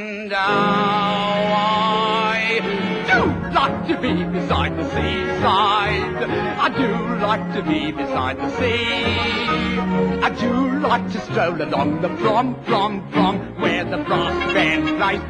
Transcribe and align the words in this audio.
And 0.00 0.32
I 0.32 0.40
do 3.12 3.20
like 3.52 3.86
to 3.88 4.00
be 4.00 4.24
beside 4.24 4.74
the 4.78 4.84
seaside. 4.88 6.24
I 6.24 6.68
do 6.70 7.16
like 7.16 7.52
to 7.52 7.62
be 7.62 7.92
beside 7.92 8.38
the 8.38 8.48
sea. 8.56 8.94
I 10.24 10.30
do 10.40 10.78
like 10.78 11.12
to 11.12 11.20
stroll 11.20 11.60
along 11.60 12.00
the 12.00 12.08
prom, 12.16 12.54
prom, 12.64 13.10
prom, 13.10 13.60
where 13.60 13.84
the 13.84 13.98
brass 13.98 14.54
band 14.54 14.88
plays 14.96 15.20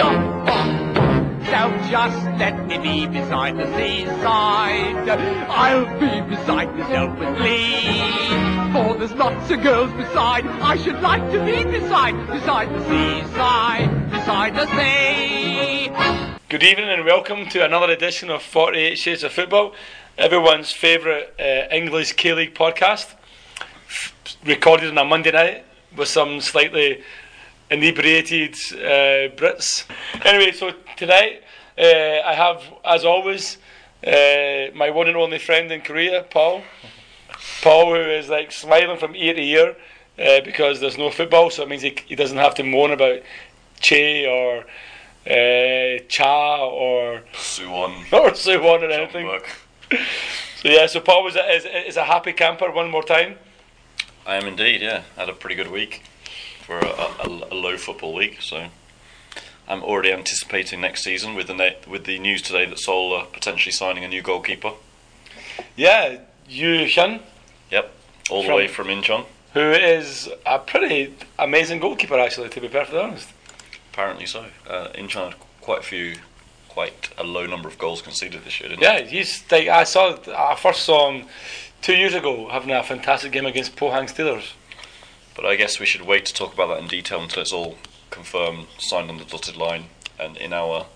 bong. 0.00 0.44
So 1.44 1.70
just 1.88 2.29
let 2.40 2.66
me 2.66 2.78
be 2.78 3.06
beside 3.06 3.54
the 3.58 3.66
seaside. 3.76 5.06
I'll 5.50 5.84
be 6.00 6.34
beside 6.34 6.74
myself 6.74 7.18
with 7.18 7.36
glee. 7.36 8.00
For 8.72 8.96
there's 8.96 9.12
lots 9.12 9.50
of 9.50 9.62
girls 9.62 9.92
beside. 9.92 10.46
I 10.46 10.78
should 10.78 11.02
like 11.02 11.20
to 11.32 11.44
be 11.44 11.64
beside, 11.64 12.16
beside 12.28 12.70
the 12.70 12.82
seaside, 12.88 14.10
beside 14.10 14.54
the 14.54 14.66
sea. 14.68 15.90
Good 16.48 16.62
evening 16.62 16.88
and 16.88 17.04
welcome 17.04 17.46
to 17.50 17.62
another 17.62 17.92
edition 17.92 18.30
of 18.30 18.40
48 18.40 18.96
Shades 18.96 19.22
of 19.22 19.32
Football, 19.32 19.74
everyone's 20.16 20.72
favourite 20.72 21.38
uh, 21.38 21.68
English 21.70 22.14
K 22.14 22.32
League 22.32 22.54
podcast, 22.54 23.16
recorded 24.46 24.88
on 24.88 24.96
a 24.96 25.04
Monday 25.04 25.32
night 25.32 25.66
with 25.94 26.08
some 26.08 26.40
slightly 26.40 27.02
inebriated 27.70 28.54
uh, 28.72 29.28
Brits. 29.36 29.84
Anyway, 30.24 30.52
so 30.52 30.72
tonight 30.96 31.42
uh, 31.78 31.82
I 31.82 32.34
have, 32.34 32.62
as 32.84 33.04
always, 33.04 33.58
uh, 34.06 34.74
my 34.74 34.90
one 34.90 35.08
and 35.08 35.16
only 35.16 35.38
friend 35.38 35.70
in 35.70 35.80
Korea, 35.82 36.22
Paul. 36.22 36.62
Paul, 37.62 37.94
who 37.94 38.00
is 38.00 38.28
like 38.28 38.52
smiling 38.52 38.98
from 38.98 39.14
ear 39.14 39.34
to 39.34 39.42
ear 39.42 39.76
uh, 40.18 40.40
because 40.44 40.80
there's 40.80 40.98
no 40.98 41.10
football, 41.10 41.50
so 41.50 41.62
it 41.62 41.68
means 41.68 41.82
he, 41.82 41.96
he 42.06 42.14
doesn't 42.14 42.38
have 42.38 42.54
to 42.56 42.62
moan 42.62 42.90
about 42.90 43.20
Che 43.80 44.26
or 44.26 44.64
uh, 45.26 46.02
Cha 46.08 46.66
or 46.66 47.22
Suwon. 47.32 48.12
or 48.12 48.30
Suwon 48.30 48.82
or 48.82 48.90
anything. 48.90 49.30
So 50.62 50.68
yeah, 50.68 50.86
so 50.88 51.00
Paul 51.00 51.24
was 51.24 51.36
a, 51.36 51.54
is, 51.54 51.64
is 51.64 51.96
a 51.96 52.04
happy 52.04 52.34
camper 52.34 52.70
one 52.70 52.90
more 52.90 53.02
time. 53.02 53.38
I 54.26 54.34
am 54.34 54.46
indeed, 54.46 54.82
yeah. 54.82 55.04
Had 55.16 55.30
a 55.30 55.32
pretty 55.32 55.54
good 55.54 55.70
week 55.70 56.02
for 56.66 56.78
a, 56.78 56.86
a, 56.86 57.48
a 57.50 57.54
low 57.54 57.78
football 57.78 58.12
week, 58.12 58.42
so 58.42 58.68
I'm 59.70 59.84
already 59.84 60.12
anticipating 60.12 60.80
next 60.80 61.04
season 61.04 61.36
with 61.36 61.46
the 61.46 61.76
with 61.88 62.04
the 62.04 62.18
news 62.18 62.42
today 62.42 62.66
that 62.66 62.80
Seoul 62.80 63.14
are 63.14 63.26
potentially 63.26 63.70
signing 63.70 64.02
a 64.02 64.08
new 64.08 64.20
goalkeeper. 64.20 64.72
Yeah, 65.76 66.18
Yu 66.48 66.86
Hyun, 66.86 67.20
Yep, 67.70 67.92
all 68.30 68.42
the 68.42 68.52
way 68.52 68.66
from 68.66 68.88
Incheon. 68.88 69.26
who 69.54 69.70
is 69.70 70.28
a 70.44 70.58
pretty 70.58 71.14
amazing 71.38 71.78
goalkeeper 71.78 72.18
actually, 72.18 72.48
to 72.48 72.60
be 72.60 72.68
perfectly 72.68 72.98
honest. 72.98 73.28
Apparently 73.92 74.26
so. 74.26 74.46
Uh, 74.68 74.88
Incheon 74.94 75.30
had 75.30 75.34
quite 75.60 75.78
a 75.78 75.82
few, 75.82 76.16
quite 76.68 77.10
a 77.16 77.22
low 77.22 77.46
number 77.46 77.68
of 77.68 77.78
goals 77.78 78.02
conceded 78.02 78.44
this 78.44 78.58
year, 78.58 78.70
didn't 78.70 78.82
Yeah, 78.82 79.02
he's 79.02 79.44
like 79.52 79.68
I 79.68 79.84
saw. 79.84 80.18
I 80.36 80.56
first 80.56 80.82
saw 80.82 81.12
him 81.12 81.26
two 81.80 81.94
years 81.94 82.14
ago 82.14 82.48
having 82.48 82.72
a 82.72 82.82
fantastic 82.82 83.30
game 83.30 83.46
against 83.46 83.76
Pohang 83.76 84.12
Steelers. 84.12 84.50
But 85.36 85.46
I 85.46 85.54
guess 85.54 85.78
we 85.78 85.86
should 85.86 86.02
wait 86.02 86.26
to 86.26 86.34
talk 86.34 86.52
about 86.52 86.66
that 86.70 86.80
in 86.80 86.88
detail 86.88 87.22
until 87.22 87.42
it's 87.42 87.52
all 87.52 87.78
confirmed, 88.10 88.66
signed 88.78 89.10
on 89.10 89.18
the 89.18 89.24
dotted 89.24 89.56
line, 89.56 89.84
and 90.18 90.36
in 90.36 90.52
our 90.52 90.86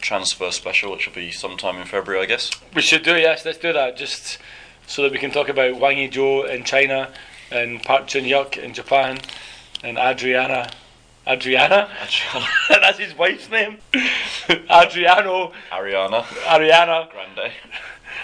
transfer 0.00 0.50
special, 0.50 0.92
which 0.92 1.06
will 1.06 1.14
be 1.14 1.30
sometime 1.30 1.76
in 1.76 1.86
February, 1.86 2.22
I 2.22 2.26
guess. 2.26 2.50
We 2.74 2.82
should 2.82 3.02
do 3.02 3.16
yes, 3.16 3.44
let's 3.44 3.58
do 3.58 3.72
that 3.72 3.96
just 3.96 4.38
so 4.86 5.02
that 5.02 5.12
we 5.12 5.18
can 5.18 5.30
talk 5.30 5.48
about 5.48 5.78
Wang 5.78 5.96
Yizhou 5.96 6.48
in 6.48 6.64
China 6.64 7.12
and 7.50 7.82
Park 7.82 8.06
Jin 8.06 8.24
Hyuk 8.24 8.56
in 8.56 8.74
Japan 8.74 9.18
and 9.82 9.98
Adriana. 9.98 10.70
Adriana? 11.26 11.88
Adriana. 12.02 12.46
That's 12.68 12.98
his 12.98 13.16
wife's 13.16 13.50
name. 13.50 13.78
Adriano, 14.48 15.52
Ariana 15.70 16.22
Ariana. 16.22 17.10
Grande. 17.10 17.52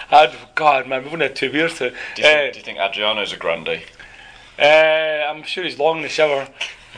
Ad, 0.09 0.33
God, 0.55 0.87
man, 0.87 1.03
we've 1.03 1.13
only 1.13 1.27
had 1.27 1.35
two 1.35 1.51
beers 1.51 1.75
to. 1.75 1.89
Do 1.89 1.95
you, 2.17 2.23
think, 2.23 2.53
do 2.53 2.59
you 2.59 2.65
think 2.65 2.79
Adriano's 2.79 3.33
a 3.33 3.37
grande? 3.37 3.81
Uh, 4.59 4.63
uh, 4.63 5.27
I'm 5.29 5.43
sure 5.43 5.63
he's 5.63 5.77
long 5.77 5.97
in 5.97 6.03
the 6.03 6.09
shower. 6.09 6.47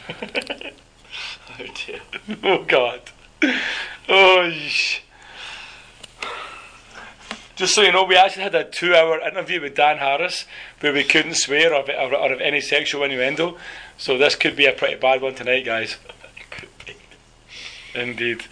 Oh 1.59 1.65
dear. 1.85 1.99
Oh 2.43 2.63
God. 2.63 3.01
Oh. 4.07 4.49
yeesh. 4.51 4.99
Just 7.55 7.75
so 7.75 7.81
you 7.81 7.91
know, 7.91 8.05
we 8.05 8.15
actually 8.15 8.43
had 8.43 8.55
a 8.55 8.63
two-hour 8.63 9.19
interview 9.19 9.59
with 9.59 9.75
Dan 9.75 9.97
Harris 9.97 10.45
where 10.79 10.93
we 10.93 11.03
couldn't 11.03 11.33
swear 11.33 11.73
or, 11.73 11.83
or, 11.91 12.15
or 12.15 12.31
of 12.31 12.39
any 12.39 12.61
sexual 12.61 13.03
innuendo. 13.03 13.57
So 13.97 14.17
this 14.17 14.35
could 14.35 14.55
be 14.55 14.65
a 14.65 14.71
pretty 14.71 14.95
bad 14.95 15.21
one 15.21 15.35
tonight, 15.35 15.65
guys. 15.65 15.97
Indeed. 17.93 18.45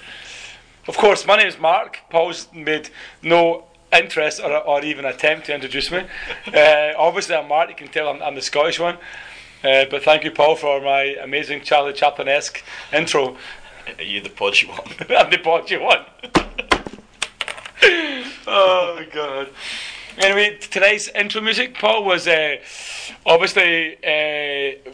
Of 0.89 0.97
course, 0.97 1.25
my 1.25 1.37
name 1.37 1.47
is 1.47 1.57
Mark. 1.57 1.99
Paul's 2.09 2.49
made 2.53 2.89
no 3.21 3.67
interest 3.93 4.41
or, 4.41 4.57
or 4.57 4.83
even 4.83 5.05
attempt 5.05 5.45
to 5.45 5.55
introduce 5.55 5.89
me. 5.91 6.03
Uh, 6.53 6.93
obviously, 6.97 7.35
I'm 7.35 7.47
Mark. 7.47 7.69
You 7.69 7.75
can 7.75 7.89
tell 7.89 8.07
I'm, 8.09 8.21
I'm 8.21 8.35
the 8.35 8.41
Scottish 8.41 8.79
one. 8.79 8.97
Uh, 9.63 9.85
but 9.89 10.03
thank 10.03 10.23
you, 10.23 10.31
Paul, 10.31 10.55
for 10.55 10.79
my 10.81 11.15
amazing 11.21 11.61
Charlie 11.61 11.93
Chaplin-esque 11.93 12.63
intro. 12.93 13.35
Are 13.97 14.03
you 14.03 14.21
the 14.21 14.29
podgy 14.29 14.67
one? 14.69 14.79
I'm 15.17 15.29
the 15.31 15.37
podgy 15.37 15.77
one. 15.81 16.05
oh 18.47 19.03
god. 19.13 19.49
Anyway, 20.17 20.57
t- 20.59 20.67
tonight's 20.69 21.09
intro 21.09 21.41
music, 21.41 21.75
Paul, 21.77 22.03
was 22.03 22.27
uh, 22.27 22.57
obviously 23.25 23.95
uh, 24.03 24.91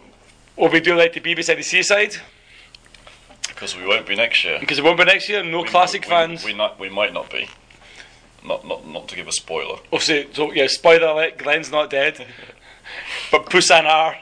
what 0.56 0.72
we 0.72 0.79
do 0.79 0.96
like 0.96 1.13
to 1.13 1.22
be 1.22 1.34
beside 1.34 1.56
the 1.57 1.63
seaside 1.63 2.18
Because 3.47 3.75
we 3.78 3.85
won't 3.85 4.06
be 4.06 4.16
next 4.16 4.44
year. 4.44 4.59
because 4.59 4.79
it 4.79 4.84
won't 4.84 4.97
be 4.97 5.06
next 5.06 5.29
year. 5.29 5.44
No 5.44 5.62
We- 5.62 5.68
classic 5.68 6.03
we, 6.03 6.09
fans. 6.09 6.44
We, 6.46 6.53
not, 6.53 6.79
we 6.79 6.90
might 6.90 7.13
not 7.13 7.29
be. 7.29 7.47
Not, 8.46 8.68
not, 8.68 8.85
not 8.85 9.07
to 9.07 9.16
give 9.16 9.28
a 9.29 9.31
spoiler. 9.31 9.78
Oh, 9.94 10.00
so, 10.00 10.23
so 10.34 10.52
yeah, 10.52 10.68
spoiler 10.68 11.07
alert: 11.07 11.38
Glenn's 11.38 11.72
not 11.72 11.90
dead, 11.90 12.25
but 13.31 13.46
Busan 13.46 13.85
are. 13.85 14.18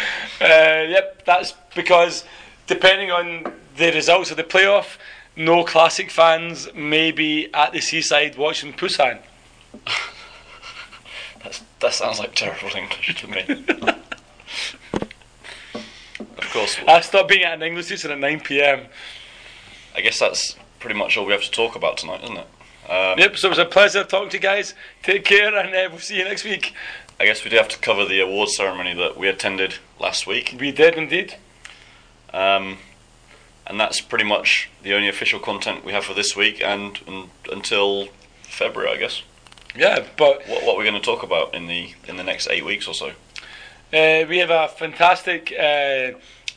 Uh, 0.38 0.84
yep, 0.88 1.24
that's 1.24 1.54
because 1.74 2.22
depending 2.66 3.10
on 3.10 3.50
the 3.78 3.90
results 3.92 4.30
of 4.30 4.36
the 4.36 4.44
playoff, 4.44 4.98
no 5.34 5.64
classic 5.64 6.10
fans 6.10 6.68
may 6.74 7.10
be 7.10 7.48
at 7.54 7.72
the 7.72 7.80
seaside 7.80 8.36
watching 8.36 8.74
Busan. 8.74 9.18
That's, 11.42 11.62
that 11.80 11.94
sounds 11.94 12.18
like 12.18 12.34
terrible 12.34 12.76
English 12.76 13.14
to 13.20 13.28
me. 13.28 13.40
of 16.18 16.50
course, 16.52 16.76
I 16.88 17.00
stopped 17.02 17.28
being 17.28 17.44
at 17.44 17.54
an 17.54 17.62
English 17.62 17.86
teacher 17.86 18.10
at 18.10 18.18
9 18.18 18.40
pm. 18.40 18.86
I 19.94 20.00
guess 20.00 20.18
that's 20.18 20.56
pretty 20.80 20.98
much 20.98 21.16
all 21.16 21.24
we 21.24 21.32
have 21.32 21.44
to 21.44 21.50
talk 21.50 21.76
about 21.76 21.98
tonight, 21.98 22.24
isn't 22.24 22.36
it? 22.36 22.48
Um, 22.90 23.18
Yep, 23.18 23.36
so 23.36 23.46
it 23.46 23.50
was 23.50 23.58
a 23.58 23.64
pleasure 23.64 24.02
talking 24.02 24.28
to 24.30 24.36
you 24.38 24.42
guys. 24.42 24.74
Take 25.04 25.24
care, 25.24 25.56
and 25.56 25.68
uh, 25.68 25.88
we'll 25.90 26.00
see 26.00 26.18
you 26.18 26.24
next 26.24 26.42
week. 26.42 26.74
I 27.18 27.24
guess 27.24 27.44
we 27.44 27.50
do 27.50 27.56
have 27.56 27.68
to 27.68 27.78
cover 27.78 28.04
the 28.04 28.20
award 28.20 28.50
ceremony 28.50 28.94
that 28.94 29.16
we 29.16 29.28
attended 29.28 29.76
last 29.98 30.26
week. 30.26 30.54
We 30.58 30.70
did 30.70 30.94
indeed. 30.96 31.36
Um, 32.32 32.78
and 33.66 33.80
that's 33.80 34.00
pretty 34.00 34.24
much 34.24 34.68
the 34.82 34.94
only 34.94 35.08
official 35.08 35.40
content 35.40 35.84
we 35.84 35.92
have 35.92 36.04
for 36.04 36.14
this 36.14 36.36
week 36.36 36.60
and, 36.62 37.00
and 37.06 37.30
until 37.50 38.08
February, 38.42 38.92
I 38.92 38.96
guess. 38.98 39.22
Yeah, 39.74 40.04
but 40.16 40.46
What, 40.46 40.64
what 40.64 40.76
we're 40.76 40.84
going 40.84 40.94
to 40.94 41.00
talk 41.00 41.22
about 41.22 41.54
in 41.54 41.66
the 41.66 41.94
in 42.08 42.16
the 42.16 42.22
next 42.24 42.48
eight 42.48 42.64
weeks 42.64 42.86
or 42.88 42.94
so. 42.94 43.08
uh, 43.92 44.24
we 44.28 44.38
have 44.38 44.50
a 44.50 44.68
fantastic 44.68 45.52
uh, 45.58 46.12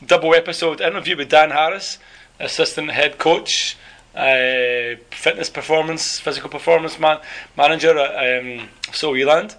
double 0.06 0.34
episode 0.36 0.80
interview 0.82 1.18
with 1.18 1.30
Dan 1.30 1.52
Harris, 1.52 1.98
assistant 2.40 2.92
head 2.92 3.18
coach, 3.18 3.76
uh, 4.16 4.96
fitness 5.12 5.50
performance, 5.50 6.20
physical 6.20 6.50
performance 6.50 6.98
man- 7.00 7.20
manager 7.58 7.98
at 7.98 8.40
um, 8.44 8.70
Seoul 8.94 9.16
Eland. 9.16 9.56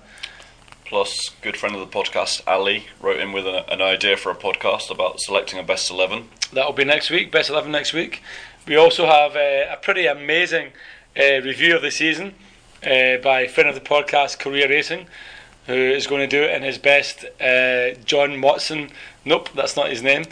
Plus, 0.90 1.30
good 1.40 1.56
friend 1.56 1.76
of 1.76 1.80
the 1.80 1.98
podcast, 1.98 2.42
Ali, 2.48 2.86
wrote 3.00 3.20
in 3.20 3.30
with 3.30 3.46
an, 3.46 3.62
an 3.68 3.80
idea 3.80 4.16
for 4.16 4.32
a 4.32 4.34
podcast 4.34 4.90
about 4.90 5.20
selecting 5.20 5.56
a 5.56 5.62
best 5.62 5.88
11. 5.88 6.28
That'll 6.52 6.72
be 6.72 6.82
next 6.82 7.10
week, 7.10 7.30
best 7.30 7.48
11 7.48 7.70
next 7.70 7.92
week. 7.92 8.24
We 8.66 8.74
also 8.74 9.06
have 9.06 9.36
uh, 9.36 9.72
a 9.72 9.76
pretty 9.80 10.06
amazing 10.06 10.72
uh, 11.16 11.42
review 11.42 11.76
of 11.76 11.82
the 11.82 11.92
season 11.92 12.34
uh, 12.84 13.18
by 13.18 13.46
friend 13.46 13.68
of 13.68 13.76
the 13.76 13.80
podcast, 13.80 14.40
Career 14.40 14.68
Racing, 14.68 15.06
who 15.68 15.74
is 15.74 16.08
going 16.08 16.22
to 16.22 16.26
do 16.26 16.42
it 16.42 16.56
in 16.56 16.64
his 16.64 16.76
best 16.76 17.24
uh, 17.40 17.92
John 18.04 18.40
Watson. 18.40 18.90
Nope, 19.24 19.50
that's 19.54 19.76
not 19.76 19.90
his 19.90 20.02
name. 20.02 20.24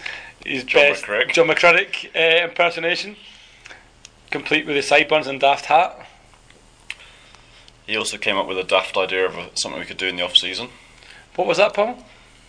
His 0.44 0.65
John 0.65 0.91
best 0.91 1.05
McCrick. 1.05 1.31
John 1.31 1.47
McCraddock 1.47 2.17
uh, 2.17 2.49
impersonation, 2.49 3.15
complete 4.33 4.67
with 4.67 4.75
the 4.75 4.83
sideburns 4.83 5.29
and 5.29 5.38
daft 5.38 5.67
hat. 5.67 6.08
He 7.88 7.96
also 7.96 8.19
came 8.19 8.37
up 8.37 8.46
with 8.46 8.58
a 8.58 8.64
daft 8.64 8.96
idea 8.96 9.25
of 9.26 9.37
a, 9.37 9.49
something 9.56 9.81
we 9.81 9.87
could 9.87 9.96
do 9.96 10.06
in 10.06 10.17
the 10.17 10.23
off 10.23 10.37
season. 10.37 10.69
What 11.35 11.49
was 11.49 11.56
that, 11.56 11.73
Paul? 11.75 12.05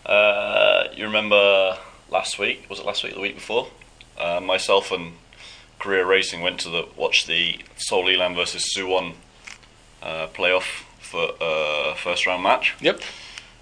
Uh, 0.05 0.83
you 0.93 1.05
remember 1.05 1.77
last 2.11 2.37
week? 2.37 2.65
Was 2.69 2.79
it 2.79 2.85
last 2.85 3.03
week? 3.03 3.13
or 3.13 3.15
The 3.15 3.21
week 3.21 3.35
before? 3.35 3.67
Uh, 4.19 4.41
myself 4.41 4.91
and 4.91 5.13
Career 5.79 6.05
Racing 6.05 6.41
went 6.41 6.59
to 6.61 6.69
the 6.69 6.87
watch 6.97 7.25
the 7.25 7.59
Seoul 7.77 8.05
Eland 8.09 8.35
versus 8.35 8.65
Suwon 8.75 9.13
uh, 10.03 10.27
playoff 10.27 10.83
for 10.99 11.31
uh, 11.41 11.95
first 11.95 12.27
round 12.27 12.43
match, 12.43 12.75
Yep. 12.81 12.99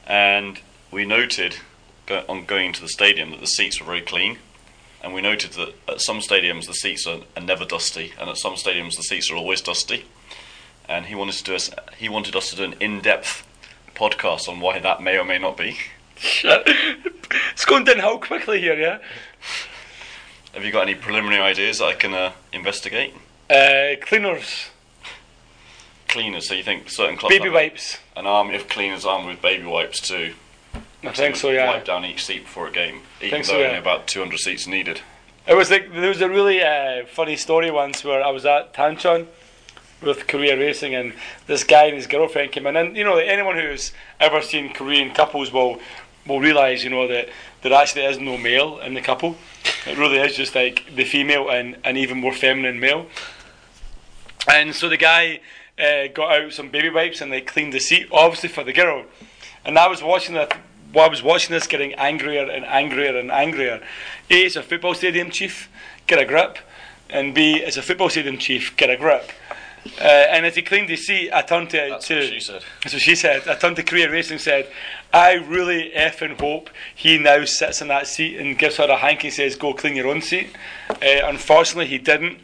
and 0.07 0.59
we 0.91 1.06
noted 1.06 1.57
go- 2.07 2.25
on 2.27 2.45
going 2.45 2.74
to 2.74 2.81
the 2.81 2.89
stadium 2.89 3.29
that 3.31 3.39
the 3.39 3.45
seats 3.47 3.79
were 3.79 3.85
very 3.85 4.01
clean. 4.01 4.39
and 5.03 5.13
we 5.13 5.21
noted 5.21 5.51
that 5.53 5.75
at 5.88 6.01
some 6.01 6.19
stadiums 6.19 6.65
the 6.65 6.74
seats 6.74 7.06
are, 7.06 7.19
are 7.35 7.44
never 7.44 7.65
dusty, 7.65 8.13
and 8.19 8.29
at 8.31 8.38
some 8.38 8.56
stadiums 8.56 8.95
the 8.97 9.03
seats 9.03 9.29
are 9.31 9.35
always 9.35 9.62
dusty. 9.62 10.06
And 10.89 11.06
he 11.07 11.16
wanted 11.16 11.34
to 11.36 11.44
do 11.44 11.56
us, 11.56 11.69
he 11.98 12.10
wanted 12.10 12.36
us 12.36 12.50
to 12.51 12.56
do 12.56 12.63
an 12.63 12.75
in-depth 12.80 13.45
podcast 13.95 14.48
on 14.48 14.60
why 14.60 14.80
that 14.80 15.01
may 15.01 15.18
or 15.18 15.25
may 15.25 15.38
not 15.38 15.57
be. 15.57 15.78
Shit. 16.16 16.63
it's 17.51 17.66
going 17.66 17.84
downhill 17.84 18.19
quickly 18.19 18.60
here, 18.62 18.80
yeah? 18.80 19.00
Have 20.54 20.63
you 20.63 20.72
got 20.72 20.81
any 20.84 20.95
preliminary 20.95 21.42
ideas 21.42 21.80
that 21.80 21.86
I 21.86 21.94
can 21.94 22.13
uh, 22.13 22.31
investigate? 22.51 23.13
Uh, 23.50 23.95
cleaners, 24.01 24.69
Cleaners, 26.07 26.48
so 26.48 26.54
you 26.54 26.63
think 26.63 26.89
certain 26.89 27.18
clubs 27.18 27.38
baby 27.38 27.50
wipes. 27.50 27.98
an 28.16 28.25
army 28.25 28.56
of 28.56 28.69
cleaners 28.69 29.06
armed 29.06 29.28
with 29.28 29.42
baby 29.42 29.66
wipes 29.66 30.00
to 30.07 30.34
I 31.04 31.12
think 31.12 31.36
so, 31.36 31.50
yeah. 31.51 31.69
wipe 31.69 31.86
down 31.86 32.06
each 32.06 32.25
seat 32.25 32.44
before 32.44 32.68
a 32.68 32.72
game, 32.72 33.01
even 33.22 33.42
though 33.42 33.48
so, 33.48 33.60
yeah. 33.60 33.68
only 33.68 33.80
about 33.80 34.07
200 34.07 34.38
seats 34.39 34.68
needed. 34.68 35.01
It 35.45 35.54
was 35.54 35.69
like 35.69 35.92
there 35.94 36.10
was 36.10 36.22
a 36.22 36.30
really 36.30 36.62
uh, 36.62 37.06
funny 37.06 37.36
story 37.36 37.72
once 37.72 38.04
where 38.04 38.24
I 38.24 38.31
was 38.31 38.45
at 38.45 38.74
Tanchon 38.74 39.28
with 40.02 40.28
Korea 40.28 40.58
Racing, 40.58 40.96
and 40.96 41.14
this 41.48 41.64
guy 41.64 41.86
and 41.86 41.96
his 41.96 42.08
girlfriend 42.08 42.52
came 42.52 42.68
in, 42.68 42.76
and 42.76 42.96
you 42.96 43.04
know 43.04 43.18
anyone 43.18 43.56
who's 43.56 43.92
ever 44.20 44.42
seen 44.42 44.74
Korean 44.74 45.14
couples 45.14 45.52
will 45.52 45.80
will 46.28 46.40
realise 46.40 46.84
you 46.84 46.90
know 46.90 47.08
that 47.08 47.30
there 47.62 47.74
actually 47.74 48.06
is 48.06 48.20
no 48.20 48.38
male 48.38 48.80
in 48.80 48.94
the 48.94 49.02
couple. 49.02 49.36
It 49.86 49.98
really 49.98 50.18
is 50.18 50.36
just 50.36 50.56
like 50.56 50.84
the 50.96 51.04
female 51.04 51.50
and 51.50 51.78
an 51.84 51.98
even 51.98 52.20
more 52.20 52.34
feminine 52.34 52.80
male. 52.80 53.08
And 54.48 54.76
so 54.76 54.90
the 54.90 54.98
guy 54.98 55.42
uh, 55.80 56.08
got 56.14 56.32
out 56.32 56.54
some 56.54 56.70
baby 56.70 56.90
wipes 56.90 57.22
and 57.22 57.32
they 57.32 57.42
cleaned 57.42 57.74
the 57.74 57.80
seat, 57.80 58.08
obviously 58.12 58.50
for 58.50 58.64
the 58.64 58.74
girl. 58.74 59.06
And 59.66 59.78
I 59.78 59.88
was 59.88 60.02
watching 60.02 60.36
that. 60.36 60.58
I 60.96 61.08
was 61.08 61.22
watching 61.22 61.54
this, 61.54 61.68
getting 61.68 61.94
angrier 61.96 62.50
and 62.50 62.66
angrier 62.66 63.18
and 63.18 63.30
angrier. 63.30 63.82
A, 64.30 64.46
it's 64.46 64.56
a 64.56 64.64
football 64.64 64.94
stadium 64.94 65.30
chief, 65.30 65.70
get 66.08 66.18
a 66.18 66.26
grip, 66.26 66.58
and 67.10 67.36
B, 67.36 67.58
it's 67.58 67.78
a 67.78 67.82
football 67.82 68.10
stadium 68.10 68.38
chief, 68.38 68.76
get 68.78 68.90
a 68.90 68.98
grip. 68.98 69.30
Uh, 70.00 70.04
and 70.04 70.45
as 70.45 70.56
he 70.56 70.62
cleaned 70.62 70.89
his 70.89 71.06
seat, 71.06 71.31
I 71.31 71.42
turned 71.42 71.69
to 71.72 71.78
That's 71.89 72.07
to 72.07 72.16
what 72.16 72.24
she 72.25 72.39
said. 72.39 72.62
that's 72.84 72.94
what 72.94 73.01
she 73.01 73.16
said. 73.16 73.48
I 73.48 73.56
turned 73.56 73.75
to 73.78 73.84
Korea 73.84 74.10
Racing 74.12 74.34
and 74.34 74.42
said, 74.42 74.68
I 75.13 75.34
really 75.34 75.92
effing 75.95 76.39
hope 76.39 76.69
he 76.95 77.18
now 77.18 77.45
sits 77.45 77.81
in 77.81 77.88
that 77.88 78.07
seat 78.07 78.38
and 78.38 78.57
gives 78.57 78.78
her 78.78 78.86
a 78.86 78.98
hanky 78.98 79.28
and 79.28 79.34
says, 79.34 79.56
Go 79.56 79.74
clean 79.74 79.95
your 79.95 80.07
own 80.07 80.22
seat. 80.22 80.50
Uh, 80.89 80.95
unfortunately, 81.25 81.88
he 81.88 81.98
didn't. 81.98 82.39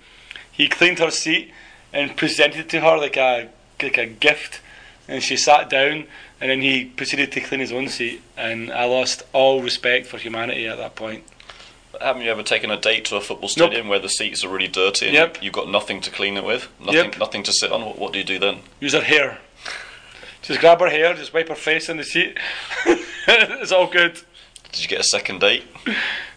He 0.51 0.68
cleaned 0.68 1.00
her 1.00 1.12
seat 1.12 1.51
and 1.92 2.16
presented 2.16 2.60
it 2.62 2.69
to 2.69 2.81
her 2.81 2.98
like 2.98 3.18
a, 3.18 3.50
like 3.81 3.98
a 3.98 4.06
gift. 4.06 4.62
And 5.07 5.22
she 5.22 5.36
sat 5.38 5.69
down 5.69 6.06
and 6.40 6.50
then 6.50 6.62
he 6.62 6.86
proceeded 6.86 7.31
to 7.34 7.42
clean 7.42 7.60
his 7.60 7.72
own 7.72 7.88
seat. 7.90 8.22
And 8.38 8.72
I 8.72 8.86
lost 8.86 9.24
all 9.34 9.62
respect 9.62 10.07
for 10.07 10.18
humanity 10.18 10.68
at 10.68 10.78
that 10.78 10.95
point. 10.95 11.24
Haven't 12.01 12.24
you 12.24 12.31
ever 12.31 12.44
taken 12.44 12.72
a 12.72 12.78
date 12.80 13.06
to 13.06 13.16
a 13.18 13.22
football 13.22 13.50
stadium 13.50 13.88
where 13.88 14.00
the 14.00 14.10
seats 14.10 14.44
are 14.44 14.50
really 14.50 14.68
dirty 14.68 15.06
and 15.07 15.13
Yep. 15.16 15.38
you've 15.44 15.54
got 15.54 15.69
nothing 15.69 16.01
to 16.01 16.12
clean 16.12 16.38
it 16.38 16.44
with? 16.44 16.68
Nothing, 16.80 16.95
Yep. 17.12 17.18
nothing 17.19 17.44
to 17.44 17.54
sit 17.54 17.72
on? 17.72 17.86
What, 17.86 17.98
what 18.00 18.13
do 18.13 18.19
you 18.19 18.25
do 18.25 18.40
then? 18.40 18.60
Use 18.80 18.94
her 18.94 19.01
hair. 19.01 19.40
Just 20.42 20.60
grab 20.60 20.80
her 20.81 20.90
hair, 20.90 21.13
just 21.13 21.34
wipe 21.34 21.48
her 21.50 21.56
face 21.56 21.88
in 21.90 21.98
the 21.98 22.04
seat. 22.04 22.38
it's 23.28 23.72
all 23.72 23.88
good. 23.88 24.19
Did 24.72 24.81
you 24.81 24.88
get 24.88 25.00
a 25.00 25.04
second 25.04 25.40
date? 25.42 25.63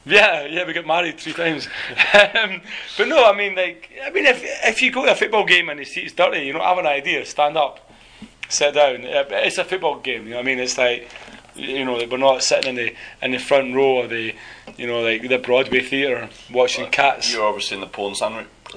Yeah, 0.09 0.45
yeah, 0.45 0.65
we 0.65 0.73
got 0.73 0.87
married 0.87 1.19
three 1.19 1.33
times. 1.33 1.67
um, 2.41 2.61
but 2.97 3.09
no, 3.09 3.25
I 3.29 3.37
mean, 3.37 3.57
like, 3.57 3.91
I 4.05 4.11
mean, 4.11 4.25
if 4.25 4.41
if 4.65 4.81
you 4.81 4.93
go 4.93 5.05
to 5.05 5.11
a 5.11 5.17
football 5.17 5.45
game 5.45 5.69
and 5.69 5.81
the 5.81 5.85
seat's 5.85 6.13
dirty, 6.13 6.47
you 6.47 6.53
don't 6.53 6.63
have 6.63 6.79
an 6.79 6.87
idea. 6.87 7.27
Stand 7.27 7.57
up, 7.57 7.91
sit 8.49 8.75
down. 8.75 9.05
Uh, 9.05 9.25
but 9.29 9.45
It's 9.45 9.59
a 9.59 9.65
football 9.65 9.99
game. 9.99 10.23
You 10.23 10.31
know 10.31 10.37
what 10.37 10.43
I 10.43 10.47
mean? 10.47 10.61
It's 10.61 10.79
like, 10.79 11.09
you 11.57 11.85
know, 11.85 11.95
like 11.95 12.11
we're 12.11 12.19
not 12.19 12.43
sitting 12.43 12.71
in 12.71 12.75
the 12.77 12.95
in 13.23 13.33
the 13.33 13.39
front 13.39 13.75
row 13.75 14.01
of 14.01 14.11
the, 14.11 14.35
you 14.77 14.87
know, 14.87 15.01
like 15.01 15.29
the 15.29 15.39
Broadway 15.39 15.81
theatre 15.81 16.29
watching 16.53 16.91
cats. 16.91 17.33
You're 17.33 17.47
obviously 17.47 17.77
in 17.77 17.81
the 17.81 17.87
porn 17.87 18.15
sandwich. 18.15 18.47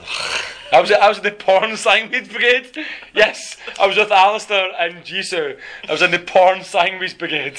I 0.71 0.81
was 0.81 0.91
I 0.91 1.07
was 1.07 1.17
in 1.17 1.23
the 1.23 1.31
porn 1.31 1.75
sandwich 1.77 2.29
brigade. 2.29 2.85
Yes, 3.13 3.57
I 3.79 3.87
was 3.87 3.97
with 3.97 4.11
Alistair 4.11 4.71
and 4.79 5.03
Jisoo. 5.03 5.57
I 5.87 5.91
was 5.91 6.01
in 6.01 6.11
the 6.11 6.19
porn 6.19 6.63
sandwich 6.63 7.17
brigade. 7.17 7.57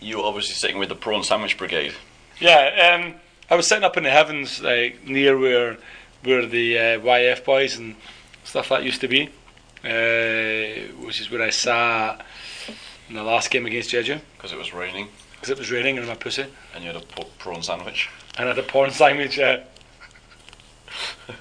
You 0.00 0.18
were 0.18 0.24
obviously 0.24 0.54
sitting 0.54 0.78
with 0.78 0.88
the 0.88 0.94
prawn 0.94 1.24
sandwich 1.24 1.58
brigade. 1.58 1.92
Yeah, 2.40 2.94
um, 2.94 3.14
I 3.50 3.56
was 3.56 3.66
sitting 3.66 3.84
up 3.84 3.96
in 3.96 4.04
the 4.04 4.10
heavens, 4.10 4.62
like 4.62 5.06
near 5.06 5.36
where 5.38 5.76
where 6.22 6.46
the 6.46 6.78
uh, 6.78 6.82
YF 7.00 7.44
boys 7.44 7.76
and 7.76 7.96
stuff 8.44 8.70
that 8.70 8.82
used 8.82 9.00
to 9.02 9.08
be, 9.08 9.28
uh, 9.84 10.92
which 11.04 11.20
is 11.20 11.30
where 11.30 11.42
I 11.42 11.50
sat 11.50 12.24
in 13.08 13.14
the 13.14 13.22
last 13.22 13.50
game 13.50 13.66
against 13.66 13.90
Jeju 13.90 14.20
because 14.36 14.52
it 14.52 14.58
was 14.58 14.72
raining 14.74 15.08
because 15.32 15.50
it 15.50 15.58
was 15.58 15.70
raining 15.70 15.98
and 15.98 16.06
my 16.06 16.14
pussy, 16.14 16.46
and 16.74 16.84
you 16.84 16.92
had 16.92 17.00
a 17.00 17.04
p- 17.04 17.26
prawn 17.38 17.62
sandwich. 17.62 18.08
and 18.36 18.46
I 18.46 18.48
had 18.48 18.58
a 18.58 18.62
porn 18.62 18.90
sandwich. 18.90 19.38
Yeah. 19.38 19.62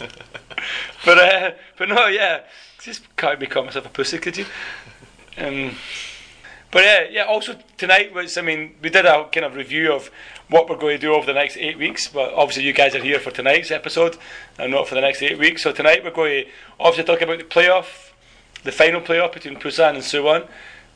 but 1.06 1.18
uh, 1.18 1.52
but 1.78 1.90
no, 1.90 2.08
yeah, 2.08 2.42
just 2.80 3.16
can't 3.16 3.40
me 3.40 3.48
call 3.48 3.64
myself 3.64 3.86
a 3.86 3.90
pussy, 3.90 4.18
could 4.18 4.38
you? 4.38 4.46
Um, 5.40 5.76
but 6.72 6.84
yeah, 6.84 7.04
yeah. 7.12 7.22
Also 7.26 7.56
tonight 7.78 8.12
was, 8.12 8.40
I 8.40 8.42
mean, 8.42 8.74
we 8.82 8.90
did 8.90 9.06
a 9.06 9.30
kind 9.30 9.46
of 9.46 9.54
review 9.54 9.94
of 9.94 10.10
what 10.50 10.68
we're 10.68 10.78
going 10.78 10.96
to 10.96 11.02
do 11.02 11.14
over 11.14 11.28
the 11.28 11.34
next 11.34 11.58
eight 11.58 11.78
weeks. 11.78 12.08
But 12.08 12.34
obviously, 12.34 12.64
you 12.64 12.74
guys 12.74 12.96
are 12.96 13.04
here 13.04 13.20
for 13.20 13.30
tonight's 13.30 13.70
episode, 13.70 14.18
and 14.58 14.72
not 14.72 14.88
for 14.88 14.96
the 14.96 15.02
next 15.02 15.22
eight 15.22 15.38
weeks. 15.38 15.62
So 15.62 15.72
tonight 15.72 16.04
we're 16.04 16.10
going 16.10 16.46
to 16.46 16.52
obviously 16.80 17.04
talk 17.04 17.22
about 17.22 17.38
the 17.38 17.44
playoff, 17.44 18.10
the 18.64 18.72
final 18.72 19.00
playoff 19.00 19.34
between 19.34 19.58
Busan 19.60 19.90
and 19.90 20.00
Suwon. 20.00 20.48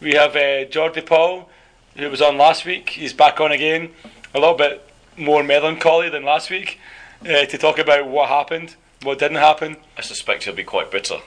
We 0.01 0.13
have 0.13 0.36
uh, 0.36 0.65
Jordi 0.65 1.06
Paul, 1.06 1.48
who 1.95 2.09
was 2.09 2.24
on 2.24 2.36
last 2.36 2.65
week. 2.65 2.89
He's 2.89 3.13
back 3.13 3.39
on 3.39 3.51
again, 3.51 3.92
a 4.33 4.39
little 4.39 4.56
bit 4.56 4.83
more 5.15 5.44
melancholy 5.44 6.09
than 6.09 6.24
last 6.24 6.50
week, 6.50 6.80
uh, 7.21 7.45
to 7.45 7.57
talk 7.59 7.77
about 7.77 8.07
what 8.07 8.27
happened, 8.27 8.75
what 9.03 9.19
didn't 9.19 9.38
happen. 9.38 9.77
I 9.95 10.01
suspect 10.01 10.45
he'll 10.45 10.56
be 10.56 10.63
quite 10.63 10.89
bitter. 10.89 11.19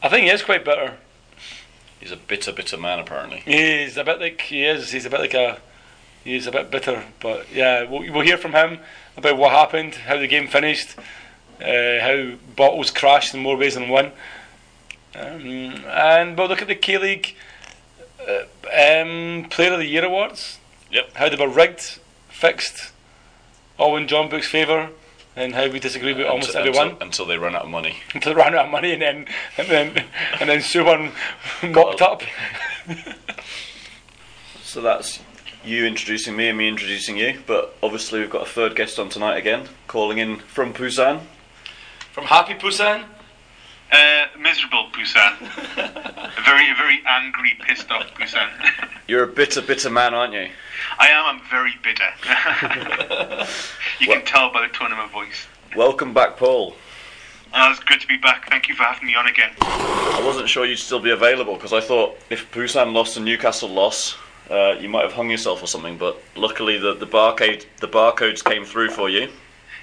I 0.00 0.08
think 0.08 0.26
he 0.26 0.30
is 0.30 0.40
quite 0.40 0.64
bitter. 0.64 0.98
He's 1.98 2.12
a 2.12 2.16
bitter, 2.16 2.52
bitter 2.52 2.76
man, 2.76 3.00
apparently. 3.00 3.40
He's 3.40 3.96
a 3.96 4.04
bit 4.04 4.20
like 4.20 4.40
he 4.40 4.64
is. 4.64 4.92
He's 4.92 5.04
a 5.04 5.10
bit 5.10 5.18
like 5.18 5.34
a. 5.34 5.58
He's 6.22 6.46
a 6.46 6.52
bit 6.52 6.70
bitter, 6.70 7.02
but 7.18 7.52
yeah, 7.52 7.82
we'll, 7.90 8.12
we'll 8.12 8.24
hear 8.24 8.38
from 8.38 8.52
him 8.52 8.78
about 9.16 9.36
what 9.36 9.50
happened, 9.50 9.96
how 9.96 10.16
the 10.16 10.28
game 10.28 10.46
finished, 10.46 10.96
uh, 11.60 11.98
how 12.00 12.34
bottles 12.54 12.92
crashed 12.92 13.34
in 13.34 13.40
more 13.40 13.56
ways 13.56 13.74
than 13.74 13.88
one, 13.88 14.12
um, 15.16 15.84
and 15.88 16.38
we'll 16.38 16.46
look 16.46 16.62
at 16.62 16.68
the 16.68 16.76
K 16.76 16.96
League 16.96 17.34
um, 18.72 19.46
Player 19.50 19.72
of 19.72 19.78
the 19.78 19.86
Year 19.86 20.04
awards. 20.04 20.58
Yep. 20.90 21.14
How 21.14 21.28
they 21.28 21.36
were 21.36 21.48
rigged, 21.48 21.98
fixed, 22.28 22.92
all 23.78 23.96
in 23.96 24.06
Jeonbuk's 24.06 24.46
favour, 24.48 24.90
and 25.36 25.54
how 25.54 25.68
we 25.68 25.78
disagree 25.78 26.12
with 26.12 26.26
almost 26.26 26.48
Until- 26.54 26.60
everyone 26.68 26.88
Until, 26.88 27.06
until 27.06 27.26
they 27.26 27.38
run 27.38 27.54
out 27.54 27.62
of 27.62 27.70
money. 27.70 27.96
until 28.14 28.34
they 28.34 28.40
ran 28.40 28.54
out 28.54 28.66
of 28.66 28.70
money, 28.70 28.92
and 28.92 29.00
then 29.02 29.26
and 29.56 29.68
then 29.68 30.04
and 30.40 30.48
then 30.50 30.58
Suwon 30.60 31.12
mocked 31.72 32.02
up. 32.10 32.22
So 34.62 34.80
that's 34.80 35.18
you 35.64 35.84
introducing 35.84 36.36
me 36.36 36.48
and 36.48 36.56
me 36.56 36.68
introducing 36.68 37.16
you. 37.16 37.40
But 37.44 37.74
obviously, 37.82 38.20
we've 38.20 38.30
got 38.30 38.42
a 38.42 38.48
third 38.48 38.76
guest 38.76 39.00
on 39.00 39.08
tonight 39.08 39.36
again, 39.36 39.68
calling 39.88 40.18
in 40.18 40.36
from 40.38 40.72
Busan. 40.72 41.22
From 42.12 42.26
Happy 42.26 42.54
Busan. 42.54 43.04
Uh, 43.92 44.26
miserable 44.38 44.88
Busan. 44.92 45.32
a 45.76 46.42
very, 46.44 46.72
very 46.74 47.02
angry, 47.06 47.56
pissed 47.66 47.90
off 47.90 48.06
Busan. 48.14 48.48
You're 49.08 49.24
a 49.24 49.26
bitter, 49.26 49.60
bitter 49.62 49.90
man, 49.90 50.14
aren't 50.14 50.32
you? 50.32 50.48
I 50.98 51.08
am. 51.08 51.26
I'm 51.26 51.40
very 51.50 51.74
bitter. 51.82 52.04
you 54.00 54.08
What- 54.08 54.18
can 54.18 54.24
tell 54.26 54.52
by 54.52 54.62
the 54.66 54.72
tone 54.72 54.92
of 54.92 54.98
my 54.98 55.08
voice. 55.08 55.46
Welcome 55.76 56.14
back, 56.14 56.36
Paul. 56.36 56.74
Uh, 57.52 57.68
it's 57.72 57.80
good 57.80 58.00
to 58.00 58.06
be 58.06 58.16
back. 58.16 58.48
Thank 58.48 58.68
you 58.68 58.76
for 58.76 58.84
having 58.84 59.06
me 59.08 59.16
on 59.16 59.26
again. 59.26 59.50
I 59.60 60.22
wasn't 60.24 60.48
sure 60.48 60.64
you'd 60.64 60.76
still 60.78 61.00
be 61.00 61.10
available 61.10 61.54
because 61.54 61.72
I 61.72 61.80
thought 61.80 62.16
if 62.30 62.48
Busan 62.52 62.92
lost 62.92 63.16
and 63.16 63.24
Newcastle 63.24 63.68
lost, 63.68 64.16
uh, 64.50 64.76
you 64.80 64.88
might 64.88 65.02
have 65.02 65.12
hung 65.14 65.30
yourself 65.30 65.62
or 65.62 65.66
something. 65.66 65.96
But 65.96 66.16
luckily, 66.36 66.78
the 66.78 66.94
the 66.94 67.06
barcode 67.08 67.66
the 67.78 67.88
barcodes 67.88 68.44
came 68.44 68.64
through 68.64 68.90
for 68.90 69.08
you. 69.10 69.28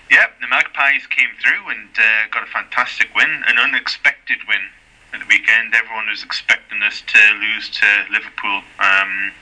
Yep, 0.10 0.40
the 0.40 0.48
Magpies 0.48 1.06
came 1.08 1.36
through 1.44 1.68
and 1.68 1.90
uh, 2.00 2.32
got 2.32 2.44
a 2.44 2.52
fantastic 2.52 3.14
win, 3.14 3.44
an 3.46 3.60
unexpected 3.60 4.40
win 4.48 4.72
at 5.12 5.20
the 5.20 5.26
weekend. 5.28 5.76
Everyone 5.76 6.08
was 6.08 6.24
expecting 6.24 6.82
us 6.82 7.04
to 7.08 7.20
lose 7.36 7.70
to 7.84 7.88
Liverpool. 8.10 8.64
Um, 8.80 9.34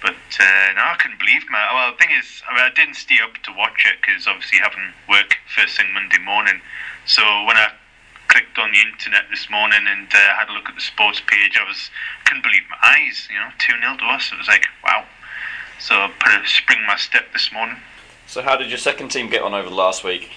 but 0.00 0.16
uh, 0.40 0.72
no, 0.72 0.88
I 0.88 0.96
couldn't 0.98 1.18
believe 1.18 1.44
man. 1.52 1.68
Well, 1.74 1.92
the 1.92 1.98
thing 1.98 2.16
is, 2.16 2.40
I, 2.48 2.54
mean, 2.54 2.64
I 2.64 2.72
didn't 2.72 2.96
stay 2.96 3.20
up 3.20 3.36
to 3.44 3.52
watch 3.52 3.84
it 3.84 4.00
because 4.00 4.26
obviously 4.26 4.56
having 4.64 4.96
work 5.04 5.36
first 5.52 5.76
thing 5.76 5.92
Monday 5.92 6.22
morning. 6.24 6.62
So 7.04 7.22
when 7.44 7.60
I 7.60 7.68
clicked 8.28 8.56
on 8.56 8.72
the 8.72 8.80
internet 8.80 9.28
this 9.28 9.50
morning 9.50 9.84
and 9.84 10.08
uh, 10.08 10.32
had 10.32 10.48
a 10.48 10.52
look 10.56 10.68
at 10.72 10.76
the 10.76 10.84
sports 10.84 11.20
page, 11.20 11.60
I 11.60 11.68
was 11.68 11.90
couldn't 12.24 12.42
believe 12.42 12.64
my 12.72 12.80
eyes. 12.80 13.28
You 13.28 13.36
know, 13.36 13.52
two 13.60 13.76
0 13.76 14.00
to 14.00 14.06
us. 14.16 14.32
It 14.32 14.38
was 14.38 14.48
like 14.48 14.64
wow. 14.80 15.04
So 15.76 16.08
I 16.08 16.12
put 16.16 16.32
a 16.32 16.46
spring 16.48 16.80
in 16.80 16.86
my 16.86 16.96
step 16.96 17.32
this 17.36 17.52
morning. 17.52 17.76
So 18.28 18.42
how 18.42 18.56
did 18.56 18.68
your 18.68 18.78
second 18.78 19.08
team 19.08 19.30
get 19.30 19.40
on 19.40 19.54
over 19.54 19.70
the 19.70 19.74
last 19.74 20.04
week, 20.04 20.30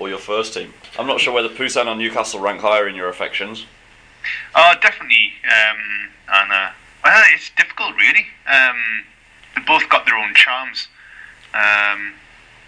or 0.00 0.08
your 0.08 0.18
first 0.18 0.52
team? 0.52 0.74
I'm 0.98 1.06
not 1.06 1.20
sure 1.20 1.32
whether 1.32 1.48
Busan 1.48 1.86
or 1.86 1.94
Newcastle 1.94 2.40
rank 2.40 2.60
higher 2.60 2.88
in 2.88 2.96
your 2.96 3.08
affections. 3.08 3.66
Oh, 4.56 4.74
definitely. 4.82 5.32
Um, 5.44 6.10
and 6.28 6.52
uh, 6.52 6.70
well, 7.04 7.22
it's 7.34 7.50
difficult, 7.56 7.94
really. 7.94 8.26
Um, 8.48 9.04
they 9.54 9.62
both 9.62 9.88
got 9.88 10.06
their 10.06 10.16
own 10.16 10.34
charms. 10.34 10.88
Um, 11.54 12.14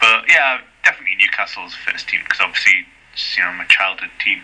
but 0.01 0.25
yeah, 0.29 0.61
definitely 0.85 1.17
Newcastle's 1.19 1.75
first 1.75 2.09
team 2.09 2.21
because 2.23 2.41
obviously 2.41 2.87
it's 3.13 3.37
you 3.37 3.43
know 3.43 3.53
my 3.53 3.65
childhood 3.65 4.11
team. 4.25 4.43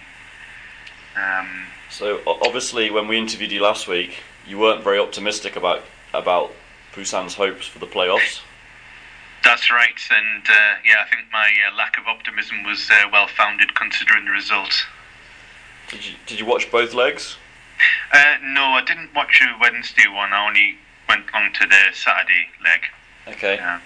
Um, 1.16 1.66
So 1.90 2.20
obviously, 2.26 2.90
when 2.90 3.06
we 3.06 3.18
interviewed 3.18 3.52
you 3.52 3.62
last 3.62 3.86
week, 3.86 4.24
you 4.48 4.58
weren't 4.58 4.82
very 4.82 4.98
optimistic 4.98 5.54
about 5.54 5.82
about 6.12 6.50
Busan's 6.92 7.34
hopes 7.34 7.68
for 7.68 7.78
the 7.78 7.86
playoffs. 7.86 8.40
That's 9.46 9.70
right, 9.70 9.94
and 10.10 10.42
uh, 10.48 10.74
yeah, 10.84 11.06
I 11.06 11.08
think 11.08 11.30
my 11.30 11.46
uh, 11.46 11.76
lack 11.76 11.96
of 11.98 12.08
optimism 12.08 12.64
was 12.64 12.90
uh, 12.90 13.06
well 13.12 13.28
founded 13.28 13.76
considering 13.76 14.24
the 14.24 14.32
results. 14.32 14.84
Did 15.88 16.04
you 16.04 16.14
did 16.26 16.40
you 16.40 16.44
watch 16.44 16.68
both 16.68 16.92
legs? 16.94 17.36
Uh, 18.12 18.38
no, 18.42 18.74
I 18.74 18.82
didn't 18.84 19.14
watch 19.14 19.40
a 19.40 19.56
Wednesday 19.60 20.08
one. 20.08 20.32
I 20.32 20.48
only 20.48 20.74
went 21.08 21.32
on 21.32 21.52
to 21.52 21.66
the 21.66 21.94
Saturday 21.94 22.48
leg. 22.64 22.80
Okay. 23.28 23.54
Yeah. 23.54 23.80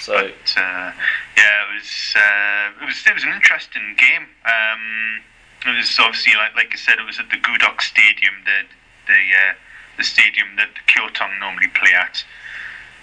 So 0.00 0.14
But 0.14 0.54
uh, 0.56 0.90
yeah, 1.36 1.62
it 1.62 1.74
was 1.78 2.14
uh, 2.16 2.82
it 2.82 2.86
was 2.86 3.06
it 3.06 3.14
was 3.14 3.22
an 3.22 3.32
interesting 3.34 3.94
game. 3.96 4.26
Um, 4.44 5.22
it 5.64 5.76
was 5.76 5.96
obviously 6.00 6.34
like 6.34 6.56
like 6.56 6.70
I 6.72 6.76
said, 6.76 6.98
it 6.98 7.06
was 7.06 7.20
at 7.20 7.30
the 7.30 7.38
Gudeok 7.38 7.80
Stadium, 7.82 8.34
the 8.44 8.66
the 9.06 9.22
uh, 9.30 9.54
the 9.96 10.02
stadium 10.02 10.56
that 10.56 10.70
the 10.74 10.92
Kyotong 10.92 11.38
normally 11.38 11.68
play 11.68 11.92
at, 11.94 12.24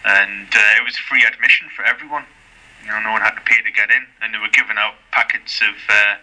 and 0.05 0.47
uh, 0.53 0.79
it 0.79 0.83
was 0.85 0.97
free 0.97 1.23
admission 1.25 1.67
for 1.75 1.83
everyone. 1.85 2.25
You 2.83 2.89
know, 2.89 3.01
no 3.01 3.11
one 3.11 3.21
had 3.21 3.35
to 3.35 3.41
pay 3.41 3.61
to 3.61 3.71
get 3.71 3.89
in, 3.89 4.03
and 4.21 4.33
they 4.33 4.37
were 4.39 4.49
giving 4.53 4.77
out 4.77 4.93
packets 5.11 5.61
of 5.61 5.75
uh, 5.89 6.15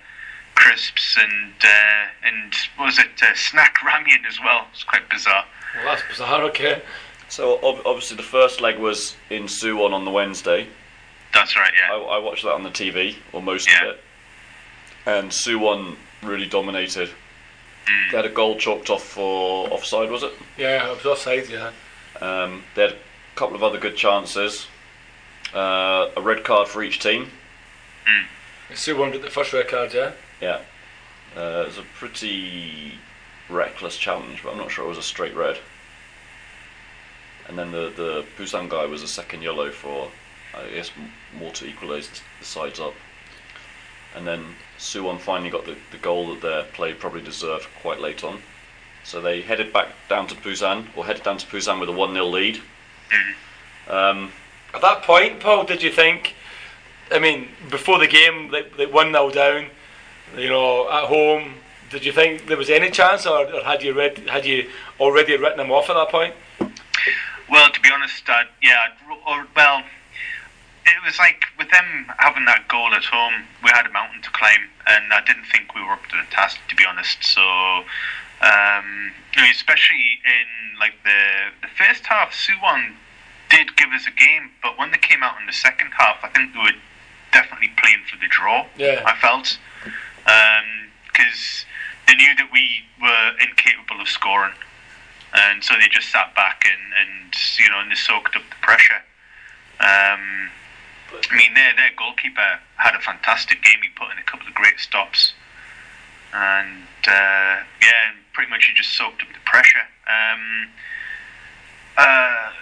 crisps 0.54 1.16
and 1.18 1.52
uh, 1.62 2.26
and 2.26 2.54
what 2.76 2.86
was 2.86 2.98
it 2.98 3.10
uh, 3.22 3.34
snack 3.34 3.76
ramen 3.84 4.24
as 4.28 4.38
well. 4.40 4.66
It's 4.72 4.84
quite 4.84 5.08
bizarre. 5.10 5.44
Well, 5.76 5.94
that's 5.94 6.08
bizarre. 6.08 6.42
Okay. 6.44 6.82
so 7.28 7.56
ob- 7.62 7.84
obviously 7.86 8.16
the 8.16 8.22
first 8.22 8.60
leg 8.60 8.78
was 8.78 9.14
in 9.30 9.44
Suwon 9.44 9.92
on 9.92 10.04
the 10.04 10.10
Wednesday. 10.10 10.66
That's 11.34 11.54
right, 11.56 11.72
I, 11.90 11.96
yeah. 11.98 12.02
I 12.04 12.18
watched 12.18 12.44
that 12.44 12.52
on 12.52 12.62
the 12.62 12.70
TV 12.70 13.16
or 13.32 13.42
most 13.42 13.68
Yeah. 13.68 13.84
of 13.90 13.94
it, 13.96 14.00
and 15.04 15.30
Suwon 15.30 15.96
really 16.22 16.46
dominated. 16.46 17.10
They 18.10 18.16
had 18.16 18.24
a 18.24 18.30
goal 18.30 18.56
chalked 18.56 18.88
off 18.90 19.02
for 19.04 19.68
offside, 19.68 20.10
was 20.10 20.22
it? 20.22 20.32
Yeah, 20.56 20.90
it 20.90 20.96
was 20.96 21.04
offside. 21.06 21.48
Yeah. 21.48 21.70
Um, 22.20 22.64
they 22.74 22.82
had 22.88 22.96
a 23.36 23.38
couple 23.38 23.54
of 23.54 23.62
other 23.62 23.78
good 23.78 23.96
chances. 23.96 24.66
Uh, 25.54 26.08
a 26.16 26.22
red 26.22 26.42
card 26.42 26.68
for 26.68 26.82
each 26.82 27.00
team. 27.00 27.30
Suwon 28.72 29.20
the 29.20 29.30
first 29.30 29.52
red 29.52 29.68
card. 29.68 29.92
Yeah. 29.92 30.12
Yeah. 30.40 30.60
Uh, 31.36 31.62
it 31.62 31.66
was 31.66 31.78
a 31.78 31.84
pretty 31.98 32.94
reckless 33.50 33.98
challenge, 33.98 34.42
but 34.42 34.52
I'm 34.52 34.58
not 34.58 34.70
sure 34.70 34.86
it 34.86 34.88
was 34.88 34.98
a 34.98 35.02
straight 35.02 35.36
red. 35.36 35.58
And 37.46 37.58
then 37.58 37.72
the, 37.72 37.92
the 37.94 38.24
Busan 38.38 38.70
guy 38.70 38.86
was 38.86 39.02
a 39.02 39.08
second 39.08 39.42
yellow 39.42 39.70
for, 39.70 40.10
I 40.54 40.68
guess, 40.70 40.90
more 41.38 41.52
to 41.52 41.66
equalise 41.66 42.08
the, 42.08 42.20
the 42.40 42.44
sides 42.44 42.80
up. 42.80 42.94
And 44.16 44.26
then 44.26 44.46
Suwon 44.78 45.20
finally 45.20 45.50
got 45.50 45.66
the, 45.66 45.76
the 45.92 45.98
goal 45.98 46.28
that 46.30 46.40
their 46.40 46.64
play 46.64 46.94
probably 46.94 47.20
deserved 47.20 47.66
quite 47.82 48.00
late 48.00 48.24
on. 48.24 48.40
So 49.04 49.20
they 49.20 49.42
headed 49.42 49.72
back 49.74 49.88
down 50.08 50.26
to 50.28 50.34
Busan, 50.34 50.86
or 50.96 51.04
headed 51.04 51.22
down 51.22 51.36
to 51.36 51.46
Busan 51.46 51.78
with 51.78 51.90
a 51.90 51.92
1 51.92 52.14
0 52.14 52.26
lead. 52.26 52.62
Um, 53.88 54.32
At 54.74 54.80
that 54.82 55.02
point, 55.02 55.40
Paul, 55.40 55.64
did 55.64 55.82
you 55.82 55.90
think? 55.90 56.34
I 57.10 57.18
mean, 57.18 57.48
before 57.70 57.98
the 57.98 58.08
game, 58.08 58.50
they, 58.50 58.64
like 58.78 58.92
one 58.92 59.12
0 59.12 59.30
down, 59.30 59.66
you 60.36 60.48
know, 60.48 60.90
at 60.90 61.04
home. 61.04 61.54
Did 61.88 62.04
you 62.04 62.12
think 62.12 62.46
there 62.46 62.56
was 62.56 62.68
any 62.68 62.90
chance, 62.90 63.26
or, 63.26 63.46
or 63.46 63.62
had 63.62 63.82
you 63.82 63.92
read, 63.92 64.18
had 64.28 64.44
you 64.44 64.68
already 64.98 65.36
written 65.36 65.58
them 65.58 65.70
off 65.70 65.88
at 65.88 65.94
that 65.94 66.08
point? 66.08 66.34
Well, 67.48 67.70
to 67.70 67.80
be 67.80 67.90
honest, 67.92 68.28
uh, 68.28 68.42
yeah, 68.60 68.86
I'd 68.86 69.06
or, 69.26 69.46
well, 69.54 69.82
it 70.84 71.04
was 71.04 71.18
like 71.18 71.44
with 71.58 71.70
them 71.70 72.06
having 72.18 72.44
that 72.46 72.66
goal 72.68 72.92
at 72.94 73.04
home, 73.04 73.44
we 73.62 73.70
had 73.70 73.86
a 73.86 73.92
mountain 73.92 74.22
to 74.22 74.30
climb, 74.30 74.68
and 74.86 75.12
I 75.12 75.22
didn't 75.24 75.44
think 75.44 75.74
we 75.74 75.82
were 75.82 75.92
up 75.92 76.06
to 76.06 76.16
the 76.16 76.30
task, 76.30 76.58
to 76.68 76.74
be 76.74 76.84
honest. 76.84 77.22
So, 77.22 77.42
um, 78.42 79.12
I 79.36 79.42
mean, 79.42 79.50
especially 79.50 80.20
in 80.24 80.78
like 80.78 80.94
the 81.04 81.52
the 81.62 81.68
first 81.76 82.04
half, 82.06 82.32
Suwon 82.32 82.94
did 83.50 83.76
give 83.76 83.90
us 83.90 84.06
a 84.06 84.10
game, 84.10 84.50
but 84.62 84.78
when 84.78 84.90
they 84.90 84.98
came 84.98 85.22
out 85.22 85.40
in 85.40 85.46
the 85.46 85.52
second 85.52 85.92
half, 85.96 86.18
I 86.22 86.28
think 86.28 86.52
they 86.52 86.58
were 86.58 86.78
definitely 87.32 87.72
playing 87.76 88.02
for 88.10 88.16
the 88.18 88.28
draw. 88.28 88.66
Yeah. 88.76 89.02
I 89.06 89.14
felt 89.20 89.58
because 90.24 91.64
they 92.06 92.14
knew 92.14 92.34
that 92.36 92.48
we 92.52 92.82
were 93.00 93.32
incapable 93.40 94.00
of 94.00 94.08
scoring 94.08 94.52
and 95.36 95.62
so 95.62 95.74
they 95.80 95.88
just 95.88 96.10
sat 96.10 96.34
back 96.34 96.64
and, 96.64 96.82
and 96.96 97.34
you 97.58 97.68
know 97.70 97.80
and 97.80 97.90
they 97.90 97.94
soaked 97.94 98.36
up 98.36 98.42
the 98.48 98.60
pressure. 98.62 99.02
Um, 99.80 100.50
I 101.12 101.36
mean, 101.36 101.54
their 101.54 101.74
their 101.76 101.90
goalkeeper 101.96 102.60
had 102.76 102.94
a 102.94 103.00
fantastic 103.00 103.62
game. 103.62 103.78
He 103.82 103.88
put 103.94 104.10
in 104.12 104.18
a 104.18 104.22
couple 104.22 104.46
of 104.48 104.54
great 104.54 104.80
stops, 104.80 105.34
and 106.32 106.84
uh, 107.06 107.62
yeah, 107.82 108.12
pretty 108.32 108.50
much 108.50 108.66
he 108.66 108.74
just 108.74 108.96
soaked 108.96 109.22
up 109.22 109.28
the 109.28 109.40
pressure. 109.44 109.86
Um, 110.06 110.68
uh, 111.96 112.52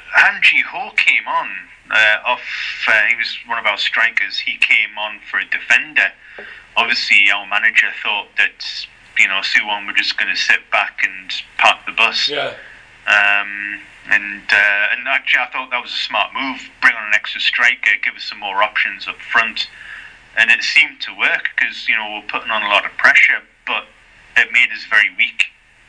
Ho 0.71 0.91
came 0.97 1.27
on 1.27 1.49
uh, 1.91 2.17
off. 2.27 2.41
Uh, 2.87 2.93
he 3.09 3.17
was 3.17 3.37
one 3.47 3.59
of 3.59 3.67
our 3.67 3.79
strikers. 3.79 4.39
He 4.39 4.57
came 4.59 4.97
on 4.99 5.21
for 5.31 5.39
a 5.39 5.45
defender. 5.47 6.13
Obviously, 6.77 7.31
our 7.35 7.47
manager 7.47 7.89
thought 8.03 8.29
that 8.37 8.87
you 9.19 9.29
know 9.29 9.41
Suwon 9.43 9.87
were 9.87 9.93
just 9.93 10.19
going 10.19 10.35
to 10.35 10.41
sit 10.41 10.71
back 10.71 11.01
and 11.03 11.31
park 11.59 11.79
the 11.87 11.93
bus. 11.93 12.29
Yeah. 12.29 12.55
Um, 13.07 13.81
and 14.11 14.43
uh, 14.51 14.93
and 14.93 15.09
actually, 15.09 15.41
I 15.41 15.51
thought 15.53 15.71
that 15.71 15.83
was 15.83 15.93
a 15.93 16.05
smart 16.05 16.33
move. 16.35 16.61
Bring 16.81 16.95
on 16.95 17.09
an 17.09 17.15
extra 17.15 17.41
striker, 17.41 17.91
give 18.03 18.15
us 18.15 18.25
some 18.25 18.41
more 18.41 18.63
options 18.63 19.09
up 19.09 19.21
front, 19.21 19.69
and 20.37 20.51
it 20.51 20.63
seemed 20.63 21.01
to 21.03 21.17
work 21.17 21.49
because 21.57 21.89
you 21.89 21.97
know 21.97 22.13
we're 22.15 22.29
putting 22.29 22.51
on 22.51 22.63
a 22.63 22.69
lot 22.69 22.85
of 22.85 22.93
pressure, 22.97 23.41
but 24.35 24.45
it 24.47 24.53
made 24.53 24.71
us 24.73 24.85
very 24.89 25.11
weak. 25.17 25.47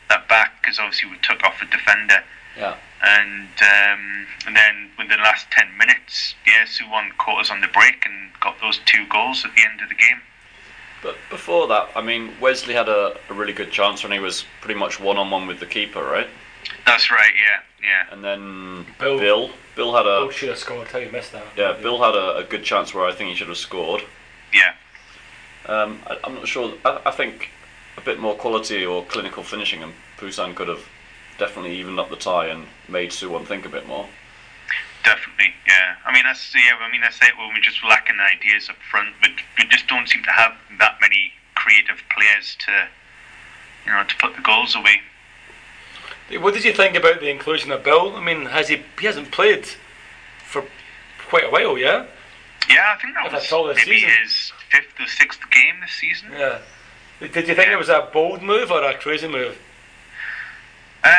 That 0.10 0.28
back 0.30 0.62
because 0.62 0.78
obviously 0.78 1.10
we 1.10 1.18
took 1.24 1.44
off 1.44 1.60
a 1.64 1.66
defender, 1.66 2.24
yeah. 2.56 2.76
and 3.04 3.50
um, 3.60 4.28
and 4.46 4.56
then 4.56 4.92
within 5.00 5.18
the 5.18 5.24
last 5.24 5.50
ten 5.50 5.76
minutes, 5.80 6.36
yeah, 6.46 6.64
Suwon 6.66 7.10
caught 7.18 7.42
us 7.42 7.50
on 7.50 7.62
the 7.62 7.68
break 7.68 8.06
and 8.06 8.30
got 8.40 8.56
those 8.62 8.80
two 8.86 9.08
goals 9.08 9.44
at 9.46 9.56
the 9.56 9.62
end 9.64 9.82
of 9.82 9.90
the 9.90 9.96
game. 9.96 10.22
But 11.02 11.16
before 11.32 11.68
that, 11.70 11.90
I 11.96 12.02
mean, 12.04 12.34
Wesley 12.40 12.76
had 12.76 12.88
a, 12.88 13.18
a 13.30 13.34
really 13.34 13.52
good 13.54 13.72
chance 13.72 14.04
when 14.04 14.12
he 14.12 14.20
was 14.20 14.46
pretty 14.62 14.80
much 14.80 15.00
one 15.00 15.18
on 15.18 15.32
one 15.32 15.48
with 15.48 15.60
the 15.60 15.66
keeper, 15.66 16.04
right? 16.04 16.28
That's 16.86 17.10
right, 17.10 17.34
yeah, 17.36 17.88
yeah. 17.88 18.14
And 18.14 18.24
then 18.24 18.86
Bill. 19.00 19.18
Bill, 19.18 19.50
Bill 19.76 19.96
had 19.96 20.06
a 20.06 20.10
Oh, 20.26 20.30
should 20.30 20.50
have 20.50 20.60
scored. 20.60 20.88
How 20.88 21.00
you 21.00 21.12
missed 21.12 21.32
that? 21.32 21.46
yeah, 21.58 21.74
Bill 21.82 22.02
had 22.04 22.14
a, 22.14 22.38
a 22.38 22.44
good 22.44 22.64
chance 22.64 22.94
where 22.94 23.06
I 23.06 23.12
think 23.12 23.32
he 23.32 23.36
should 23.36 23.48
have 23.48 23.58
scored. 23.58 24.04
Yeah. 24.54 24.74
Um, 25.66 26.00
I, 26.06 26.18
I'm 26.24 26.36
not 26.36 26.48
sure. 26.48 26.74
I, 26.86 27.02
I 27.08 27.12
think 27.12 27.50
a 27.98 28.02
bit 28.02 28.20
more 28.20 28.36
quality 28.36 28.86
or 28.86 29.04
clinical 29.06 29.44
finishing, 29.44 29.84
and 29.84 29.94
Busan 30.18 30.56
could 30.56 30.68
have 30.68 30.84
definitely 31.38 31.76
evened 31.78 32.00
up 32.00 32.10
the 32.10 32.16
tie 32.16 32.48
and 32.48 32.66
made 32.88 33.10
Suwon 33.12 33.46
think 33.46 33.66
a 33.66 33.70
bit 33.70 33.88
more. 33.88 34.08
Definitely, 35.04 35.54
yeah. 35.68 35.96
I 36.06 36.12
mean, 36.14 36.24
that's 36.24 36.54
yeah. 36.56 36.78
I 36.82 36.92
mean, 36.92 37.02
that's 37.02 37.22
it. 37.22 37.32
Well, 37.38 37.50
we're 37.50 37.62
just 37.62 37.84
lacking 37.84 38.16
ideas 38.20 38.70
up 38.70 38.78
front, 38.90 39.10
but 39.22 39.32
we 39.58 39.66
just 39.68 39.88
don't 39.88 40.10
seem 40.10 40.24
to 40.24 40.32
have 40.32 40.54
that 40.80 40.98
many 41.00 41.32
creative 41.54 41.98
players 42.16 42.56
to, 42.66 42.88
you 43.86 43.92
know, 43.92 44.04
to 44.04 44.16
put 44.18 44.36
the 44.36 44.42
goals 44.42 44.76
away. 44.76 45.02
What 46.40 46.56
did 46.56 46.66
you 46.66 46.74
think 46.74 46.96
about 46.96 47.20
the 47.20 47.30
inclusion 47.30 47.72
of 47.72 47.84
Bill? 47.84 48.16
I 48.16 48.24
mean, 48.24 48.46
has 48.48 48.70
he? 48.70 48.82
He 49.00 49.06
hasn't 49.06 49.32
played 49.32 49.68
for 50.44 50.64
quite 51.30 51.44
a 51.46 51.50
while, 51.50 51.78
yeah. 51.78 52.08
Yeah, 52.68 52.96
I 52.98 53.00
think 53.00 53.14
that 53.14 53.28
If 53.28 53.34
was 53.34 53.42
that's 53.44 53.54
all 53.54 53.66
this 53.66 53.78
maybe 53.86 54.00
season. 54.00 54.10
his 54.24 54.52
fifth 54.72 55.00
or 55.00 55.08
sixth 55.08 55.40
game 55.52 55.82
this 55.82 55.92
season. 55.92 56.30
Yeah. 56.32 56.60
Did 57.20 57.48
you 57.48 57.56
think 57.56 57.70
it 57.70 57.78
was 57.78 57.90
a 57.90 58.10
bold 58.12 58.42
move 58.42 58.72
or 58.72 58.84
a 58.84 58.98
crazy 58.98 59.28
move? 59.28 59.58
Um, 61.04 61.12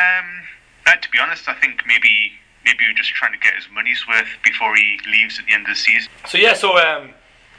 uh, 0.85 0.95
to 0.95 1.09
be 1.09 1.19
honest, 1.19 1.47
I 1.47 1.53
think 1.55 1.81
maybe 1.87 2.33
maybe 2.65 2.79
we're 2.87 2.97
just 2.97 3.11
trying 3.11 3.31
to 3.31 3.39
get 3.39 3.55
his 3.55 3.65
money's 3.73 4.05
worth 4.07 4.27
before 4.43 4.75
he 4.75 4.99
leaves 5.09 5.39
at 5.39 5.45
the 5.45 5.53
end 5.53 5.63
of 5.63 5.69
the 5.69 5.75
season. 5.75 6.09
So 6.27 6.37
yeah, 6.37 6.53
so 6.53 6.77
um, 6.77 7.11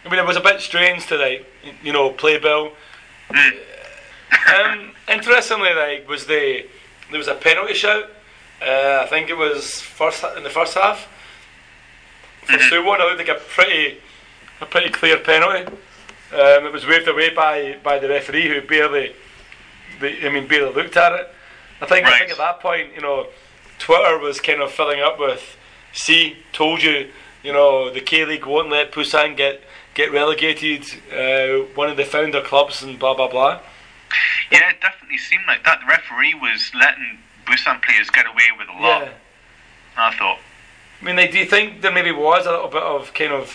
I 0.05 0.09
mean, 0.09 0.19
it 0.19 0.27
was 0.27 0.37
a 0.37 0.41
bit 0.41 0.61
strange 0.61 1.07
to 1.07 1.17
like, 1.17 1.47
you 1.83 1.93
know, 1.93 2.11
play 2.11 2.39
Bill. 2.39 2.73
um, 3.31 4.93
interestingly, 5.09 5.75
like, 5.75 6.09
was 6.09 6.27
the 6.27 6.67
there 7.11 7.19
was 7.19 7.29
a 7.29 7.35
penalty 7.35 7.75
shout. 7.75 8.05
Uh, 8.61 9.03
I 9.05 9.07
think 9.09 9.31
it 9.31 9.37
was 9.37 9.81
first 9.81 10.25
in 10.37 10.43
the 10.43 10.51
first 10.51 10.75
half 10.75 11.09
for 12.43 12.53
Suwon. 12.53 13.01
I 13.01 13.17
think 13.17 13.29
a 13.29 13.35
pretty 13.35 13.99
a 14.61 14.67
pretty 14.67 14.91
clear 14.91 15.19
penalty. 15.19 15.73
Um, 16.33 16.67
it 16.67 16.73
was 16.73 16.87
waved 16.87 17.09
away 17.09 17.31
by, 17.31 17.79
by 17.83 17.99
the 17.99 18.09
referee 18.09 18.49
who 18.49 18.61
barely, 18.61 19.15
the, 20.01 20.27
I 20.27 20.31
mean, 20.31 20.47
barely 20.47 20.75
looked 20.75 20.97
at 20.97 21.13
it. 21.13 21.35
I 21.81 21.87
think 21.87 22.07
I 22.07 22.19
think 22.19 22.31
at 22.33 22.39
that 22.39 22.61
point, 22.61 22.95
you 22.95 23.01
know, 23.01 23.29
Twitter 23.79 24.19
was 24.19 24.41
kind 24.41 24.61
of 24.61 24.73
filling 24.73 25.01
up 25.01 25.19
with, 25.19 25.57
"See, 25.93 26.37
told 26.53 26.83
you, 26.83 27.11
you 27.43 27.53
know, 27.53 27.91
the 27.91 28.01
K 28.01 28.25
League 28.25 28.47
won't 28.47 28.69
let 28.69 28.93
Busan 28.93 29.37
get 29.37 29.63
get 29.95 30.13
relegated. 30.13 30.85
Uh, 31.13 31.67
one 31.75 31.89
of 31.89 31.97
the 31.97 32.05
founder 32.05 32.43
clubs 32.43 32.83
and 32.83 32.99
blah 32.99 33.15
blah 33.15 33.29
blah." 33.29 33.61
Yeah, 34.51 34.71
it 34.71 34.81
definitely 34.81 35.19
seemed 35.19 35.45
like 35.47 35.65
that. 35.65 35.81
The 35.81 35.87
referee 35.87 36.35
was 36.35 36.73
letting 36.75 37.19
Busan 37.47 37.81
players 37.83 38.11
get 38.11 38.27
away 38.27 38.51
with 38.59 38.69
a 38.69 38.83
lot. 38.83 39.03
Yeah. 39.03 39.13
I 39.97 40.15
thought. 40.15 40.39
I 41.01 41.05
mean, 41.05 41.17
like, 41.17 41.31
do 41.31 41.39
you 41.39 41.47
think 41.47 41.81
there 41.81 41.93
maybe 41.93 42.13
was 42.13 42.47
a 42.47 42.51
little 42.51 42.69
bit 42.69 42.83
of 42.83 43.15
kind 43.15 43.33
of 43.33 43.51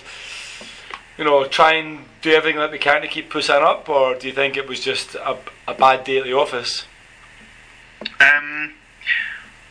you 1.17 1.23
know, 1.23 1.45
try 1.45 1.73
and 1.73 2.05
do 2.21 2.31
everything 2.31 2.59
that 2.59 2.71
they 2.71 2.77
can 2.77 3.01
to 3.01 3.07
keep 3.07 3.29
pushing 3.29 3.55
up, 3.55 3.87
or 3.89 4.15
do 4.15 4.27
you 4.27 4.33
think 4.33 4.57
it 4.57 4.67
was 4.67 4.79
just 4.79 5.15
a, 5.15 5.37
a 5.67 5.73
bad 5.73 6.03
day 6.03 6.17
at 6.17 6.23
the 6.23 6.33
office? 6.33 6.85
Um, 8.19 8.73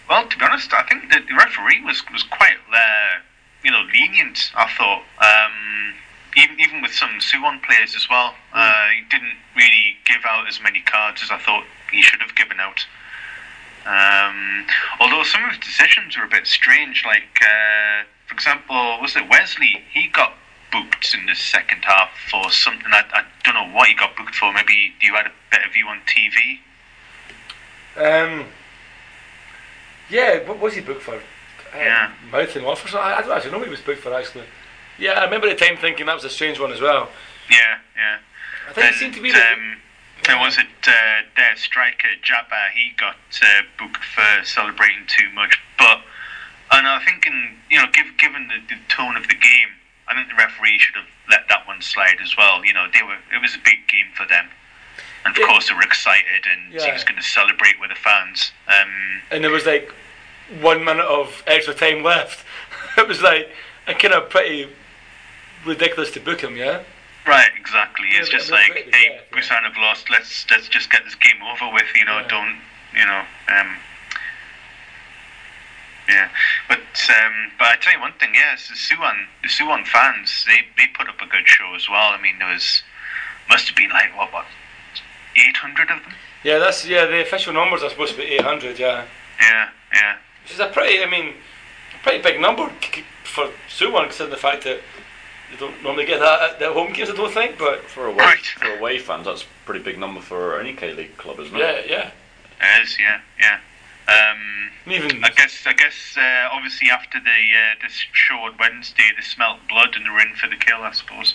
well, 0.08 0.26
to 0.26 0.38
be 0.38 0.44
honest, 0.44 0.72
I 0.72 0.82
think 0.84 1.10
the, 1.10 1.20
the 1.20 1.34
referee 1.34 1.82
was 1.84 2.02
was 2.12 2.22
quite, 2.22 2.56
uh, 2.72 3.20
you 3.64 3.70
know, 3.70 3.82
lenient. 3.92 4.52
I 4.54 4.70
thought, 4.76 5.02
um, 5.18 5.94
even 6.36 6.60
even 6.60 6.82
with 6.82 6.92
some 6.92 7.10
Suwon 7.18 7.62
players 7.62 7.94
as 7.96 8.06
well, 8.08 8.34
uh, 8.52 8.88
he 8.96 9.02
didn't 9.08 9.36
really 9.56 9.96
give 10.04 10.22
out 10.24 10.46
as 10.48 10.60
many 10.62 10.80
cards 10.82 11.22
as 11.22 11.30
I 11.30 11.38
thought 11.38 11.64
he 11.90 12.02
should 12.02 12.20
have 12.20 12.34
given 12.36 12.58
out. 12.60 12.86
Um, 13.84 14.66
although 15.00 15.24
some 15.24 15.42
of 15.42 15.50
his 15.50 15.58
decisions 15.58 16.16
were 16.16 16.24
a 16.24 16.28
bit 16.28 16.46
strange, 16.46 17.04
like 17.04 17.40
uh, 17.42 18.04
for 18.26 18.34
example, 18.34 18.98
was 19.00 19.16
it 19.16 19.28
Wesley? 19.28 19.82
He 19.92 20.08
got 20.08 20.34
booked 20.72 21.14
in 21.14 21.26
the 21.26 21.34
second 21.34 21.84
half 21.84 22.10
for 22.30 22.50
something. 22.50 22.90
I, 22.90 23.04
I 23.12 23.24
don't 23.44 23.54
know 23.54 23.76
what 23.76 23.88
he 23.88 23.94
got 23.94 24.16
booked 24.16 24.34
for. 24.34 24.52
Maybe 24.52 24.92
you 25.00 25.14
had 25.14 25.26
a 25.26 25.32
better 25.50 25.68
view 25.72 25.86
on 25.86 26.00
TV. 26.06 26.58
Um, 27.96 28.46
yeah, 30.10 30.46
what 30.48 30.58
was 30.58 30.74
he 30.74 30.80
booked 30.80 31.02
for? 31.02 31.20
Yeah. 31.76 32.06
Um, 32.06 32.30
mouthing 32.30 32.64
off 32.64 32.84
or 32.84 32.88
something? 32.88 33.00
I, 33.00 33.18
I 33.18 33.20
don't 33.20 33.32
actually 33.32 33.52
know 33.52 33.58
what 33.58 33.66
he 33.66 33.70
was 33.70 33.80
booked 33.80 34.00
for 34.00 34.12
actually. 34.14 34.44
Yeah, 34.98 35.12
I 35.12 35.24
remember 35.24 35.48
at 35.48 35.58
the 35.58 35.64
time 35.64 35.76
thinking 35.76 36.06
that 36.06 36.14
was 36.14 36.24
a 36.24 36.30
strange 36.30 36.58
one 36.58 36.72
as 36.72 36.80
well. 36.80 37.08
Yeah, 37.50 37.78
yeah. 37.96 38.18
I 38.68 38.72
think 38.72 38.92
it 38.92 38.94
seemed 38.94 39.14
to 39.14 39.22
be 39.22 39.32
um, 39.32 39.78
there 40.24 40.38
was 40.38 40.58
it 40.58 40.66
uh, 40.86 41.22
their 41.36 41.56
striker 41.56 42.08
Jaba. 42.22 42.70
He 42.74 42.92
got 42.96 43.16
uh, 43.42 43.62
booked 43.78 44.04
for 44.04 44.44
celebrating 44.44 45.06
too 45.08 45.30
much, 45.34 45.58
but 45.78 46.00
and 46.72 46.86
I 46.86 47.02
think 47.04 47.26
in 47.26 47.56
you 47.72 47.78
know, 47.78 47.86
give, 47.92 48.06
given 48.18 48.48
the, 48.48 48.74
the 48.74 48.80
tone 48.88 49.16
of 49.16 49.22
the 49.28 49.34
game, 49.34 49.72
I 50.08 50.14
think 50.14 50.28
the 50.28 50.34
referee 50.34 50.78
should 50.78 50.96
have 50.96 51.06
let 51.30 51.48
that 51.48 51.66
one 51.66 51.80
slide 51.82 52.16
as 52.22 52.36
well. 52.36 52.64
You 52.64 52.72
know, 52.74 52.86
they 52.92 53.02
were 53.02 53.18
it 53.32 53.40
was 53.40 53.54
a 53.54 53.58
big 53.58 53.86
game 53.88 54.06
for 54.14 54.26
them, 54.26 54.48
and 55.24 55.34
of 55.34 55.40
Yeah. 55.40 55.46
course 55.46 55.68
they 55.68 55.74
were 55.74 55.82
excited, 55.82 56.46
and 56.50 56.72
he 56.80 56.92
was 56.92 57.04
going 57.04 57.16
to 57.20 57.22
celebrate 57.26 57.78
with 57.80 57.90
the 57.90 57.96
fans. 57.96 58.52
Um, 58.68 59.22
and 59.30 59.44
there 59.44 59.50
was 59.50 59.66
like 59.66 59.92
one 60.60 60.84
minute 60.84 61.06
of 61.06 61.42
extra 61.46 61.74
time 61.74 62.02
left. 62.02 62.44
it 62.98 63.06
was 63.08 63.22
like 63.22 63.48
a 63.86 63.94
kind 63.94 64.14
of 64.14 64.28
pretty 64.30 64.68
ridiculous 65.64 66.10
to 66.12 66.20
book 66.20 66.40
him, 66.42 66.56
yeah. 66.56 66.82
Right, 67.26 67.50
exactly. 67.56 68.08
It's 68.10 68.28
just 68.28 68.50
like, 68.50 68.72
hey, 68.72 68.90
dead, 68.90 69.22
yeah. 69.32 69.60
Have 69.62 69.76
lost. 69.76 70.10
Let's 70.10 70.44
let's 70.50 70.68
just 70.68 70.90
get 70.90 71.04
this 71.04 71.14
game 71.14 71.40
over 71.42 71.72
with. 71.72 71.86
You 71.94 72.04
know, 72.04 72.18
Yeah. 72.18 72.28
don't 72.28 72.60
you 72.94 73.06
know? 73.06 73.24
Um, 73.48 73.76
yeah, 76.12 76.28
but 76.68 76.78
um, 76.78 77.52
but 77.58 77.68
I 77.68 77.76
tell 77.80 77.92
you 77.94 78.00
one 78.00 78.12
thing. 78.20 78.30
Yes, 78.34 78.68
the 78.68 78.74
Suwon 78.74 79.26
the 79.42 79.48
Suwon 79.48 79.86
fans 79.86 80.44
they 80.46 80.60
they 80.76 80.86
put 80.92 81.08
up 81.08 81.20
a 81.20 81.26
good 81.26 81.46
show 81.48 81.74
as 81.74 81.88
well. 81.88 82.12
I 82.12 82.20
mean, 82.20 82.38
there 82.38 82.48
was 82.48 82.82
must 83.48 83.66
have 83.68 83.76
been 83.76 83.90
like 83.90 84.16
what 84.16 84.32
what 84.32 84.46
eight 85.36 85.56
hundred 85.56 85.90
of 85.90 86.02
them. 86.02 86.12
Yeah, 86.44 86.58
that's 86.58 86.86
yeah. 86.86 87.06
The 87.06 87.22
official 87.22 87.52
numbers 87.52 87.82
are 87.82 87.90
supposed 87.90 88.12
to 88.12 88.18
be 88.18 88.24
eight 88.24 88.42
hundred, 88.42 88.78
yeah. 88.78 89.06
Yeah, 89.40 89.68
yeah. 89.94 90.16
Which 90.42 90.52
is 90.52 90.60
a 90.60 90.66
pretty, 90.68 91.02
I 91.02 91.06
mean, 91.08 91.34
a 91.98 92.02
pretty 92.02 92.22
big 92.22 92.40
number 92.40 92.70
c- 92.82 93.00
c- 93.00 93.04
for 93.24 93.50
Suwon, 93.68 94.04
considering 94.04 94.30
the 94.30 94.36
fact 94.36 94.64
that 94.64 94.80
they 95.50 95.56
don't 95.56 95.82
normally 95.82 96.04
get 96.04 96.18
that 96.20 96.42
at 96.42 96.58
their 96.58 96.72
home 96.72 96.92
games. 96.92 97.10
I 97.10 97.14
don't 97.14 97.32
think, 97.32 97.58
but 97.58 97.84
For 97.88 98.06
away, 98.06 98.16
Right. 98.24 98.44
for 98.44 98.76
away 98.78 98.98
fans, 98.98 99.26
that's 99.26 99.42
a 99.42 99.46
pretty 99.64 99.82
big 99.84 99.98
number 99.98 100.20
for 100.20 100.58
any 100.60 100.72
K 100.74 100.92
League 100.92 101.16
club, 101.16 101.38
isn't 101.40 101.56
yeah, 101.56 101.80
yeah. 101.86 102.10
It 102.60 102.82
is. 102.82 102.98
Yeah, 102.98 103.20
yeah. 103.40 103.58
Um, 104.12 104.92
even 104.92 105.24
I 105.24 105.30
guess 105.30 105.64
I 105.66 105.72
guess 105.72 106.16
uh, 106.16 106.48
obviously 106.52 106.88
after 106.90 107.20
the 107.20 107.30
uh, 107.30 107.82
this 107.82 107.92
show 108.12 108.34
on 108.34 108.54
Wednesday, 108.58 109.08
they 109.16 109.22
smelt 109.22 109.60
blood 109.68 109.94
and 109.94 110.04
they 110.04 110.10
were 110.10 110.20
in 110.20 110.34
for 110.34 110.48
the 110.48 110.56
kill. 110.56 110.82
I 110.82 110.92
suppose. 110.92 111.34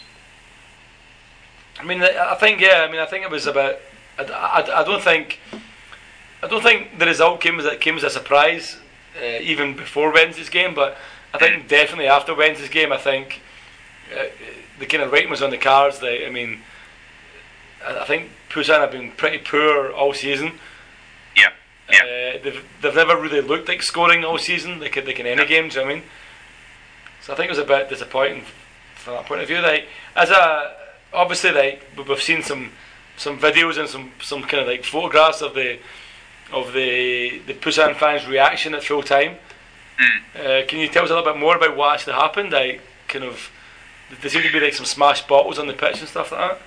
I 1.79 1.83
mean, 1.83 2.01
I 2.01 2.35
think 2.35 2.59
yeah. 2.59 2.85
I 2.87 2.91
mean, 2.91 2.99
I 2.99 3.05
think 3.05 3.23
it 3.23 3.31
was 3.31 3.47
about. 3.47 3.75
I, 4.19 4.23
I, 4.23 4.81
I 4.81 4.83
don't 4.83 5.03
think. 5.03 5.39
I 6.43 6.47
don't 6.47 6.61
think 6.61 6.99
the 6.99 7.05
result 7.05 7.41
came 7.41 7.59
as 7.59 7.65
a, 7.65 7.77
came 7.77 7.95
as 7.95 8.03
a 8.03 8.09
surprise, 8.09 8.77
uh, 9.19 9.39
even 9.41 9.75
before 9.75 10.11
Wednesday's 10.11 10.49
game. 10.49 10.75
But 10.75 10.97
I 11.33 11.37
think 11.37 11.67
definitely 11.67 12.07
after 12.07 12.35
Wednesday's 12.35 12.69
game, 12.69 12.91
I 12.91 12.97
think 12.97 13.41
uh, 14.15 14.25
the 14.79 14.85
kind 14.85 15.03
of 15.03 15.11
writing 15.11 15.29
was 15.29 15.41
on 15.41 15.51
the 15.51 15.57
cards. 15.57 15.99
That 15.99 16.25
I 16.25 16.29
mean, 16.29 16.61
I, 17.85 17.99
I 17.99 18.05
think 18.05 18.29
Busan 18.49 18.79
have 18.79 18.91
been 18.91 19.11
pretty 19.11 19.37
poor 19.37 19.91
all 19.91 20.13
season. 20.13 20.59
Yeah. 21.91 21.99
Uh, 22.35 22.43
they've, 22.43 22.65
they've 22.81 22.95
never 22.95 23.15
really 23.17 23.41
looked 23.41 23.67
like 23.69 23.81
scoring 23.81 24.23
all 24.25 24.37
season. 24.37 24.79
They 24.79 24.89
can 24.89 25.05
they 25.05 25.13
can 25.13 25.25
any 25.25 25.41
Yeah. 25.41 25.47
games. 25.47 25.77
I 25.77 25.83
mean, 25.85 26.03
so 27.21 27.33
I 27.33 27.35
think 27.35 27.47
it 27.47 27.51
was 27.51 27.59
a 27.59 27.63
bit 27.65 27.89
disappointing 27.89 28.43
from 28.95 29.13
that 29.15 29.25
point 29.25 29.41
of 29.41 29.47
view. 29.47 29.59
Like 29.61 29.87
as 30.15 30.29
a 30.29 30.75
obviously 31.13 31.51
like 31.51 31.83
we- 31.97 32.03
we've 32.03 32.21
seen 32.21 32.43
some 32.43 32.71
some 33.15 33.39
videos 33.39 33.77
and 33.77 33.87
some 33.89 34.11
some 34.21 34.41
kind 34.43 34.61
of 34.61 34.67
like 34.67 34.83
photographs 34.83 35.41
of 35.41 35.53
the 35.53 35.79
of 36.51 36.73
the 36.73 37.39
the 37.47 37.53
Busan 37.53 37.95
fans' 37.95 38.27
reaction 38.27 38.73
at 38.75 38.83
full 38.83 39.03
time. 39.03 39.37
Mm. 39.99 40.63
Uh, 40.63 40.67
can 40.67 40.79
you 40.79 40.87
tell 40.89 41.03
us 41.03 41.09
a 41.09 41.15
little 41.15 41.31
bit 41.33 41.39
more 41.39 41.55
about 41.55 41.75
what 41.75 41.93
actually 41.95 42.13
happened? 42.13 42.51
Like 42.51 42.81
kind 43.07 43.23
of 43.25 43.49
there 44.21 44.29
seemed 44.29 44.43
to 44.45 44.51
be 44.51 44.59
like 44.59 44.73
some 44.73 44.85
smashed 44.85 45.27
bottles 45.27 45.57
on 45.59 45.67
the 45.67 45.73
pitch 45.73 45.99
and 45.99 46.07
stuff 46.09 46.31
like 46.31 46.41
that. 46.51 46.61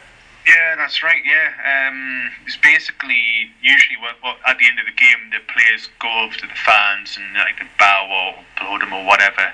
Yeah, 0.50 0.74
that's 0.76 1.02
right. 1.02 1.22
Yeah, 1.24 1.54
um, 1.62 2.30
it's 2.44 2.56
basically 2.56 3.50
usually 3.62 3.96
what, 4.02 4.16
what 4.20 4.36
at 4.46 4.58
the 4.58 4.66
end 4.66 4.78
of 4.80 4.86
the 4.86 4.98
game 4.98 5.30
the 5.30 5.38
players 5.46 5.88
go 6.00 6.10
over 6.24 6.34
to 6.34 6.46
the 6.46 6.58
fans 6.58 7.16
and 7.16 7.34
like 7.34 7.58
they 7.58 7.70
bow 7.78 8.10
or 8.10 8.42
applaud 8.42 8.82
them 8.82 8.92
or 8.92 9.06
whatever, 9.06 9.52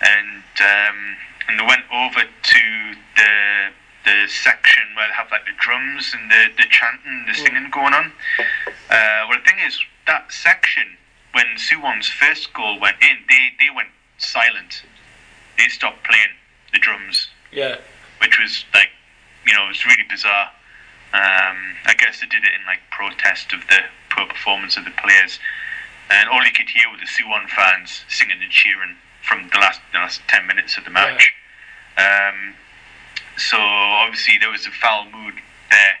and 0.00 0.42
um, 0.60 0.98
and 1.48 1.60
they 1.60 1.66
went 1.66 1.84
over 1.92 2.24
to 2.24 2.62
the 3.16 3.32
the 4.04 4.28
section 4.28 4.84
where 4.96 5.08
they 5.08 5.14
have 5.14 5.30
like 5.30 5.44
the 5.44 5.56
drums 5.60 6.14
and 6.16 6.30
the, 6.30 6.48
the 6.56 6.64
chanting, 6.70 7.26
the 7.26 7.34
singing 7.34 7.68
going 7.70 7.92
on. 7.92 8.12
Uh, 8.88 9.28
well, 9.28 9.36
the 9.38 9.44
thing 9.44 9.60
is 9.66 9.78
that 10.06 10.32
section 10.32 10.96
when 11.32 11.44
Suwon's 11.56 12.08
first 12.08 12.52
goal 12.54 12.80
went 12.80 12.96
in, 13.02 13.18
they 13.28 13.50
they 13.60 13.68
went 13.74 13.88
silent. 14.16 14.82
They 15.58 15.68
stopped 15.68 16.04
playing 16.04 16.32
the 16.72 16.78
drums 16.78 17.28
Yeah, 17.52 17.76
which 18.20 18.38
was 18.40 18.64
like, 18.74 18.88
you 19.46 19.54
know, 19.54 19.64
it 19.64 19.68
was 19.68 19.84
really 19.86 20.04
bizarre. 20.08 20.50
Um, 21.12 21.76
I 21.86 21.94
guess 21.96 22.20
they 22.20 22.26
did 22.26 22.44
it 22.44 22.52
in 22.52 22.66
like 22.66 22.80
protest 22.90 23.52
of 23.52 23.60
the 23.68 23.80
poor 24.10 24.26
performance 24.26 24.76
of 24.76 24.84
the 24.84 24.92
players, 24.92 25.38
and 26.10 26.28
all 26.28 26.44
you 26.44 26.52
could 26.52 26.68
hear 26.68 26.90
were 26.90 26.98
the 26.98 27.08
Suwon 27.08 27.48
fans 27.48 28.04
singing 28.08 28.42
and 28.42 28.50
cheering 28.50 28.96
from 29.22 29.48
the 29.52 29.58
last 29.58 29.80
the 29.92 29.98
last 29.98 30.20
ten 30.28 30.46
minutes 30.46 30.76
of 30.76 30.84
the 30.84 30.90
match. 30.90 31.32
Um, 31.96 32.54
so 33.36 33.56
obviously 33.58 34.36
there 34.38 34.50
was 34.50 34.66
a 34.66 34.70
foul 34.70 35.04
mood 35.06 35.34
there, 35.70 35.96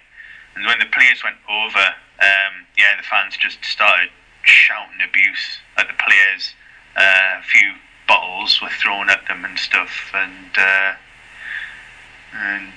and 0.54 0.66
when 0.66 0.78
the 0.78 0.86
players 0.92 1.24
went 1.24 1.38
over, 1.48 1.94
um, 2.20 2.68
yeah, 2.76 2.96
the 2.96 3.02
fans 3.02 3.36
just 3.36 3.64
started 3.64 4.10
shouting 4.42 5.00
abuse 5.00 5.58
at 5.78 5.88
the 5.88 5.94
players. 5.94 6.52
Uh, 6.96 7.40
a 7.40 7.42
few 7.42 7.74
bottles 8.06 8.60
were 8.60 8.70
thrown 8.70 9.08
at 9.08 9.26
them 9.26 9.44
and 9.44 9.58
stuff, 9.58 10.12
and. 10.12 10.52
Uh, 10.56 10.92
and 12.32 12.72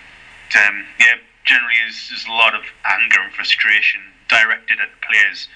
um, 0.56 0.86
yeah, 1.00 1.16
generally 1.46 1.76
there's, 1.84 2.10
there's 2.10 2.26
a 2.28 2.32
lot 2.32 2.54
of 2.56 2.64
anger 2.86 3.20
and 3.22 3.34
frustration 3.34 4.02
directed 4.30 4.80
at 4.80 4.90
the 4.92 5.06
players. 5.06 5.48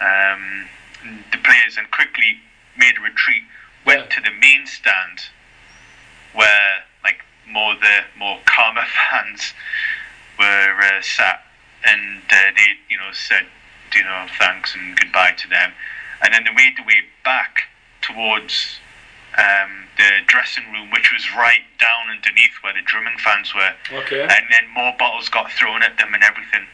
Um, 0.00 0.68
and 1.02 1.24
the 1.32 1.38
players 1.38 1.76
then 1.76 1.86
quickly 1.90 2.38
made 2.76 2.96
a 2.98 3.00
retreat, 3.00 3.42
went 3.86 4.00
Yeah. 4.10 4.16
to 4.16 4.20
the 4.22 4.30
main 4.32 4.66
stand, 4.66 5.20
where 6.32 6.84
like 7.02 7.20
more 7.46 7.74
the 7.74 8.00
more 8.16 8.38
calmer 8.46 8.84
fans 9.10 9.52
were 10.38 10.74
uh, 10.82 11.00
sat, 11.02 11.44
and 11.86 12.22
uh, 12.30 12.50
they 12.56 12.66
you 12.88 12.98
know 12.98 13.12
said 13.12 13.46
you 13.94 14.02
know 14.02 14.26
thanks 14.38 14.74
and 14.74 14.98
goodbye 14.98 15.32
to 15.32 15.48
them, 15.48 15.72
and 16.22 16.34
then 16.34 16.44
they 16.44 16.52
made 16.52 16.76
their 16.76 16.84
way 16.86 17.02
back 17.24 17.68
towards 18.02 18.78
um, 19.38 19.86
the 19.96 20.20
dressing 20.26 20.70
room, 20.72 20.90
which 20.90 21.12
was 21.12 21.24
right 21.34 21.62
down 21.78 22.10
underneath 22.10 22.54
where 22.62 22.72
the 22.72 22.82
drumming 22.82 23.18
fans 23.18 23.54
were. 23.54 23.74
Okay. 23.92 24.22
And 24.22 24.44
then 24.50 24.68
more 24.74 24.92
bottles 24.98 25.28
got 25.28 25.50
thrown 25.52 25.82
at 25.82 25.98
them 25.98 26.14
and 26.14 26.22
everything. 26.22 26.66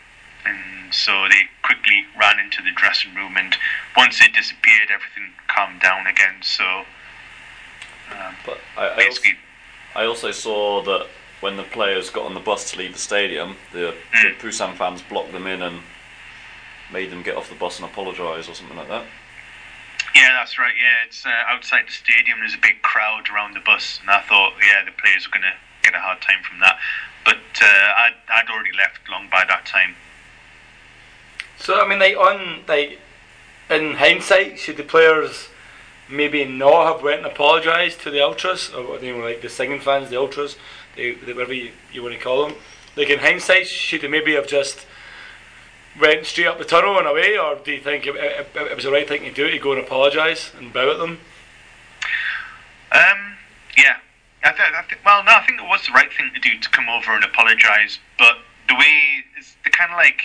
And 0.44 0.92
so 0.92 1.26
they 1.28 1.42
quickly 1.62 2.04
ran 2.18 2.38
into 2.38 2.62
the 2.62 2.70
dressing 2.72 3.14
room, 3.14 3.36
and 3.36 3.56
once 3.96 4.18
they 4.18 4.28
disappeared, 4.28 4.88
everything 4.92 5.32
calmed 5.48 5.80
down 5.80 6.06
again. 6.06 6.36
So 6.42 6.84
um, 8.12 8.34
But 8.46 8.58
I, 8.76 8.86
I, 8.88 9.06
also, 9.06 9.22
I 9.94 10.04
also 10.04 10.30
saw 10.30 10.82
that 10.82 11.06
when 11.40 11.56
the 11.56 11.62
players 11.62 12.10
got 12.10 12.24
on 12.26 12.34
the 12.34 12.40
bus 12.40 12.70
to 12.72 12.78
leave 12.78 12.92
the 12.92 12.98
stadium, 12.98 13.56
the, 13.72 13.94
the 14.12 14.28
Mm. 14.30 14.38
Busan 14.40 14.76
fans 14.76 15.02
blocked 15.02 15.32
them 15.32 15.46
in 15.46 15.62
and 15.62 15.80
made 16.92 17.10
them 17.10 17.22
get 17.22 17.36
off 17.36 17.48
the 17.48 17.54
bus 17.54 17.78
and 17.78 17.88
apologise 17.88 18.48
or 18.48 18.54
something 18.54 18.76
like 18.76 18.88
that. 18.88 19.04
Yeah, 20.14 20.32
that's 20.38 20.58
right. 20.58 20.74
Yeah, 20.76 21.06
it's 21.06 21.24
uh, 21.24 21.30
outside 21.48 21.86
the 21.88 21.92
stadium. 21.92 22.40
There's 22.40 22.54
a 22.54 22.62
big 22.62 22.82
crowd 22.82 23.28
around 23.32 23.54
the 23.54 23.60
bus, 23.60 23.98
and 24.00 24.10
I 24.10 24.22
thought, 24.22 24.52
yeah, 24.60 24.84
the 24.84 24.92
players 24.92 25.26
going 25.26 25.42
to 25.42 25.54
get 25.82 25.94
a 25.94 26.00
hard 26.00 26.20
time 26.20 26.42
from 26.48 26.60
that. 26.60 26.78
But 27.24 27.36
uh, 27.60 27.66
I'd, 27.66 28.14
I'd 28.28 28.50
already 28.50 28.72
left 28.76 29.08
long 29.08 29.28
by 29.30 29.44
that 29.48 29.66
time. 29.66 29.96
So 31.58 31.80
I 31.80 31.88
mean, 31.88 31.98
like 31.98 32.16
on 32.16 32.64
like 32.66 32.98
in 33.68 33.94
hindsight, 33.94 34.58
should 34.58 34.78
the 34.78 34.82
players 34.82 35.48
maybe 36.08 36.44
not 36.44 36.92
have 36.92 37.02
went 37.02 37.18
and 37.18 37.26
apologised 37.26 38.00
to 38.00 38.10
the 38.10 38.20
ultras 38.20 38.70
or 38.70 38.98
like 38.98 39.42
the 39.42 39.48
singing 39.48 39.80
fans, 39.80 40.10
the 40.10 40.18
ultras? 40.18 40.56
they, 40.96 41.12
they, 41.12 41.32
whatever 41.32 41.52
you, 41.52 41.72
you 41.92 42.02
want 42.02 42.14
to 42.14 42.20
call 42.20 42.46
them. 42.46 42.56
Like 42.96 43.10
in 43.10 43.18
hindsight, 43.18 43.66
should 43.66 44.02
they 44.02 44.08
maybe 44.08 44.34
have 44.34 44.46
just 44.46 44.86
went 45.98 46.26
straight 46.26 46.46
up 46.46 46.58
the 46.58 46.64
tunnel 46.64 46.98
and 46.98 47.06
away, 47.06 47.38
or 47.38 47.56
do 47.56 47.72
you 47.72 47.80
think 47.80 48.06
it, 48.06 48.14
it, 48.16 48.48
it 48.54 48.74
was 48.76 48.84
the 48.84 48.92
right 48.92 49.08
thing 49.08 49.22
to 49.22 49.32
do 49.32 49.50
to 49.50 49.58
go 49.58 49.72
and 49.72 49.80
apologise 49.80 50.52
and 50.54 50.72
bow 50.72 50.90
at 50.90 50.98
them? 50.98 51.18
Um, 52.92 53.36
yeah. 53.76 53.96
I 54.42 54.52
th- 54.52 54.72
I 54.72 54.82
th- 54.88 55.00
well, 55.04 55.22
no, 55.24 55.32
I 55.32 55.44
think 55.46 55.60
it 55.60 55.68
was 55.68 55.84
the 55.86 55.92
right 55.92 56.10
thing 56.12 56.30
to 56.34 56.40
do 56.40 56.58
to 56.58 56.68
come 56.70 56.88
over 56.88 57.12
and 57.12 57.24
apologise, 57.24 57.98
but 58.18 58.38
the 58.68 58.74
way 58.74 59.24
it's 59.36 59.56
the 59.64 59.70
kind 59.70 59.90
of 59.90 59.98
like 59.98 60.22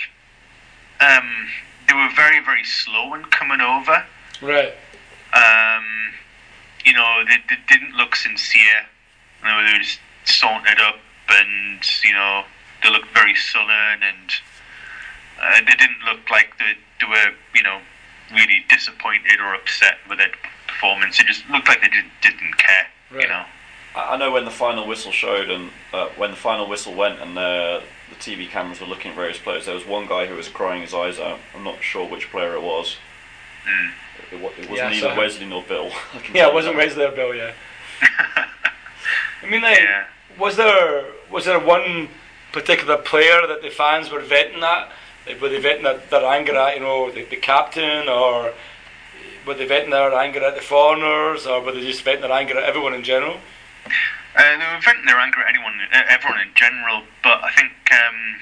um, 1.00 1.48
they 1.86 1.94
were 1.94 2.08
very 2.16 2.42
very 2.42 2.64
slow 2.64 3.14
in 3.14 3.24
coming 3.24 3.60
over. 3.60 4.04
Right. 4.40 4.72
Um, 5.34 5.84
you 6.84 6.94
know, 6.94 7.24
they, 7.28 7.36
they 7.48 7.60
didn't 7.68 7.94
look 7.94 8.16
sincere. 8.16 8.86
You 9.42 9.48
know, 9.48 9.66
they 9.66 9.72
were 9.72 9.84
just 9.84 10.00
sauntered 10.24 10.80
up, 10.80 10.96
and 11.28 11.80
you 12.02 12.14
know, 12.14 12.44
they 12.82 12.90
looked 12.90 13.12
very 13.12 13.34
sullen, 13.34 14.00
and 14.00 14.30
uh, 15.42 15.58
they 15.60 15.74
didn't 15.74 15.98
look 16.04 16.28
like 16.30 16.56
they, 16.58 16.74
they 17.00 17.06
were, 17.06 17.32
you 17.54 17.62
know, 17.62 17.80
really 18.32 18.64
disappointed 18.68 19.40
or 19.40 19.54
upset 19.54 19.98
with 20.08 20.18
their 20.18 20.30
performance. 20.66 21.20
It 21.20 21.26
just 21.26 21.48
looked 21.50 21.68
like 21.68 21.80
they 21.80 21.88
didn't 21.88 22.10
didn't 22.22 22.56
care. 22.58 22.86
Right. 23.10 23.22
You 23.22 23.28
know. 23.28 23.44
I 23.94 24.14
I 24.14 24.16
know 24.16 24.30
when 24.32 24.44
the 24.44 24.50
final 24.50 24.86
whistle 24.86 25.12
showed 25.12 25.50
and 25.50 25.70
uh, 25.92 26.08
when 26.16 26.30
the 26.30 26.36
final 26.36 26.68
whistle 26.68 26.94
went 26.94 27.20
and 27.20 27.36
uh, 27.38 27.80
the 28.10 28.16
TV 28.16 28.48
cameras 28.48 28.80
were 28.80 28.86
looking 28.86 29.10
at 29.12 29.16
various 29.16 29.38
players, 29.38 29.66
there 29.66 29.74
was 29.74 29.86
one 29.86 30.06
guy 30.06 30.26
who 30.26 30.34
was 30.34 30.48
crying 30.48 30.82
his 30.82 30.92
eyes 30.94 31.18
out. 31.18 31.38
I'm 31.54 31.64
not 31.64 31.82
sure 31.82 32.08
which 32.08 32.30
player 32.30 32.54
it 32.54 32.62
was. 32.62 32.96
Mm. 33.66 33.90
It, 34.32 34.40
wa- 34.42 34.50
it 34.58 34.68
was 34.70 34.78
Yeah, 34.78 34.88
neither 34.88 35.08
so- 35.14 35.16
Wesley 35.16 35.46
nor 35.46 35.62
Bill. 35.62 35.90
Yeah, 36.34 36.48
it 36.48 36.54
wasn't 36.54 36.76
that. 36.76 36.84
Wesley 36.86 37.04
or 37.04 37.12
Bill. 37.12 37.34
Yeah. 37.34 37.52
I 39.42 39.46
mean, 39.50 39.62
like, 39.62 39.78
Yeah. 39.78 40.04
was 40.38 40.56
there 40.56 41.04
was 41.30 41.44
there 41.44 41.58
one 41.60 42.08
particular 42.52 42.96
player 42.96 43.46
that 43.46 43.62
the 43.62 43.70
fans 43.70 44.10
were 44.10 44.20
venting 44.20 44.62
at? 44.62 44.90
Like, 45.26 45.40
were 45.40 45.48
they 45.48 45.60
venting 45.60 45.84
their, 45.84 45.98
their 46.10 46.24
anger 46.24 46.54
at, 46.56 46.74
you 46.74 46.80
know, 46.80 47.10
the, 47.10 47.24
the 47.24 47.36
captain, 47.36 48.08
or 48.08 48.52
were 49.46 49.54
they 49.54 49.66
venting 49.66 49.90
their 49.90 50.14
anger 50.14 50.44
at 50.44 50.54
the 50.54 50.62
foreigners, 50.62 51.46
or 51.46 51.60
were 51.60 51.72
they 51.72 51.80
just 51.80 52.02
venting 52.02 52.22
their 52.22 52.32
anger 52.32 52.58
at 52.58 52.64
everyone 52.64 52.94
in 52.94 53.02
general? 53.02 53.38
Uh, 54.36 54.58
they 54.58 54.74
were 54.74 54.80
venting 54.84 55.06
their 55.06 55.18
anger 55.18 55.40
at 55.40 55.48
anyone, 55.48 55.74
uh, 55.92 56.02
everyone 56.08 56.40
in 56.40 56.50
general, 56.54 57.02
but 57.22 57.42
I 57.42 57.50
think 57.52 57.72
um, 57.90 58.36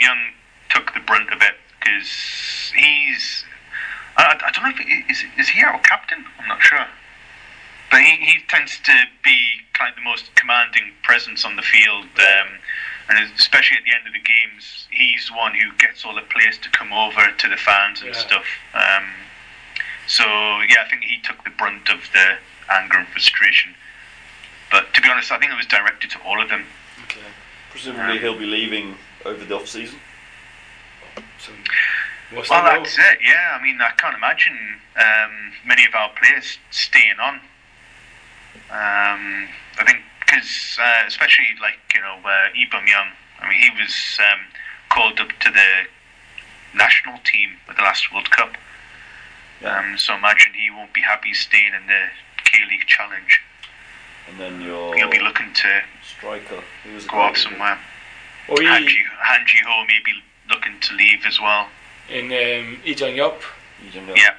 Young 0.00 0.32
took 0.70 0.94
the 0.94 1.00
brunt 1.00 1.32
of 1.32 1.40
it 1.42 1.56
because 1.78 2.72
he's. 2.76 3.44
I, 4.16 4.36
I 4.44 4.50
don't 4.52 4.64
know 4.64 4.70
if 4.70 4.78
he, 4.78 5.04
is 5.10 5.24
is 5.38 5.48
he 5.48 5.62
our 5.62 5.78
captain. 5.80 6.24
I'm 6.38 6.48
not 6.48 6.60
sure, 6.60 6.86
but 7.90 8.00
he, 8.00 8.16
he 8.16 8.38
tends 8.48 8.78
to 8.80 8.92
be 9.24 9.38
kind 9.72 9.90
of 9.90 9.96
the 9.96 10.02
most 10.02 10.34
commanding 10.34 10.92
presence 11.02 11.44
on 11.44 11.56
the 11.56 11.62
field, 11.62 12.06
um, 12.18 12.58
and 13.08 13.18
especially 13.38 13.76
at 13.78 13.84
the 13.84 13.92
end 13.94 14.06
of 14.06 14.12
the 14.12 14.20
games, 14.20 14.86
he's 14.90 15.28
the 15.28 15.34
one 15.34 15.54
who 15.54 15.72
gets 15.78 16.04
all 16.04 16.14
the 16.14 16.22
players 16.22 16.58
to 16.58 16.68
come 16.70 16.92
over 16.92 17.30
to 17.38 17.48
the 17.48 17.56
fans 17.56 18.00
and 18.02 18.14
Yeah. 18.14 18.20
stuff. 18.20 18.46
Um, 18.74 19.12
so 20.06 20.24
yeah, 20.68 20.82
I 20.84 20.88
think 20.88 21.02
he 21.04 21.18
took 21.18 21.42
the 21.44 21.50
brunt 21.50 21.88
of 21.88 22.10
the 22.12 22.38
anger 22.70 22.98
and 22.98 23.08
frustration. 23.08 23.74
But 24.70 24.92
to 24.94 25.00
be 25.00 25.08
honest, 25.08 25.32
I 25.32 25.38
think 25.38 25.52
it 25.52 25.56
was 25.56 25.66
directed 25.66 26.10
to 26.10 26.18
all 26.20 26.40
of 26.42 26.48
them. 26.50 26.66
Okay. 27.04 27.20
Presumably 27.70 28.18
he'll 28.18 28.38
be 28.38 28.44
leaving 28.46 28.96
over 29.24 29.42
the 29.44 29.54
off 29.56 29.68
season. 29.68 30.00
So, 31.38 31.52
what's 32.30 32.50
Well, 32.50 32.62
the 32.62 32.70
role? 32.70 32.82
that's 32.82 32.98
it. 32.98 33.18
Yeah, 33.22 33.56
I 33.58 33.62
mean, 33.62 33.80
I 33.80 33.90
can't 33.92 34.14
imagine 34.16 34.80
um, 34.96 35.52
many 35.64 35.84
of 35.86 35.94
our 35.94 36.10
players 36.10 36.58
staying 36.70 37.18
on. 37.20 37.40
Um, 38.70 39.48
I 39.78 39.84
think 39.86 40.02
because, 40.28 40.78
uh, 40.80 41.04
especially 41.06 41.46
like 41.60 41.78
you 41.94 42.00
know, 42.00 42.18
uh, 42.24 42.48
Lee 42.54 42.66
Bum-young. 42.70 43.08
I 43.40 43.48
mean, 43.48 43.60
he 43.60 43.70
was 43.80 44.18
um, 44.20 44.40
called 44.90 45.20
up 45.20 45.28
to 45.40 45.50
the 45.50 45.86
national 46.76 47.18
team 47.24 47.50
at 47.68 47.76
the 47.76 47.82
last 47.82 48.12
World 48.12 48.30
Cup. 48.30 48.56
Um, 49.64 49.96
so 49.96 50.14
imagine 50.14 50.52
he 50.54 50.70
won't 50.70 50.92
be 50.92 51.00
happy 51.00 51.32
staying 51.34 51.72
in 51.74 51.86
the 51.86 52.02
K 52.44 52.58
League 52.70 52.86
Challenge. 52.86 53.40
And 54.28 54.38
then 54.38 54.60
your 54.60 54.94
He'll 54.94 55.10
be 55.10 55.20
looking 55.20 55.52
to 55.54 55.80
striker. 56.04 56.62
Who 56.84 56.94
was 56.94 57.06
go 57.06 57.16
off 57.18 57.36
somewhere. 57.38 57.78
Oh, 58.48 58.56
he, 58.60 58.66
Hanji, 58.66 58.98
Hanji 59.24 59.64
Ho 59.66 59.84
may 59.86 59.98
be 60.04 60.12
looking 60.50 60.78
to 60.80 60.94
leave 60.94 61.20
as 61.26 61.40
well. 61.40 61.68
in 62.08 62.26
um, 62.26 62.78
Lee 62.84 62.94
Jung-hyub, 62.94 63.40
Yeah, 63.94 64.34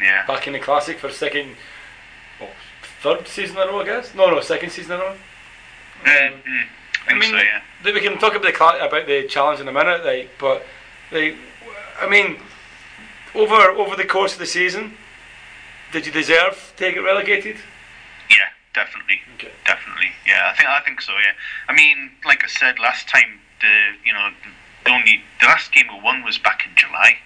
yeah. 0.00 0.26
back 0.26 0.46
in 0.46 0.52
the 0.54 0.58
classic 0.60 0.98
for 0.98 1.10
second, 1.10 1.56
oh, 2.40 2.48
third 3.02 3.26
season 3.28 3.56
in 3.56 3.68
a 3.68 3.72
row, 3.72 3.80
I 3.80 3.84
guess. 3.86 4.14
No, 4.14 4.30
no, 4.30 4.40
second 4.40 4.70
season 4.70 4.92
in 4.92 5.00
a 5.00 5.04
row. 5.04 5.16
Mm, 6.04 6.66
I 7.08 7.12
I 7.12 7.18
mean, 7.18 7.30
so, 7.30 7.36
yeah. 7.36 7.60
we 7.84 8.00
can 8.00 8.18
talk 8.18 8.34
about 8.34 8.42
the 8.42 8.86
about 8.86 9.06
the 9.06 9.26
challenge 9.28 9.60
in 9.60 9.68
a 9.68 9.72
minute, 9.72 10.04
like, 10.04 10.30
but 10.38 10.64
like, 11.10 11.36
I 12.00 12.08
mean, 12.08 12.38
over 13.34 13.54
over 13.54 13.96
the 13.96 14.04
course 14.04 14.32
of 14.34 14.38
the 14.38 14.46
season, 14.46 14.96
did 15.92 16.06
you 16.06 16.12
deserve 16.12 16.72
to 16.76 16.92
get 16.92 16.98
relegated? 16.98 17.56
Yeah, 18.30 18.48
definitely. 18.74 19.20
Okay. 19.36 19.52
Definitely. 19.66 20.12
Yeah, 20.26 20.50
I 20.52 20.56
think 20.56 20.68
I 20.68 20.80
think 20.80 21.00
so, 21.00 21.12
yeah. 21.12 21.32
I 21.68 21.74
mean, 21.74 22.10
like 22.24 22.44
I 22.44 22.48
said 22.48 22.78
last 22.78 23.08
time, 23.08 23.40
the 23.60 23.74
you 24.04 24.12
know, 24.12 24.30
the 24.84 24.90
only 24.90 25.22
the 25.40 25.46
last 25.46 25.72
game 25.72 25.86
we 25.92 26.00
won 26.00 26.22
was 26.22 26.38
back 26.38 26.64
in 26.68 26.74
July. 26.76 27.16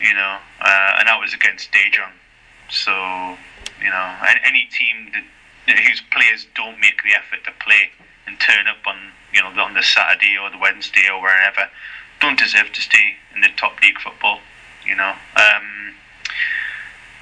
You 0.00 0.14
know, 0.14 0.38
uh, 0.60 0.96
and 0.98 1.06
that 1.06 1.20
was 1.20 1.32
against 1.32 1.70
Daejeon. 1.70 2.10
So, 2.68 2.90
you 3.80 3.90
know, 3.90 4.16
any, 4.26 4.40
any 4.44 4.68
team 4.72 5.12
that 5.12 5.22
whose 5.66 6.02
players 6.10 6.46
don't 6.54 6.78
make 6.80 7.02
the 7.02 7.14
effort 7.14 7.44
to 7.44 7.52
play 7.64 7.90
and 8.26 8.38
turn 8.40 8.66
up 8.66 8.78
on 8.86 8.96
you 9.32 9.40
know 9.40 9.48
on 9.62 9.74
the 9.74 9.82
Saturday 9.82 10.36
or 10.36 10.50
the 10.50 10.58
Wednesday 10.58 11.08
or 11.12 11.20
wherever 11.20 11.68
don't 12.22 12.38
deserve 12.38 12.72
to 12.72 12.80
stay 12.80 13.16
in 13.34 13.40
the 13.40 13.48
top 13.56 13.80
league 13.82 13.98
football. 13.98 14.38
You 14.86 14.94
know, 14.94 15.14
um, 15.36 15.94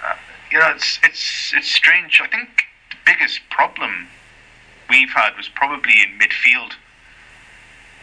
uh, 0.04 0.14
you 0.50 0.58
know 0.58 0.70
it's 0.70 0.98
it's 1.02 1.52
it's 1.56 1.74
strange. 1.74 2.20
I 2.22 2.28
think 2.28 2.64
the 2.90 2.96
biggest 3.04 3.40
problem 3.50 4.08
we've 4.88 5.10
had 5.10 5.36
was 5.36 5.48
probably 5.48 5.94
in 6.02 6.18
midfield. 6.18 6.72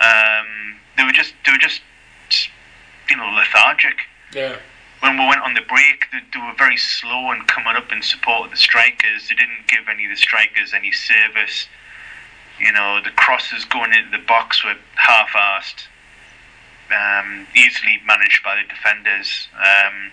Um, 0.01 0.79
they 0.97 1.03
were 1.03 1.11
just 1.11 1.33
they 1.45 1.51
were 1.51 1.57
just 1.57 1.81
you 3.09 3.15
know 3.15 3.29
lethargic 3.29 3.95
Yeah. 4.33 4.57
When 4.99 5.17
we 5.17 5.27
went 5.27 5.41
on 5.41 5.53
the 5.53 5.61
break, 5.61 6.05
they, 6.11 6.39
were 6.39 6.53
very 6.57 6.77
slow 6.77 7.31
in 7.31 7.41
coming 7.43 7.75
up 7.75 7.91
in 7.91 8.01
support 8.01 8.45
of 8.45 8.51
the 8.51 8.57
strikers. 8.57 9.29
They 9.29 9.35
didn't 9.35 9.67
give 9.67 9.87
any 9.89 10.05
of 10.05 10.11
the 10.11 10.17
strikers 10.17 10.73
any 10.73 10.91
service. 10.91 11.67
You 12.59 12.71
know, 12.71 12.99
the 13.03 13.11
crosses 13.11 13.65
going 13.65 13.93
into 13.93 14.09
the 14.17 14.23
box 14.23 14.63
were 14.63 14.75
half-assed, 14.95 15.85
um, 16.89 17.47
easily 17.55 18.01
managed 18.05 18.43
by 18.43 18.55
the 18.55 18.67
defenders. 18.67 19.47
Um, 19.55 20.11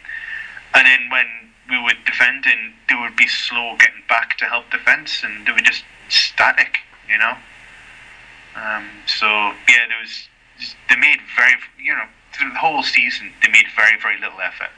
and 0.75 0.87
then 0.87 1.09
when 1.11 1.27
we 1.71 1.83
were 1.83 1.97
defending, 2.05 2.75
they 2.89 2.95
would 2.95 3.17
be 3.17 3.27
slow 3.27 3.77
getting 3.79 4.03
back 4.09 4.37
to 4.39 4.45
help 4.45 4.71
defence, 4.71 5.23
and 5.25 5.47
they 5.47 5.53
were 5.53 5.61
just 5.61 5.85
static. 6.09 6.79
You 7.09 7.19
know. 7.19 7.37
Um, 8.57 8.89
so 9.07 9.27
yeah, 9.69 9.89
there 9.89 10.01
was. 10.01 10.29
They 10.89 10.97
made 10.97 11.19
very, 11.37 11.55
you 11.83 11.93
know, 11.93 12.07
through 12.35 12.51
the 12.51 12.59
whole 12.59 12.83
season, 12.83 13.33
they 13.43 13.49
made 13.51 13.67
very, 13.77 13.99
very 14.01 14.19
little 14.21 14.41
effort. 14.41 14.71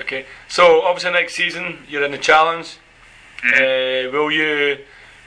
Okay. 0.00 0.26
So 0.48 0.82
obviously 0.82 1.12
next 1.12 1.34
season 1.34 1.78
you're 1.88 2.04
in 2.04 2.10
the 2.10 2.18
challenge. 2.18 2.78
Mhm. 3.42 4.08
Uh, 4.08 4.10
will 4.10 4.30
you 4.30 4.78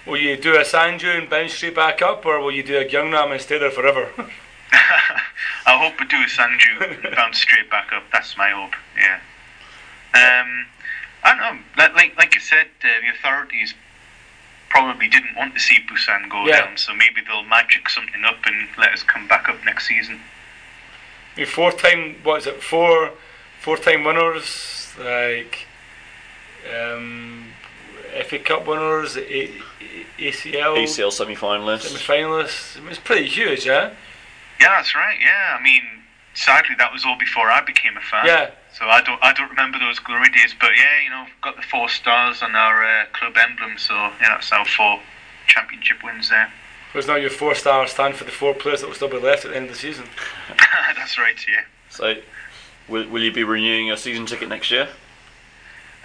will 0.05 0.17
you 0.17 0.35
do 0.37 0.55
a 0.55 0.63
Sangju 0.63 1.17
and 1.17 1.29
bounce 1.29 1.53
straight 1.53 1.75
back 1.75 2.01
up, 2.01 2.25
or 2.25 2.39
will 2.39 2.51
you 2.51 2.63
do 2.63 2.77
a 2.77 2.85
Gyeongnam 2.85 3.31
and 3.31 3.41
stay 3.41 3.57
there 3.57 3.71
forever? 3.71 4.09
I 5.65 5.77
hope 5.77 5.99
we 5.99 6.05
do 6.07 6.17
a 6.17 6.25
Sangju 6.27 7.05
and 7.05 7.15
bounce 7.15 7.39
straight 7.39 7.69
back 7.69 7.91
up. 7.93 8.03
That's 8.11 8.35
my 8.37 8.49
hope. 8.49 8.73
Yeah. 8.97 9.19
Um, 10.13 10.65
I 11.23 11.29
don't 11.35 11.39
know. 11.39 11.63
Like 11.77 11.93
like, 11.95 12.17
like 12.17 12.35
you 12.35 12.41
said, 12.41 12.67
uh, 12.83 12.87
the 13.01 13.09
authorities 13.17 13.73
probably 14.69 15.07
didn't 15.07 15.35
want 15.35 15.53
to 15.53 15.59
see 15.59 15.79
Busan 15.89 16.29
go 16.29 16.45
Yeah. 16.45 16.61
down, 16.65 16.77
so 16.77 16.93
maybe 16.93 17.21
they'll 17.25 17.43
magic 17.43 17.89
something 17.89 18.23
up 18.25 18.45
and 18.45 18.67
let 18.77 18.91
us 18.93 19.03
come 19.03 19.27
back 19.27 19.47
up 19.49 19.63
next 19.65 19.87
season. 19.87 20.21
You 21.35 21.45
four 21.45 21.71
time 21.71 22.15
what 22.23 22.41
is 22.41 22.47
it? 22.47 22.61
Four 22.63 23.11
four 23.59 23.77
time 23.77 24.03
winners 24.03 24.93
like 24.99 25.67
um, 26.75 27.45
FA 28.25 28.39
Cup 28.39 28.65
winners, 28.65 29.15
A- 29.17 29.21
A- 29.21 29.61
ACL, 30.19 30.77
ACL 30.77 31.11
semi 31.11 31.35
finalists. 31.35 31.81
semi 31.83 31.99
finalists. 31.99 32.77
I 32.77 32.79
mean, 32.81 32.89
it's 32.89 32.99
pretty 32.99 33.27
huge, 33.27 33.65
yeah. 33.65 33.91
Yeah, 34.59 34.69
that's 34.69 34.95
right. 34.95 35.17
Yeah, 35.21 35.55
I 35.59 35.61
mean, 35.61 35.83
sadly 36.33 36.75
that 36.79 36.91
was 36.91 37.05
all 37.05 37.17
before 37.19 37.49
I 37.51 37.61
became 37.63 37.95
a 37.95 38.01
fan. 38.01 38.25
Yeah. 38.25 38.49
So 38.77 38.85
I 38.85 39.01
don't 39.01 39.21
I 39.23 39.33
don't 39.33 39.49
remember 39.49 39.79
those 39.79 39.97
glory 39.97 40.29
days, 40.29 40.53
but 40.59 40.69
yeah, 40.77 41.03
you 41.03 41.09
know, 41.09 41.23
we've 41.25 41.41
got 41.41 41.55
the 41.55 41.63
four 41.63 41.89
stars 41.89 42.43
on 42.43 42.55
our 42.55 42.85
uh, 42.85 43.05
club 43.11 43.33
emblem, 43.35 43.77
so 43.77 43.93
yeah, 43.95 44.29
that's 44.29 44.51
our 44.51 44.65
four 44.65 44.99
championship 45.47 46.03
wins 46.03 46.29
there. 46.29 46.51
Because 46.93 47.07
now 47.07 47.15
your 47.15 47.31
four 47.31 47.55
stars 47.55 47.91
stand 47.91 48.15
for 48.15 48.23
the 48.23 48.31
four 48.31 48.53
players 48.53 48.81
that 48.81 48.87
will 48.87 48.95
still 48.95 49.09
be 49.09 49.17
left 49.17 49.45
at 49.45 49.51
the 49.51 49.57
end 49.57 49.65
of 49.65 49.71
the 49.71 49.77
season. 49.77 50.05
that's 50.95 51.17
right, 51.17 51.35
yeah. 51.47 51.63
So, 51.89 52.15
will, 52.87 53.09
will 53.09 53.23
you 53.23 53.31
be 53.31 53.43
renewing 53.43 53.87
your 53.87 53.97
season 53.97 54.25
ticket 54.25 54.47
next 54.47 54.69
year? 54.69 54.87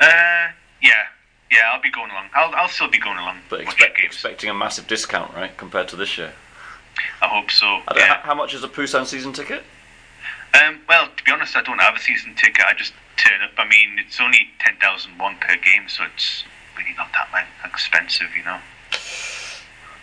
Uh, 0.01 0.49
yeah, 0.83 1.05
yeah, 1.51 1.71
I'll 1.73 1.83
be 1.83 1.91
going 1.91 2.11
along. 2.11 2.29
I'll, 2.35 2.55
I'll 2.55 2.69
still 2.69 2.89
be 2.89 2.99
going 2.99 3.19
along. 3.19 3.39
But 3.49 3.61
watching 3.61 3.73
expect, 3.73 3.97
games. 3.99 4.15
expecting 4.15 4.51
a 4.51 4.55
massive 4.55 4.87
discount, 4.87 5.35
right, 5.35 5.57
compared 5.57 5.89
to 5.89 5.97
this 5.97 6.17
year. 6.19 6.33
I 7.21 7.29
hope 7.29 7.51
so. 7.51 7.67
I 7.67 7.83
don't, 7.89 7.99
yeah. 7.99 8.15
how, 8.15 8.21
how 8.23 8.35
much 8.35 8.55
is 8.55 8.65
a 8.65 8.69
Busan 8.69 9.07
season 9.07 9.33
ticket? 9.33 9.63
Um, 10.55 10.81
well, 10.89 11.09
to 11.17 11.25
be 11.25 11.33
honest, 11.33 11.57
I 11.57 11.63
don't 11.63 11.79
have 11.79 11.97
a 11.97 11.99
season 11.99 12.35
ticket. 12.35 12.65
I 12.65 12.75
just 12.75 12.93
turn 13.17 13.43
up. 13.43 13.53
I 13.57 13.67
mean, 13.67 13.99
it's 13.99 14.21
only 14.21 14.49
ten 14.61 14.77
thousand 14.81 15.19
one 15.19 15.37
per 15.41 15.57
game, 15.57 15.89
so 15.89 16.05
it's 16.15 16.45
really 16.77 16.95
not 16.97 17.13
that 17.13 17.29
like, 17.33 17.47
expensive, 17.65 18.29
you 18.37 18.45
know. 18.45 18.59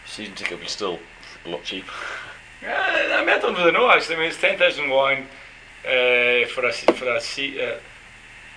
Season 0.05 0.33
ticket 0.35 0.53
would 0.53 0.61
be 0.61 0.67
still 0.67 0.99
a 1.45 1.49
lot 1.49 1.63
cheaper. 1.63 1.91
Yeah, 2.61 3.13
I 3.15 3.19
mean, 3.21 3.29
I 3.29 3.39
don't 3.39 3.55
really 3.55 3.71
know 3.71 3.89
actually. 3.89 4.15
I 4.15 4.19
mean, 4.19 4.29
it's 4.29 4.41
ten 4.41 4.57
thousand 4.57 4.89
one 4.89 5.27
uh, 5.85 6.47
for 6.47 6.65
a 6.65 6.73
se- 6.73 6.93
for 6.93 7.05
a 7.13 7.21
seat. 7.21 7.59
Uh, 7.61 7.77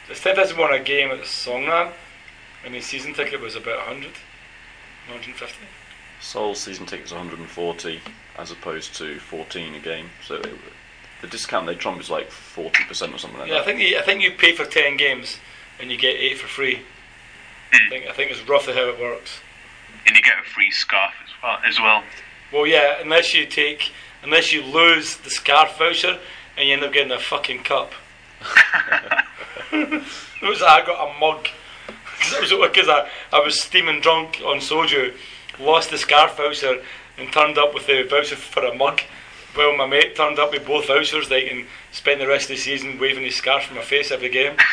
it's 0.09 0.23
ten 0.23 0.35
thousand 0.35 0.59
one 0.59 0.73
a 0.73 0.81
game 0.81 1.11
at 1.11 1.21
Songnam. 1.21 1.93
I 2.65 2.69
mean, 2.69 2.83
season 2.83 3.13
ticket 3.13 3.41
was 3.41 3.57
about 3.57 3.79
100, 3.89 4.05
150. 5.09 5.67
Seoul 6.21 6.55
season 6.55 6.87
ticket 6.87 7.09
ticket's 7.09 7.13
140 7.13 8.01
as 8.39 8.53
opposed 8.53 8.95
to 8.95 9.19
14 9.19 9.75
a 9.75 9.81
game. 9.81 10.11
So 10.25 10.37
it, 10.37 10.55
the 11.23 11.29
discount 11.29 11.67
they 11.67 11.75
trump 11.75 12.01
is 12.01 12.11
like 12.11 12.29
40% 12.31 13.15
or 13.15 13.19
something 13.19 13.39
like 13.39 13.49
that. 13.49 13.55
Yeah, 13.55 13.61
I 13.61 13.65
think 13.65 13.81
you, 13.81 13.99
I 13.99 14.03
think 14.03 14.23
you 14.23 14.33
pay 14.33 14.55
for 14.55 14.67
ten 14.67 14.97
games 14.97 15.39
and 15.81 15.91
you 15.91 15.97
get 15.97 16.17
eight 16.17 16.39
for 16.39 16.49
free. 16.49 16.83
Hmm. 17.73 17.87
I 17.87 17.89
think 17.89 18.07
I 18.07 18.13
think 18.13 18.31
it's 18.31 18.47
roughly 18.47 18.75
how 18.75 18.89
it 18.89 19.01
works. 19.01 19.41
And 20.07 20.17
you 20.17 20.23
get 20.23 20.35
a 20.39 20.49
free 20.51 20.71
scarf 20.71 21.15
as 21.25 21.31
well. 21.43 21.59
As 21.65 21.81
well. 21.81 22.03
Well, 22.53 22.67
yeah, 22.67 23.01
unless 23.01 23.33
you 23.33 23.47
take 23.47 23.93
unless 24.23 24.53
you 24.53 24.63
lose 24.63 25.17
the 25.17 25.31
scarf 25.31 25.79
voucher 25.79 26.19
and 26.57 26.69
you 26.69 26.75
end 26.75 26.85
up 26.85 26.93
getting 26.93 27.13
a 27.13 27.19
fucking 27.19 27.63
cup. 27.63 27.93
it 29.73 30.03
was 30.43 30.63
I 30.63 30.85
got 30.85 31.09
a 31.09 31.19
mug 31.21 31.49
because 32.41 32.89
I, 32.89 33.09
I 33.33 33.41
was 33.41 33.63
steaming 33.63 34.01
drunk 34.01 34.41
on 34.45 34.59
soju, 34.59 35.15
lost 35.59 35.91
the 35.91 35.99
scarf 35.99 36.37
voucher 36.37 36.83
and 37.19 37.33
turned 37.33 37.59
up 37.59 37.75
with 37.75 37.87
the 37.87 38.03
voucher 38.03 38.37
for 38.37 38.65
a 38.65 38.75
mug. 38.75 39.01
Well, 39.57 39.77
my 39.77 39.87
mate 39.87 40.17
turned 40.17 40.39
up 40.39 40.53
with 40.53 40.67
both 40.67 40.87
vouchers, 40.87 41.31
like, 41.31 41.51
and 41.51 41.67
spent 41.93 42.21
the 42.21 42.27
rest 42.27 42.45
of 42.45 42.57
the 42.57 42.63
season 42.63 42.99
waving 42.99 43.25
his 43.25 43.37
scarf 43.37 43.69
in 43.71 43.77
my 43.77 43.83
face 43.83 44.11
every 44.11 44.31
game. 44.31 44.57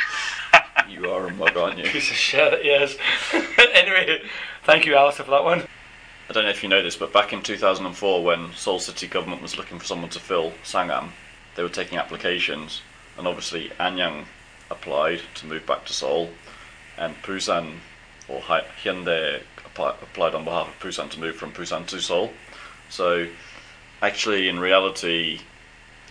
You 0.90 1.12
are 1.12 1.28
a 1.28 1.34
mug, 1.34 1.56
aren't 1.56 1.78
you? 1.78 1.84
Piece 1.84 2.10
of 2.10 2.16
shit, 2.16 2.66
yes. 2.66 2.98
anyway, 3.74 4.22
thank 4.64 4.88
you, 4.88 4.96
Alistair, 4.96 5.26
for 5.26 5.32
that 5.32 5.44
one. 5.44 5.64
I 6.30 6.34
don't 6.34 6.44
know 6.44 6.50
if 6.50 6.64
you 6.64 6.70
know 6.70 6.82
this, 6.82 6.96
but 6.96 7.14
back 7.14 7.32
in 7.32 7.44
2004, 7.44 8.24
when 8.24 8.52
Seoul 8.56 8.80
City 8.80 9.08
government 9.08 9.44
was 9.44 9.56
looking 9.56 9.78
for 9.78 9.86
someone 9.86 10.10
to 10.10 10.20
fill 10.20 10.52
Sangam, 10.64 11.10
they 11.56 11.62
were 11.62 11.70
taking 11.70 12.00
applications, 12.00 12.82
and 13.20 13.28
obviously 13.28 13.70
Anyang 13.80 14.26
applied 14.72 15.22
to 15.36 15.46
move 15.46 15.66
back 15.68 15.86
to 15.86 15.94
Seoul, 15.94 16.32
and 16.98 17.16
Busan 17.22 17.76
or 18.28 18.42
Hy- 18.42 18.66
Hyundai 18.84 19.42
applied 19.76 20.34
on 20.34 20.44
behalf 20.44 20.70
of 20.70 20.80
Busan 20.80 21.10
to 21.12 21.20
move 21.20 21.36
from 21.36 21.52
Busan 21.52 21.86
to 21.88 22.02
Seoul. 22.02 22.32
So, 22.90 23.28
actually, 24.02 24.48
in 24.48 24.60
reality, 24.60 25.42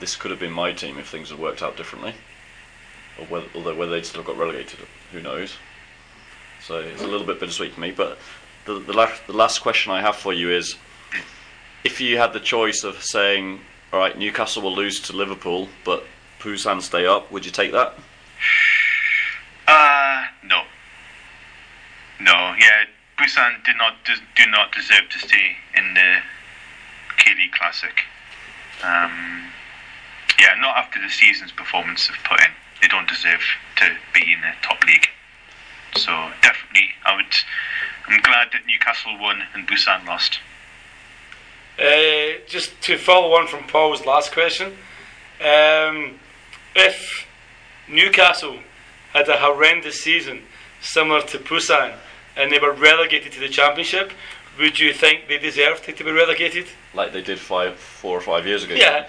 this 0.01 0.17
could 0.17 0.31
have 0.31 0.41
been 0.41 0.53
my 0.53 0.73
team 0.73 0.99
if 0.99 1.09
things 1.09 1.31
had 1.31 1.39
worked 1.39 1.63
out 1.63 1.77
differently. 1.77 2.15
Whether, 3.29 3.47
although 3.55 3.75
whether 3.75 3.93
they'd 3.93 4.07
still 4.07 4.23
got 4.23 4.37
relegated, 4.39 4.79
who 5.13 5.21
knows? 5.21 5.55
So 6.63 6.79
it's 6.79 7.03
a 7.03 7.07
little 7.07 7.27
bit 7.27 7.41
bittersweet 7.41 7.73
for 7.73 7.81
me. 7.81 7.91
But 7.91 8.19
the 8.65 8.79
the 8.79 8.93
last 8.93 9.27
the 9.27 9.33
last 9.33 9.61
question 9.61 9.93
I 9.93 10.01
have 10.01 10.17
for 10.17 10.33
you 10.33 10.51
is, 10.51 10.77
if 11.85 12.01
you 12.01 12.19
had 12.19 12.33
the 12.33 12.41
choice 12.41 12.85
of 12.85 13.03
saying, 13.03 13.61
all 13.93 13.99
right, 13.99 14.17
Newcastle 14.17 14.63
will 14.63 14.75
lose 14.75 15.01
to 15.01 15.13
Liverpool, 15.13 15.69
but 15.85 16.05
Busan 16.41 16.81
stay 16.81 17.07
up, 17.07 17.33
would 17.33 17.45
you 17.45 17.51
take 17.51 17.73
that? 17.73 17.95
Uh, 19.67 20.25
no. 20.45 20.63
No, 22.21 22.55
yeah, 22.59 22.85
Busan 23.19 23.65
did 23.65 23.77
not 23.77 24.05
des- 24.05 24.23
do 24.37 24.51
not 24.51 24.73
deserve 24.73 25.09
to 25.11 25.19
stay 25.19 25.57
in 25.77 25.95
the 25.95 26.19
K 27.19 27.35
League 27.37 27.53
Classic. 27.53 28.05
Um, 28.83 29.51
yeah, 30.39 30.55
not 30.61 30.77
after 30.77 31.01
the 31.01 31.11
season's 31.11 31.53
performance 31.53 32.07
they've 32.07 32.25
put 32.25 32.41
in. 32.41 32.51
They 32.81 32.89
don't 32.89 33.09
deserve 33.09 33.43
to 33.77 33.97
be 34.15 34.33
in 34.33 34.41
the 34.41 34.53
top 34.63 34.83
league. 34.85 35.09
So 35.97 36.31
definitely, 36.43 36.91
I 37.05 37.17
would. 37.17 37.35
I'm 38.07 38.21
glad 38.23 38.49
that 38.53 38.67
Newcastle 38.67 39.19
won 39.19 39.43
and 39.55 39.67
Busan 39.67 40.07
lost. 40.07 40.41
Uh, 41.79 42.41
just 42.47 42.81
to 42.83 42.97
follow 42.97 43.35
on 43.35 43.47
from 43.47 43.65
Paul's 43.65 44.05
last 44.05 44.33
question, 44.33 44.73
um, 45.41 46.19
if 46.75 47.27
Newcastle 47.89 48.59
had 49.13 49.29
a 49.29 49.37
horrendous 49.39 50.01
season 50.01 50.43
similar 50.81 51.21
to 51.23 51.39
Busan 51.39 51.97
and 52.37 52.51
they 52.53 52.59
were 52.59 52.73
relegated 52.73 53.33
to 53.33 53.41
the 53.41 53.49
Championship, 53.49 54.13
would 54.59 54.79
you 54.79 54.93
think 54.93 55.29
they 55.29 55.39
deserved 55.39 55.85
to 55.85 56.05
be 56.05 56.11
relegated? 56.11 56.67
Like 56.95 57.13
they 57.13 57.23
did 57.23 57.39
five, 57.39 57.77
four 57.77 58.17
or 58.17 58.21
five 58.21 58.47
years 58.47 58.65
ago. 58.65 58.75
Yeah, 58.75 59.07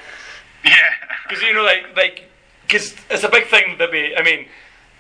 Yeah. 0.64 0.74
because 1.28 1.44
you 1.44 1.54
know, 1.54 1.64
like, 1.64 1.96
like, 1.96 2.24
because 2.64 2.96
it's 3.10 3.24
a 3.24 3.30
big 3.30 3.48
thing 3.48 3.78
that 3.80 3.92
we. 3.92 4.16
I 4.16 4.24
mean, 4.24 4.48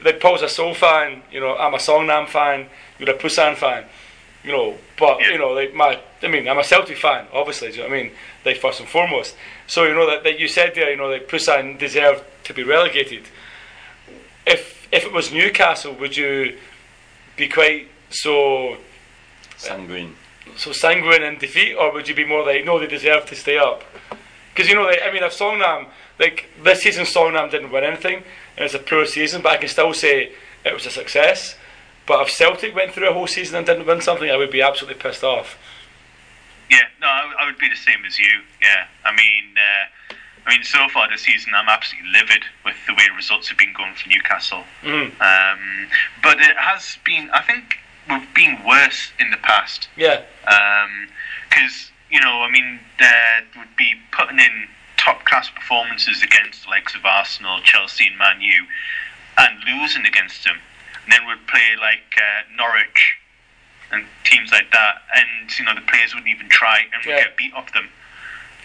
like 0.04 0.20
Paul's 0.20 0.42
a 0.42 0.50
Seoul 0.50 0.74
fan. 0.74 1.22
You 1.32 1.40
know, 1.40 1.56
I'm 1.58 1.74
a 1.74 1.78
Songnam 1.78 2.28
fan. 2.28 2.68
You're 2.98 3.12
a 3.12 3.18
Busan 3.18 3.56
fan. 3.56 3.86
You 4.44 4.52
know, 4.54 4.78
but 4.98 5.20
Yeah. 5.20 5.32
you 5.32 5.38
know, 5.38 5.50
like 5.50 5.74
my. 5.74 6.00
I 6.24 6.28
mean, 6.28 6.48
I'm 6.48 6.58
a 6.60 6.64
Celtic 6.64 6.98
fan, 6.98 7.28
obviously. 7.34 7.70
Do 7.72 7.78
you 7.78 7.84
know 7.84 7.90
what 7.90 7.98
I 8.00 8.04
mean? 8.04 8.12
Like 8.46 8.58
first 8.58 8.80
and 8.80 8.90
foremost. 8.90 9.36
So 9.68 9.84
you 9.86 9.94
know 9.94 10.10
that, 10.10 10.24
that 10.24 10.40
you 10.40 10.48
said 10.48 10.74
there, 10.76 10.90
you 10.90 10.98
know, 10.98 11.08
like 11.10 11.28
Busan 11.30 11.78
deserved 11.78 12.24
to 12.46 12.54
be 12.54 12.64
relegated. 12.64 13.24
If 14.48 14.88
if 14.92 15.04
it 15.06 15.12
was 15.14 15.32
Newcastle, 15.32 15.94
would 15.96 16.18
you 16.18 16.58
be 17.36 17.48
quite 17.48 17.88
so 18.10 18.78
Sanguine. 19.58 20.16
So 20.58 20.72
sanguine 20.72 21.24
in 21.24 21.38
defeat, 21.38 21.76
or 21.76 21.92
would 21.94 22.08
you 22.08 22.16
be 22.16 22.26
more 22.26 22.46
like, 22.46 22.66
no, 22.66 22.80
they 22.80 22.88
deserve 22.88 23.26
to 23.28 23.36
stay 23.36 23.58
up? 23.58 23.84
Because 24.54 24.70
you 24.70 24.76
know, 24.76 24.84
like, 24.84 25.00
I 25.04 25.12
mean, 25.12 25.24
if 25.24 25.32
Songnam, 25.38 25.88
like 26.20 26.50
this 26.64 26.82
season, 26.82 27.06
Songnam 27.06 27.50
didn't 27.50 27.72
win 27.72 27.84
anything, 27.84 28.24
and 28.58 28.66
it's 28.66 28.74
a 28.74 28.80
poor 28.80 29.06
season, 29.06 29.42
but 29.42 29.54
I 29.54 29.58
can 29.58 29.70
still 29.70 29.94
say 29.94 30.32
it 30.66 30.74
was 30.74 30.86
a 30.86 30.92
success. 30.92 31.56
But 32.06 32.28
if 32.28 32.32
Celtic 32.34 32.76
went 32.76 32.94
through 32.94 33.10
a 33.10 33.14
whole 33.14 33.28
season 33.28 33.56
and 33.58 33.66
didn't 33.66 33.86
win 33.86 34.02
something, 34.02 34.30
I 34.30 34.36
would 34.36 34.52
be 34.52 34.62
absolutely 34.62 35.00
pissed 35.02 35.24
off. 35.24 35.58
Yeah, 36.70 36.84
no, 37.00 37.08
I, 37.08 37.34
I 37.42 37.46
would 37.46 37.58
be 37.58 37.70
the 37.70 37.76
same 37.76 38.04
as 38.06 38.20
you. 38.20 38.42
Yeah, 38.62 38.86
I 39.06 39.12
mean, 39.16 39.56
uh, 39.58 40.14
I 40.46 40.50
mean, 40.52 40.64
so 40.64 40.88
far 40.90 41.10
this 41.10 41.22
season, 41.22 41.54
I'm 41.56 41.70
absolutely 41.70 42.12
livid 42.12 42.44
with 42.66 42.76
the 42.88 42.94
way 42.94 43.04
results 43.16 43.48
have 43.50 43.58
been 43.58 43.74
going 43.74 43.94
for 43.94 44.10
Newcastle. 44.10 44.64
Mhm. 44.84 45.12
Um, 45.22 45.88
but 46.24 46.40
it 46.40 46.58
has 46.58 46.98
been, 47.06 47.30
I 47.32 47.42
think, 47.42 47.78
we've 48.10 48.34
been 48.34 48.64
worse 48.66 49.12
in 49.20 49.32
the 49.32 49.38
past. 49.38 49.88
Yeah, 49.96 50.22
Because 51.50 51.92
you 52.10 52.20
know, 52.20 52.42
I 52.42 52.50
mean, 52.50 52.80
they 53.00 53.40
would 53.58 53.76
be 53.78 53.94
putting 54.12 54.40
in 54.40 54.68
top 54.98 55.26
class 55.26 55.50
performances 55.50 56.22
against 56.24 56.64
the 56.64 56.70
likes 56.70 56.96
of 56.96 57.06
Arsenal, 57.06 57.62
Chelsea, 57.62 58.08
and 58.08 58.18
Man 58.18 58.42
U, 58.42 58.66
and 59.38 59.58
losing 59.66 60.06
against 60.06 60.44
them. 60.44 60.58
And 61.04 61.14
then 61.14 61.28
we'd 61.28 61.46
play 61.48 61.76
like 61.80 62.18
uh, 62.18 62.44
Norwich 62.58 63.16
and 63.92 64.06
teams 64.24 64.52
like 64.52 64.72
that, 64.72 65.02
and 65.16 65.58
you 65.58 65.66
know 65.66 65.74
the 65.76 65.82
players 65.82 66.14
wouldn't 66.14 66.30
even 66.34 66.50
try 66.50 66.80
and 66.94 67.06
would 67.06 67.12
Yeah. 67.12 67.24
get 67.24 67.38
beat 67.38 67.54
off 67.54 67.72
them. 67.74 67.90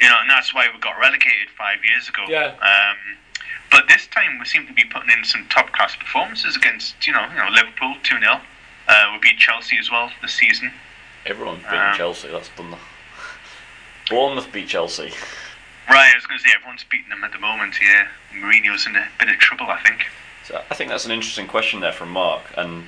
You 0.00 0.09
know, 0.09 0.16
and 0.20 0.28
that's 0.28 0.52
why 0.52 0.66
we 0.72 0.78
got 0.80 0.98
relegated 0.98 1.48
five 1.57 1.78
years 1.85 2.09
ago. 2.09 2.24
Yeah. 2.28 2.57
Um, 2.61 2.96
but 3.70 3.88
this 3.88 4.07
time 4.09 4.38
we 4.38 4.44
seem 4.44 4.66
to 4.66 4.72
be 4.72 4.85
putting 4.85 5.11
in 5.11 5.24
some 5.24 5.46
top 5.48 5.72
class 5.72 5.94
performances 5.96 6.57
against 6.57 7.07
you 7.07 7.12
know, 7.12 7.26
you 7.30 7.37
know 7.37 7.48
Liverpool 7.50 7.94
two 8.02 8.18
0 8.18 8.40
uh, 8.88 9.11
We 9.12 9.18
beat 9.31 9.38
Chelsea 9.38 9.77
as 9.79 9.90
well 9.90 10.11
this 10.23 10.35
season. 10.35 10.73
Everyone's 11.27 11.62
beaten 11.62 11.79
Um, 11.79 11.97
Chelsea. 11.97 12.29
That's 12.29 12.51
done. 12.51 12.75
Bournemouth 14.11 14.53
beat 14.53 14.68
Chelsea. 14.68 15.12
Right, 15.88 16.11
I 16.12 16.16
was 16.16 16.27
going 16.27 16.38
to 16.38 16.44
say 16.44 16.55
everyone's 16.55 16.85
beating 16.85 17.09
them 17.11 17.25
at 17.25 17.33
the 17.33 17.38
moment. 17.38 17.75
Yeah, 17.81 18.07
Mourinho's 18.35 18.87
in 18.87 18.97
a 18.97 19.07
bit 19.18 19.29
of 19.29 19.38
trouble, 19.38 19.66
I 19.66 19.81
think. 19.83 20.07
So 20.44 20.62
I 20.70 20.75
think 20.75 20.90
that's 20.90 21.05
an 21.07 21.11
interesting 21.11 21.47
question 21.47 21.81
there 21.81 21.92
from 21.92 22.11
Mark, 22.11 22.42
and 22.57 22.85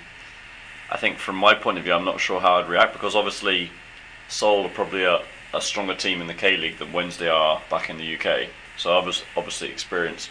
I 0.91 0.97
think 0.99 1.19
from 1.19 1.37
my 1.37 1.55
point 1.55 1.79
of 1.79 1.85
view, 1.85 1.95
I'm 1.95 2.05
not 2.05 2.21
sure 2.21 2.41
how 2.41 2.57
I'd 2.57 2.69
react 2.69 2.93
because 2.93 3.15
obviously 3.17 3.71
Seoul 4.29 4.67
are 4.67 4.71
probably 4.71 5.05
a, 5.05 5.21
a 5.55 5.61
stronger 5.61 5.95
team 5.95 6.21
in 6.21 6.27
the 6.27 6.35
K 6.35 6.57
League 6.57 6.79
than 6.79 6.93
Wednesday 6.93 7.29
are 7.29 7.63
back 7.71 7.89
in 7.91 7.97
the 7.99 8.17
UK. 8.17 8.49
So 8.77 8.99
I've 8.99 9.05
obvi- 9.05 9.25
obviously 9.37 9.69
experienced 9.71 10.29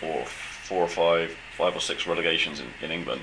four, 0.00 0.24
four 0.24 0.82
or 0.82 0.88
five, 0.88 1.36
five 1.56 1.76
or 1.76 1.80
six 1.80 2.06
relegations 2.06 2.58
in, 2.60 2.66
in 2.82 2.90
England. 2.90 3.22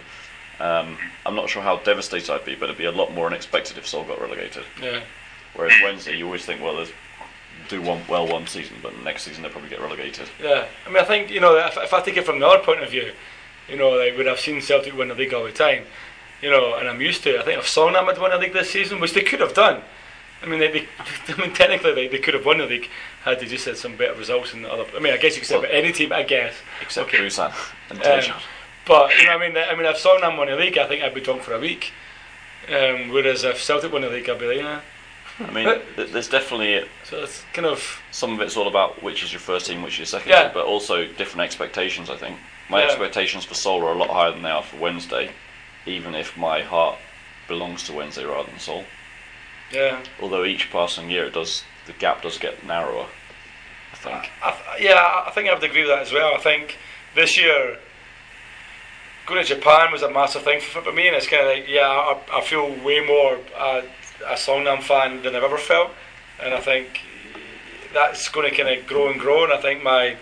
Um, 0.60 0.98
I'm 1.26 1.36
not 1.36 1.50
sure 1.50 1.62
how 1.62 1.78
devastated 1.78 2.30
I'd 2.32 2.44
be, 2.46 2.56
but 2.56 2.66
it'd 2.66 2.78
be 2.78 2.86
a 2.86 2.92
lot 2.92 3.14
more 3.14 3.28
unexpected 3.28 3.78
if 3.78 3.88
Seoul 3.88 4.04
got 4.04 4.20
relegated. 4.22 4.64
yeah. 4.82 5.02
Whereas 5.56 5.74
Wednesday, 5.84 6.16
you 6.18 6.26
always 6.26 6.46
think, 6.46 6.62
well, 6.62 6.76
there's 6.76 6.92
do 7.70 7.82
one 7.82 8.02
well 8.08 8.28
one 8.28 8.48
season, 8.48 8.78
but 8.82 8.98
next 9.04 9.24
season 9.24 9.44
they'll 9.44 9.52
probably 9.52 9.70
get 9.70 9.80
relegated. 9.82 10.28
Yeah, 10.42 10.66
I 10.86 10.90
mean, 10.90 10.98
I 10.98 11.04
think 11.06 11.30
you 11.30 11.40
know, 11.40 11.56
if, 11.58 11.78
if 11.78 11.94
I 11.94 12.02
take 12.02 12.18
it 12.18 12.26
from 12.26 12.38
another 12.38 12.60
point 12.64 12.82
of 12.84 12.90
view, 12.90 13.12
you 13.68 13.76
know, 13.78 13.90
like 13.92 14.16
would 14.18 14.28
I've 14.28 14.40
seen 14.40 14.62
Celtic 14.62 14.96
win 14.98 15.08
the 15.10 15.16
league 15.16 15.34
all 15.34 15.44
the 15.44 15.52
time, 15.52 15.84
you 16.42 16.50
know, 16.50 16.76
and 16.76 16.88
I'm 16.88 17.00
used 17.02 17.24
to 17.24 17.36
it. 17.36 17.42
I 17.42 17.44
think 17.44 17.60
if 17.60 17.66
Songnam 17.66 18.06
had 18.06 18.18
won 18.20 18.32
the 18.32 18.38
league 18.38 18.54
this 18.54 18.72
season, 18.72 19.00
which 19.00 19.14
they 19.14 19.22
could 19.22 19.40
have 19.40 19.54
done, 19.54 19.82
I 20.42 20.46
mean, 20.48 20.60
they, 20.60 20.72
they 20.72 20.88
I 21.34 21.38
mean, 21.42 21.54
technically 21.54 21.94
they, 21.94 22.08
they 22.08 22.20
could 22.20 22.34
have 22.34 22.46
won 22.46 22.58
the 22.60 22.66
league 22.66 22.90
had 23.24 23.40
they 23.40 23.46
just 23.46 23.66
had 23.66 23.78
some 23.78 23.96
better 23.98 24.16
results 24.16 24.54
in 24.54 24.62
the 24.64 24.72
other. 24.72 24.86
I 24.96 25.00
mean, 25.00 25.14
I 25.14 25.18
guess 25.18 25.36
you 25.36 25.42
could 25.42 25.48
say 25.50 25.56
Well- 25.56 25.66
about 25.66 25.76
any 25.76 25.92
team, 25.92 26.12
I 26.14 26.24
guess. 26.24 26.54
Except 26.82 27.08
Okay. 27.10 27.18
Busan 27.20 27.54
and 27.90 28.00
Um, 28.00 28.06
Daejeon. 28.06 28.42
But 28.90 29.16
you 29.18 29.26
know, 29.28 29.34
I 29.34 29.38
mean, 29.38 29.56
I 29.56 29.76
mean, 29.76 29.86
if 29.86 29.98
Songnam 30.04 30.36
won 30.38 30.48
the 30.48 30.56
league, 30.58 30.78
I 30.78 30.88
think 30.88 31.04
I'd 31.04 31.14
be 31.14 31.22
drunk 31.22 31.44
for 31.44 31.54
a 31.54 31.60
week. 31.60 31.94
Um, 32.68 33.10
whereas 33.10 33.44
if 33.44 33.62
Celtic 33.62 33.94
won 33.94 34.02
the 34.02 34.10
league, 34.10 34.28
I'd 34.30 34.40
be 34.40 34.48
like, 34.48 34.58
yeah. 34.58 34.82
I 35.40 35.52
mean, 35.52 35.66
th- 35.96 36.10
there's 36.12 36.28
definitely 36.28 36.86
So 37.06 37.20
it's 37.24 37.44
kind 37.54 37.66
of 37.68 38.02
some 38.12 38.34
of 38.34 38.42
it's 38.42 38.58
all 38.58 38.68
about 38.68 39.02
which 39.04 39.24
is 39.24 39.32
your 39.32 39.40
first 39.40 39.68
team, 39.68 39.84
which 39.84 39.94
is 39.94 40.00
your 40.00 40.06
second 40.08 40.30
Yeah. 40.30 40.44
team, 40.46 40.52
but 40.56 40.66
also 40.66 41.06
different 41.06 41.42
expectations. 41.42 42.10
I 42.10 42.18
think 42.18 42.38
my 42.70 42.80
Yeah. 42.82 42.88
expectations 42.88 43.46
for 43.46 43.54
Seoul 43.54 43.84
are 43.86 43.94
a 43.94 43.96
lot 43.98 44.10
higher 44.10 44.32
than 44.32 44.42
they 44.42 44.50
are 44.50 44.64
for 44.64 44.78
Wednesday, 44.78 45.30
even 45.86 46.16
if 46.16 46.36
my 46.36 46.62
heart 46.64 46.98
belongs 47.48 47.84
to 47.84 47.94
Wednesday 47.94 48.26
rather 48.26 48.50
than 48.50 48.60
Seoul. 48.60 48.86
yeah. 49.72 50.00
Although 50.20 50.46
each 50.46 50.72
passing 50.72 51.10
year, 51.12 51.26
it 51.26 51.34
does 51.34 51.64
the 51.86 51.94
gap 51.94 52.22
does 52.24 52.38
get 52.40 52.66
narrower. 52.66 53.06
I 53.94 53.96
think. 53.96 54.32
I, 54.44 54.52
th- 54.52 54.82
yeah, 54.90 55.24
I 55.28 55.32
think 55.32 55.48
I 55.48 55.54
would 55.54 55.64
agree 55.64 55.82
with 55.82 55.90
that 55.90 56.02
as 56.02 56.12
well. 56.12 56.34
I 56.36 56.40
think 56.40 56.78
this 57.16 57.38
year 57.38 57.78
going 59.30 59.42
to 59.44 59.48
Japan 59.48 59.92
was 59.92 60.02
a 60.02 60.12
massive 60.12 60.44
thing 60.44 60.60
for, 60.60 60.82
for 60.82 60.92
me, 60.92 61.08
and 61.08 61.16
it's 61.16 61.28
kind 61.28 61.44
of 61.44 61.48
like, 61.48 61.68
yeah, 61.68 61.88
I, 61.88 62.20
I 62.34 62.42
feel 62.42 62.68
way 62.84 63.06
more 63.06 63.38
uh, 63.58 63.82
a 64.26 64.34
Songnam 64.34 64.82
fan 64.82 65.22
than 65.22 65.36
I've 65.36 65.44
ever 65.44 65.58
felt, 65.58 65.92
and 66.42 66.54
I 66.54 66.60
think 66.60 67.02
that's 67.94 68.28
going 68.30 68.50
to 68.50 68.56
kind 68.56 68.78
of 68.78 68.86
grow 68.86 69.10
and 69.10 69.20
grow, 69.20 69.44
and 69.44 69.54
I 69.54 69.62
think 69.62 69.84
my 69.84 70.18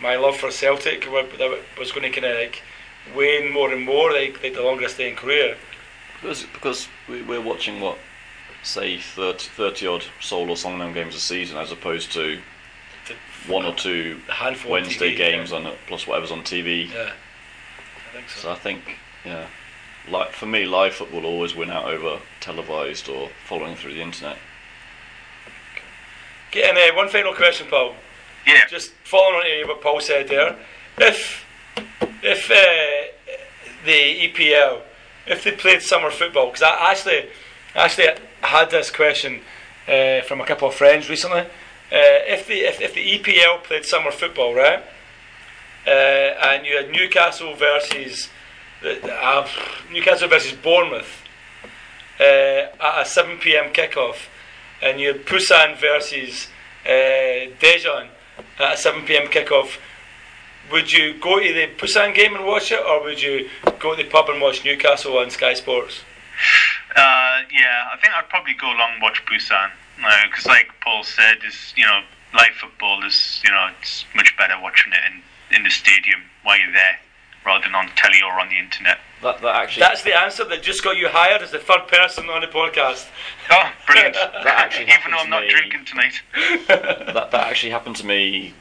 my 0.00 0.16
love 0.16 0.36
for 0.36 0.50
Celtic 0.50 1.06
was 1.08 1.92
going 1.92 2.02
to 2.02 2.10
kind 2.10 2.26
of 2.26 2.36
like 2.36 2.62
wane 3.14 3.52
more 3.52 3.72
and 3.72 3.84
more 3.84 4.12
like, 4.12 4.42
like 4.42 4.54
the 4.54 4.62
longer 4.62 4.84
I 4.84 4.88
stay 4.88 5.08
in 5.08 5.16
Korea. 5.16 5.56
Because 6.20 6.44
because 6.52 6.88
we, 7.08 7.22
we're 7.22 7.40
watching 7.40 7.80
what, 7.80 7.98
say 8.62 8.98
30, 8.98 9.48
30 9.56 9.86
odd 9.86 10.04
Seoul 10.20 10.50
or 10.50 10.56
Songnam 10.56 10.92
games 10.92 11.14
a 11.14 11.20
season, 11.20 11.56
as 11.56 11.70
opposed 11.70 12.12
to 12.12 12.40
one 13.46 13.64
or 13.64 13.74
two 13.74 14.20
A 14.28 14.56
Wednesday 14.68 15.14
TV, 15.14 15.16
games 15.16 15.50
yeah. 15.50 15.58
on 15.58 15.72
plus 15.86 16.06
whatever's 16.06 16.30
on 16.30 16.42
TV. 16.42 16.92
Yeah, 16.92 17.12
think 18.12 18.28
so. 18.28 18.40
So 18.40 18.52
I 18.52 18.54
think, 18.54 18.98
yeah, 19.24 19.46
like 20.10 20.32
for 20.32 20.46
me, 20.46 20.64
live 20.66 20.94
football 20.94 21.22
will 21.22 21.28
always 21.28 21.54
win 21.54 21.70
out 21.70 21.84
over 21.84 22.20
televised 22.40 23.08
or 23.08 23.30
following 23.46 23.76
through 23.76 23.94
the 23.94 24.02
internet. 24.02 24.36
Getting 26.50 26.76
uh, 26.76 26.96
one 26.96 27.08
final 27.08 27.34
question, 27.34 27.66
Paul. 27.68 27.94
Yeah. 28.46 28.66
just 28.68 28.92
following 29.04 29.36
on 29.36 29.44
to 29.44 29.64
what 29.68 29.80
Paul 29.80 30.00
said 30.00 30.28
there, 30.28 30.56
if 30.98 31.44
if 32.22 32.50
uh, 32.50 33.32
the 33.84 34.28
EPL, 34.28 34.82
if 35.26 35.44
they 35.44 35.52
played 35.52 35.80
summer 35.80 36.10
football, 36.10 36.46
because 36.46 36.62
I 36.62 36.90
actually 36.90 37.28
actually 37.74 38.08
had 38.40 38.70
this 38.70 38.90
question 38.90 39.40
uh, 39.88 40.22
from 40.22 40.40
a 40.40 40.44
couple 40.44 40.68
of 40.68 40.74
friends 40.74 41.08
recently. 41.08 41.40
Uh, 41.40 42.18
if 42.26 42.46
the 42.46 42.60
if, 42.60 42.80
if 42.80 42.94
the 42.94 43.18
EPL 43.18 43.62
played 43.62 43.84
summer 43.84 44.10
football, 44.10 44.54
right, 44.54 44.82
uh, 45.86 45.90
and 45.90 46.66
you 46.66 46.76
had 46.76 46.90
Newcastle 46.90 47.54
versus 47.54 48.28
uh, 48.84 49.48
Newcastle 49.92 50.28
versus 50.28 50.52
Bournemouth 50.52 51.22
uh, 52.20 52.22
at 52.22 53.02
a 53.02 53.04
7 53.04 53.38
p.m. 53.38 53.72
kickoff, 53.72 54.26
and 54.82 55.00
you 55.00 55.08
had 55.08 55.26
Busan 55.26 55.78
versus 55.78 56.48
uh, 56.84 57.50
Daejeon 57.60 58.08
at 58.58 58.74
a 58.74 58.76
7 58.76 59.04
p.m. 59.04 59.28
kickoff, 59.28 59.78
would 60.70 60.92
you 60.92 61.18
go 61.20 61.40
to 61.40 61.52
the 61.52 61.68
Busan 61.76 62.14
game 62.14 62.34
and 62.34 62.46
watch 62.46 62.72
it, 62.72 62.80
or 62.80 63.02
would 63.02 63.20
you 63.20 63.48
go 63.78 63.94
to 63.96 64.02
the 64.02 64.08
pub 64.08 64.28
and 64.28 64.40
watch 64.40 64.64
Newcastle 64.64 65.18
on 65.18 65.30
Sky 65.30 65.54
Sports? 65.54 66.00
Uh, 66.94 67.42
yeah, 67.52 67.88
I 67.92 67.96
think 68.00 68.14
I'd 68.16 68.28
probably 68.28 68.54
go 68.54 68.66
along 68.68 68.94
and 68.94 69.02
watch 69.02 69.22
Busan 69.26 69.70
because, 70.24 70.46
like 70.46 70.68
Paul 70.82 71.04
said, 71.04 71.38
is 71.46 71.72
you 71.76 71.84
know 71.84 72.02
live 72.34 72.52
football 72.60 73.04
is 73.04 73.40
you 73.44 73.50
know 73.50 73.68
it's 73.80 74.04
much 74.14 74.34
better 74.36 74.54
watching 74.60 74.92
it 74.92 75.12
in 75.12 75.22
in 75.54 75.62
the 75.62 75.70
stadium 75.70 76.22
while 76.42 76.58
you're 76.58 76.72
there 76.72 76.98
rather 77.44 77.64
than 77.64 77.74
on 77.74 77.88
telly 77.96 78.20
or 78.24 78.38
on 78.40 78.48
the 78.48 78.56
internet. 78.58 78.98
That 79.22 79.40
that 79.42 79.54
actually 79.56 79.80
That's 79.82 80.02
the 80.02 80.18
answer 80.18 80.44
that 80.44 80.62
just 80.62 80.82
got 80.82 80.96
you 80.96 81.08
hired 81.08 81.42
as 81.42 81.50
the 81.52 81.58
third 81.58 81.86
person 81.88 82.28
on 82.28 82.40
the 82.40 82.46
podcast. 82.48 83.06
Oh, 83.50 83.70
brilliant! 83.86 84.14
That 84.44 84.46
actually 84.46 84.84
Even 84.84 84.94
happened 84.94 85.14
though 85.14 85.18
I'm 85.18 85.30
not 85.30 85.42
me. 85.42 85.50
drinking 85.50 85.84
tonight. 85.84 86.20
that 86.68 87.30
that 87.30 87.46
actually 87.46 87.70
happened 87.70 87.96
to 87.96 88.06
me 88.06 88.54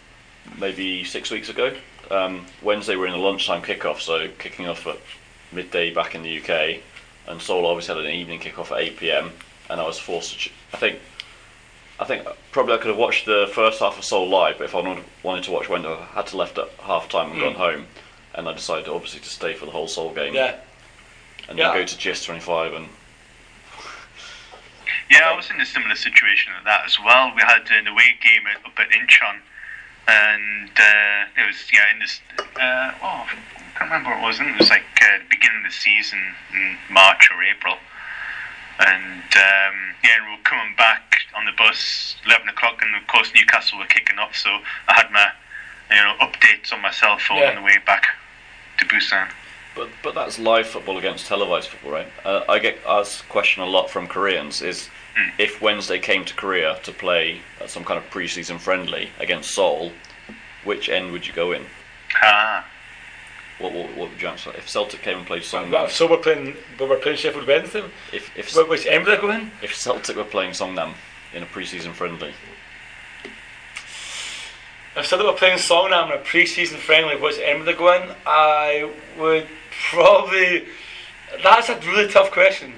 maybe 0.59 1.03
six 1.03 1.31
weeks 1.31 1.49
ago. 1.49 1.73
Um, 2.11 2.45
Wednesday 2.61 2.95
we're 2.95 3.07
in 3.07 3.13
the 3.13 3.17
lunchtime 3.17 3.61
kickoff, 3.61 3.99
so 4.01 4.27
kicking 4.37 4.67
off 4.67 4.85
at 4.85 4.97
midday 5.51 5.93
back 5.93 6.13
in 6.13 6.23
the 6.23 6.39
UK, 6.41 6.81
and 7.27 7.41
Seoul 7.41 7.65
obviously 7.65 7.95
had 7.95 8.05
an 8.05 8.11
evening 8.11 8.39
kickoff 8.39 8.71
at 8.71 8.79
8 8.79 8.97
p.m. 8.97 9.31
and 9.69 9.79
I 9.79 9.85
was 9.85 9.97
forced 9.97 10.33
to. 10.33 10.37
Ch- 10.39 10.53
I 10.73 10.77
think. 10.77 10.99
I 12.01 12.05
think 12.05 12.27
probably 12.51 12.73
I 12.73 12.77
could 12.77 12.87
have 12.87 12.97
watched 12.97 13.27
the 13.27 13.47
first 13.53 13.79
half 13.79 13.99
of 13.99 14.03
Seoul 14.03 14.27
live, 14.27 14.57
but 14.57 14.63
if 14.63 14.73
I 14.73 14.79
wanted, 14.81 15.03
wanted 15.21 15.43
to 15.43 15.51
watch 15.51 15.69
Wednesday, 15.69 15.93
I 15.93 16.03
had 16.15 16.25
to 16.27 16.37
left 16.37 16.57
at 16.57 16.67
half 16.81 17.07
time 17.07 17.31
and 17.31 17.39
gone 17.39 17.53
home, 17.53 17.85
and 18.33 18.49
I 18.49 18.53
decided 18.53 18.87
obviously 18.87 19.19
to 19.19 19.29
stay 19.29 19.53
for 19.53 19.67
the 19.67 19.71
whole 19.71 19.87
Seoul 19.87 20.11
game 20.11 20.33
Yeah, 20.33 20.55
and 21.47 21.59
Yeah. 21.59 21.67
then 21.67 21.75
go 21.81 21.85
to 21.85 21.95
GS25 21.95 22.75
and 22.75 22.89
Yeah, 25.11 25.29
I 25.29 25.35
was 25.35 25.51
in 25.51 25.61
a 25.61 25.65
similar 25.65 25.93
situation 25.95 26.53
at 26.57 26.63
that 26.63 26.85
as 26.85 26.97
well. 26.99 27.31
We 27.35 27.41
had 27.43 27.69
an 27.69 27.85
away 27.85 28.17
game 28.23 28.47
at, 28.47 28.65
up 28.65 28.79
at 28.79 28.89
Incheon, 28.89 29.37
and 30.07 30.69
uh, 30.71 31.39
it 31.39 31.45
was 31.45 31.67
yeah 31.71 31.91
in 31.93 31.99
this. 31.99 32.19
Uh, 32.39 32.93
oh, 33.03 33.27
I 33.29 33.77
can't 33.77 33.91
remember 33.91 34.09
what 34.09 34.19
it 34.19 34.23
was. 34.25 34.39
It 34.39 34.57
was 34.57 34.69
like 34.71 34.81
uh, 35.03 35.19
the 35.19 35.25
beginning 35.29 35.63
of 35.65 35.71
the 35.71 35.77
season 35.77 36.33
in 36.53 36.77
March 36.89 37.29
or 37.31 37.43
April, 37.43 37.75
and 38.87 39.23
um, 39.23 39.75
yeah, 40.03 40.17
we 40.25 40.31
were 40.35 40.43
coming 40.43 40.75
back 40.75 41.21
on 41.37 41.45
the 41.45 41.51
bus 41.57 42.15
eleven 42.25 42.49
o'clock, 42.49 42.81
and 42.81 42.95
of 42.95 43.07
course 43.07 43.31
Newcastle 43.35 43.79
were 43.79 43.85
kicking 43.85 44.19
off, 44.19 44.35
so 44.35 44.49
I 44.87 44.93
had 44.93 45.11
my 45.11 45.27
you 45.89 45.97
know 45.97 46.13
updates 46.21 46.73
on 46.73 46.81
my 46.81 46.91
cell 46.91 47.17
phone 47.17 47.37
Yeah. 47.39 47.49
on 47.49 47.55
the 47.55 47.61
way 47.61 47.77
back 47.85 48.07
to 48.79 48.85
Busan. 48.85 49.29
But 49.75 49.89
but 50.03 50.13
that's 50.15 50.37
live 50.39 50.67
football 50.67 50.97
against 50.97 51.27
televised 51.27 51.69
football, 51.69 51.91
right? 51.91 52.07
Uh, 52.25 52.41
I 52.49 52.59
get 52.59 52.77
asked 52.87 53.27
question 53.29 53.63
a 53.63 53.65
lot 53.65 53.89
from 53.89 54.07
Koreans 54.07 54.61
is 54.61 54.89
if 55.37 55.61
Wednesday 55.61 55.99
came 55.99 56.25
to 56.25 56.33
Korea 56.33 56.79
to 56.83 56.91
play 56.91 57.41
some 57.67 57.83
kind 57.83 57.97
of 57.97 58.09
pre-season 58.09 58.57
friendly 58.59 59.09
against 59.19 59.51
Seoul, 59.53 59.91
which 60.63 60.89
end 60.89 61.11
would 61.11 61.27
you 61.27 61.33
go 61.33 61.51
in? 61.51 61.65
Ah, 62.21 62.65
What 63.61 63.73
what, 63.73 63.95
what 63.97 64.09
would 64.11 64.21
you 64.21 64.27
answer? 64.27 64.51
If 64.57 64.67
Celtic 64.69 65.01
came 65.01 65.17
and 65.19 65.27
played 65.27 65.43
Songnam, 65.43 65.89
so 65.89 66.09
we're 66.09 66.17
playing, 66.17 66.55
we're 66.79 66.97
playing 66.97 67.17
Sheffield 67.17 67.47
Wednesday. 67.47 67.83
if 68.11 68.35
if 68.37 68.51
Wh- 68.53 68.67
Which 68.69 68.85
end 68.87 69.05
would 69.05 69.17
I 69.17 69.21
go 69.21 69.29
in? 69.31 69.51
if 69.61 69.75
Celtic 69.75 70.15
were 70.17 70.23
playing 70.23 70.51
Songnam 70.51 70.93
in 71.33 71.43
a 71.43 71.45
pre-season 71.45 71.93
friendly, 71.93 72.33
If 74.95 75.05
Celtic 75.05 75.25
were 75.27 75.33
playing 75.33 75.57
Songnam 75.57 76.07
in 76.11 76.17
a 76.19 76.21
pre-season 76.21 76.77
friendly, 76.77 77.15
which 77.15 77.39
end 77.39 77.59
would 77.59 77.69
I 77.75 77.77
go 77.77 77.93
in? 77.93 78.09
I 78.25 78.91
would 79.17 79.47
probably. 79.89 80.65
That's 81.43 81.69
a 81.69 81.79
really 81.79 82.09
tough 82.11 82.31
question. 82.31 82.73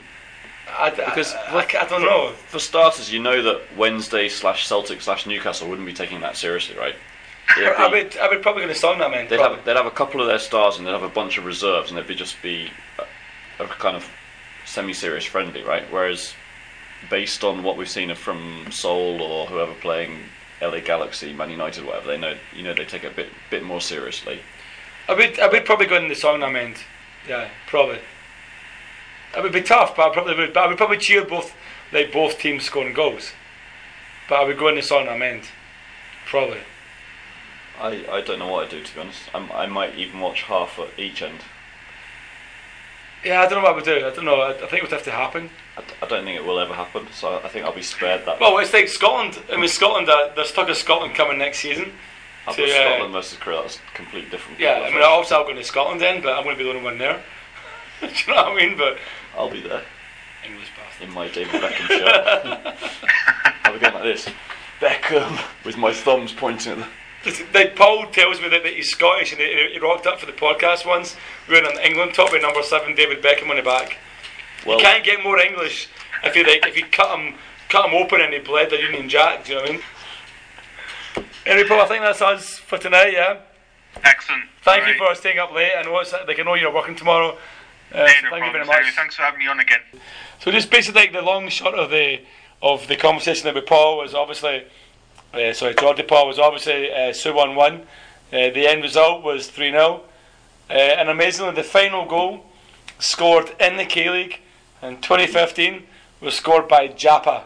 I, 0.69 0.89
Because 0.91 1.34
I, 1.34 1.60
I, 1.60 1.82
I 1.82 1.88
don't 1.88 2.02
know. 2.04 2.32
for 2.48 2.60
starters, 2.60 3.12
you 3.12 3.19
know 3.19 3.41
that 3.43 3.62
Wednesday 3.78 4.30
slash 4.30 4.67
Celtic 4.67 5.02
slash 5.02 5.26
Newcastle 5.26 5.67
wouldn't 5.69 5.86
be 5.88 5.93
taking 5.93 6.19
that 6.22 6.36
seriously, 6.38 6.76
right? 6.78 6.96
I 7.47 7.89
be- 7.89 8.03
would, 8.03 8.17
I 8.17 8.29
would 8.29 8.41
probably 8.41 8.63
go 8.63 8.67
to 8.67 8.73
Songnam 8.79 9.15
end. 9.15 9.29
They'd 9.29 9.38
probably. 9.38 9.58
have 9.58 9.65
they'd 9.65 9.75
have 9.75 9.86
a 9.86 9.91
couple 9.91 10.21
of 10.21 10.27
their 10.27 10.39
stars 10.39 10.77
and 10.77 10.88
they'd 10.88 10.91
have 10.91 11.03
a 11.03 11.10
bunch 11.10 11.38
of 11.38 11.45
reserves 11.45 11.89
and 11.89 11.97
they'd 11.97 12.08
be 12.08 12.15
just 12.15 12.41
be 12.41 12.71
a, 13.60 13.63
a 13.63 13.67
kind 13.67 13.95
of 13.95 14.10
semi-serious 14.65 15.25
friendly, 15.25 15.62
right? 15.63 15.84
Whereas 15.91 16.34
based 17.10 17.43
on 17.43 17.63
what 17.63 17.77
we've 17.77 17.89
seen 17.89 18.13
from 18.15 18.67
Seoul 18.71 19.21
or 19.21 19.45
whoever 19.47 19.73
playing 19.73 20.19
LA 20.62 20.79
Galaxy, 20.79 21.34
Man 21.34 21.49
United, 21.49 21.86
whatever, 21.86 22.08
they 22.08 22.17
know 22.17 22.36
you 22.56 22.63
know 22.63 22.73
they 22.73 22.86
take 22.86 23.03
it 23.03 23.12
a 23.12 23.15
bit 23.15 23.29
bit 23.49 23.63
more 23.63 23.82
seriously. 23.82 24.39
I 25.08 25.13
would, 25.13 25.39
I 25.39 25.47
would 25.47 25.65
probably 25.65 25.86
go 25.86 25.97
in 25.97 26.08
the 26.08 26.15
Songnam 26.15 26.56
end. 26.58 26.77
Yeah, 27.27 27.49
probably. 27.67 27.99
It 29.36 29.41
would 29.41 29.51
be 29.51 29.62
tough, 29.62 29.95
but 29.95 30.10
I 30.10 30.13
probably 30.13 30.36
would. 30.36 30.53
But 30.53 30.63
I 30.63 30.67
would 30.67 30.77
probably 30.77 30.97
cheer 30.97 31.25
both, 31.25 31.53
like 31.91 32.12
both 32.13 32.39
teams 32.39 32.63
scoring 32.63 32.93
goals. 32.93 33.34
But 34.29 34.39
I 34.39 34.45
would 34.45 34.58
go 34.58 34.69
in 34.69 34.75
the 34.75 34.82
Songnam 34.82 35.21
end, 35.21 35.43
probably. 36.25 36.60
I, 37.84 38.06
I 38.10 38.22
don't 38.22 38.39
know 38.39 38.48
what 38.48 38.63
I'd 38.63 38.69
do 38.72 38.82
to 38.82 38.96
be 38.96 39.02
honest. 39.02 39.24
I'm, 39.34 39.52
I 39.52 39.65
might 39.65 39.96
even 39.96 40.22
watch 40.22 40.43
half 40.43 40.80
at 40.80 40.98
each 40.98 41.22
end. 41.22 41.39
Yeah, 43.25 43.42
I 43.42 43.44
don't 43.48 43.62
know 43.62 43.63
what 43.63 43.73
I 43.73 43.75
would 43.75 43.84
do. 43.86 43.98
I 44.06 44.10
don't 44.10 44.25
know. 44.25 44.42
I, 44.42 44.52
I 44.52 44.67
think 44.67 44.73
it 44.73 44.81
would 44.84 44.92
have 44.92 45.04
to 45.04 45.12
happen. 45.12 45.50
I, 45.77 45.81
d- 45.81 45.94
I 46.02 46.08
don't 46.08 46.23
think 46.23 46.38
it 46.38 46.46
will 46.46 46.60
ever 46.60 46.73
happen, 46.73 47.08
so 47.12 47.42
I 47.44 47.50
think 47.50 47.65
I'll 47.65 47.73
be 47.73 47.81
spared 47.81 48.25
that. 48.25 48.40
Well, 48.40 48.58
it's 48.60 48.71
like 48.73 48.88
Scotland. 48.88 49.38
I 49.52 49.58
mean, 49.58 49.67
Scotland. 49.67 50.10
Uh, 50.10 50.31
there's 50.36 50.52
talk 50.52 50.69
of 50.69 50.77
Scotland 50.77 51.13
coming 51.15 51.38
next 51.38 51.60
season. 51.60 51.92
I've 52.48 52.56
to, 52.56 52.62
got 52.62 52.69
uh, 52.69 52.90
Scotland 52.96 53.13
versus 53.13 53.38
Korea. 53.38 53.62
That's 53.62 53.79
completely 53.94 54.29
different. 54.29 54.60
Yeah, 54.60 54.71
I 54.73 54.90
mean, 54.92 55.02
obviously 55.04 55.04
I'll 55.04 55.42
also 55.42 55.44
go 55.46 55.54
to 55.54 55.63
Scotland 55.63 56.02
then, 56.02 56.21
but 56.21 56.38
I'm 56.38 56.44
going 56.44 56.56
to 56.56 56.58
be 56.58 56.63
the 56.63 56.69
only 56.69 56.84
one 56.84 56.98
there. 56.98 57.21
Do 58.02 58.08
you 58.08 58.13
know 58.34 58.44
what 58.44 58.52
I 58.52 58.56
mean? 58.56 58.77
But 58.77 58.98
I'll 59.38 59.50
be 59.50 59.62
there 59.62 59.84
English 60.46 60.69
bastard. 60.77 61.08
in 61.08 61.13
my 61.13 61.27
David 61.29 61.62
Beckham 61.62 61.88
shirt. 61.88 62.75
I'll 63.63 63.73
be 63.73 63.79
going 63.79 63.94
like 63.94 64.04
this, 64.04 64.27
Beckham, 64.79 65.40
with 65.65 65.77
my 65.77 65.94
thumbs 65.94 66.34
pointing 66.34 66.73
at 66.73 66.77
the. 66.79 66.88
Like 67.54 67.76
Paul 67.76 68.08
tells 68.12 68.42
me 68.42 68.50
that, 68.50 68.63
that 68.63 68.74
he's 68.74 68.90
Scottish 68.90 69.32
and 69.32 69.40
he, 69.40 69.69
he 69.74 69.80
rocked 69.80 70.06
up 70.06 70.19
for 70.19 70.26
the 70.26 70.34
podcast 70.34 70.86
once 70.86 71.15
wearing 71.48 71.69
in 71.71 71.80
England 71.80 72.13
top 72.13 72.32
with 72.34 72.42
number 72.42 72.62
seven 72.63 72.96
David 72.96 73.24
Beckham 73.24 73.50
on 73.50 73.56
the 73.56 73.62
back. 73.62 73.98
Well, 74.65 74.78
you 74.78 74.84
can't 74.84 75.04
get 75.06 75.24
more 75.24 75.40
English 75.40 75.88
if 76.24 76.36
you 76.36 76.44
like 76.44 76.65
if 76.67 76.78
you 76.78 76.86
cut 76.86 77.17
him 77.17 77.36
cut 77.69 77.86
him 77.90 77.94
open 77.96 78.19
and 78.21 78.34
he 78.34 78.40
bled 78.40 78.69
the 78.69 78.80
Union 78.80 79.08
Jack. 79.08 79.46
Do 79.46 79.54
you 79.54 79.56
know 79.58 79.62
what 79.63 79.69
I 79.69 79.74
mean? 79.74 81.28
Anyway, 81.46 81.67
Paul, 81.67 81.82
I 81.82 81.86
think 81.88 82.04
that's 82.04 82.21
us 82.21 82.58
for 82.60 82.78
tonight. 82.78 83.13
Yeah. 83.13 83.38
Excellent. 84.04 84.44
Thank 84.63 84.88
you 84.88 84.94
Alright. 84.94 85.15
for 85.15 85.15
staying 85.19 85.40
up 85.40 85.54
late. 85.54 85.71
I 85.78 85.84
know 85.84 85.98
it's 86.00 86.13
like 86.28 86.40
I 86.40 86.44
know 86.44 86.56
you're 86.56 86.74
working 86.74 86.96
tomorrow. 86.96 87.38
Uh, 87.94 88.00
Yeah, 88.00 88.08
so 88.08 88.21
no 88.24 88.30
thank 88.32 88.46
you 88.46 88.52
very 88.52 88.65
problem. 88.65 88.69
Anyway, 88.69 88.86
much. 88.86 88.96
Thanks 88.96 89.15
for 89.15 89.21
having 89.21 89.40
me 89.40 89.48
on 89.48 89.60
again. 89.60 89.80
So 90.40 90.52
just 90.52 90.69
basically 90.71 91.02
like 91.02 91.13
the 91.13 91.21
long 91.21 91.48
shot 91.50 91.74
of 91.78 91.90
the 91.90 92.21
of 92.62 92.88
the 92.88 92.96
conversation 92.96 93.44
that 93.46 93.56
with 93.56 93.65
Paul 93.65 93.98
was 93.98 94.13
obviously 94.13 94.65
uh, 95.34 95.54
sorry 95.54 95.73
Geordie 95.75 96.04
Paul 96.04 96.27
was 96.27 96.40
obviously 96.40 96.92
uh, 96.92 97.12
Suwon 97.12 97.56
won. 97.56 97.81
Uh, 98.31 98.50
the 98.50 98.67
end 98.67 98.81
result 98.81 99.23
was 99.23 99.48
three 99.48 99.71
0 99.71 100.02
uh, 100.69 100.73
and 100.73 101.10
amazingly 101.10 101.54
the 101.54 101.63
final 101.63 102.06
goal 102.06 102.46
scored 103.00 103.52
in 103.60 103.77
the 103.77 103.86
K 103.86 104.10
League 104.10 104.40
in 104.81 105.00
2015 105.02 105.84
was 106.21 106.36
scored 106.36 106.67
by 106.67 106.88
Jaba. 106.88 107.44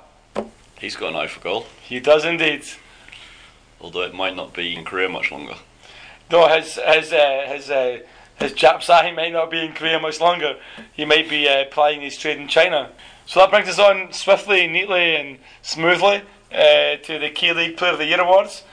He's 0.79 0.95
got 0.95 1.09
an 1.09 1.15
eye 1.15 1.27
for 1.27 1.39
goal, 1.41 1.65
He 1.81 1.99
does 1.99 2.23
indeed. 2.23 2.63
although 3.81 4.03
it 4.03 4.13
might 4.13 4.35
not 4.35 4.53
be 4.53 4.75
in 4.75 4.83
Korea 4.85 5.09
much 5.09 5.31
longer. 5.31 5.55
No, 6.31 6.47
his 6.47 6.75
his 6.75 7.13
uh, 7.13 7.45
his 7.47 7.69
uh, 7.69 7.99
his 8.39 8.53
Jap's 8.53 8.89
eye 8.89 9.11
might 9.11 9.33
not 9.33 9.49
be 9.49 9.65
in 9.65 9.73
Korea 9.73 9.99
much 9.99 10.19
longer. 10.21 10.57
He 10.93 11.05
might 11.05 11.29
be 11.29 11.47
uh, 11.47 11.65
plying 11.71 12.01
his 12.01 12.17
trade 12.17 12.37
in 12.37 12.47
China. 12.47 12.89
So 13.25 13.39
that 13.39 13.49
brings 13.49 13.67
us 13.67 13.79
on 13.79 14.13
swiftly, 14.13 14.67
neatly, 14.67 15.15
and 15.15 15.39
smoothly 15.61 16.21
uh, 16.51 16.97
to 17.03 17.19
the 17.19 17.29
K 17.29 17.53
League 17.53 17.77
Player 17.77 17.93
of 17.93 17.97
the 17.99 18.05
Year 18.05 18.21
awards. 18.21 18.63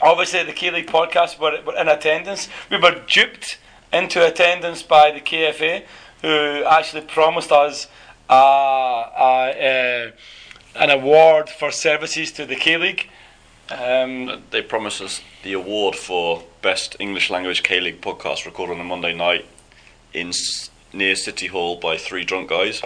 Obviously, 0.00 0.42
the 0.44 0.52
K 0.52 0.70
League 0.70 0.86
podcast 0.86 1.38
were, 1.38 1.60
were 1.66 1.76
in 1.76 1.88
attendance. 1.88 2.48
We 2.70 2.76
were 2.78 3.02
duped 3.06 3.58
into 3.92 4.24
attendance 4.24 4.82
by 4.82 5.10
the 5.10 5.20
KFA, 5.20 5.84
who 6.22 6.64
actually 6.64 7.02
promised 7.02 7.50
us 7.50 7.88
uh, 8.30 8.32
uh, 8.32 9.52
uh, 9.58 10.10
an 10.76 10.90
award 10.90 11.48
for 11.48 11.70
services 11.70 12.30
to 12.32 12.46
the 12.46 12.56
K 12.56 12.76
League. 12.76 13.08
Um, 13.70 14.28
Uh, 14.28 14.36
They 14.50 14.62
promised 14.62 15.00
us 15.02 15.20
the 15.42 15.52
award 15.54 15.96
for 15.96 16.42
best 16.62 16.96
English 17.00 17.30
language 17.30 17.62
K 17.62 17.80
League 17.80 18.00
podcast 18.00 18.44
recorded 18.46 18.74
on 18.74 18.80
a 18.80 18.84
Monday 18.84 19.14
night 19.14 19.44
in 20.12 20.32
near 20.92 21.16
City 21.16 21.48
Hall 21.48 21.76
by 21.76 21.96
three 21.98 22.24
drunk 22.24 22.48
guys, 22.50 22.82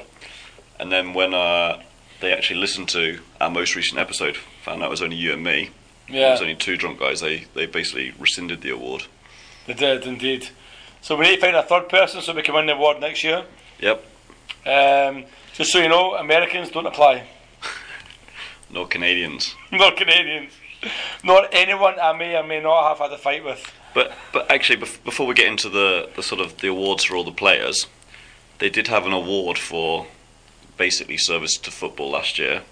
and 0.80 0.90
then 0.90 1.14
when 1.14 1.34
uh, 1.34 1.80
they 2.22 2.32
actually 2.32 2.60
listened 2.60 2.88
to 2.90 3.18
our 3.40 3.50
most 3.50 3.74
recent 3.76 3.98
episode, 3.98 4.36
found 4.62 4.82
out 4.82 4.86
it 4.86 4.90
was 4.90 5.02
only 5.02 5.16
you 5.16 5.32
and 5.32 5.42
me. 5.44 5.70
Yeah. 6.08 6.28
It 6.28 6.30
was 6.32 6.40
only 6.40 6.54
two 6.54 6.76
drunk 6.76 7.00
guys. 7.00 7.20
They 7.20 7.44
they 7.54 7.66
basically 7.66 8.14
rescinded 8.18 8.62
the 8.62 8.70
award. 8.70 9.04
They 9.66 9.74
did 9.74 10.06
indeed. 10.06 10.48
So 11.02 11.16
we 11.16 11.26
need 11.26 11.34
to 11.36 11.40
find 11.40 11.56
a 11.56 11.62
third 11.62 11.88
person 11.88 12.22
so 12.22 12.32
we 12.32 12.42
can 12.42 12.54
win 12.54 12.66
the 12.66 12.74
award 12.74 13.00
next 13.00 13.24
year. 13.24 13.44
Yep. 13.80 14.04
Um, 14.64 15.24
just 15.52 15.72
so 15.72 15.80
you 15.80 15.88
know, 15.88 16.14
Americans 16.14 16.70
don't 16.70 16.86
apply. 16.86 17.26
No 18.70 18.86
Canadians. 18.86 19.54
Not 19.70 19.98
Canadians. 19.98 20.52
Not 21.22 21.48
anyone 21.52 22.00
I 22.00 22.16
may 22.16 22.34
or 22.36 22.42
may 22.42 22.58
not 22.58 22.88
have 22.88 22.98
had 22.98 23.12
a 23.12 23.18
fight 23.18 23.44
with. 23.44 23.70
But 23.92 24.14
but 24.32 24.50
actually, 24.50 24.80
bef- 24.80 25.04
before 25.04 25.26
we 25.26 25.34
get 25.34 25.46
into 25.46 25.68
the, 25.68 26.08
the 26.16 26.22
sort 26.22 26.40
of 26.40 26.56
the 26.62 26.68
awards 26.68 27.04
for 27.04 27.14
all 27.14 27.22
the 27.24 27.32
players, 27.32 27.86
they 28.60 28.70
did 28.70 28.88
have 28.88 29.04
an 29.04 29.12
award 29.12 29.58
for 29.58 30.06
basically 30.82 31.16
service 31.16 31.56
to 31.58 31.70
football 31.70 32.10
last 32.10 32.40
year, 32.40 32.62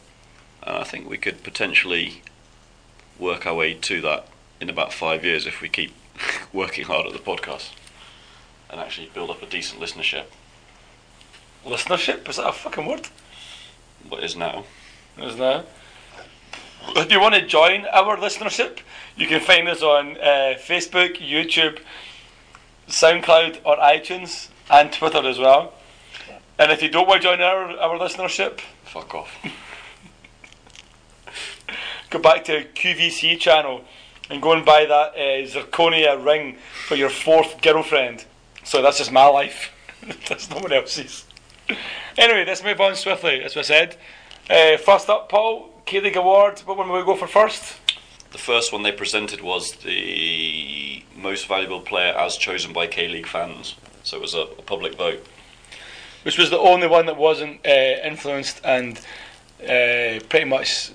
and 0.64 0.76
I 0.76 0.82
think 0.82 1.08
we 1.08 1.16
could 1.16 1.44
potentially 1.44 2.22
work 3.20 3.46
our 3.46 3.54
way 3.54 3.72
to 3.72 4.00
that 4.00 4.26
in 4.60 4.68
about 4.68 4.92
five 4.92 5.24
years 5.24 5.46
if 5.46 5.60
we 5.60 5.68
keep 5.68 5.94
working 6.52 6.86
hard 6.86 7.06
at 7.06 7.12
the 7.12 7.20
podcast 7.20 7.70
and 8.68 8.80
actually 8.80 9.08
build 9.14 9.30
up 9.30 9.40
a 9.44 9.46
decent 9.46 9.80
listenership. 9.80 10.24
Listenership? 11.64 12.28
Is 12.28 12.38
that 12.38 12.48
a 12.48 12.52
fucking 12.52 12.84
word? 12.84 13.06
What 14.08 14.24
is 14.24 14.34
now? 14.34 14.64
Isn't 15.16 15.38
that? 15.38 15.66
If 16.96 17.12
you 17.12 17.20
want 17.20 17.36
to 17.36 17.46
join 17.46 17.86
our 17.92 18.16
listenership, 18.16 18.80
you 19.16 19.28
can 19.28 19.40
find 19.40 19.68
us 19.68 19.84
on 19.84 20.16
uh, 20.16 20.56
Facebook, 20.58 21.18
YouTube, 21.18 21.78
SoundCloud, 22.88 23.60
or 23.64 23.76
iTunes, 23.76 24.48
and 24.68 24.92
Twitter 24.92 25.24
as 25.24 25.38
well. 25.38 25.74
And 26.60 26.70
if 26.70 26.82
you 26.82 26.90
don't 26.90 27.08
want 27.08 27.22
to 27.22 27.28
join 27.28 27.40
our, 27.40 27.70
our 27.78 27.98
listenership, 27.98 28.60
Fuck 28.84 29.14
off. 29.14 29.34
go 32.10 32.18
back 32.18 32.44
to 32.44 32.64
QVC 32.64 33.40
channel 33.40 33.82
and 34.28 34.42
go 34.42 34.52
and 34.52 34.62
buy 34.62 34.84
that 34.84 35.14
uh, 35.14 35.46
zirconia 35.46 36.22
ring 36.22 36.58
for 36.86 36.96
your 36.96 37.08
fourth 37.08 37.62
girlfriend. 37.62 38.26
So 38.62 38.82
that's 38.82 38.98
just 38.98 39.10
my 39.10 39.26
life. 39.26 39.72
that's 40.28 40.50
no 40.50 40.58
one 40.58 40.70
else's. 40.70 41.24
Anyway, 42.18 42.44
let's 42.44 42.62
move 42.62 42.78
on 42.78 42.94
swiftly, 42.94 43.42
as 43.42 43.56
I 43.56 43.62
said. 43.62 43.96
Uh, 44.50 44.76
first 44.76 45.08
up, 45.08 45.30
Paul, 45.30 45.70
K 45.86 46.00
League 46.00 46.16
Award. 46.16 46.60
What 46.66 46.76
one 46.76 46.90
will 46.90 46.98
we 46.98 47.04
go 47.06 47.16
for 47.16 47.26
first? 47.26 47.78
The 48.32 48.38
first 48.38 48.70
one 48.70 48.82
they 48.82 48.92
presented 48.92 49.40
was 49.40 49.72
the 49.76 51.04
most 51.16 51.48
valuable 51.48 51.80
player 51.80 52.12
as 52.12 52.36
chosen 52.36 52.74
by 52.74 52.86
K 52.86 53.08
League 53.08 53.28
fans. 53.28 53.76
So 54.02 54.18
it 54.18 54.20
was 54.20 54.34
a, 54.34 54.40
a 54.40 54.62
public 54.62 54.96
vote. 54.96 55.26
Which 56.22 56.38
was 56.38 56.50
the 56.50 56.58
only 56.58 56.86
one 56.86 57.06
that 57.06 57.16
wasn't 57.16 57.66
uh, 57.66 57.70
influenced 58.04 58.60
and 58.64 58.98
uh, 59.62 60.20
pretty 60.28 60.44
much 60.44 60.92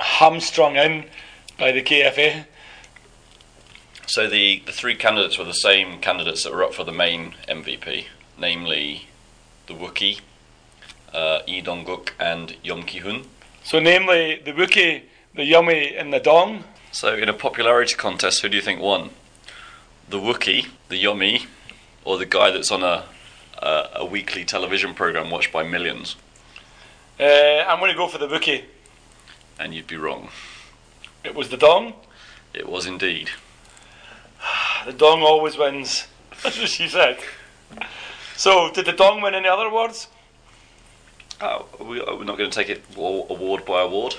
hamstrung 0.00 0.76
in 0.76 1.04
by 1.58 1.72
the 1.72 1.82
KFA. 1.82 2.46
So 4.06 4.28
the, 4.28 4.62
the 4.66 4.72
three 4.72 4.94
candidates 4.94 5.38
were 5.38 5.44
the 5.44 5.52
same 5.52 6.00
candidates 6.00 6.44
that 6.44 6.52
were 6.52 6.62
up 6.62 6.74
for 6.74 6.84
the 6.84 6.92
main 6.92 7.34
MVP, 7.48 8.06
namely 8.38 9.08
the 9.66 9.74
Wookiee, 9.74 10.20
uh, 11.12 11.40
Lee 11.46 11.60
Dong-guk 11.62 12.14
and 12.20 12.56
Yom 12.62 12.82
Ki-hoon. 12.82 13.24
So, 13.62 13.80
namely, 13.80 14.42
the 14.44 14.52
Wookiee, 14.52 15.04
the 15.34 15.44
Yummy, 15.44 15.96
and 15.96 16.12
the 16.12 16.20
Dong. 16.20 16.64
So 16.92 17.14
in 17.14 17.28
a 17.28 17.32
popularity 17.32 17.94
contest, 17.94 18.42
who 18.42 18.48
do 18.48 18.56
you 18.56 18.62
think 18.62 18.80
won? 18.80 19.10
The 20.08 20.18
Wookiee, 20.18 20.68
the 20.88 20.98
Yummy, 20.98 21.46
or 22.04 22.18
the 22.18 22.26
guy 22.26 22.50
that's 22.50 22.70
on 22.70 22.82
a, 22.82 23.04
a, 23.64 24.00
a 24.00 24.04
weekly 24.04 24.44
television 24.44 24.94
program 24.94 25.30
watched 25.30 25.52
by 25.52 25.62
millions? 25.62 26.16
Uh, 27.18 27.64
I'm 27.66 27.78
going 27.78 27.90
to 27.90 27.96
go 27.96 28.08
for 28.08 28.18
the 28.18 28.28
Wookie. 28.28 28.64
And 29.58 29.74
you'd 29.74 29.86
be 29.86 29.96
wrong. 29.96 30.28
It 31.24 31.34
was 31.34 31.48
the 31.48 31.56
Dong. 31.56 31.94
It 32.52 32.68
was 32.68 32.86
indeed. 32.86 33.30
The 34.84 34.92
Dong 34.92 35.22
always 35.22 35.56
wins. 35.56 36.06
That's 36.42 36.58
what 36.58 36.68
she 36.68 36.88
said. 36.88 37.18
So, 38.36 38.70
did 38.70 38.84
the 38.84 38.92
Dong 38.92 39.22
win 39.22 39.34
any 39.34 39.48
other 39.48 39.64
awards? 39.64 40.08
Oh, 41.40 41.64
we, 41.80 42.02
are 42.02 42.16
we 42.16 42.26
not 42.26 42.36
going 42.36 42.50
to 42.50 42.54
take 42.54 42.68
it 42.68 42.84
award 42.94 43.64
by 43.64 43.80
award? 43.80 44.16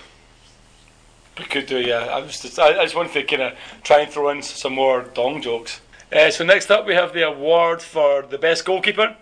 We 1.37 1.45
could 1.45 1.67
do, 1.67 1.79
yeah. 1.79 2.05
I, 2.05 2.19
was 2.21 2.39
just, 2.39 2.57
I, 2.57 2.79
I 2.79 2.83
just 2.83 2.95
wanted 2.95 3.13
to 3.13 3.23
kind 3.23 3.43
of 3.43 3.53
try 3.83 3.99
and 3.99 4.11
throw 4.11 4.29
in 4.29 4.41
some 4.41 4.73
more 4.73 5.03
Dong 5.03 5.39
jokes. 5.43 5.81
Uh, 6.11 6.31
so, 6.31 6.43
next 6.43 6.71
up, 6.71 6.87
we 6.87 6.95
have 6.95 7.13
the 7.13 7.27
award 7.27 7.83
for 7.83 8.23
the 8.23 8.39
best 8.39 8.65
goalkeeper. 8.65 9.15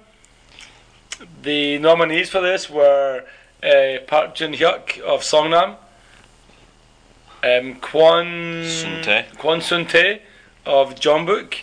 The 1.42 1.78
nominees 1.80 2.30
for 2.30 2.42
this 2.42 2.70
were 2.70 3.24
uh, 3.64 3.98
Park 4.08 4.36
Jin 4.36 4.54
Hyuk 4.54 5.00
of 5.02 5.22
Songnam, 5.22 5.76
um, 7.44 7.76
Kwon 7.82 8.66
Sun 9.62 9.86
Tae 9.88 10.22
of 10.66 10.96
Jeonbuk, 10.96 11.56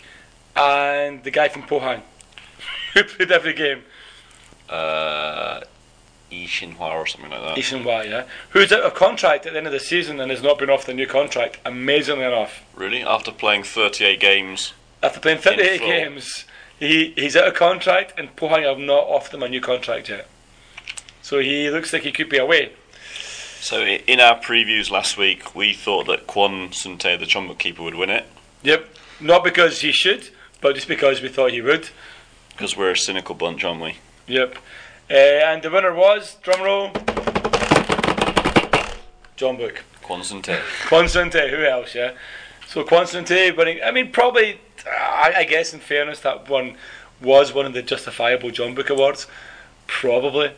and 0.56 1.24
the 1.24 1.30
guy 1.30 1.48
from 1.48 1.62
Pohang 1.62 2.02
who 2.94 3.04
played 3.04 3.32
every 3.32 3.54
game. 3.54 3.82
Uh, 4.68 5.60
Yi 6.30 6.46
Shinhwa 6.46 6.92
or 6.92 7.06
something 7.08 7.30
like 7.30 7.40
that. 7.40 7.58
Ishan 7.58 7.82
Hwa, 7.82 8.04
yeah, 8.08 8.24
who's 8.50 8.70
out 8.70 8.82
of 8.84 8.94
contract 8.94 9.46
at 9.46 9.52
the 9.52 9.58
end 9.58 9.66
of 9.66 9.72
the 9.72 9.80
season 9.80 10.20
and 10.20 10.30
has 10.30 10.42
not 10.44 10.58
been 10.60 10.70
off 10.70 10.86
the 10.86 10.94
new 10.94 11.06
contract. 11.08 11.58
Amazingly 11.64 12.24
enough, 12.24 12.62
Really? 12.76 13.02
After 13.02 13.32
playing 13.32 13.64
38 13.64 14.20
games? 14.20 14.72
after 15.02 15.18
playing 15.18 15.38
38 15.38 15.78
full. 15.80 15.88
games, 15.88 16.44
he 16.80 17.12
he's 17.16 17.36
out 17.36 17.46
of 17.46 17.54
contract, 17.54 18.14
and 18.18 18.34
Pohang 18.34 18.64
have 18.64 18.78
not 18.78 19.04
offered 19.04 19.34
him 19.34 19.42
a 19.44 19.48
new 19.48 19.60
contract 19.60 20.08
yet. 20.08 20.26
So 21.22 21.38
he 21.38 21.70
looks 21.70 21.92
like 21.92 22.02
he 22.02 22.10
could 22.10 22.28
be 22.28 22.38
away. 22.38 22.72
So 23.60 23.82
in 23.84 24.18
our 24.20 24.40
previews 24.40 24.90
last 24.90 25.16
week, 25.18 25.54
we 25.54 25.74
thought 25.74 26.06
that 26.06 26.26
Kwon 26.26 26.70
Suntae, 26.70 27.18
the 27.18 27.26
Jeonbuk 27.26 27.58
keeper, 27.58 27.82
would 27.82 27.94
win 27.94 28.08
it 28.10 28.26
Yep, 28.62 28.88
not 29.20 29.44
because 29.44 29.82
he 29.82 29.92
should, 29.92 30.30
but 30.62 30.74
just 30.74 30.88
because 30.88 31.20
we 31.22 31.28
thought 31.28 31.52
he 31.52 31.60
would. 31.60 31.90
because 32.52 32.74
we're 32.76 32.90
a 32.92 32.96
cynical 32.96 33.34
bunch, 33.34 33.62
aren't 33.62 33.82
we? 33.82 33.96
Yep, 34.26 34.56
uh, 35.10 35.14
and 35.14 35.62
the 35.62 35.70
winner 35.70 35.94
was 35.94 36.36
drum 36.42 36.62
roll. 36.62 36.90
Jeonbuk. 39.36 39.78
Kwon 40.02 40.20
Suntae. 40.22 40.58
Kwon 40.88 41.04
Suntae, 41.04 41.50
who 41.50 41.64
else, 41.64 41.94
yeah? 41.94 42.12
So 42.66 42.82
Kwon 42.84 43.04
Suntae 43.04 43.56
winning, 43.56 43.80
I 43.84 43.90
mean, 43.90 44.10
probably, 44.12 44.60
I, 44.86 45.32
I 45.38 45.44
guess 45.44 45.72
in 45.74 45.80
fairness, 45.80 46.20
that 46.20 46.48
one 46.48 46.76
was 47.20 47.52
one 47.52 47.66
of 47.66 47.72
the 47.74 47.82
justifiable 47.82 48.50
Jeonbuk 48.50 48.88
Awards. 48.90 49.26
Probably. 49.86 50.52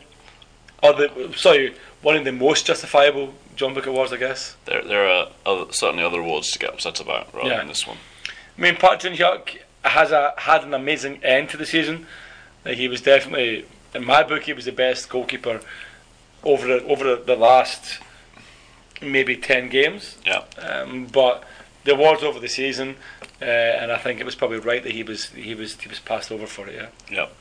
Or 0.81 0.93
the, 0.93 1.33
sorry, 1.35 1.75
one 2.01 2.15
of 2.15 2.25
the 2.25 2.31
most 2.31 2.65
justifiable 2.65 3.33
Jeonbuk 3.55 3.85
Awards, 3.85 4.11
I 4.13 4.17
guess. 4.17 4.55
There, 4.65 4.81
there 4.83 5.07
are 5.07 5.27
other, 5.45 5.71
certainly 5.71 6.03
other 6.03 6.19
awards 6.19 6.51
to 6.51 6.59
get 6.59 6.73
upset 6.73 6.99
about 6.99 7.33
rather 7.33 7.49
Yeah. 7.49 7.57
than 7.57 7.67
this 7.67 7.87
one. 7.87 7.97
I 8.57 8.61
mean, 8.61 8.75
Park 8.75 8.99
Jin 9.01 9.13
Hyuk 9.13 9.57
has 9.83 10.11
a, 10.11 10.33
had 10.37 10.63
an 10.63 10.73
amazing 10.73 11.23
end 11.23 11.49
to 11.49 11.57
the 11.57 11.65
season. 11.65 12.05
Like, 12.65 12.77
he 12.77 12.87
was 12.87 13.01
definitely, 13.01 13.65
in 13.93 14.05
my 14.05 14.23
book, 14.23 14.43
he 14.43 14.53
was 14.53 14.65
the 14.65 14.71
best 14.71 15.09
goalkeeper 15.09 15.61
over 16.43 16.67
the, 16.67 16.83
over 16.85 17.15
the, 17.15 17.35
last 17.35 17.99
maybe 19.01 19.35
10 19.35 19.69
games. 19.69 20.17
Yeah. 20.25 20.43
Um, 20.57 21.07
but 21.07 21.43
the 21.83 21.93
awards 21.93 22.23
over 22.23 22.39
the 22.39 22.47
season, 22.47 22.95
uh, 23.41 23.45
and 23.45 23.91
I 23.91 23.97
think 23.97 24.19
it 24.19 24.25
was 24.25 24.35
probably 24.35 24.59
right 24.59 24.83
that 24.83 24.93
he 24.93 25.03
was 25.03 25.27
he 25.27 25.55
was 25.55 25.79
he 25.79 25.89
was 25.89 25.99
passed 25.99 26.31
over 26.31 26.47
for 26.47 26.67
it. 26.67 26.75
Yeah. 26.75 27.15
Yep. 27.15 27.35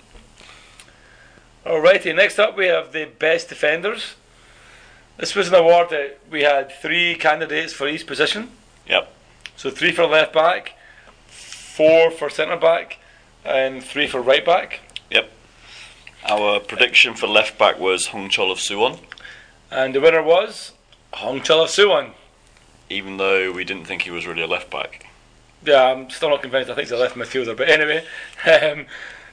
Alrighty, 1.65 2.15
next 2.15 2.39
up 2.39 2.57
we 2.57 2.67
have 2.67 2.93
the 2.93 3.05
best 3.05 3.49
defenders. 3.49 4.15
This 5.17 5.35
was 5.35 5.49
an 5.49 5.55
award 5.55 5.91
that 5.91 6.19
we 6.31 6.43
had 6.43 6.73
three 6.73 7.15
candidates 7.15 7.73
for 7.73 7.87
each 7.87 8.07
position. 8.07 8.51
Yep. 8.89 9.13
So 9.57 9.71
three 9.71 9.93
for 9.93 10.07
left 10.07 10.33
back, 10.33 10.77
four 11.29 12.11
for 12.11 12.29
centre 12.29 12.57
back, 12.57 12.99
and 13.45 13.85
three 13.85 14.09
for 14.09 14.21
right 14.21 14.45
back. 14.45 14.81
Yep. 15.11 15.31
Our 16.29 16.61
prediction 16.61 17.15
for 17.15 17.27
left 17.27 17.59
back 17.59 17.79
was 17.79 18.09
Hong 18.09 18.29
Chul 18.29 18.51
of 18.51 18.59
Suwon, 18.59 18.99
And 19.71 19.95
the 19.95 20.01
winner 20.01 20.23
was 20.23 20.73
Hong 21.13 21.41
Chul 21.41 21.63
of 21.63 21.69
Suwon. 21.69 22.13
Even 22.93 23.17
though 23.17 23.53
we 23.53 23.65
didn't 23.65 23.85
think 23.85 24.03
he 24.03 24.11
was 24.11 24.27
really 24.27 24.43
a 24.43 24.47
left 24.47 24.71
back. 24.71 25.07
Yeah, 25.65 25.85
I'm 25.85 26.11
still 26.11 26.31
not 26.31 26.43
convinced. 26.43 26.71
I 26.71 26.75
think 26.75 26.89
he's 26.89 26.93
a 26.93 26.97
left 26.97 27.15
midfielder. 27.15 27.57
But 27.57 27.69
anyway, 27.69 28.05
um, 28.47 28.87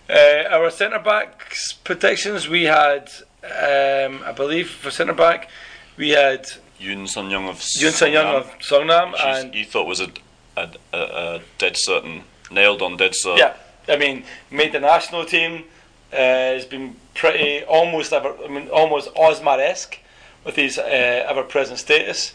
uh, 0.09 0.43
our 0.49 0.69
centre 0.69 0.99
backs 0.99 1.73
predictions 1.73 2.47
we 2.47 2.63
had, 2.63 3.09
um, 3.43 4.21
I 4.23 4.33
believe, 4.35 4.69
for 4.69 4.91
centre 4.91 5.13
back, 5.13 5.49
we 5.97 6.09
had 6.09 6.47
Yoon 6.79 7.07
Sun 7.07 7.29
Young 7.29 7.47
of 7.47 7.57
Yoon 7.57 7.91
Sun 7.91 8.11
Young 8.11 8.35
of 8.35 8.57
Songnam 8.59 9.13
and 9.19 9.53
you 9.53 9.65
thought 9.65 9.85
was 9.87 9.99
a, 9.99 10.09
a, 10.55 10.69
a, 10.93 10.97
a 10.97 11.41
dead 11.57 11.75
certain, 11.77 12.23
nailed 12.51 12.81
on 12.81 12.97
dead 12.97 13.15
certain. 13.15 13.39
yeah, 13.39 13.55
I 13.87 13.97
mean, 13.97 14.23
made 14.51 14.71
the 14.71 14.79
national 14.79 15.25
team. 15.25 15.65
Uh, 16.11 16.15
has 16.55 16.65
been 16.65 16.95
pretty 17.13 17.63
almost 17.65 18.11
ever, 18.11 18.33
I 18.43 18.47
mean, 18.47 18.67
almost 18.69 19.13
Osmar-esque 19.13 19.99
with 20.43 20.55
his 20.55 20.79
uh, 20.79 20.81
ever-present 20.81 21.77
status. 21.77 22.33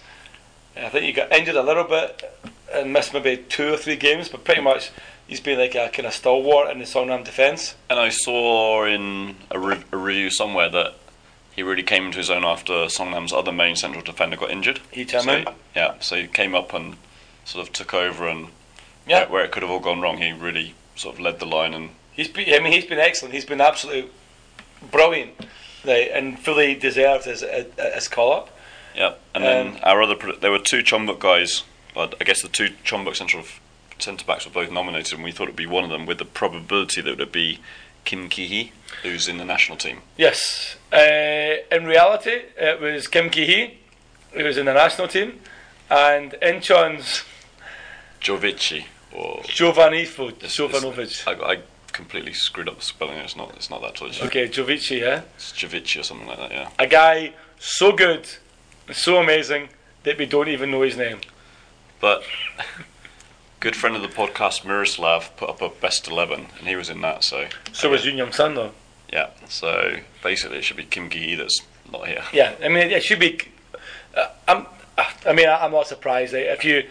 I 0.77 0.89
think 0.89 1.05
he 1.05 1.12
got 1.12 1.33
injured 1.33 1.57
a 1.57 1.62
little 1.62 1.85
bit 1.85 2.22
and 2.72 2.93
missed 2.93 3.12
maybe 3.12 3.37
two 3.37 3.72
or 3.72 3.77
three 3.77 3.97
games, 3.97 4.29
but 4.29 4.45
pretty 4.45 4.61
much 4.61 4.91
he's 5.27 5.41
been 5.41 5.59
like 5.59 5.75
a 5.75 5.89
kind 5.89 6.07
of 6.07 6.12
stalwart 6.12 6.70
in 6.70 6.79
the 6.79 6.85
Songnam 6.85 7.25
defence. 7.25 7.75
And 7.89 7.99
I 7.99 8.09
saw 8.09 8.85
in 8.85 9.37
a, 9.51 9.59
re- 9.59 9.83
a 9.93 9.97
review 9.97 10.31
somewhere 10.31 10.68
that 10.70 10.95
he 11.55 11.62
really 11.62 11.85
came 11.85 12.07
into 12.07 12.18
his 12.18 12.31
own 12.31 12.45
after 12.45 12.72
Songnam's 12.87 13.33
other 13.33 13.53
main 13.53 13.77
central 13.77 14.03
defender 14.03 14.37
got 14.37 14.51
injured. 14.51 14.81
He 14.91 15.05
came 15.05 15.20
So, 15.22 15.45
yeah, 15.77 15.95
so 16.01 16.16
he 16.16 16.27
came 16.27 16.55
up 16.55 16.75
and 16.75 16.97
sort 17.45 17.66
of 17.66 17.72
took 17.72 17.95
over, 17.95 18.27
and 18.27 18.49
Yeah. 19.07 19.20
where, 19.20 19.29
where 19.29 19.45
it 19.45 19.53
could 19.53 19.62
have 19.62 19.70
all 19.70 19.79
gone 19.81 20.01
wrong, 20.01 20.18
he 20.18 20.33
really 20.33 20.75
sort 20.97 21.14
of 21.14 21.20
led 21.20 21.39
the 21.39 21.47
line. 21.47 21.75
And 21.75 21.91
He's 22.12 22.29
been, 22.29 22.53
I 22.53 22.59
mean, 22.59 22.72
he's 22.72 22.87
been 22.87 22.99
excellent. 22.99 23.35
He's 23.35 23.45
been 23.45 23.61
absolutely 23.61 24.11
brilliant, 24.91 25.33
right, 25.85 26.11
and 26.12 26.39
fully 26.39 26.75
deserved 26.75 27.25
his 27.25 27.43
his 27.95 28.09
call 28.09 28.33
up. 28.33 28.54
Yeah, 28.95 29.15
and 29.35 29.45
Um, 29.45 29.51
then 29.75 29.81
our 29.83 30.03
other 30.03 30.15
pred- 30.15 30.41
there 30.41 30.51
were 30.51 30.59
two 30.59 30.83
Jeonbuk 30.83 31.19
guys. 31.19 31.63
Well, 31.95 32.13
I 32.21 32.25
guess 32.25 32.43
the 32.43 32.49
two 32.49 32.71
Jeonbuk 32.85 33.17
central 33.17 33.45
centre 33.99 34.25
backs 34.25 34.45
were 34.45 34.53
both 34.53 34.71
nominated, 34.71 35.15
and 35.15 35.23
we 35.25 35.33
thought 35.33 35.45
it'd 35.45 35.57
be 35.57 35.67
one 35.67 35.85
of 35.85 35.91
them, 35.91 36.07
with 36.07 36.19
the 36.19 36.25
probability 36.25 37.01
that 37.01 37.11
it 37.13 37.19
would 37.19 37.33
be 37.33 37.61
Kim 38.05 38.29
Ki-hee, 38.29 38.73
who's 39.03 39.29
in 39.29 39.39
the 39.39 39.45
national 39.45 39.79
team. 39.79 40.03
Yes, 40.17 40.77
uh, 40.93 40.97
in 41.73 41.85
reality, 41.87 42.43
it 42.57 42.81
was 42.81 43.07
Kim 43.07 43.31
Ki-hee, 43.31 43.79
who 44.33 44.45
was 44.45 44.57
in 44.59 44.67
the 44.67 44.75
national 44.75 45.09
team, 45.09 45.41
and 45.91 46.33
Incheon's 46.43 47.23
Jovici 48.21 48.85
or 49.13 49.41
Jovanivo 49.43 50.31
It's- 50.31 50.57
Jovanovic. 50.57 51.27
I, 51.27 51.53
I 51.55 51.59
completely 51.93 52.33
screwed 52.33 52.69
up 52.69 52.77
the 52.79 52.85
spelling. 52.85 53.19
It's 53.19 53.37
not. 53.37 53.55
It's 53.57 53.71
not 53.71 53.81
that. 53.83 54.01
Okay, 54.03 54.49
Jovici, 54.49 55.01
yeah, 55.01 55.23
it's 55.37 55.53
Jovici 55.53 56.01
or 56.01 56.03
something 56.03 56.27
like 56.27 56.39
that. 56.39 56.51
Yeah. 56.51 56.69
a 56.79 56.87
guy 56.87 57.33
so 57.59 57.93
good, 57.93 58.27
so 58.93 59.16
amazing 59.20 59.68
that 60.05 60.18
we 60.18 60.26
don't 60.26 60.49
even 60.49 60.70
know 60.70 60.82
his 60.82 60.97
name. 60.97 61.20
But 62.01 62.22
good 63.61 63.76
friend 63.76 63.97
of 63.97 64.03
the 64.03 64.09
podcast, 64.09 64.64
Miroslav, 64.64 65.37
put 65.37 65.49
up 65.49 65.62
a 65.62 65.68
best 65.68 66.09
eleven, 66.09 66.47
and 66.59 66.68
he 66.68 66.76
was 66.76 66.91
in 66.91 67.01
that. 67.03 67.24
So 67.24 67.47
So 67.72 67.91
was 67.91 68.03
Yoon 68.03 68.16
Young 68.16 68.32
Sun 68.32 68.55
though. 68.55 68.72
yeah. 69.12 69.30
So 69.49 69.97
basically, 70.22 70.59
it 70.59 70.64
should 70.64 70.76
be 70.76 70.85
Kim 70.85 71.09
Ki 71.09 71.35
that's 71.35 71.61
not 71.91 72.07
here. 72.07 72.22
Yeah, 72.32 72.55
I 72.62 72.68
mean, 72.68 72.91
it 72.91 73.03
should 73.03 73.20
be. 73.20 73.41
Uh, 74.16 74.28
I'm. 74.49 74.66
I 75.26 75.32
mean, 75.32 75.49
I, 75.49 75.64
I'm 75.64 75.72
not 75.72 75.89
surprised. 75.89 76.35
If 76.35 76.64
you, 76.64 76.85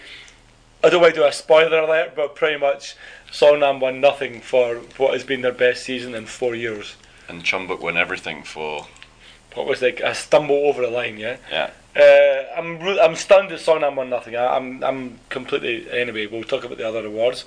I 0.83 0.89
don't 0.89 0.99
want 1.01 1.13
to 1.15 1.21
do 1.21 1.25
a 1.25 1.31
spoiler 1.31 1.79
alert, 1.79 2.15
but 2.17 2.35
pretty 2.35 2.59
much, 2.59 2.95
Songnam 3.31 3.79
won 3.79 4.01
nothing 4.01 4.41
for 4.41 4.75
what 4.97 5.13
has 5.13 5.23
been 5.23 5.39
their 5.41 5.53
best 5.53 5.83
season 5.83 6.13
in 6.13 6.25
four 6.25 6.53
years. 6.53 6.95
And 7.29 7.43
Jeonbuk 7.43 7.79
won 7.79 7.95
everything 7.95 8.43
for 8.43 8.87
What 9.53 9.67
was 9.67 9.81
like 9.81 10.01
a 10.01 10.13
stumble 10.13 10.65
over 10.67 10.81
the 10.81 10.89
line, 10.91 11.17
yeah. 11.17 11.37
yeah. 11.49 11.69
Uh, 11.95 12.43
I'm 12.57 12.79
re- 12.79 12.99
I'm 12.99 13.15
stunned 13.15 13.51
that 13.51 13.59
Songnam 13.59 13.95
won 13.95 14.09
nothing. 14.09 14.35
I, 14.35 14.55
I'm 14.55 14.83
I'm 14.83 15.19
completely 15.29 15.89
anyway. 15.91 16.25
We'll 16.25 16.43
talk 16.43 16.63
about 16.63 16.77
the 16.77 16.87
other 16.87 17.05
awards. 17.05 17.45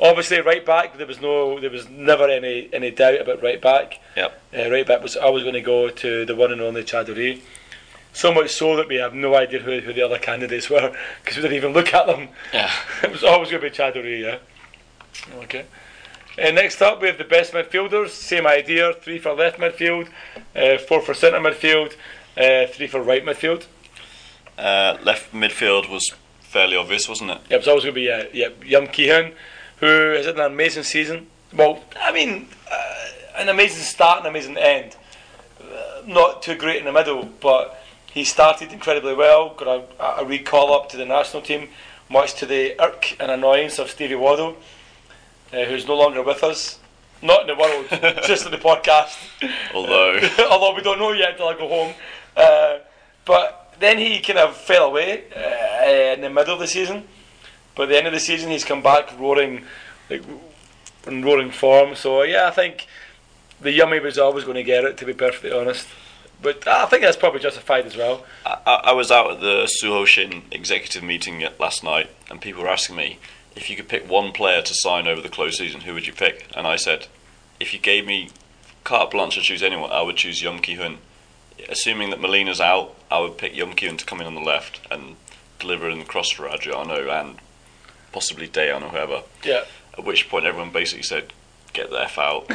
Obviously, 0.00 0.40
right 0.40 0.64
back. 0.64 0.96
There 0.96 1.06
was 1.06 1.20
no, 1.20 1.60
there 1.60 1.70
was 1.70 1.88
never 1.88 2.28
any 2.28 2.68
any 2.72 2.90
doubt 2.90 3.20
about 3.20 3.42
right 3.42 3.60
back. 3.60 4.00
Yep. 4.16 4.42
Uh, 4.56 4.70
right 4.70 4.86
back 4.86 5.02
was 5.02 5.16
always 5.16 5.44
going 5.44 5.54
to 5.54 5.60
go 5.60 5.90
to 5.90 6.24
the 6.24 6.34
one 6.34 6.52
and 6.52 6.60
only 6.60 6.82
Chaduri. 6.82 7.42
So 8.12 8.32
much 8.32 8.50
so 8.50 8.76
that 8.76 8.88
we 8.88 8.96
have 8.96 9.12
no 9.12 9.34
idea 9.34 9.58
who, 9.58 9.80
who 9.80 9.92
the 9.92 10.02
other 10.02 10.18
candidates 10.18 10.70
were 10.70 10.96
because 11.20 11.36
we 11.36 11.42
didn't 11.42 11.56
even 11.56 11.72
look 11.72 11.92
at 11.92 12.06
them. 12.06 12.28
Yeah. 12.52 12.70
It 13.02 13.10
was 13.10 13.24
always 13.24 13.50
going 13.50 13.62
to 13.62 13.70
be 13.70 13.76
Chaduri, 13.76 14.22
yeah. 14.22 14.38
Okay. 15.42 15.66
Uh, 16.36 16.50
next 16.50 16.80
up, 16.82 17.00
we 17.00 17.08
have 17.08 17.18
the 17.18 17.24
best 17.24 17.52
midfielders. 17.52 18.10
Same 18.10 18.46
idea: 18.46 18.92
three 18.94 19.18
for 19.18 19.34
left 19.34 19.58
midfield, 19.58 20.08
uh, 20.56 20.78
four 20.78 21.00
for 21.00 21.14
centre 21.14 21.38
midfield, 21.38 21.94
uh, 22.36 22.66
three 22.66 22.86
for 22.86 23.02
right 23.02 23.24
midfield. 23.24 23.66
Uh, 24.58 24.96
left 25.02 25.32
midfield 25.32 25.90
was 25.90 26.12
fairly 26.40 26.76
obvious, 26.76 27.08
wasn't 27.08 27.30
it? 27.30 27.38
Yeah, 27.48 27.56
it 27.56 27.58
was 27.58 27.68
always 27.68 27.84
going 27.84 27.94
to 27.94 28.00
be 28.00 28.10
uh, 28.10 28.24
yeah, 28.32 28.48
Yum 28.64 28.86
Ki-hyun, 28.86 29.34
who 29.78 29.86
has 29.86 30.26
had 30.26 30.36
an 30.36 30.52
amazing 30.52 30.84
season. 30.84 31.26
Well, 31.52 31.82
I 32.00 32.12
mean, 32.12 32.48
uh, 32.70 33.06
an 33.36 33.48
amazing 33.48 33.82
start 33.82 34.18
and 34.18 34.26
amazing 34.28 34.56
end. 34.56 34.96
Uh, 35.60 36.02
not 36.06 36.42
too 36.42 36.54
great 36.56 36.76
in 36.76 36.84
the 36.84 36.92
middle, 36.92 37.28
but 37.40 37.80
he 38.12 38.22
started 38.24 38.72
incredibly 38.72 39.14
well. 39.14 39.54
Got 39.54 39.88
a, 39.98 40.22
a 40.22 40.24
recall 40.24 40.72
up 40.72 40.88
to 40.90 40.96
the 40.96 41.04
national 41.04 41.42
team, 41.42 41.68
much 42.08 42.34
to 42.34 42.46
the 42.46 42.80
irk 42.80 43.16
and 43.18 43.30
annoyance 43.30 43.80
of 43.80 43.90
Stevie 43.90 44.14
Waddle, 44.14 44.56
uh, 45.52 45.64
who's 45.64 45.86
no 45.86 45.96
longer 45.96 46.22
with 46.22 46.44
us. 46.44 46.78
Not 47.22 47.42
in 47.42 47.46
the 47.46 47.56
world, 47.56 47.86
just 48.26 48.44
in 48.44 48.52
the 48.52 48.58
podcast. 48.58 49.16
Although 49.74 50.20
Although 50.50 50.74
we 50.76 50.82
don't 50.82 50.98
know 50.98 51.12
yet 51.12 51.32
until 51.32 51.48
I 51.48 51.54
go 51.54 51.68
home. 51.68 51.94
Uh, 52.36 52.78
but 53.24 53.74
then 53.80 53.98
he 53.98 54.20
kind 54.20 54.38
of 54.38 54.56
fell 54.56 54.86
away 54.86 55.24
uh, 55.34 56.14
in 56.14 56.20
the 56.20 56.30
middle 56.30 56.54
of 56.54 56.60
the 56.60 56.66
season. 56.66 57.04
But 57.74 57.84
at 57.84 57.88
the 57.88 57.98
end 57.98 58.06
of 58.06 58.12
the 58.12 58.20
season, 58.20 58.50
he's 58.50 58.64
come 58.64 58.82
back 58.82 59.18
roaring, 59.18 59.64
like 60.08 60.22
in 61.06 61.24
roaring 61.24 61.50
form. 61.50 61.96
So 61.96 62.22
yeah, 62.22 62.46
I 62.46 62.50
think 62.50 62.86
the 63.60 63.72
yummy 63.72 64.00
was 64.00 64.18
always 64.18 64.44
going 64.44 64.56
to 64.56 64.62
get 64.62 64.84
it. 64.84 64.96
To 64.98 65.04
be 65.04 65.12
perfectly 65.12 65.52
honest, 65.52 65.88
but 66.40 66.66
I 66.68 66.86
think 66.86 67.02
that's 67.02 67.16
probably 67.16 67.40
justified 67.40 67.86
as 67.86 67.96
well. 67.96 68.24
I, 68.46 68.80
I 68.84 68.92
was 68.92 69.10
out 69.10 69.30
at 69.30 69.40
the 69.40 69.68
Suho 69.82 70.06
Shin 70.06 70.42
executive 70.50 71.02
meeting 71.02 71.44
last 71.58 71.82
night, 71.82 72.10
and 72.30 72.40
people 72.40 72.62
were 72.62 72.68
asking 72.68 72.96
me 72.96 73.18
if 73.56 73.70
you 73.70 73.76
could 73.76 73.88
pick 73.88 74.08
one 74.08 74.32
player 74.32 74.62
to 74.62 74.74
sign 74.74 75.06
over 75.06 75.20
the 75.20 75.28
close 75.28 75.58
season, 75.58 75.82
who 75.82 75.94
would 75.94 76.06
you 76.06 76.12
pick? 76.12 76.48
And 76.56 76.66
I 76.66 76.76
said, 76.76 77.06
if 77.60 77.72
you 77.72 77.78
gave 77.78 78.06
me 78.06 78.30
carte 78.82 79.12
blanche 79.12 79.36
to 79.36 79.40
choose 79.40 79.62
anyone, 79.62 79.90
I 79.90 80.02
would 80.02 80.16
choose 80.16 80.42
Young 80.42 80.58
Ki 80.58 80.74
Hun. 80.74 80.98
Assuming 81.68 82.10
that 82.10 82.20
Molina's 82.20 82.60
out, 82.60 82.94
I 83.10 83.20
would 83.20 83.38
pick 83.38 83.54
Ki 83.54 83.96
to 83.96 84.04
come 84.04 84.20
in 84.20 84.26
on 84.26 84.34
the 84.34 84.40
left 84.40 84.80
and 84.90 85.16
deliver 85.58 85.88
in 85.88 85.98
the 85.98 86.04
cross 86.04 86.30
for 86.30 86.48
Adriano 86.48 87.08
and 87.08 87.38
possibly 88.12 88.48
Dejan 88.48 88.82
or 88.82 88.88
whoever. 88.88 89.22
Yeah, 89.44 89.64
At 89.96 90.04
which 90.04 90.28
point, 90.28 90.46
everyone 90.46 90.70
basically 90.70 91.02
said, 91.02 91.32
"Get 91.72 91.90
the 91.90 92.02
f 92.02 92.18
out." 92.18 92.50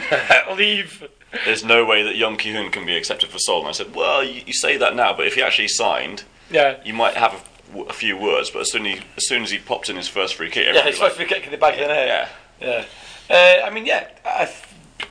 leave. 0.58 1.08
There's 1.46 1.64
no 1.64 1.86
way 1.86 2.02
that 2.04 2.16
Young 2.16 2.38
Ki 2.38 2.54
Hun 2.54 2.72
can 2.72 2.86
be 2.86 2.98
accepted 2.98 3.30
for 3.30 3.38
Seoul. 3.40 3.60
And 3.60 3.70
I 3.70 3.72
said, 3.74 3.94
"Well, 3.94 4.24
you, 4.24 4.42
you 4.46 4.54
say 4.54 4.78
that 4.78 4.96
now, 4.96 5.16
but 5.16 5.28
if 5.28 5.36
he 5.36 5.42
actually 5.42 5.68
signed." 5.68 6.24
Yeah, 6.52 6.78
you 6.84 6.94
might 6.94 7.16
have 7.16 7.48
a 7.88 7.94
few 7.94 8.18
words, 8.18 8.50
but 8.50 8.62
as 8.62 8.72
soon 8.72 8.86
as, 8.88 8.98
he, 8.98 9.06
as 9.18 9.28
soon 9.28 9.44
as 9.44 9.52
he 9.52 9.60
popped 9.60 9.90
in 9.90 9.96
his 9.96 10.08
first 10.08 10.36
free 10.36 10.50
kick, 10.50 10.74
yeah. 10.74 10.86
was 10.86 10.96
supposed 10.96 11.18
to 11.18 11.20
be 11.20 11.26
kicking 11.26 11.52
the 11.52 11.58
back 11.58 11.76
of 11.76 11.82
the 11.82 11.88
net. 11.88 12.30
yeah, 12.60 12.86
Yeah. 13.30 13.64
Uh, 13.64 13.68
I 13.68 13.70
mean, 13.70 13.86
yeah. 13.86 14.08
I 14.26 14.52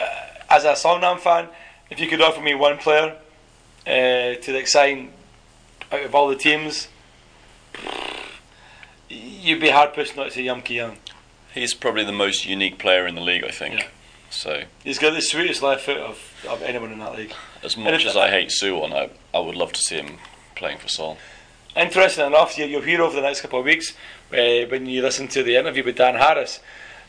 uh, 0.01 0.05
as 0.51 0.65
a 0.65 0.73
Songnam 0.73 1.21
fan, 1.21 1.49
if 1.91 2.01
you 2.01 2.09
could 2.09 2.21
offer 2.21 2.41
me 2.41 2.55
one 2.55 2.79
player 2.79 3.17
uh, 3.89 4.35
to 4.35 4.53
the 4.53 4.65
sign 4.67 5.13
out 5.91 6.03
of 6.03 6.15
all 6.15 6.29
the 6.29 6.37
teams, 6.37 6.89
you'd 9.09 9.61
be 9.61 9.71
hard 9.71 9.95
pushed 9.95 10.17
not 10.17 10.25
to 10.27 10.31
say 10.31 10.43
Yum 10.43 10.63
Young. 10.67 10.99
he's 11.55 11.75
probably 11.75 12.05
the 12.05 12.13
most 12.13 12.47
unique 12.47 12.79
player 12.79 13.07
in 13.07 13.15
the 13.15 13.21
league, 13.21 13.45
I 13.45 13.51
think. 13.51 13.81
Yeah. 13.81 13.87
So, 14.31 14.65
He's 14.85 14.99
got 14.99 15.15
the 15.15 15.23
sweetest 15.23 15.63
left 15.63 15.85
foot 15.87 15.97
of, 15.97 16.19
of 16.47 16.63
anyone 16.63 16.93
in 16.93 16.99
that 16.99 17.17
league. 17.17 17.33
as 17.65 17.79
much 17.79 18.05
as 18.05 18.15
I 18.15 18.29
hate 18.29 18.51
Suwon, 18.51 18.93
I, 18.93 19.09
I 19.35 19.41
would 19.41 19.55
love 19.55 19.73
to 19.73 19.81
see 19.81 19.97
him 19.97 20.19
playing 20.55 20.79
for 20.79 20.89
Seoul. 20.89 21.17
Interesting 21.75 22.27
enough, 22.27 22.59
you, 22.59 22.67
you'll 22.67 22.83
hear 22.83 23.01
over 23.01 23.17
the 23.17 23.23
next 23.23 23.41
couple 23.41 23.59
of 23.59 23.65
weeks 23.65 23.93
uh, 24.33 24.67
when 24.69 24.85
you 24.85 25.01
listen 25.01 25.29
to 25.29 25.43
the 25.43 25.57
interview 25.57 25.83
with 25.83 25.97
Dan 25.97 26.17
Harris 26.17 26.61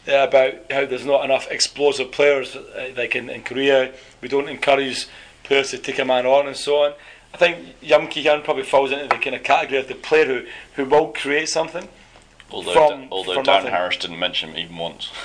uh, 0.08 0.14
about 0.28 0.54
how 0.72 0.86
there's 0.86 1.06
not 1.06 1.26
enough 1.26 1.52
explosive 1.52 2.12
players 2.14 2.56
uh, 2.56 2.94
like 2.96 3.16
in, 3.18 3.30
in 3.30 3.44
Korea. 3.44 3.92
We 4.22 4.30
don't 4.30 4.48
encourage 4.48 5.08
to 5.50 5.78
take 5.78 6.00
a 6.00 6.06
man 6.06 6.26
on 6.26 6.48
and 6.48 6.56
so 6.56 6.84
on. 6.84 6.94
I 7.34 7.38
think 7.38 7.76
Yum 7.82 8.08
Ki 8.08 8.24
Hyun 8.24 8.44
probably 8.44 8.64
falls 8.64 8.92
into 8.92 9.08
the 9.08 9.16
kind 9.18 9.36
of 9.36 9.44
category 9.44 9.80
of 9.80 9.88
the 9.88 9.96
player 9.96 10.26
who, 10.26 10.46
who 10.76 10.86
will 10.86 11.08
create 11.08 11.50
something. 11.50 11.88
Although, 12.52 12.74
from, 12.74 13.08
although 13.12 13.36
from 13.36 13.44
Dan 13.44 13.56
nothing. 13.58 13.72
Harris 13.72 13.98
didn't 13.98 14.18
mention 14.20 14.50
him 14.52 14.58
even 14.58 14.78
once. 14.78 15.12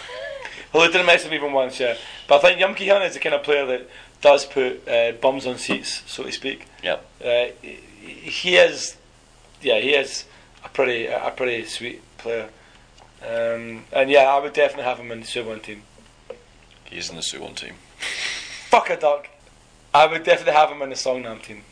Well, 0.72 0.84
they 0.84 0.90
didn't 0.90 1.06
mess 1.06 1.22
him 1.22 1.32
even 1.32 1.52
once, 1.52 1.78
yeah. 1.78 1.96
But 2.26 2.38
I 2.44 2.48
think 2.48 2.58
Yum 2.58 2.74
Ki 2.74 2.88
Hyun 2.88 3.06
is 3.06 3.14
the 3.14 3.20
kind 3.20 3.32
of 3.36 3.44
player 3.44 3.64
that 3.64 3.88
does 4.20 4.44
put 4.44 4.88
uh, 4.88 5.12
bums 5.12 5.46
on 5.46 5.56
seats, 5.56 6.02
so 6.06 6.24
to 6.24 6.32
speak. 6.32 6.66
Yep. 6.82 7.06
Uh, 7.24 7.44
he- 7.62 7.78
he 8.02 8.56
is, 8.56 8.96
yeah, 9.62 9.78
he 9.78 9.90
is 9.94 10.24
a 10.64 10.68
pretty 10.68 11.06
a 11.06 11.32
pretty 11.36 11.64
sweet 11.66 12.02
player. 12.18 12.48
Um, 13.22 13.84
and 13.92 14.10
yeah, 14.10 14.24
I 14.24 14.40
would 14.40 14.52
definitely 14.52 14.82
have 14.82 14.98
him 14.98 15.12
in 15.12 15.20
the 15.20 15.26
Suwon 15.26 15.62
team. 15.62 15.82
He's 16.86 17.08
in 17.08 17.14
the 17.14 17.22
Suwon 17.22 17.54
team. 17.54 17.74
Fuck 18.68 18.90
a 18.90 18.96
duck. 18.96 19.28
I 19.94 20.06
would 20.06 20.24
definitely 20.24 20.54
have 20.54 20.70
him 20.70 20.82
in 20.82 20.88
the 20.90 20.96
Songnam 20.96 21.40
team. 21.40 21.62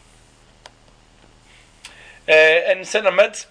Uh, 2.29 2.33
in 2.70 2.85
centre 2.85 3.11
mid, 3.11 3.45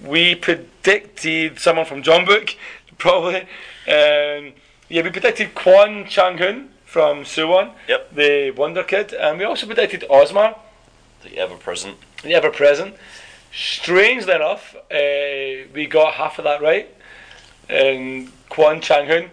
we 0.00 0.36
predicted 0.36 1.58
someone 1.58 1.84
from 1.84 2.04
Jeonbuk, 2.04 2.54
probably. 2.98 3.40
Um, 3.88 4.52
yeah, 4.88 5.02
we 5.02 5.10
predicted 5.10 5.54
Kwon 5.56 6.06
Chang 6.06 6.38
Hoon 6.38 6.70
from 6.84 7.24
Suwon, 7.24 7.72
Yep. 7.88 8.14
the 8.14 8.50
Wonder 8.52 8.84
Kid, 8.84 9.12
and 9.12 9.38
we 9.38 9.44
also 9.44 9.66
predicted 9.66 10.04
Osmar, 10.08 10.56
The 11.24 11.38
ever 11.38 11.56
present. 11.56 11.96
the 12.22 12.34
ever 12.34 12.50
present. 12.50 12.94
Strangely 13.52 14.34
enough, 14.34 14.76
uh, 14.90 15.66
we 15.74 15.86
got 15.90 16.14
half 16.14 16.38
of 16.38 16.44
that 16.44 16.62
right. 16.62 16.88
And 17.68 18.30
Kwon 18.50 18.80
Chang 18.82 19.06
Hoon 19.08 19.30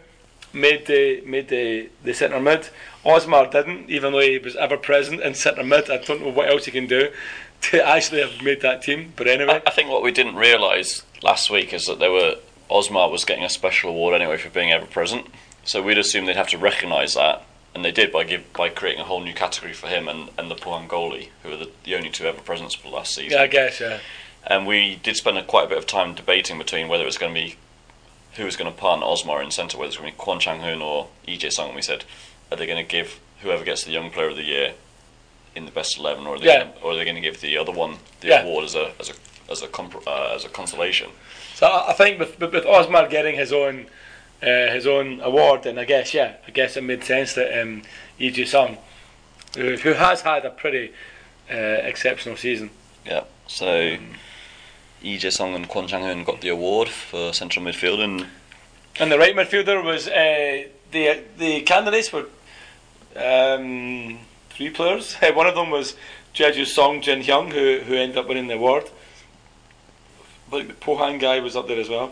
made 0.53 0.85
the 0.85 1.21
made 1.21 1.49
the, 1.49 1.89
the 2.03 2.13
centre 2.13 2.39
mid. 2.39 2.69
Osmar 3.05 3.49
didn't, 3.51 3.89
even 3.89 4.11
though 4.11 4.19
he 4.19 4.37
was 4.37 4.55
ever 4.55 4.77
present 4.77 5.21
in 5.21 5.33
centre 5.33 5.63
mid. 5.63 5.89
I 5.89 5.97
don't 5.97 6.21
know 6.21 6.29
what 6.29 6.49
else 6.49 6.65
he 6.65 6.71
can 6.71 6.87
do 6.87 7.11
to 7.61 7.87
actually 7.87 8.21
have 8.21 8.41
made 8.41 8.61
that 8.61 8.81
team. 8.81 9.13
But 9.15 9.27
anyway, 9.27 9.61
I, 9.65 9.69
I 9.69 9.71
think 9.71 9.89
what 9.89 10.03
we 10.03 10.11
didn't 10.11 10.35
realise 10.35 11.03
last 11.21 11.49
week 11.49 11.73
is 11.73 11.85
that 11.85 11.99
there 11.99 12.11
were 12.11 12.35
Osmar 12.69 13.11
was 13.11 13.25
getting 13.25 13.43
a 13.43 13.49
special 13.49 13.89
award 13.89 14.13
anyway 14.13 14.37
for 14.37 14.49
being 14.49 14.71
ever 14.71 14.85
present. 14.85 15.27
So 15.65 15.81
we'd 15.81 15.97
assumed 15.97 16.27
they'd 16.27 16.35
have 16.35 16.49
to 16.49 16.57
recognise 16.57 17.13
that, 17.15 17.43
and 17.75 17.83
they 17.83 17.91
did 17.91 18.11
by 18.11 18.23
give 18.23 18.51
by 18.53 18.69
creating 18.69 19.01
a 19.01 19.05
whole 19.05 19.21
new 19.21 19.33
category 19.33 19.73
for 19.73 19.87
him 19.87 20.07
and, 20.07 20.29
and 20.37 20.49
the 20.49 20.55
Pohang 20.55 20.87
goalie, 20.87 21.29
who 21.43 21.51
are 21.51 21.57
the, 21.57 21.71
the 21.83 21.95
only 21.95 22.09
two 22.09 22.25
ever 22.25 22.41
presents 22.41 22.75
for 22.75 22.89
last 22.89 23.13
season. 23.13 23.31
yeah, 23.37 23.43
I 23.43 23.47
guess 23.47 23.79
yeah. 23.79 23.99
And 24.45 24.65
we 24.65 24.95
did 25.03 25.15
spend 25.15 25.37
a, 25.37 25.43
quite 25.43 25.65
a 25.65 25.69
bit 25.69 25.77
of 25.77 25.85
time 25.85 26.15
debating 26.15 26.57
between 26.57 26.87
whether 26.87 27.03
it 27.03 27.07
was 27.07 27.17
going 27.17 27.33
to 27.33 27.39
be 27.39 27.57
who 28.35 28.45
was 28.45 28.55
going 28.55 28.71
to 28.71 28.77
partner 28.77 29.05
Osmar 29.05 29.43
in 29.43 29.51
centre, 29.51 29.77
whether 29.77 29.87
it's 29.89 29.97
going 29.97 30.11
to 30.11 30.17
be 30.17 30.23
Kwon 30.23 30.39
Chang 30.39 30.61
Hoon 30.61 30.81
or 30.81 31.07
EJ 31.27 31.51
Sung. 31.51 31.67
And 31.67 31.75
we 31.75 31.81
said, 31.81 32.05
are 32.51 32.57
they 32.57 32.65
going 32.65 32.83
to 32.83 32.89
give 32.89 33.19
whoever 33.41 33.63
gets 33.63 33.83
the 33.83 33.91
Young 33.91 34.09
Player 34.11 34.29
of 34.29 34.35
the 34.35 34.43
Year 34.43 34.73
in 35.55 35.65
the 35.65 35.71
best 35.71 35.97
eleven, 35.97 36.27
or 36.27 36.35
are 36.35 36.39
they 36.39 36.45
Yeah. 36.45 36.59
gonna, 36.65 36.73
or 36.83 36.91
are 36.91 36.95
they 36.95 37.03
going 37.03 37.15
to 37.15 37.21
give 37.21 37.41
the 37.41 37.57
other 37.57 37.71
one 37.71 37.97
the 38.21 38.27
Yeah. 38.29 38.43
award 38.43 38.65
as 38.65 38.75
a 38.75 38.91
as 38.99 39.09
a 39.09 39.13
as 39.51 39.61
a 39.63 39.67
comp- 39.67 40.05
uh, 40.07 40.33
as 40.35 40.45
a 40.45 40.49
consolation? 40.49 41.09
So 41.55 41.67
I 41.67 41.93
think 41.93 42.19
with, 42.19 42.39
with, 42.39 42.53
with 42.53 42.65
Osmar 42.65 43.09
getting 43.09 43.35
his 43.35 43.51
own 43.51 43.87
uh, 44.41 44.45
his 44.71 44.85
own 44.87 45.19
award, 45.21 45.65
and 45.65 45.79
I 45.79 45.85
guess 45.85 46.13
yeah, 46.13 46.33
I 46.47 46.51
guess 46.51 46.77
it 46.77 46.83
made 46.83 47.03
sense 47.03 47.33
that 47.33 47.59
um, 47.61 47.81
E.J. 48.19 48.45
Sung, 48.45 48.77
who, 49.57 49.75
who 49.75 49.93
has 49.93 50.21
had 50.21 50.45
a 50.45 50.49
pretty 50.51 50.93
uh, 51.51 51.55
exceptional 51.55 52.37
season. 52.37 52.69
Yeah. 53.05 53.23
So 53.47 53.97
EJ 55.03 55.31
Sung 55.31 55.55
and 55.55 55.67
Kwon 55.69 55.87
Chang 55.87 56.03
Hoon 56.03 56.23
got 56.23 56.41
the 56.41 56.49
award 56.49 56.89
for 56.89 57.33
central 57.33 57.65
midfield, 57.65 57.99
and 57.99 58.27
And 58.99 59.11
the 59.11 59.17
right 59.17 59.35
midfielder 59.35 59.83
was 59.83 60.07
uh, 60.07 60.63
the 60.91 61.23
the 61.37 61.61
candidates 61.61 62.11
were 62.11 62.25
um, 63.15 64.19
three 64.49 64.69
players. 64.69 65.15
One 65.33 65.47
of 65.47 65.55
them 65.55 65.69
was 65.71 65.95
Jeju 66.33 66.65
Song 66.65 67.01
Jin 67.01 67.21
Hyung, 67.21 67.51
who 67.51 67.79
who 67.85 67.95
ended 67.95 68.17
up 68.17 68.27
winning 68.27 68.47
the 68.47 68.55
award. 68.55 68.89
But 70.49 70.67
the 70.67 70.73
Pohang 70.73 71.19
guy 71.19 71.39
was 71.39 71.55
up 71.55 71.67
there 71.67 71.79
as 71.79 71.89
well. 71.89 72.11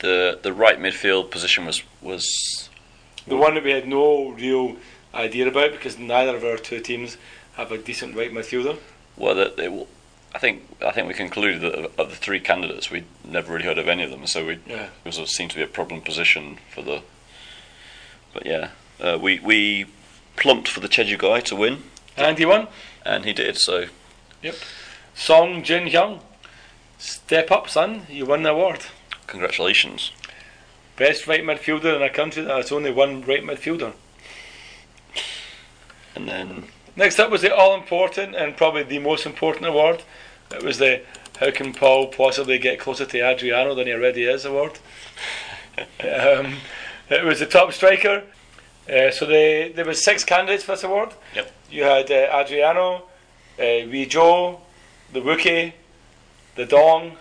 the 0.00 0.38
the 0.42 0.52
right 0.52 0.78
midfield 0.78 1.30
position 1.30 1.64
was 1.66 1.82
was 2.02 2.24
The 3.26 3.36
one 3.36 3.54
that 3.54 3.64
we 3.64 3.70
had 3.70 3.86
no 3.88 4.30
real 4.30 4.76
idea 5.14 5.46
about 5.48 5.70
because 5.72 5.98
neither 5.98 6.36
of 6.36 6.44
our 6.44 6.56
two 6.58 6.80
teams 6.80 7.16
have 7.54 7.70
a 7.72 7.78
decent 7.78 8.16
right 8.16 8.32
midfielder. 8.32 8.76
well 9.16 9.34
that 9.36 9.56
it, 9.58 9.88
I 10.34 10.38
think 10.38 10.62
I 10.84 10.90
think 10.90 11.06
we 11.06 11.14
concluded 11.14 11.60
that 11.62 11.74
of- 11.74 12.10
the 12.10 12.16
three 12.16 12.40
candidates 12.40 12.90
we'd 12.90 13.04
never 13.24 13.52
really 13.52 13.64
heard 13.66 13.78
of 13.78 13.86
any 13.88 14.02
of 14.02 14.10
them, 14.10 14.26
so 14.26 14.44
we 14.44 14.58
Yeah. 14.66 14.86
it 15.04 15.16
was, 15.16 15.34
seemed 15.34 15.50
to 15.52 15.56
be 15.56 15.62
a 15.62 15.66
problem 15.68 16.00
position 16.00 16.58
for 16.74 16.82
the. 16.82 17.02
But 18.32 18.44
yeah, 18.46 18.70
uh, 19.00 19.16
we 19.20 19.38
we 19.38 19.86
plumped 20.36 20.68
for 20.68 20.80
the 20.80 20.88
Cheju 20.88 21.18
guy 21.18 21.40
to 21.42 21.54
win, 21.56 21.84
And 22.16 22.36
he 22.38 22.44
won. 22.44 22.66
and 23.04 23.24
he 23.24 23.32
did. 23.32 23.56
So 23.58 23.86
Yep, 24.42 24.56
Song 25.14 25.62
Jin 25.62 25.84
Hyung. 25.86 26.20
Step 26.98 27.50
up, 27.50 27.68
son. 27.68 28.06
You 28.10 28.26
won 28.26 28.42
the 28.42 28.50
award. 28.50 28.80
congratulations. 29.26 30.10
Best 30.96 31.26
right 31.26 31.42
midfielder 31.44 31.94
in 31.96 32.02
a 32.02 32.10
country 32.10 32.42
that 32.42 32.56
has 32.56 32.70
only 32.72 32.90
one 32.90 33.22
right 33.22 33.42
midfielder. 33.42 33.92
And 36.14 36.28
then 36.28 36.68
Next 36.96 37.18
up 37.18 37.30
was 37.30 37.42
the 37.42 37.54
all 37.54 37.74
important 37.74 38.34
and 38.36 38.56
probably 38.56 38.84
the 38.84 39.00
most 39.00 39.26
important 39.26 39.66
award. 39.66 40.02
It 40.52 40.62
was 40.62 40.78
the 40.78 41.02
How 41.40 41.50
Can 41.50 41.72
Paul 41.72 42.08
Possibly 42.08 42.58
Get 42.58 42.78
Closer 42.78 43.04
to 43.06 43.20
Adriano 43.20 43.74
Than 43.74 43.86
He 43.86 43.92
Already 43.92 44.24
Is 44.24 44.44
award. 44.44 44.78
um, 45.78 46.56
it 47.10 47.24
was 47.24 47.40
the 47.40 47.46
top 47.46 47.72
striker. 47.72 48.22
Uh, 48.88 49.10
so 49.10 49.26
they, 49.26 49.72
there 49.74 49.84
were 49.84 49.94
six 49.94 50.24
candidates 50.24 50.62
for 50.62 50.72
this 50.72 50.84
award. 50.84 51.14
Yep. 51.34 51.52
You 51.70 51.82
had 51.84 52.10
uh, 52.10 52.28
Adriano, 52.32 53.04
uh, 53.58 53.88
Wee 53.90 54.06
Joe, 54.06 54.60
the 55.12 55.20
Wookie, 55.20 55.72
the 56.54 56.66
Dong, 56.66 57.16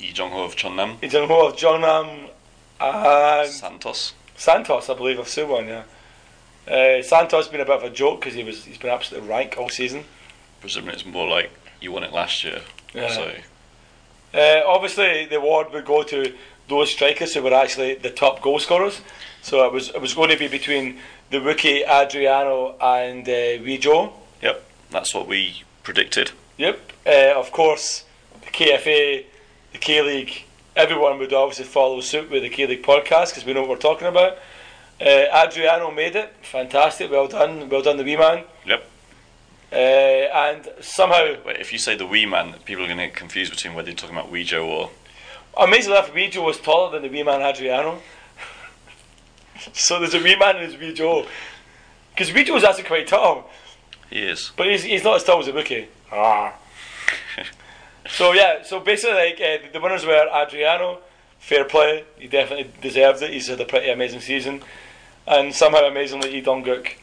Lee 0.00 0.12
Jong 0.12 0.30
Ho 0.32 0.44
of 0.44 0.56
Chonnam, 0.56 1.00
Lee 1.00 1.08
Jung 1.08 1.28
Ho 1.28 1.48
of 1.48 2.30
and 2.80 3.50
Santos. 3.50 4.14
Santos, 4.36 4.90
I 4.90 4.94
believe, 4.94 5.18
of 5.18 5.26
Suwon, 5.26 5.68
yeah. 5.68 5.84
Uh, 6.68 7.02
Santos 7.02 7.44
has 7.44 7.48
been 7.48 7.60
a 7.60 7.64
bit 7.64 7.76
of 7.76 7.82
a 7.84 7.90
joke 7.90 8.20
because 8.20 8.34
he 8.34 8.42
was 8.44 8.64
he's 8.64 8.78
been 8.78 8.90
absolutely 8.90 9.28
rank 9.28 9.56
all 9.58 9.68
season. 9.68 10.04
Presumably 10.60 10.94
it's 10.94 11.04
more 11.06 11.28
like 11.28 11.50
you 11.80 11.92
won 11.92 12.04
it 12.04 12.12
last 12.12 12.42
year. 12.44 12.60
Yeah. 12.94 13.10
So 13.10 13.32
Uh, 14.32 14.62
obviously, 14.66 15.26
the 15.26 15.36
award 15.36 15.72
would 15.72 15.84
go 15.84 16.02
to 16.02 16.32
those 16.68 16.90
strikers 16.90 17.34
who 17.34 17.42
were 17.42 17.54
actually 17.54 17.94
the 17.94 18.10
top 18.10 18.40
goal 18.42 18.58
scorers. 18.58 19.00
So 19.42 19.64
it 19.66 19.72
was 19.72 19.90
it 19.90 20.00
was 20.00 20.14
going 20.14 20.30
to 20.30 20.38
be 20.38 20.48
between 20.48 20.98
the 21.30 21.38
Wookie 21.38 21.86
Adriano 21.86 22.74
and 22.80 23.28
uh, 23.28 23.62
Wee 23.64 23.78
Joe. 23.78 24.12
yep, 24.42 24.64
that's 24.90 25.14
what 25.14 25.26
we 25.26 25.62
predicted. 25.82 26.32
Yep. 26.56 26.80
Uh, 27.06 27.32
of 27.36 27.52
course, 27.52 28.04
the 28.40 28.50
KFA, 28.50 29.24
the 29.72 29.78
K 29.78 30.00
League, 30.00 30.44
everyone 30.76 31.18
would 31.18 31.32
obviously 31.32 31.64
follow 31.66 32.00
suit 32.00 32.30
with 32.30 32.42
the 32.42 32.48
K 32.48 32.66
League 32.66 32.82
podcast 32.82 33.28
because 33.30 33.44
we 33.44 33.52
know 33.52 33.60
what 33.60 33.70
we're 33.70 33.76
talking 33.76 34.08
about. 34.08 34.38
Uh, 35.00 35.44
Adriano 35.44 35.90
made 35.90 36.16
it. 36.16 36.34
Fantastic. 36.42 37.10
Well 37.10 37.28
done. 37.28 37.68
Well 37.68 37.82
done, 37.82 37.96
the 37.96 38.04
wee 38.04 38.16
man. 38.16 38.44
Yep. 38.66 38.90
Uh, 39.72 39.76
and 39.76 40.68
somehow, 40.80 41.34
Wait, 41.44 41.56
if 41.58 41.72
you 41.72 41.78
say 41.78 41.96
the 41.96 42.06
wee 42.06 42.26
man, 42.26 42.54
people 42.64 42.84
are 42.84 42.86
going 42.86 42.98
to 42.98 43.06
get 43.06 43.16
confused 43.16 43.50
between 43.50 43.74
whether 43.74 43.88
you're 43.88 43.96
talking 43.96 44.16
about 44.16 44.30
Weejo 44.30 44.64
or 44.64 44.90
amazingly 45.56 45.98
enough, 45.98 46.14
Wee 46.14 46.28
Joe 46.28 46.44
was 46.44 46.58
taller 46.58 46.92
than 46.92 47.02
the 47.02 47.08
wee 47.08 47.22
man 47.22 47.42
Adriano. 47.42 48.00
so 49.72 49.98
there's 49.98 50.14
a 50.14 50.22
wee 50.22 50.36
man 50.36 50.56
and 50.56 50.70
there's 50.70 50.80
Wee 50.80 50.94
Joe. 50.94 51.26
Because 52.12 52.32
Wee 52.32 52.44
Joe 52.44 52.56
is 52.56 52.64
actually 52.64 52.84
quite 52.84 53.08
tall, 53.08 53.50
he 54.10 54.20
is. 54.20 54.52
but 54.56 54.66
he's, 54.68 54.84
he's 54.84 55.02
not 55.02 55.16
as 55.16 55.24
tall 55.24 55.40
as 55.40 55.48
a 55.48 55.52
Wookie. 55.52 55.86
Ah. 56.12 56.54
so 58.08 58.32
yeah, 58.32 58.62
so 58.62 58.80
basically, 58.80 59.16
like 59.16 59.40
uh, 59.40 59.66
the 59.72 59.80
winners 59.80 60.06
were 60.06 60.28
Adriano. 60.32 61.00
Fair 61.40 61.64
play, 61.64 62.04
he 62.18 62.26
definitely 62.26 62.70
deserves 62.80 63.20
it. 63.20 63.30
He's 63.30 63.48
had 63.48 63.60
a 63.60 63.66
pretty 63.66 63.90
amazing 63.90 64.20
season, 64.20 64.62
and 65.26 65.54
somehow 65.54 65.84
amazingly, 65.86 66.30
Lee 66.30 66.40
Dong 66.40 66.64
Gook. 66.64 66.94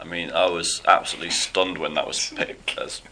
I 0.00 0.04
mean, 0.04 0.30
I 0.32 0.46
was 0.50 0.82
absolutely 0.86 1.30
stunned 1.30 1.78
when 1.78 1.94
that 1.94 2.06
was 2.06 2.30
picked. 2.36 2.78
As, 2.78 3.02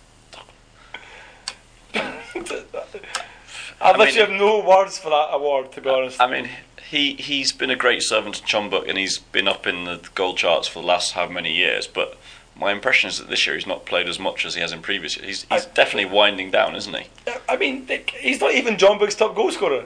I 1.95 3.93
mean- 3.93 3.99
literally 3.99 4.13
have 4.15 4.31
no 4.31 4.61
words 4.65 4.99
for 4.99 5.11
that 5.11 5.29
award, 5.33 5.73
to 5.73 5.81
be 5.81 5.89
honest. 5.89 6.21
I 6.21 6.27
mean, 6.31 6.49
he 6.89 7.15
he's 7.15 7.53
been 7.53 7.71
a 7.71 7.77
great 7.77 8.03
servant 8.03 8.37
to 8.37 8.43
Jeonbuk, 8.43 8.89
and 8.89 8.99
he's 8.99 9.19
been 9.19 9.49
up 9.49 9.67
in 9.67 9.85
the 9.85 10.01
goal 10.15 10.35
charts 10.35 10.69
for 10.69 10.81
the 10.81 10.87
last 10.87 11.13
how 11.13 11.29
many 11.29 11.53
years. 11.53 11.87
But 11.87 12.19
my 12.57 12.73
impression 12.73 13.09
is 13.09 13.19
that 13.19 13.29
this 13.31 13.47
year 13.47 13.55
he's 13.57 13.67
not 13.67 13.87
played 13.87 14.09
as 14.09 14.19
much 14.19 14.45
as 14.45 14.55
he 14.55 14.61
has 14.61 14.73
in 14.73 14.83
previous 14.83 15.17
years. 15.17 15.27
He's, 15.29 15.43
he's 15.45 15.67
I- 15.67 15.71
definitely 15.71 16.11
winding 16.13 16.51
down, 16.51 16.75
isn't 16.77 16.95
he? 16.95 17.07
Uh, 17.27 17.39
I 17.49 17.57
mean, 17.57 17.89
he's 18.19 18.41
not 18.41 18.53
even 18.55 18.77
Jeonbuk's 18.77 19.15
top 19.15 19.35
goal 19.35 19.51
scorer. 19.51 19.85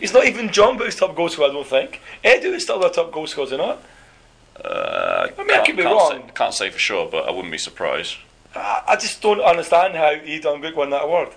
He's 0.00 0.12
not 0.12 0.26
even 0.26 0.48
Jeonbuk's 0.48 0.96
top 0.96 1.14
goal 1.16 1.28
scorer, 1.28 1.50
I 1.50 1.52
don't 1.52 1.66
think. 1.66 2.00
Edu 2.24 2.54
is 2.54 2.62
still 2.64 2.78
their 2.80 2.90
top 2.90 3.12
goal 3.12 3.26
scorer, 3.26 3.44
is 3.46 3.50
he 3.52 3.56
not? 3.56 3.82
Uh, 4.64 5.28
I 5.38 5.42
mean, 5.44 5.50
I 5.56 5.64
could 5.64 5.76
be 5.76 5.82
can't 5.82 5.94
wrong. 5.94 6.10
Say, 6.26 6.32
can't 6.34 6.54
say 6.54 6.70
for 6.70 6.78
sure, 6.78 7.08
but 7.10 7.28
I 7.28 7.30
wouldn't 7.30 7.52
be 7.52 7.58
surprised. 7.58 8.16
I, 8.54 8.82
I 8.88 8.96
just 8.96 9.20
don't 9.22 9.40
understand 9.40 9.94
how 9.94 10.12
Lee 10.24 10.40
Dong 10.40 10.60
Gook 10.62 10.74
won 10.74 10.90
that 10.90 11.04
award. 11.04 11.28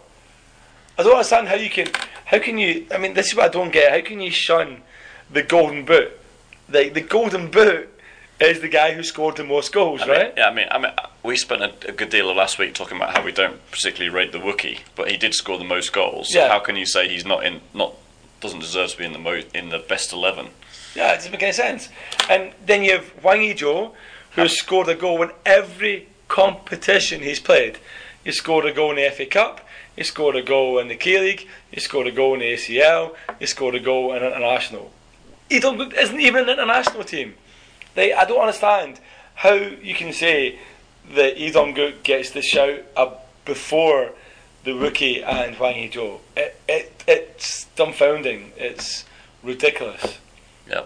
I 0.97 1.03
don't 1.03 1.13
understand 1.13 1.47
how 1.47 1.55
you 1.55 1.69
can, 1.69 1.87
how 2.25 2.39
can 2.39 2.57
you, 2.57 2.85
I 2.91 2.97
mean, 2.97 3.13
this 3.13 3.27
is 3.27 3.35
what 3.35 3.45
I 3.45 3.49
don't 3.49 3.71
get. 3.71 3.91
How 3.91 4.01
can 4.07 4.19
you 4.21 4.31
shun 4.31 4.81
the 5.31 5.41
golden 5.43 5.85
boot? 5.85 6.11
Like, 6.69 6.93
the 6.93 7.01
golden 7.01 7.49
boot 7.49 7.89
is 8.39 8.59
the 8.59 8.67
guy 8.67 8.93
who 8.93 9.03
scored 9.03 9.37
the 9.37 9.43
most 9.43 9.71
goals, 9.71 10.01
I 10.01 10.05
mean, 10.07 10.15
right? 10.15 10.33
Yeah, 10.37 10.47
I 10.49 10.53
mean, 10.53 10.67
I 10.71 10.77
mean, 10.79 10.91
we 11.23 11.37
spent 11.37 11.61
a, 11.61 11.71
a 11.87 11.91
good 11.91 12.09
deal 12.09 12.29
of 12.29 12.35
last 12.37 12.57
week 12.57 12.73
talking 12.73 12.97
about 12.97 13.15
how 13.15 13.23
we 13.23 13.31
don't 13.31 13.59
particularly 13.71 14.09
rate 14.13 14.31
the 14.31 14.39
Wookie, 14.39 14.79
but 14.95 15.09
he 15.11 15.17
did 15.17 15.33
score 15.33 15.57
the 15.57 15.63
most 15.63 15.93
goals. 15.93 16.31
So 16.33 16.39
Yeah. 16.39 16.47
how 16.49 16.59
can 16.59 16.75
you 16.75 16.85
say 16.85 17.07
he's 17.07 17.25
not 17.25 17.45
in, 17.45 17.61
not 17.73 17.93
doesn't 18.39 18.59
deserve 18.59 18.89
to 18.89 18.97
be 18.97 19.05
in 19.05 19.13
the 19.13 19.19
mo- 19.19 19.43
in 19.53 19.69
the 19.69 19.77
best 19.77 20.11
eleven? 20.11 20.47
Yeah, 20.95 21.13
it 21.13 21.15
doesn't 21.17 21.31
make 21.31 21.43
any 21.43 21.53
sense. 21.53 21.89
And 22.29 22.53
then 22.65 22.83
you 22.83 22.93
have 22.93 23.07
Hwang 23.21 23.41
Ui-jo, 23.41 23.93
who 24.31 24.41
has 24.41 24.57
scored 24.57 24.89
a 24.89 24.95
goal 24.95 25.21
in 25.21 25.31
every 25.45 26.07
competition 26.27 27.21
he's 27.21 27.39
played. 27.39 27.79
He 28.23 28.31
scored 28.31 28.65
a 28.65 28.73
goal 28.73 28.91
in 28.91 28.97
the 28.97 29.09
FA 29.09 29.25
Cup, 29.25 29.67
he 29.95 30.03
scored 30.03 30.35
a 30.35 30.41
goal 30.41 30.79
in 30.79 30.87
the 30.87 30.95
K 30.95 31.19
League, 31.19 31.47
he 31.69 31.79
scored 31.79 32.07
a 32.07 32.11
goal 32.11 32.33
in 32.35 32.39
the 32.39 32.53
ACL, 32.53 33.15
he 33.39 33.45
scored 33.45 33.75
a 33.75 33.79
goal 33.79 34.13
in 34.13 34.23
international. 34.23 34.91
He 35.49 35.59
don't, 35.59 35.93
isn't 35.93 36.19
even 36.19 36.43
an 36.43 36.49
international 36.49 37.03
team. 37.03 37.35
They, 37.95 38.13
I 38.13 38.25
don't 38.25 38.39
understand 38.39 38.99
how 39.35 39.53
you 39.53 39.95
can 39.95 40.13
say 40.13 40.59
that 41.13 41.37
Lee 41.37 41.51
Dong-gook 41.51 42.03
gets 42.03 42.31
the 42.31 42.41
shout 42.41 42.83
before 43.43 44.13
the 44.63 44.71
Wookie 44.71 45.25
and 45.25 45.55
Hwang 45.55 45.75
Ui-jo. 45.75 46.21
It, 46.37 46.59
it, 46.69 47.03
it's 47.07 47.65
dumbfounding. 47.75 48.51
It's 48.55 49.05
ridiculous. 49.43 50.19
Yeah. 50.71 50.85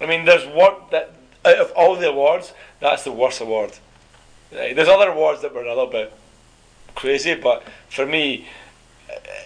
I 0.00 0.06
mean, 0.06 0.24
there's 0.24 0.46
what 0.46 0.90
that 0.92 1.14
out 1.44 1.56
of 1.56 1.72
all 1.72 1.96
the 1.96 2.08
awards, 2.08 2.52
that's 2.80 3.04
the 3.04 3.12
worst 3.12 3.40
award. 3.40 3.72
There's 4.50 4.88
other 4.88 5.08
awards 5.08 5.42
that 5.42 5.54
were 5.54 5.64
a 5.64 5.68
little 5.68 5.86
bit 5.86 6.12
crazy, 6.94 7.34
but 7.34 7.62
for 7.88 8.04
me, 8.04 8.46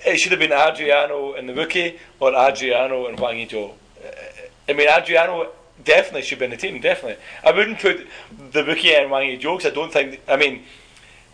it 0.04 0.18
should 0.18 0.32
have 0.32 0.40
been 0.40 0.52
Adriano 0.52 1.34
and 1.34 1.48
the 1.48 1.52
Wookie 1.52 1.98
or 2.20 2.34
Adriano 2.34 3.06
and 3.06 3.18
Hwang 3.18 3.38
Ui-jo. 3.38 3.74
I 4.68 4.72
mean, 4.72 4.88
Adriano 4.88 5.50
definitely 5.82 6.22
should 6.22 6.38
be 6.38 6.46
in 6.46 6.50
the 6.50 6.56
team. 6.56 6.80
Definitely, 6.80 7.22
I 7.44 7.52
wouldn't 7.52 7.80
put 7.80 8.06
the 8.52 8.62
Wookie 8.62 8.98
and 8.98 9.08
Hwang 9.08 9.28
Ui-jo 9.30 9.56
because 9.56 9.72
I 9.72 9.74
don't 9.74 9.92
think. 9.92 10.20
I 10.28 10.36
mean, 10.36 10.64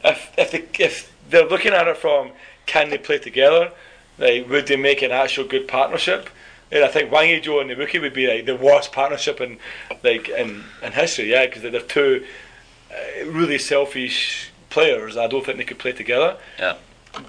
if 0.05 0.33
if 0.37 0.81
if 0.81 1.13
they're 1.29 1.49
looking 1.49 1.73
at 1.73 1.89
it 1.89 1.97
from 1.97 2.33
can 2.67 2.91
they 2.91 2.99
play 2.99 3.19
together, 3.19 3.73
like 4.19 4.49
would 4.49 4.67
they 4.67 4.77
make 4.77 5.03
an 5.03 5.11
actual 5.11 5.45
good 5.45 5.69
partnership? 5.69 6.29
And 6.73 6.85
I 6.85 6.89
think 6.89 7.11
Hwang 7.11 7.29
Ui-jo 7.31 7.59
and 7.61 7.69
the 7.71 7.75
Wookie 7.75 8.01
would 8.01 8.15
be 8.15 8.27
like 8.29 8.47
the 8.47 8.55
worst 8.57 8.93
partnership 8.93 9.41
in 9.41 9.59
like 10.05 10.29
in, 10.29 10.65
in 10.83 10.93
history. 10.93 11.31
Yeah, 11.31 11.47
because 11.47 11.63
they're 11.63 11.81
two 11.81 12.25
uh, 12.91 13.27
really 13.27 13.59
selfish 13.59 14.51
players. 14.71 15.17
I 15.17 15.27
don't 15.27 15.45
think 15.45 15.59
they 15.59 15.65
could 15.65 15.79
play 15.81 15.93
together. 15.93 16.37
Yeah. 16.59 16.77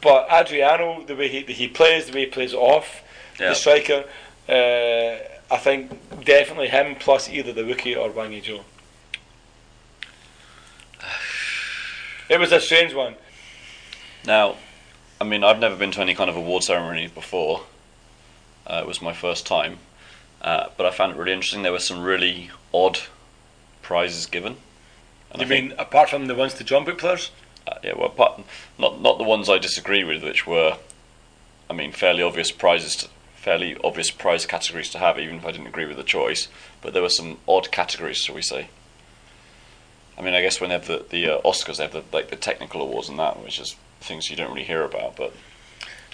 But 0.02 0.30
Adriano, 0.32 1.04
the 1.06 1.16
way 1.16 1.28
he 1.28 1.42
he 1.54 1.68
plays, 1.68 2.06
the 2.06 2.14
way 2.14 2.20
he 2.22 2.26
plays 2.28 2.54
off 2.54 3.02
Yeah. 3.40 3.50
the 3.50 3.56
striker, 3.56 4.04
uh, 4.48 5.54
I 5.54 5.58
think 5.58 5.90
definitely 6.24 6.68
him 6.70 6.96
plus 6.96 7.28
either 7.30 7.52
the 7.52 7.64
Wookie 7.64 7.98
or 7.98 8.10
Hwang 8.12 8.34
Ui-jo. 8.34 8.64
It 12.30 12.40
was 12.40 12.52
a 12.52 12.60
strange 12.62 12.94
one. 12.94 13.16
Now, 14.26 14.56
I 15.20 15.24
mean, 15.24 15.44
I've 15.44 15.60
never 15.60 15.76
been 15.76 15.92
to 15.92 16.02
any 16.02 16.14
kind 16.16 16.30
of 16.30 16.36
award 16.38 16.64
ceremony 16.64 17.08
before. 17.08 17.64
Uh, 18.68 18.80
it 18.84 18.88
was 18.88 19.02
my 19.02 19.14
first 19.14 19.46
time, 19.46 19.80
uh, 20.42 20.68
but 20.78 20.86
I 20.86 20.92
found 20.92 21.14
it 21.14 21.18
really 21.18 21.34
interesting. 21.34 21.64
There 21.64 21.72
were 21.72 21.80
some 21.80 22.02
really 22.02 22.52
odd 22.74 23.00
prizes 23.82 24.26
given. 24.26 24.58
And 25.32 25.42
you 25.42 25.46
I 25.46 25.50
think- 25.50 25.70
mean 25.70 25.80
apart 25.80 26.10
from 26.10 26.28
the 26.28 26.36
ones 26.36 26.54
to 26.56 26.64
Jeonbuk 26.64 26.98
players? 26.98 27.32
Uh, 27.68 27.76
yeah, 27.84 27.94
well, 27.94 28.08
apart, 28.08 28.42
not 28.78 29.02
not 29.02 29.18
the 29.18 29.24
ones 29.24 29.50
I 29.50 29.58
disagree 29.60 30.04
with, 30.04 30.24
which 30.24 30.48
were, 30.48 30.78
I 31.70 31.74
mean, 31.74 31.92
fairly 31.92 32.24
obvious 32.24 32.52
prizes, 32.52 32.96
to, 32.98 33.08
fairly 33.36 33.78
obvious 33.84 34.10
prize 34.12 34.46
categories 34.46 34.90
to 34.92 34.98
have, 35.00 35.20
even 35.20 35.38
if 35.38 35.46
I 35.46 35.52
didn't 35.52 35.68
agree 35.68 35.86
with 35.86 35.98
the 35.98 36.04
choice. 36.04 36.48
But 36.82 36.94
there 36.94 37.02
were 37.04 37.10
some 37.10 37.38
odd 37.48 37.72
categories, 37.72 38.18
shall 38.18 38.36
we 38.36 38.42
say? 38.42 38.68
I 40.18 40.22
mean, 40.22 40.34
I 40.34 40.42
guess 40.42 40.60
when 40.60 40.70
they 40.70 40.76
have 40.76 40.88
the 40.88 41.06
the 41.10 41.38
uh, 41.38 41.42
Oscars, 41.42 41.78
they 41.78 41.84
have 41.84 41.94
the 41.94 42.04
like 42.12 42.30
the 42.30 42.36
technical 42.36 42.82
awards 42.82 43.10
and 43.10 43.18
that, 43.20 43.42
which 43.44 43.60
is 43.60 43.76
things 44.02 44.30
you 44.30 44.36
don't 44.36 44.50
really 44.50 44.66
hear 44.66 44.84
about. 44.84 45.16
But 45.16 45.34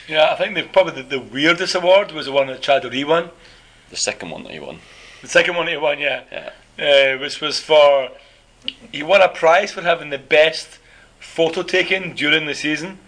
Yeah, 0.07 0.31
I 0.31 0.35
think 0.35 0.55
the, 0.55 0.63
probably 0.63 1.01
the, 1.01 1.17
the 1.17 1.19
weirdest 1.19 1.75
award 1.75 2.11
was 2.11 2.25
the 2.27 2.31
one 2.31 2.47
that 2.47 2.61
Chadori 2.61 3.05
won. 3.05 3.29
the 3.89 3.97
second 3.97 4.29
one 4.29 4.43
that 4.43 4.51
he 4.53 4.59
won, 4.59 4.79
The 5.21 5.27
second 5.27 5.55
one 5.55 5.65
that 5.65 5.71
he 5.73 5.77
won, 5.77 5.99
yeah, 5.99 6.23
yeah, 6.77 7.15
uh, 7.15 7.19
which 7.19 7.41
was 7.41 7.59
for 7.59 8.09
he 8.91 9.03
won 9.03 9.21
a 9.21 9.29
prize 9.29 9.71
for 9.71 9.81
having 9.81 10.09
the 10.09 10.17
best 10.17 10.79
photo 11.19 11.61
taken 11.63 12.13
during 12.13 12.45
the 12.45 12.55
season, 12.55 12.99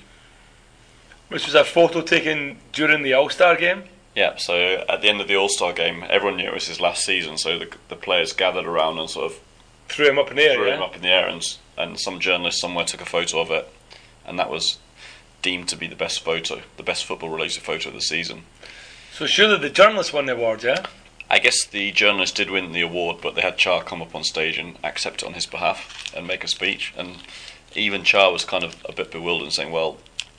which 1.30 1.46
was 1.46 1.56
a 1.56 1.64
photo 1.64 2.02
taken 2.02 2.58
during 2.74 3.04
the 3.04 3.14
All 3.14 3.30
Star 3.30 3.56
game. 3.56 3.84
yeah. 4.16 4.36
So 4.38 4.84
at 4.90 5.02
the 5.02 5.10
end 5.10 5.22
of 5.22 5.28
the 5.28 5.36
All 5.36 5.50
Star 5.50 5.74
game, 5.74 6.04
everyone 6.10 6.38
knew 6.38 6.48
it 6.48 6.54
was 6.54 6.68
his 6.68 6.82
last 6.82 7.06
season, 7.06 7.38
so 7.38 7.58
the 7.60 7.70
the 7.88 7.96
players 7.96 8.34
gathered 8.34 8.66
around 8.66 9.00
and 9.00 9.10
sort 9.10 9.32
of 9.32 9.40
Threw 9.88 10.08
him 10.08 10.20
up 10.20 10.30
in 10.30 10.36
the 10.38 10.44
air. 10.44 10.56
threw 10.56 10.68
yeah? 10.68 10.76
him 10.76 10.84
up 10.84 10.96
in 10.96 11.02
the 11.02 11.10
air, 11.10 11.28
and 11.28 11.44
and 11.78 12.00
some 12.00 12.20
journalist 12.20 12.60
somewhere 12.60 12.86
took 12.86 13.02
a 13.02 13.06
photo 13.06 13.40
of 13.40 13.52
it, 13.52 13.68
and 14.26 14.38
that 14.40 14.50
was 14.50 14.78
deemed 15.42 15.68
to 15.70 15.78
be 15.78 15.88
the 15.88 15.96
best 15.96 16.24
photo, 16.24 16.62
the 16.78 16.84
best 16.84 17.06
football 17.06 17.30
related 17.30 17.62
photo 17.62 17.90
of 17.90 17.96
the 17.96 18.02
season. 18.02 18.44
So 19.14 19.26
surely 19.26 19.58
the 19.58 19.70
journalist 19.70 20.14
won 20.14 20.26
the 20.26 20.34
award, 20.34 20.64
yeah. 20.64 20.86
I 21.30 21.40
guess 21.40 21.66
the 21.66 21.92
journalist 21.92 22.36
did 22.36 22.50
win 22.50 22.72
the 22.72 22.82
award, 22.82 23.18
but 23.22 23.36
they 23.36 23.42
had 23.42 23.58
Char 23.58 23.84
come 23.84 24.02
up 24.02 24.16
on 24.16 24.24
stage 24.24 24.58
and 24.58 24.78
accept 24.84 25.22
it 25.22 25.28
on 25.28 25.34
his 25.34 25.46
behalf 25.46 26.12
and 26.16 26.26
make 26.26 26.44
a 26.44 26.48
speech, 26.48 26.94
and 26.98 27.18
even 27.76 28.04
Char 28.04 28.32
was 28.32 28.46
kind 28.46 28.64
of 28.64 28.76
a 28.88 28.94
bit 28.94 29.12
bewildered 29.12 29.44
and 29.44 29.54
saying, 29.54 29.72
"Well, 29.72 29.98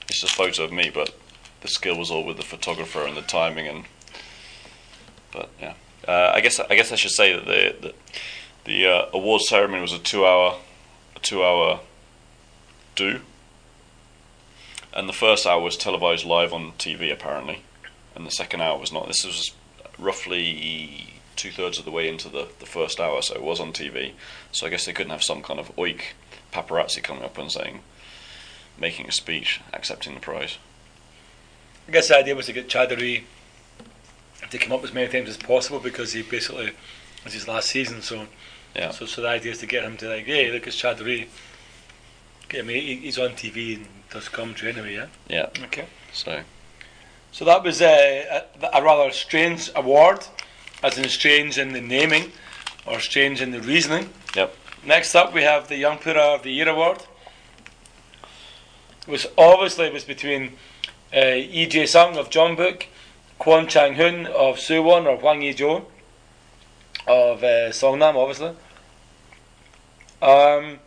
it's 0.09 0.21
just 0.21 0.33
a 0.33 0.37
photo 0.37 0.65
of 0.65 0.73
me, 0.73 0.91
but 0.93 1.15
the 1.61 1.69
skill 1.69 1.97
was 1.97 2.11
all 2.11 2.25
with 2.25 2.39
the 2.39 2.43
photographer 2.43 3.05
and 3.05 3.17
the 3.17 3.23
timing 3.23 3.69
and." 3.69 3.85
But 5.33 5.51
yeah, 5.61 5.75
uh, 6.09 6.33
I 6.35 6.41
guess 6.41 6.59
I 6.59 6.75
guess 6.75 6.91
I 6.91 6.97
should 6.97 7.13
say 7.13 7.33
that 7.35 7.47
the 7.47 7.77
the, 7.81 7.95
the 8.65 8.87
uh, 8.87 9.07
award 9.13 9.43
ceremony 9.43 9.83
was 9.83 9.93
a 9.93 9.99
two-hour 9.99 10.59
a 11.15 11.19
two-hour 11.21 11.81
do, 12.97 13.21
and 14.95 15.09
the 15.09 15.12
first 15.12 15.47
hour 15.47 15.61
was 15.61 15.76
televised 15.76 16.24
live 16.24 16.53
on 16.53 16.72
TV 16.72 17.12
apparently, 17.12 17.62
and 18.14 18.26
the 18.26 18.30
second 18.30 18.61
hour 18.61 18.78
was 18.78 18.93
not. 18.93 19.07
This 19.07 19.24
was 19.24 19.53
roughly 19.99 21.14
two 21.36 21.51
thirds 21.51 21.78
of 21.78 21.84
the 21.84 21.91
way 21.91 22.09
into 22.09 22.28
the, 22.28 22.49
the 22.59 22.66
first 22.66 23.01
hour, 23.01 23.22
so 23.22 23.34
it 23.34 23.43
was 23.43 23.61
on 23.61 23.72
TV. 23.72 24.12
So 24.53 24.66
I 24.66 24.70
guess 24.70 24.84
they 24.84 24.93
couldn't 24.93 25.12
have 25.12 25.22
some 25.22 25.43
kind 25.43 25.59
of 25.61 25.74
oik 25.76 26.03
paparazzi 26.53 27.03
coming 27.03 27.22
up 27.24 27.38
and 27.38 27.51
saying, 27.51 27.80
making 28.78 29.09
a 29.09 29.12
speech, 29.12 29.61
accepting 29.72 30.14
the 30.14 30.20
prize. 30.20 30.59
I 31.88 31.93
guess 31.93 32.09
the 32.09 32.18
idea 32.18 32.34
was 32.34 32.47
to 32.47 32.53
get 32.53 32.68
Chadori 32.68 33.24
to 34.51 34.59
come 34.59 34.72
up 34.72 34.84
as 34.84 34.93
many 34.93 35.09
times 35.11 35.28
as 35.28 35.36
possible 35.36 35.78
because 35.80 36.12
he 36.12 36.22
basically 36.22 36.72
was 37.24 37.32
his 37.32 37.49
last 37.49 37.68
season. 37.68 38.03
So, 38.03 38.26
Yeah. 38.74 38.91
so, 38.91 39.07
so 39.07 39.22
the 39.22 39.28
idea 39.28 39.53
is 39.53 39.59
to 39.59 39.66
get 39.66 39.84
him 39.84 39.97
to 39.99 40.09
like, 40.09 40.24
hey, 40.26 40.51
look, 40.51 40.66
it's 40.66 40.80
Chadori. 40.80 41.28
I 42.55 42.63
mean, 42.63 43.01
he's 43.01 43.19
on 43.19 43.31
TV 43.31 43.77
and 43.77 43.87
does 44.11 44.29
commentary 44.29 44.73
anyway, 44.73 44.95
yeah. 44.95 45.07
Yeah. 45.29 45.65
Okay. 45.65 45.87
So 46.13 46.41
So 47.33 47.45
that 47.45 47.63
was 47.63 47.81
uh, 47.81 48.43
a, 48.63 48.71
a 48.75 48.83
rather 48.83 49.11
strange 49.13 49.71
award, 49.75 50.27
as 50.83 50.99
in 50.99 51.09
strange 51.09 51.59
in 51.59 51.73
the 51.73 51.81
naming, 51.81 52.33
or 52.87 53.01
strange 53.01 53.41
in 53.41 53.51
the 53.53 53.61
reasoning. 53.61 54.11
Yep. 54.35 54.55
Next 54.85 55.15
up, 55.15 55.35
we 55.35 55.43
have 55.43 55.69
the 55.69 55.77
Young 55.77 55.99
Player 55.99 56.19
of 56.19 56.43
the 56.43 56.51
Year 56.51 56.69
award, 56.69 57.03
which 59.07 59.27
obviously 59.37 59.91
was 59.91 60.05
between 60.05 60.55
uh, 61.15 61.35
E. 61.37 61.67
J. 61.67 61.87
Sung 61.87 62.17
of 62.17 62.31
Jeonbuk, 62.31 62.87
Kwon 63.39 63.69
Chang 63.69 63.95
Hun 63.95 64.27
of 64.27 64.57
Suwon 64.57 65.07
or 65.07 65.17
Hwang 65.17 65.43
Yi 65.43 65.55
Jo 65.55 65.87
of 67.07 67.43
uh, 67.43 67.71
Songnam, 67.71 68.17
obviously. 68.17 68.55
Um, 70.23 70.79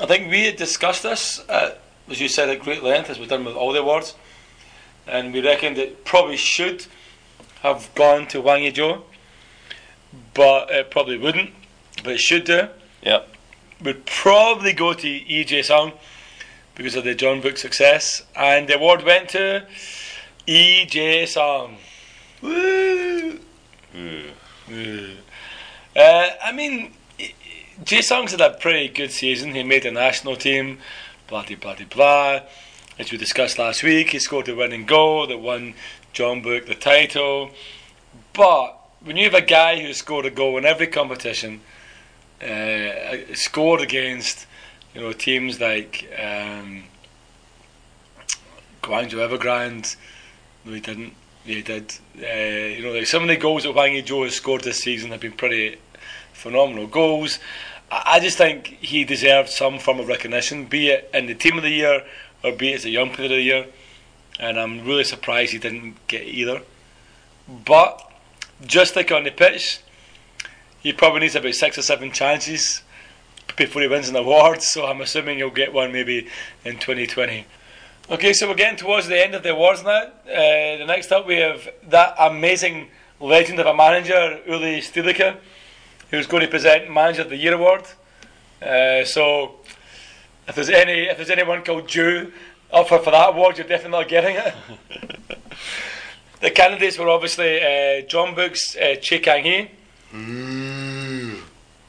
I 0.00 0.06
think 0.06 0.30
we 0.30 0.44
had 0.44 0.54
discussed 0.54 1.02
this, 1.02 1.40
uh, 1.48 1.74
as 2.08 2.20
you 2.20 2.28
said, 2.28 2.48
at 2.48 2.60
great 2.60 2.84
length, 2.84 3.10
as 3.10 3.18
we've 3.18 3.28
done 3.28 3.44
with 3.44 3.56
all 3.56 3.72
the 3.72 3.80
awards, 3.80 4.14
and 5.08 5.32
we 5.32 5.40
reckoned 5.40 5.76
it 5.76 6.04
probably 6.04 6.36
should 6.36 6.86
have 7.62 7.92
gone 7.96 8.28
to 8.28 8.40
Wang 8.40 8.62
Yi 8.62 8.96
but 10.34 10.70
it 10.70 10.92
probably 10.92 11.18
wouldn't, 11.18 11.50
but 12.04 12.12
it 12.12 12.20
should 12.20 12.44
do. 12.44 12.68
Yep. 13.02 13.28
Would 13.82 14.06
probably 14.06 14.72
go 14.72 14.94
to 14.94 15.06
EJ 15.06 15.64
Sung 15.64 15.92
because 16.76 16.94
of 16.94 17.02
the 17.02 17.16
Jeonbuk 17.16 17.58
success, 17.58 18.22
and 18.36 18.68
the 18.68 18.76
award 18.76 19.02
went 19.02 19.30
to 19.30 19.66
EJ 20.46 21.26
Sung. 21.26 21.76
Woo! 22.40 23.40
Woo. 23.94 25.16
Uh, 25.96 26.28
I 26.44 26.52
mean, 26.52 26.94
Jay 27.84 28.02
Sung's 28.02 28.32
had 28.32 28.40
a 28.40 28.50
pretty 28.50 28.88
good 28.88 29.12
season. 29.12 29.54
He 29.54 29.62
made 29.62 29.84
the 29.84 29.92
national 29.92 30.34
team, 30.34 30.78
blah 31.28 31.44
blah 31.44 31.56
blah 31.56 31.76
blah. 31.88 32.40
As 32.98 33.12
we 33.12 33.18
discussed 33.18 33.56
last 33.56 33.84
week, 33.84 34.10
he 34.10 34.18
scored 34.18 34.46
the 34.46 34.56
winning 34.56 34.84
goal 34.84 35.28
that 35.28 35.38
won 35.38 35.74
Jeonbuk 36.12 36.66
the 36.66 36.74
title. 36.74 37.50
But 38.32 38.76
when 39.00 39.16
you 39.16 39.24
have 39.24 39.34
a 39.34 39.46
guy 39.46 39.80
who 39.80 39.92
scored 39.92 40.26
a 40.26 40.30
goal 40.30 40.58
in 40.58 40.64
every 40.64 40.88
competition, 40.88 41.60
uh, 42.42 43.34
scored 43.34 43.80
against 43.80 44.46
you 44.92 45.00
know 45.00 45.12
teams 45.12 45.60
like 45.60 46.12
um, 46.18 46.82
Guangzhou 48.82 49.20
Evergrande, 49.28 49.94
no 50.64 50.72
he 50.72 50.80
didn't. 50.80 51.12
Yeah, 51.44 51.54
he 51.54 51.62
did. 51.62 51.94
Uh, 52.20 52.76
you 52.76 52.82
know, 52.82 52.92
like 52.92 53.06
some 53.06 53.22
of 53.22 53.28
the 53.28 53.36
goals 53.36 53.62
that 53.62 53.74
Wangy 53.74 54.04
Joe 54.04 54.24
has 54.24 54.34
scored 54.34 54.62
this 54.62 54.82
season 54.82 55.12
have 55.12 55.20
been 55.20 55.32
pretty 55.32 55.78
phenomenal 56.32 56.88
goals. 56.88 57.38
I, 57.90 58.20
just 58.20 58.36
think 58.36 58.66
he 58.80 59.04
deserved 59.04 59.48
some 59.48 59.78
form 59.78 60.00
of 60.00 60.08
recognition, 60.08 60.66
be 60.66 60.88
it 60.88 61.10
in 61.14 61.26
the 61.26 61.34
team 61.34 61.56
of 61.56 61.62
the 61.62 61.70
year 61.70 62.04
or 62.44 62.52
be 62.52 62.72
it 62.72 62.76
as 62.76 62.84
a 62.84 62.90
young 62.90 63.10
player 63.10 63.26
of 63.26 63.30
the 63.30 63.42
year. 63.42 63.66
And 64.38 64.58
I'm 64.58 64.84
really 64.84 65.04
surprised 65.04 65.52
he 65.52 65.58
didn't 65.58 65.96
get 66.06 66.22
either. 66.22 66.62
But 67.48 68.12
just 68.64 68.94
like 68.94 69.10
on 69.10 69.24
the 69.24 69.30
pitch, 69.30 69.80
he 70.80 70.92
probably 70.92 71.20
needs 71.20 71.34
about 71.34 71.54
six 71.54 71.78
or 71.78 71.82
seven 71.82 72.12
chances 72.12 72.82
before 73.56 73.82
he 73.82 73.88
wins 73.88 74.08
an 74.08 74.16
award. 74.16 74.62
So 74.62 74.86
I'm 74.86 75.00
assuming 75.00 75.38
he'll 75.38 75.50
get 75.50 75.72
one 75.72 75.92
maybe 75.92 76.28
in 76.64 76.74
2020. 76.74 77.46
Okay, 78.10 78.32
so 78.32 78.48
we're 78.48 78.54
getting 78.54 78.78
towards 78.78 79.06
the 79.06 79.22
end 79.22 79.34
of 79.34 79.42
the 79.42 79.52
awards 79.52 79.82
now. 79.82 79.90
Uh, 79.98 80.78
the 80.78 80.84
next 80.86 81.12
up, 81.12 81.26
we 81.26 81.36
have 81.36 81.68
that 81.88 82.14
amazing 82.18 82.88
legend 83.20 83.60
of 83.60 83.66
a 83.66 83.74
manager, 83.74 84.40
Uli 84.46 84.80
Stielike, 84.80 85.36
who's 86.10 86.26
going 86.26 86.42
to 86.42 86.48
present 86.48 86.90
Manager 86.90 87.22
of 87.22 87.30
the 87.30 87.36
Year 87.36 87.54
award. 87.54 87.82
Uh, 88.62 89.04
so, 89.04 89.56
if 90.46 90.54
there's 90.54 90.70
any, 90.70 91.04
if 91.04 91.16
there's 91.16 91.30
anyone 91.30 91.62
called 91.62 91.88
Jew 91.88 92.32
up 92.72 92.88
for, 92.88 92.98
for 92.98 93.10
that 93.10 93.30
award, 93.30 93.58
you're 93.58 93.66
definitely 93.66 93.98
not 93.98 94.08
getting 94.08 94.36
it. 94.36 94.54
the 96.40 96.50
candidates 96.50 96.98
were 96.98 97.08
obviously 97.08 97.60
uh, 97.60 98.02
Jeonbuk's 98.06 98.76
uh, 98.76 98.96
Choi 99.00 99.20
Kang-hee, 99.20 99.70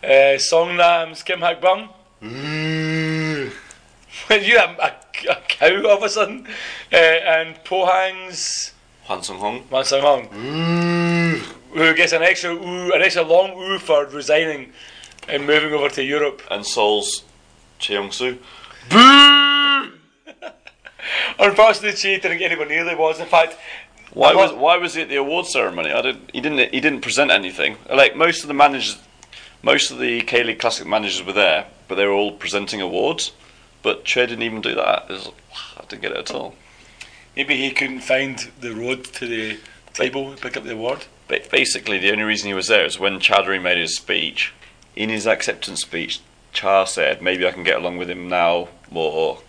uh, 0.03 0.37
Songnam's 0.37 1.23
Kim 1.23 1.39
Hak 1.39 1.61
Bum. 1.61 1.89
When 2.19 3.51
you 4.43 4.57
have 4.57 4.77
a, 4.79 4.95
a 5.29 5.35
cow 5.47 5.83
all 5.85 5.97
of 5.97 6.03
a 6.03 6.09
sudden, 6.09 6.45
uh, 6.91 6.95
and 6.95 7.55
Pohang's 7.63 8.73
Hwang 9.09 9.23
Sun-hong. 9.23 9.63
Wan 9.71 9.83
Sung 9.85 10.01
Hong, 10.01 10.27
mm. 10.27 11.39
who 11.73 11.93
gets 11.95 12.13
an 12.13 12.21
extra 12.21 12.53
ooh, 12.53 12.93
an 12.93 13.01
extra 13.01 13.23
long 13.23 13.59
ooh 13.59 13.79
for 13.79 14.05
resigning 14.05 14.71
and 15.27 15.47
moving 15.47 15.73
over 15.73 15.89
to 15.89 16.03
Europe. 16.03 16.43
And 16.51 16.63
Seoul's 16.63 17.23
Choi 17.79 17.95
Yong-soo. 17.95 18.37
Boo! 18.91 19.91
Unfortunately, 21.39 21.93
Chi 21.93 22.21
didn't 22.21 22.37
get 22.37 22.51
anywhere 22.51 22.67
near 22.67 22.83
the 22.83 22.93
awards. 22.93 23.19
In 23.19 23.25
fact, 23.25 23.57
Why 24.13 24.35
was 24.35 24.51
not- 24.51 24.59
why 24.59 24.77
was 24.77 24.93
he 24.93 25.01
at 25.01 25.09
the 25.09 25.15
award 25.15 25.47
ceremony? 25.47 25.91
I 25.91 26.01
didn't. 26.03 26.29
He 26.31 26.39
didn't. 26.41 26.71
He 26.71 26.79
didn't 26.79 27.01
present 27.01 27.31
anything. 27.31 27.77
Like 27.91 28.15
most 28.15 28.43
of 28.43 28.47
the 28.47 28.53
managers, 28.53 28.99
most 29.63 29.89
of 29.89 29.97
the 29.97 30.21
K 30.21 30.43
League 30.43 30.59
Classic 30.59 30.85
managers 30.85 31.23
were 31.25 31.33
there, 31.33 31.65
but 31.87 31.95
they 31.95 32.05
were 32.05 32.11
all 32.13 32.33
presenting 32.33 32.79
awards. 32.79 33.31
But 33.81 34.05
Che 34.05 34.27
didn't 34.27 34.43
even 34.43 34.61
do 34.61 34.75
that. 34.75 35.09
Was- 35.09 35.31
I 35.77 35.81
didn't 35.89 36.03
get 36.03 36.11
it 36.11 36.17
at 36.17 36.31
all. 36.31 36.53
Maybe 37.35 37.55
he 37.55 37.71
couldn't 37.71 38.01
find 38.01 38.51
the 38.59 38.73
road 38.73 39.05
to 39.05 39.27
the 39.27 39.59
table 39.93 40.35
to 40.35 40.41
pick 40.41 40.57
up 40.57 40.63
the 40.63 40.73
award. 40.73 41.05
But 41.27 41.49
basically, 41.51 41.99
the 41.99 42.11
only 42.11 42.23
reason 42.23 42.47
he 42.47 42.53
was 42.53 42.67
there 42.67 42.85
is 42.85 42.99
when 42.99 43.19
Cha 43.19 43.41
Du-ri 43.41 43.59
made 43.59 43.77
his 43.77 43.95
speech. 43.95 44.53
In 44.95 45.09
his 45.09 45.27
acceptance 45.27 45.81
speech, 45.81 46.19
Cha 46.53 46.85
said, 46.85 47.21
"Maybe 47.21 47.47
I 47.47 47.51
can 47.51 47.63
get 47.63 47.77
along 47.77 47.97
with 47.97 48.09
him 48.09 48.27
now 48.27 48.69
more 48.89 49.39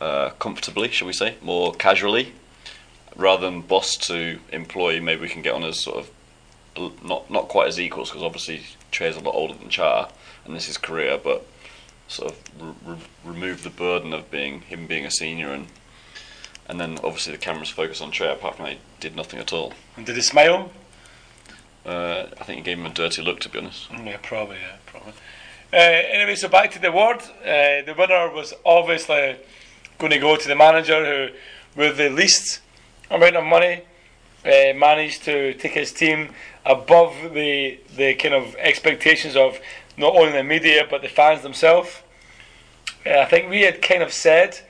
uh, 0.00 0.30
comfortably, 0.38 0.90
shall 0.90 1.06
we 1.06 1.12
say, 1.12 1.36
more 1.40 1.72
casually, 1.72 2.32
rather 3.14 3.46
than 3.46 3.62
boss 3.62 3.96
to 4.08 4.40
employee. 4.50 5.00
Maybe 5.00 5.22
we 5.22 5.28
can 5.28 5.42
get 5.42 5.54
on 5.54 5.64
as 5.64 5.80
sort 5.80 5.98
of 5.98 7.02
not 7.02 7.30
not 7.30 7.48
quite 7.48 7.68
as 7.68 7.80
equals 7.80 8.10
because 8.10 8.22
obviously 8.24 8.62
Che's 8.90 9.16
a 9.16 9.20
lot 9.20 9.34
older 9.34 9.54
than 9.54 9.70
Cha, 9.70 10.10
and 10.44 10.54
this 10.54 10.68
is 10.68 10.76
Korea, 10.76 11.16
but 11.16 11.46
sort 12.08 12.32
of 12.32 12.38
re- 12.60 12.94
re- 12.94 13.00
remove 13.24 13.62
the 13.62 13.70
burden 13.70 14.12
of 14.12 14.30
being 14.30 14.62
him 14.62 14.86
being 14.86 15.06
a 15.06 15.10
senior 15.10 15.52
and." 15.52 15.68
And 16.68 16.80
then 16.80 16.98
obviously 17.04 17.32
the 17.32 17.38
cameras 17.38 17.70
focus 17.70 18.00
on 18.00 18.10
Trey. 18.10 18.32
Apart 18.32 18.56
from 18.56 18.66
that, 18.66 18.72
he 18.72 18.78
did 19.00 19.16
nothing 19.16 19.38
at 19.38 19.52
all. 19.52 19.72
And 19.96 20.04
did 20.04 20.16
he 20.16 20.22
smile? 20.22 20.70
Uh, 21.84 22.26
I 22.40 22.44
think 22.44 22.58
he 22.58 22.64
gave 22.64 22.78
him 22.78 22.86
a 22.86 22.90
dirty 22.90 23.22
look, 23.22 23.40
to 23.40 23.48
be 23.48 23.60
honest. 23.60 23.88
Yeah, 23.92 24.18
probably. 24.22 24.56
Yeah, 24.56 24.76
probably. 24.86 25.12
Uh, 25.72 25.76
anyway, 25.76 26.34
so 26.34 26.48
back 26.48 26.72
to 26.72 26.80
the 26.80 26.88
award. 26.88 27.22
Uh, 27.42 27.82
the 27.86 27.94
winner 27.96 28.30
was 28.32 28.54
obviously 28.64 29.36
going 29.98 30.12
to 30.12 30.18
go 30.18 30.36
to 30.36 30.48
the 30.48 30.56
manager 30.56 31.04
who, 31.28 31.34
with 31.80 31.96
the 31.96 32.10
least 32.10 32.60
amount 33.10 33.36
of 33.36 33.44
money, 33.44 33.82
uh, 34.44 34.72
managed 34.76 35.24
to 35.24 35.54
take 35.54 35.72
his 35.72 35.92
team 35.92 36.30
above 36.64 37.32
the 37.32 37.78
the 37.96 38.14
kind 38.14 38.34
of 38.34 38.54
expectations 38.56 39.36
of 39.36 39.58
not 39.96 40.14
only 40.14 40.32
the 40.32 40.42
media 40.42 40.86
but 40.88 41.02
the 41.02 41.08
fans 41.08 41.42
themselves. 41.42 42.02
Uh, 43.04 43.18
I 43.18 43.24
think 43.24 43.50
we 43.50 43.62
had 43.62 43.82
kind 43.82 44.02
of 44.02 44.12
said 44.12 44.60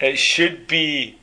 it 0.00 0.18
should 0.18 0.66
be 0.66 1.16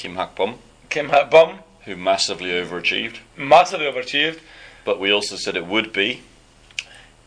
Kim 0.00 0.16
Hak 0.16 0.34
Bum, 0.34 0.54
Kim 0.88 1.10
Hat 1.10 1.30
Bum, 1.30 1.58
who 1.84 1.94
massively 1.94 2.48
overachieved, 2.52 3.18
massively 3.36 3.84
overachieved. 3.84 4.38
but 4.82 4.98
we 4.98 5.12
also 5.12 5.36
said 5.36 5.56
it 5.58 5.66
would 5.66 5.92
be 5.92 6.22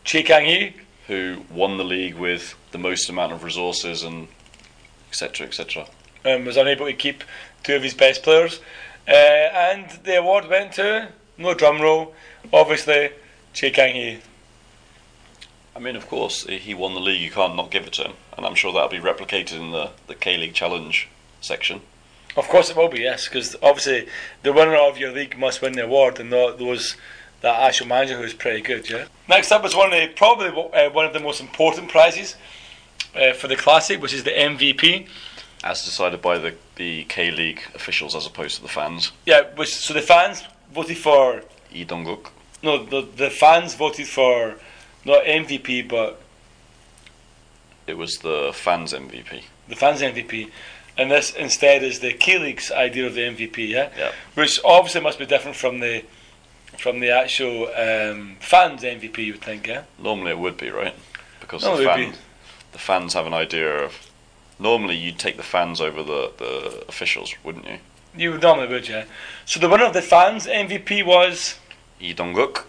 Chi 0.04 0.22
Kang 0.22 0.44
Hee, 0.44 0.74
who 1.06 1.44
won 1.48 1.76
the 1.76 1.84
league 1.84 2.16
with 2.16 2.56
the 2.72 2.78
most 2.78 3.08
amount 3.08 3.32
of 3.32 3.44
resources 3.44 4.02
and 4.02 4.26
etc. 5.08 5.46
etc. 5.46 5.86
um, 6.24 6.44
was 6.44 6.56
unable 6.56 6.86
to 6.86 6.92
keep 6.92 7.22
two 7.62 7.76
of 7.76 7.84
his 7.84 7.94
best 7.94 8.24
players. 8.24 8.58
Uh, 9.06 9.12
and 9.12 9.88
the 10.02 10.18
award 10.18 10.48
went 10.48 10.72
to, 10.72 11.10
no 11.38 11.54
drum 11.54 11.80
roll, 11.80 12.12
obviously, 12.52 13.10
Che 13.52 13.70
Kang 13.70 13.94
Hee. 13.94 14.18
I 15.76 15.78
mean, 15.78 15.94
of 15.94 16.08
course, 16.08 16.42
he 16.42 16.74
won 16.74 16.94
the 16.94 17.00
league. 17.00 17.22
You 17.22 17.30
can't 17.30 17.54
not 17.54 17.70
give 17.70 17.86
it 17.86 17.92
to 17.92 18.02
him, 18.02 18.14
and 18.36 18.44
I'm 18.44 18.56
sure 18.56 18.72
that'll 18.72 18.88
be 18.88 18.98
replicated 18.98 19.60
in 19.60 19.70
the 19.70 19.90
the 20.08 20.16
K 20.16 20.36
League 20.36 20.54
Challenge 20.54 21.08
section. 21.40 21.80
Of 22.36 22.48
course 22.48 22.70
it 22.70 22.76
will 22.76 22.88
be, 22.88 23.00
yes, 23.00 23.28
because 23.28 23.54
obviously 23.62 24.08
the 24.42 24.52
winner 24.52 24.74
of 24.76 24.98
your 24.98 25.12
league 25.12 25.38
must 25.38 25.62
win 25.62 25.72
the 25.74 25.84
award 25.84 26.18
and 26.18 26.30
not 26.30 26.58
those 26.58 26.96
that 27.42 27.60
actual 27.60 27.86
manager 27.86 28.16
who's 28.16 28.32
pretty 28.34 28.60
good, 28.62 28.88
yeah. 28.88 29.04
Next 29.28 29.52
up 29.52 29.64
is 29.64 29.76
one 29.76 29.92
of 29.92 30.00
the, 30.00 30.08
probably 30.16 30.48
uh, 30.48 30.90
one 30.90 31.04
of 31.04 31.12
the 31.12 31.20
most 31.20 31.40
important 31.40 31.90
prizes 31.90 32.36
uh, 33.14 33.34
for 33.34 33.48
the 33.48 33.56
Classic, 33.56 34.00
which 34.00 34.14
is 34.14 34.24
the 34.24 34.30
MVP. 34.30 35.06
As 35.62 35.84
decided 35.84 36.20
by 36.22 36.38
the, 36.38 36.54
the 36.76 37.04
K 37.04 37.30
League 37.30 37.60
officials 37.74 38.14
as 38.16 38.26
opposed 38.26 38.56
to 38.56 38.62
the 38.62 38.68
fans. 38.68 39.12
Yeah, 39.26 39.42
which 39.56 39.74
so 39.74 39.94
the 39.94 40.02
fans 40.02 40.42
voted 40.72 40.96
for 40.98 41.42
Lee 41.72 41.84
Dong-guk. 41.84 42.32
no 42.62 42.84
the 42.84 43.02
the 43.16 43.30
fans 43.30 43.74
voted 43.74 44.06
for 44.08 44.56
not 45.04 45.24
MVP 45.24 45.88
but 45.88 46.20
It 47.86 47.96
was 47.96 48.16
the 48.18 48.50
fans 48.54 48.92
MVP. 48.92 49.42
the 49.68 49.76
fans 49.76 50.00
MVP, 50.02 50.50
and 50.96 51.10
this 51.10 51.32
instead 51.34 51.82
is 51.82 52.00
the 52.00 52.12
K 52.12 52.38
League's 52.38 52.70
idea 52.70 53.06
of 53.06 53.14
the 53.14 53.22
MVP. 53.22 53.68
Yeah, 53.68 53.90
Yeah. 53.96 54.12
which 54.34 54.58
obviously 54.64 55.00
must 55.00 55.18
be 55.18 55.26
different 55.26 55.56
from 55.56 55.80
the 55.80 56.04
from 56.78 57.00
the 57.00 57.10
actual 57.10 57.68
um, 57.68 58.36
fans 58.40 58.82
MVP. 58.82 59.18
You 59.18 59.32
would 59.34 59.42
think, 59.42 59.66
yeah. 59.66 59.84
Normally 59.98 60.30
it 60.32 60.38
would 60.38 60.56
be 60.56 60.70
right 60.70 60.94
because 61.40 61.62
No, 61.62 61.76
the, 61.76 61.84
fan, 61.84 62.14
the 62.72 62.78
fans 62.78 63.14
have 63.14 63.26
an 63.26 63.34
idea 63.34 63.84
of. 63.84 64.10
Normally 64.58 64.94
you'd 64.96 65.18
take 65.18 65.36
the 65.36 65.42
fans 65.42 65.80
over 65.80 66.02
the, 66.04 66.30
the 66.38 66.84
officials, 66.88 67.34
wouldn't 67.42 67.66
you? 67.66 67.78
You 68.16 68.30
would 68.30 68.42
normally 68.42 68.68
would, 68.68 68.88
yeah. 68.88 69.04
So 69.46 69.58
the 69.58 69.68
winner 69.68 69.84
of 69.84 69.92
the 69.92 70.00
fans 70.02 70.46
MVP 70.46 71.04
was 71.04 71.58
Lee 72.00 72.12
Dong-guk. 72.12 72.66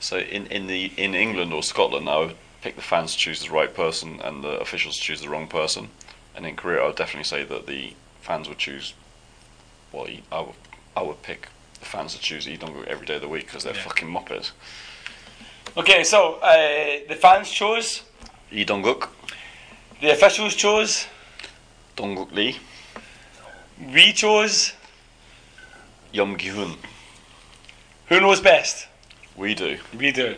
So 0.00 0.18
in, 0.18 0.46
in 0.48 0.66
the 0.66 0.92
in 0.96 1.14
England 1.14 1.52
or 1.52 1.62
Scotland, 1.62 2.08
I 2.08 2.18
would 2.18 2.36
pick 2.62 2.74
the 2.76 2.82
fans 2.82 3.12
to 3.12 3.18
choose 3.18 3.42
the 3.44 3.50
right 3.50 3.72
person 3.72 4.20
and 4.24 4.42
the 4.42 4.58
officials 4.60 4.96
to 4.96 5.02
choose 5.02 5.20
the 5.20 5.28
wrong 5.28 5.46
person. 5.46 5.88
And 6.34 6.46
in 6.46 6.56
Korea, 6.56 6.82
I 6.82 6.86
would 6.86 6.96
definitely 6.96 7.24
say 7.24 7.44
that 7.44 7.66
the 7.66 7.94
fans 8.20 8.48
would 8.48 8.58
choose. 8.58 8.94
Well, 9.92 10.06
I 10.32 10.40
would 10.40 10.54
I 10.96 11.02
would 11.02 11.22
pick 11.22 11.48
the 11.80 11.86
fans 11.86 12.14
to 12.14 12.20
choose 12.20 12.46
Dong-guk 12.46 12.86
every 12.86 13.06
day 13.06 13.16
of 13.16 13.20
the 13.22 13.28
week 13.28 13.46
because 13.46 13.64
they're 13.64 13.74
Yeah. 13.74 13.82
fucking 13.82 14.08
moppers. 14.08 14.52
okay. 15.76 16.04
So 16.04 16.34
uh, 16.34 17.00
the 17.08 17.16
fans 17.16 17.50
chose, 17.50 18.02
Lee 18.52 18.64
Dong-guk, 18.64 19.08
the 20.00 20.10
officials 20.10 20.54
chose, 20.54 21.06
Dong-guk 21.96 22.32
Lee, 22.32 22.58
we 23.92 24.12
chose. 24.12 24.72
Yum 26.12 26.36
Gi-hun. 26.38 26.76
Who 28.06 28.20
knows 28.20 28.40
best? 28.40 28.86
We 29.36 29.54
do. 29.56 29.78
We 29.98 30.12
do. 30.12 30.36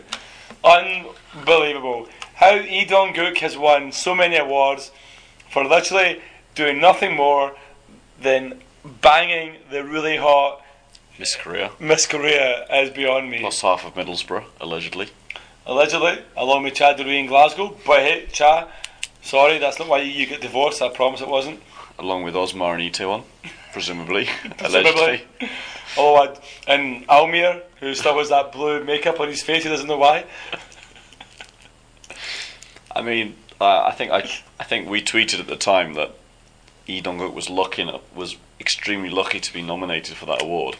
Unbelievable. 0.63 2.07
How 2.33 2.55
Lee 2.55 2.83
Dong-guk 2.85 3.37
has 3.37 3.55
won 3.55 3.91
so 3.91 4.15
many 4.15 4.37
awards 4.37 4.89
for 5.51 5.63
literally 5.65 6.21
doing 6.55 6.79
nothing 6.79 7.15
more 7.15 7.55
than 8.21 8.61
banging 9.01 9.55
the 9.69 9.83
really 9.83 10.17
hot 10.17 10.61
Miss 11.19 11.35
Korea. 11.35 11.71
Miss 11.79 12.05
Korea 12.05 12.65
is 12.71 12.91
beyond 12.91 13.31
me. 13.31 13.39
Plus 13.39 13.61
half 13.61 13.83
of 13.85 13.95
Middlesbrough, 13.95 14.43
allegedly. 14.61 15.09
Allegedly, 15.65 16.19
along 16.35 16.63
with 16.63 16.75
Cha 16.75 16.93
Du-ri 16.93 17.19
in 17.19 17.25
Glasgow. 17.25 17.75
But 17.87 18.01
hey, 18.01 18.27
Cha, 18.31 18.67
sorry, 19.23 19.57
that's 19.57 19.79
not 19.79 19.87
why 19.87 20.01
you 20.01 20.27
get 20.27 20.41
divorced. 20.41 20.79
I 20.81 20.89
promise 20.89 21.21
it 21.21 21.27
wasn't. 21.27 21.61
Along 21.97 22.23
with 22.23 22.35
Osmar 22.35 22.75
and 22.79 22.93
Itaewon, 22.93 23.23
presumably. 23.73 24.25
Presumably. 24.57 25.23
allegedly. 25.39 25.49
Oh, 25.99 26.15
I, 26.15 26.37
and 26.71 27.07
Almir, 27.07 27.63
who 27.79 27.95
still 27.95 28.19
has 28.19 28.29
that 28.29 28.51
blue 28.51 28.83
makeup 28.83 29.19
on 29.19 29.29
his 29.29 29.41
face, 29.41 29.63
he 29.63 29.69
doesn't 29.69 29.87
know 29.87 29.97
why. 29.97 30.25
I 32.95 33.01
mean, 33.01 33.35
uh, 33.59 33.83
I 33.83 33.93
think 33.93 34.11
I, 34.11 34.29
I 34.59 34.63
think 34.63 34.89
we 34.89 35.01
tweeted 35.01 35.39
at 35.39 35.47
the 35.47 35.55
time 35.55 35.93
that 35.93 36.15
Lee 36.87 37.01
Dong-guk 37.01 37.33
was 37.33 37.49
lucky 37.49 37.81
enough, 37.81 38.01
was 38.15 38.37
extremely 38.59 39.09
lucky 39.09 39.39
to 39.39 39.53
be 39.53 39.61
nominated 39.61 40.15
for 40.15 40.25
that 40.25 40.41
award. 40.41 40.77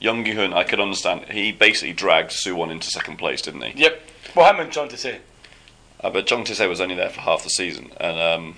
Young 0.00 0.24
Gi-hun, 0.24 0.52
I 0.52 0.64
could 0.64 0.80
understand. 0.80 1.26
He 1.30 1.52
basically 1.52 1.94
dragged 1.94 2.30
Suwon 2.30 2.70
into 2.70 2.88
second 2.88 3.16
place, 3.16 3.40
didn't 3.40 3.62
he? 3.62 3.80
Yep. 3.80 4.02
Well, 4.34 4.52
him 4.52 4.60
and 4.60 4.72
John 4.72 4.88
to. 4.88 5.18
Uh, 6.00 6.10
but 6.10 6.26
Jong 6.26 6.44
Tae 6.44 6.66
was 6.66 6.80
only 6.80 6.94
there 6.94 7.08
for 7.08 7.22
half 7.22 7.44
the 7.44 7.48
season, 7.48 7.90
and 7.98 8.20
um, 8.20 8.56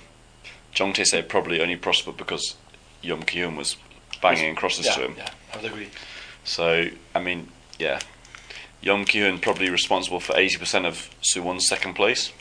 Jong 0.72 0.92
Tae 0.92 1.22
probably 1.22 1.60
only 1.60 1.76
prospered 1.76 2.16
because 2.16 2.56
Yum 3.02 3.22
Kyun 3.22 3.56
was 3.56 3.76
banging 4.20 4.56
crosses 4.56 4.86
yeah, 4.86 4.92
to 4.94 5.00
him. 5.02 5.14
Yeah, 5.16 5.30
I 5.52 5.56
would 5.58 5.66
agree. 5.66 5.88
So, 6.42 6.88
I 7.14 7.20
mean, 7.20 7.48
yeah. 7.78 8.00
Yum 8.80 9.04
Kyun 9.04 9.40
probably 9.40 9.70
responsible 9.70 10.18
for 10.18 10.32
80% 10.32 10.86
of 10.86 11.10
Suwon's 11.22 11.68
second 11.68 11.94
place. 11.94 12.32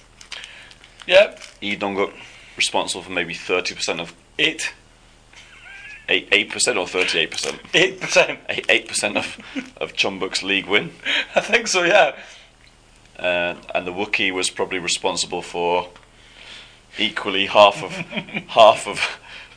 Yeah, 1.08 1.38
Lee 1.62 1.76
Dong-guk 1.76 2.14
responsible 2.58 3.04
for 3.04 3.12
maybe 3.12 3.34
30% 3.34 4.00
of 4.00 4.14
it. 4.38 4.74
8, 6.08 6.30
8% 6.30 6.52
or 6.78 6.86
38%? 6.86 7.60
eight 7.74 8.00
percent. 8.00 8.40
8, 8.48 8.68
8% 8.68 9.18
of, 9.18 9.38
of 9.78 9.94
Jeonbuk's 9.94 10.44
league 10.44 10.68
win. 10.68 10.92
I 11.36 11.42
think 11.42 11.68
so. 11.68 11.84
Yeah. 11.84 12.16
Uh, 13.18 13.56
and 13.74 13.88
the 13.88 13.92
Wookiee 13.94 14.32
was 14.32 14.50
probably 14.50 14.78
responsible 14.80 15.42
for 15.42 15.90
equally 17.00 17.48
half 17.48 17.84
of 17.84 17.92
half 18.50 18.88
of 18.88 19.00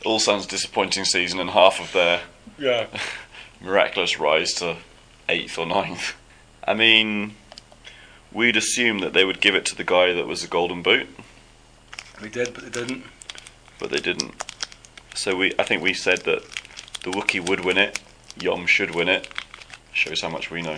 Ulsan's 0.05 0.45
disappointing 0.47 1.05
season 1.05 1.39
and 1.39 1.49
half 1.51 1.79
of 1.79 1.91
their 1.93 2.21
Yeah. 2.57 2.87
miraculous 3.61 4.19
rise 4.19 4.53
to 4.55 4.77
eighth 5.27 5.57
or 5.57 5.65
ninth. 5.67 6.15
I 6.65 6.73
mean, 6.73 7.35
we'd 8.31 8.57
assume 8.57 8.99
that 8.99 9.13
they 9.13 9.23
would 9.25 9.39
give 9.41 9.55
it 9.55 9.65
to 9.67 9.75
the 9.75 9.83
guy 9.83 10.13
that 10.13 10.25
was 10.25 10.41
the 10.41 10.47
golden 10.47 10.81
boot, 10.81 11.07
We 12.21 12.29
did, 12.29 12.53
but 12.53 12.63
they 12.63 12.69
didn't. 12.81 13.03
but 13.79 13.89
they 13.91 13.99
didn't. 13.99 14.33
So 15.15 15.35
we, 15.35 15.53
I 15.57 15.63
think 15.63 15.81
we 15.81 15.93
said 15.93 16.19
that 16.19 16.41
the 17.03 17.11
Wookie 17.11 17.45
would 17.47 17.63
win 17.63 17.77
it, 17.77 17.99
Yom 18.39 18.65
should 18.65 18.93
win 18.95 19.07
it. 19.09 19.27
Shows 19.93 20.21
how 20.21 20.29
much 20.29 20.51
we 20.51 20.61
know. 20.61 20.77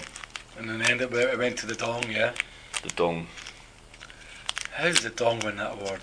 And 0.57 0.69
then 0.69 0.81
ended 0.81 1.13
up 1.13 1.13
it 1.13 1.37
went 1.37 1.57
to 1.59 1.65
the 1.67 1.75
Dong. 1.75 2.03
Yeah. 2.09 2.33
The 2.83 2.89
Dong, 2.89 3.27
How 4.73 4.85
does 4.85 5.01
the 5.01 5.09
Dong 5.09 5.39
win 5.39 5.57
that 5.57 5.73
award? 5.73 6.01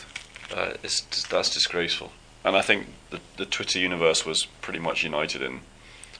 uh, 0.54 0.74
it's, 0.82 1.00
that's 1.28 1.52
disgraceful. 1.52 2.12
And 2.44 2.56
I 2.56 2.62
think 2.62 2.86
the, 3.10 3.20
the 3.36 3.46
Twitter 3.46 3.78
universe 3.78 4.24
was 4.24 4.46
pretty 4.62 4.78
much 4.78 5.02
united 5.02 5.42
in 5.42 5.60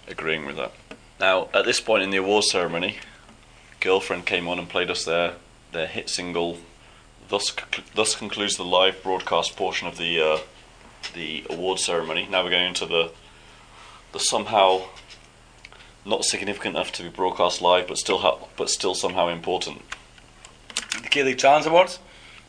agreeing 0.09 0.45
with 0.47 0.57
that. 0.57 0.73
Now, 1.21 1.49
at 1.55 1.65
this 1.65 1.81
point 1.81 2.03
in 2.03 2.11
the 2.11 2.17
awards 2.19 2.51
ceremony, 2.51 2.99
Girlfriend 3.81 4.27
came 4.27 4.49
on 4.49 4.59
and 4.59 4.69
played 4.69 4.91
us 4.91 5.05
their, 5.05 5.35
their 5.73 5.87
hit 5.87 6.09
single. 6.11 6.59
Thus, 7.29 7.55
thus 7.95 8.15
concludes 8.15 8.57
the 8.57 8.65
live 8.65 9.03
broadcast 9.03 9.57
portion 9.57 9.87
of 9.87 9.99
the 9.99 10.21
uh, 10.21 10.39
the 11.15 11.45
award 11.51 11.79
ceremony. 11.79 12.27
Now 12.31 12.43
we're 12.45 12.51
going 12.51 12.69
into 12.69 12.87
the 12.87 13.13
the 14.13 14.19
somehow 14.19 14.83
not 16.05 16.25
significant 16.25 16.75
enough 16.77 16.91
to 16.93 17.03
be 17.03 17.09
broadcast 17.11 17.61
live, 17.61 17.87
but 17.87 17.99
still 17.99 18.19
ha- 18.19 18.39
but 18.57 18.71
still 18.71 18.95
somehow 18.95 19.29
important. 19.29 19.83
The 21.13 21.23
League 21.23 21.39
Challenge 21.39 21.67
Awards. 21.67 21.99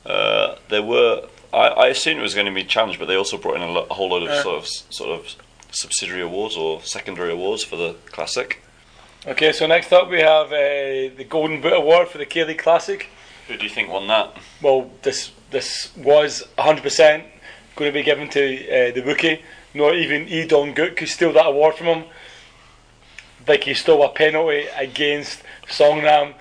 Uh, 0.05 0.55
there 0.69 0.81
were 0.83 1.27
I, 1.53 1.67
I 1.67 1.87
assumed 1.87 2.19
it 2.19 2.23
was 2.23 2.33
going 2.33 2.45
to 2.45 2.53
be 2.53 2.63
challenged, 2.63 2.99
but 2.99 3.07
they 3.07 3.15
also 3.15 3.37
brought 3.37 3.55
in 3.57 3.61
a, 3.63 3.71
lo- 3.71 3.87
a 3.89 3.93
whole 3.93 4.09
load 4.09 4.23
of 4.23 4.29
Yeah. 4.29 4.43
sort 4.43 4.57
of 4.59 4.67
sort 4.67 5.09
of 5.19 5.35
subsidiary 5.71 6.21
awards 6.21 6.55
or 6.55 6.81
secondary 6.83 7.33
awards 7.33 7.63
for 7.65 7.75
the 7.75 7.95
classic. 8.11 8.63
Okay, 9.27 9.51
so 9.51 9.67
next 9.67 9.91
up 9.91 10.09
we 10.09 10.19
have 10.21 10.47
uh, 10.47 11.13
the 11.17 11.25
Golden 11.27 11.59
Boot 11.59 11.73
Award 11.73 12.07
for 12.07 12.17
the 12.17 12.25
K 12.25 12.53
Classic. 12.55 13.07
Who 13.49 13.57
do 13.57 13.63
you 13.63 13.69
think 13.69 13.89
won 13.89 14.05
that? 14.07 14.37
Well, 14.61 14.91
this 15.01 15.31
this 15.49 15.91
was 15.97 16.47
100% 16.59 17.23
going 17.75 17.91
to 17.91 17.91
be 17.91 18.03
given 18.03 18.29
to 18.29 18.89
uh, 18.89 18.91
the 18.91 19.01
rookie. 19.01 19.41
Not 19.73 19.95
even 19.95 20.47
Dong-gook 20.47 20.95
could 20.95 21.09
steal 21.09 21.33
that 21.33 21.47
award 21.47 21.73
from 21.73 21.87
him. 21.87 22.03
Like 23.47 23.63
he 23.63 23.73
stole 23.73 24.03
a 24.03 24.09
penalty 24.09 24.67
against 24.77 25.41
Seongnam 25.67 26.35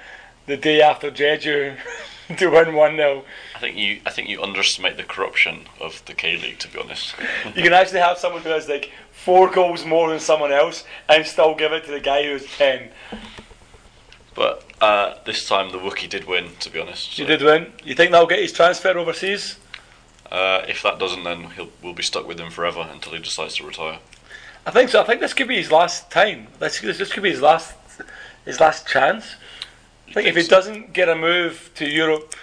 the 0.47 0.59
day 0.59 0.83
after 0.83 1.11
Jeju 1.11 1.79
to 2.37 2.49
win 2.51 2.75
1 2.75 2.97
0. 2.97 3.25
I 3.57 3.59
think 3.59 3.79
you 3.79 4.01
I 4.05 4.11
think 4.11 4.29
you 4.29 4.43
underestimate 4.43 4.99
the 4.99 5.05
corruption 5.05 5.63
of 5.81 6.05
the 6.05 6.13
K 6.13 6.37
League. 6.37 6.59
To 6.59 6.69
be 6.69 6.79
honest, 6.79 7.15
You 7.57 7.63
can 7.63 7.73
actually 7.73 8.01
have 8.01 8.19
someone 8.19 8.43
who 8.43 8.51
has 8.51 8.69
like 8.69 8.93
four 9.13 9.51
goals 9.51 9.87
more 9.87 10.11
than 10.11 10.21
someone 10.21 10.53
else 10.53 10.85
and 11.09 11.25
still 11.25 11.55
give 11.55 11.73
it 11.73 11.87
to 11.87 11.91
the 11.91 12.01
guy 12.01 12.25
who 12.25 12.33
has 12.33 12.45
10. 12.45 12.91
but 14.35 14.68
uh, 14.81 15.14
this 15.24 15.47
time 15.47 15.72
the 15.72 15.79
Wookie 15.79 16.09
did 16.09 16.26
win. 16.26 16.51
To 16.61 16.70
be 16.70 16.81
honest, 16.81 17.09
He 17.09 17.24
did 17.24 17.43
win. 17.43 17.72
You 17.85 17.95
think 17.95 18.12
that'll 18.12 18.26
get 18.26 18.41
his 18.41 18.53
transfer 18.53 18.97
overseas? 18.97 19.59
Uh, 20.31 20.62
if 20.68 20.83
that 20.83 20.99
doesn't, 20.99 21.24
then 21.24 21.45
he'll 21.51 21.70
we'll 21.83 21.95
be 21.95 22.03
stuck 22.03 22.26
with 22.26 22.39
him 22.39 22.51
forever 22.51 22.89
until 22.93 23.12
he 23.12 23.18
decides 23.18 23.57
to 23.57 23.66
retire. 23.66 23.99
I 24.66 24.70
think 24.70 24.91
so. 24.91 25.01
I 25.01 25.05
think 25.05 25.20
this 25.20 25.33
could 25.33 25.49
be 25.49 25.57
his 25.57 25.72
last 25.72 26.11
time. 26.11 26.49
This, 26.59 26.81
this, 26.81 27.12
could 27.12 27.22
be 27.22 27.31
his 27.31 27.41
last 27.41 27.74
his 28.45 28.61
last 28.61 28.87
chance. 28.87 29.37
I 30.09 30.12
think 30.12 30.29
if 30.29 30.37
he 30.37 30.43
so? 30.43 30.51
doesn't 30.51 30.93
get 30.93 31.09
a 31.09 31.16
move 31.16 31.70
to 31.76 31.87
Europe 31.87 32.35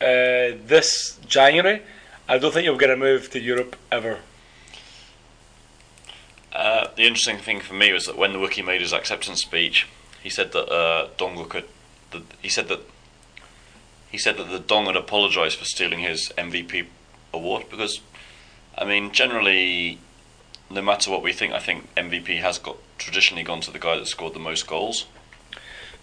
uh, 0.00 0.56
this 0.66 1.18
January, 1.26 1.82
I 2.28 2.38
don't 2.38 2.52
think 2.52 2.64
he'll 2.64 2.78
get 2.78 2.90
a 2.90 2.96
move 2.96 3.30
to 3.30 3.40
Europe 3.40 3.76
ever. 3.92 4.18
Uh, 6.52 6.88
the 6.96 7.02
interesting 7.02 7.38
thing 7.38 7.60
for 7.60 7.74
me 7.74 7.92
was 7.92 8.06
that 8.06 8.16
when 8.16 8.32
the 8.32 8.38
Wookie 8.38 8.64
made 8.64 8.80
his 8.80 8.92
acceptance 8.92 9.42
speech, 9.42 9.86
he 10.22 10.30
said 10.30 10.52
that 10.52 10.68
uh, 10.70 11.08
Dong-gook. 11.16 11.64
That 12.10 12.22
he 12.42 12.48
said 12.48 12.68
that 12.68 12.80
he 14.10 14.18
said 14.18 14.36
that 14.36 14.50
the 14.50 14.58
Dong 14.58 14.86
had 14.86 14.96
apologised 14.96 15.58
for 15.58 15.64
stealing 15.64 16.00
his 16.00 16.32
MVP 16.36 16.86
award 17.32 17.66
because, 17.70 18.00
I 18.76 18.84
mean, 18.84 19.12
generally, 19.12 19.98
no 20.68 20.82
matter 20.82 21.10
what 21.10 21.22
we 21.22 21.32
think, 21.32 21.52
I 21.52 21.60
think 21.60 21.94
MVP 21.94 22.40
has 22.40 22.58
got 22.58 22.76
traditionally 22.98 23.44
gone 23.44 23.60
to 23.62 23.70
the 23.70 23.78
guy 23.78 23.96
that 23.96 24.08
scored 24.08 24.34
the 24.34 24.40
most 24.40 24.66
goals. 24.66 25.06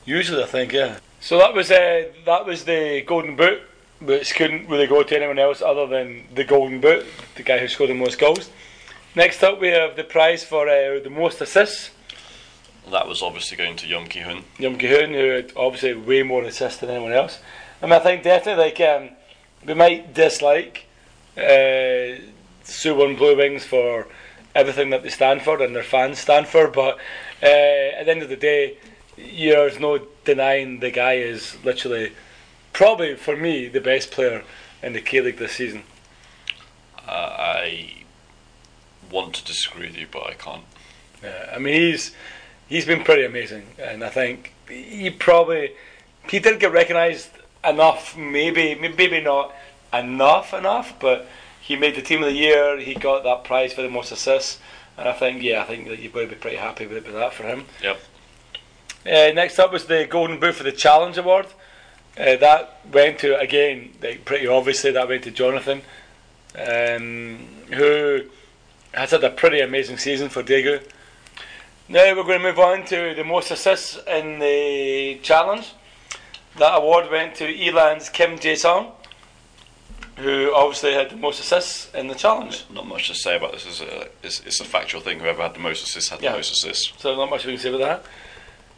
Usually, 0.06 0.42
I 0.42 0.46
think, 0.46 0.72
yeah. 0.72 1.00
So 1.20 1.38
that 1.38 1.54
was 1.54 1.70
uh, 1.70 2.06
that 2.26 2.46
was 2.46 2.64
the 2.64 3.04
Golden 3.06 3.36
Boot, 3.36 3.62
which 4.00 4.36
couldn't 4.36 4.70
really 4.70 4.88
go 4.88 5.04
to 5.04 5.16
anyone 5.16 5.40
else 5.40 5.62
other 5.62 5.86
than 5.86 6.24
the 6.34 6.46
Golden 6.46 6.80
Boot, 6.80 7.06
the 7.36 7.44
guy 7.44 7.58
who 7.58 7.68
scored 7.68 7.90
the 7.90 7.96
most 7.96 8.18
goals. 8.18 8.50
Next 9.16 9.44
up, 9.44 9.60
we 9.60 9.70
have 9.70 9.96
the 9.96 10.04
prize 10.04 10.44
for 10.46 10.70
uh, 10.70 11.00
the 11.00 11.10
most 11.10 11.42
assists. 11.42 11.90
That 12.92 13.08
was 13.08 13.22
obviously 13.22 13.58
going 13.58 13.76
to 13.78 13.88
Yom 13.88 14.08
Ki 14.08 14.22
Hun. 14.22 14.44
Yeom 14.58 14.80
Ki-hun, 14.80 15.14
who 15.14 15.30
had 15.30 15.52
obviously 15.56 15.94
way 15.94 16.24
more 16.24 16.44
assists 16.44 16.80
than 16.80 16.90
anyone 16.90 17.12
else. 17.12 17.40
I 17.82 17.86
mean, 17.86 17.94
I 17.94 18.00
think 18.00 18.24
definitely 18.24 18.64
like 18.64 18.80
um, 18.82 19.10
we 19.66 19.74
might 19.74 20.14
dislike 20.14 20.86
uh, 21.38 22.22
Suwon 22.64 23.18
Blue 23.18 23.36
Wings 23.36 23.66
for 23.66 24.08
everything 24.56 24.90
that 24.90 25.04
they 25.04 25.10
stand 25.10 25.42
for 25.42 25.62
and 25.62 25.76
their 25.76 25.84
fans 25.84 26.20
stand 26.20 26.48
for, 26.48 26.68
but 26.68 26.98
uh, 27.44 27.46
at 27.46 28.06
the 28.06 28.12
end 28.12 28.24
of 28.24 28.30
the 28.30 28.36
day, 28.36 28.78
there's 29.18 29.80
no 29.80 30.00
denying 30.26 30.80
the 30.80 30.92
guy 30.92 31.14
is 31.14 31.58
literally 31.64 32.14
probably 32.74 33.16
for 33.16 33.36
me 33.36 33.68
the 33.68 33.82
best 33.82 34.12
player 34.12 34.44
in 34.82 34.94
the 34.94 35.02
K 35.02 35.22
League 35.22 35.38
this 35.38 35.54
season. 35.54 35.84
Uh, 37.08 37.12
I 37.12 38.04
want 39.12 39.36
to 39.36 39.46
disagree 39.46 39.88
with 39.88 39.98
you, 39.98 40.08
but 40.12 40.28
I 40.28 40.34
can't. 40.34 40.64
Yeah, 41.24 41.52
I 41.54 41.60
mean 41.60 41.74
he's 41.74 42.12
he's 42.68 42.86
been 42.86 43.04
pretty 43.04 43.26
amazing, 43.26 43.66
and 43.80 44.04
I 44.04 44.10
think 44.10 44.54
he 44.70 45.10
probably 45.10 45.72
he 46.30 46.40
did 46.40 46.60
get 46.60 46.72
recognised 46.72 47.30
enough, 47.64 48.18
maybe 48.18 48.76
maybe 48.76 49.22
not 49.22 49.54
enough 49.94 50.54
enough, 50.54 51.00
but 51.00 51.28
he 51.62 51.76
made 51.76 51.96
the 51.96 52.02
team 52.02 52.24
of 52.24 52.30
the 52.30 52.36
year. 52.36 52.80
He 52.80 52.94
got 52.94 53.24
that 53.24 53.44
prize 53.44 53.74
for 53.74 53.82
the 53.82 53.90
most 53.90 54.12
assists, 54.12 54.60
and 54.98 55.08
I 55.08 55.14
think 55.14 55.44
yeah, 55.44 55.62
I 55.62 55.66
think 55.66 55.88
that 55.88 56.00
you've 56.00 56.14
got 56.14 56.22
to 56.22 56.28
be 56.28 56.36
pretty 56.36 56.58
happy 56.58 56.86
with, 56.88 57.06
with 57.06 57.16
that 57.16 57.34
for 57.34 57.44
him. 57.44 57.66
Yep. 57.82 58.00
Uh, 59.06 59.32
next 59.34 59.58
up 59.58 59.72
was 59.72 59.86
the 59.86 60.06
Golden 60.10 60.40
Boot 60.40 60.56
for 60.56 60.64
the 60.64 60.72
Challenge 60.72 61.18
Award. 61.18 61.48
Uh, 62.18 62.36
that 62.36 62.80
went 62.92 63.20
to 63.20 63.38
again, 63.40 63.94
like, 64.02 64.26
pretty 64.26 64.48
obviously, 64.48 64.92
that 64.92 65.08
went 65.08 65.24
to 65.24 65.32
Jonathan, 65.32 65.82
um, 66.58 67.48
who 67.74 68.22
has 68.92 69.12
had 69.12 69.24
a 69.24 69.30
pretty 69.30 69.62
amazing 69.62 69.98
season 69.98 70.30
for 70.30 70.42
Daegu. 70.44 70.82
Now 71.90 72.14
we're 72.16 72.24
going 72.24 72.40
to 72.40 72.44
move 72.44 72.60
on 72.60 72.84
to 72.86 73.14
the 73.16 73.24
most 73.24 73.50
assists 73.52 73.98
in 74.08 74.40
the 74.40 75.20
challenge. 75.24 75.74
That 76.58 76.76
award 76.76 77.10
went 77.10 77.36
to 77.36 77.46
Eland's 77.48 78.10
Kim 78.10 78.38
Jae-sung, 78.38 78.92
who 80.18 80.52
obviously 80.54 80.94
had 80.94 81.12
the 81.12 81.16
most 81.16 81.40
assists 81.40 81.94
in 81.94 82.08
the 82.08 82.16
challenge. 82.16 82.66
Not 82.70 82.88
much 82.88 83.08
to 83.08 83.16
say 83.16 83.38
about 83.38 83.54
this. 83.54 83.66
It's 83.66 83.80
a, 83.82 84.08
it's, 84.22 84.42
it's 84.46 84.60
a 84.60 84.66
factual 84.66 85.00
thing. 85.00 85.20
Whoever 85.20 85.42
had 85.44 85.54
the 85.54 85.60
most 85.60 85.84
assists 85.86 86.10
had 86.10 86.22
Yeah. 86.22 86.32
the 86.32 86.38
most 86.40 86.52
assists. 86.52 86.92
So 87.02 87.16
not 87.16 87.30
much 87.30 87.46
we 87.46 87.54
can 87.54 87.62
say 87.62 87.74
about 87.74 88.04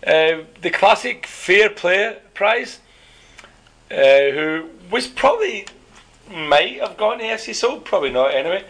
that. 0.04 0.42
Uh, 0.42 0.44
the 0.62 0.70
classic 0.70 1.26
Fair 1.26 1.70
Play 1.72 2.18
Prize, 2.36 2.80
uh, 3.90 3.96
who 3.96 4.70
was 4.92 5.08
probably 5.08 5.66
might 6.30 6.80
have 6.80 6.96
gone 6.96 7.18
to 7.18 7.24
FC 7.26 7.56
Seoul, 7.56 7.80
probably 7.80 8.12
not 8.12 8.36
anyway, 8.36 8.64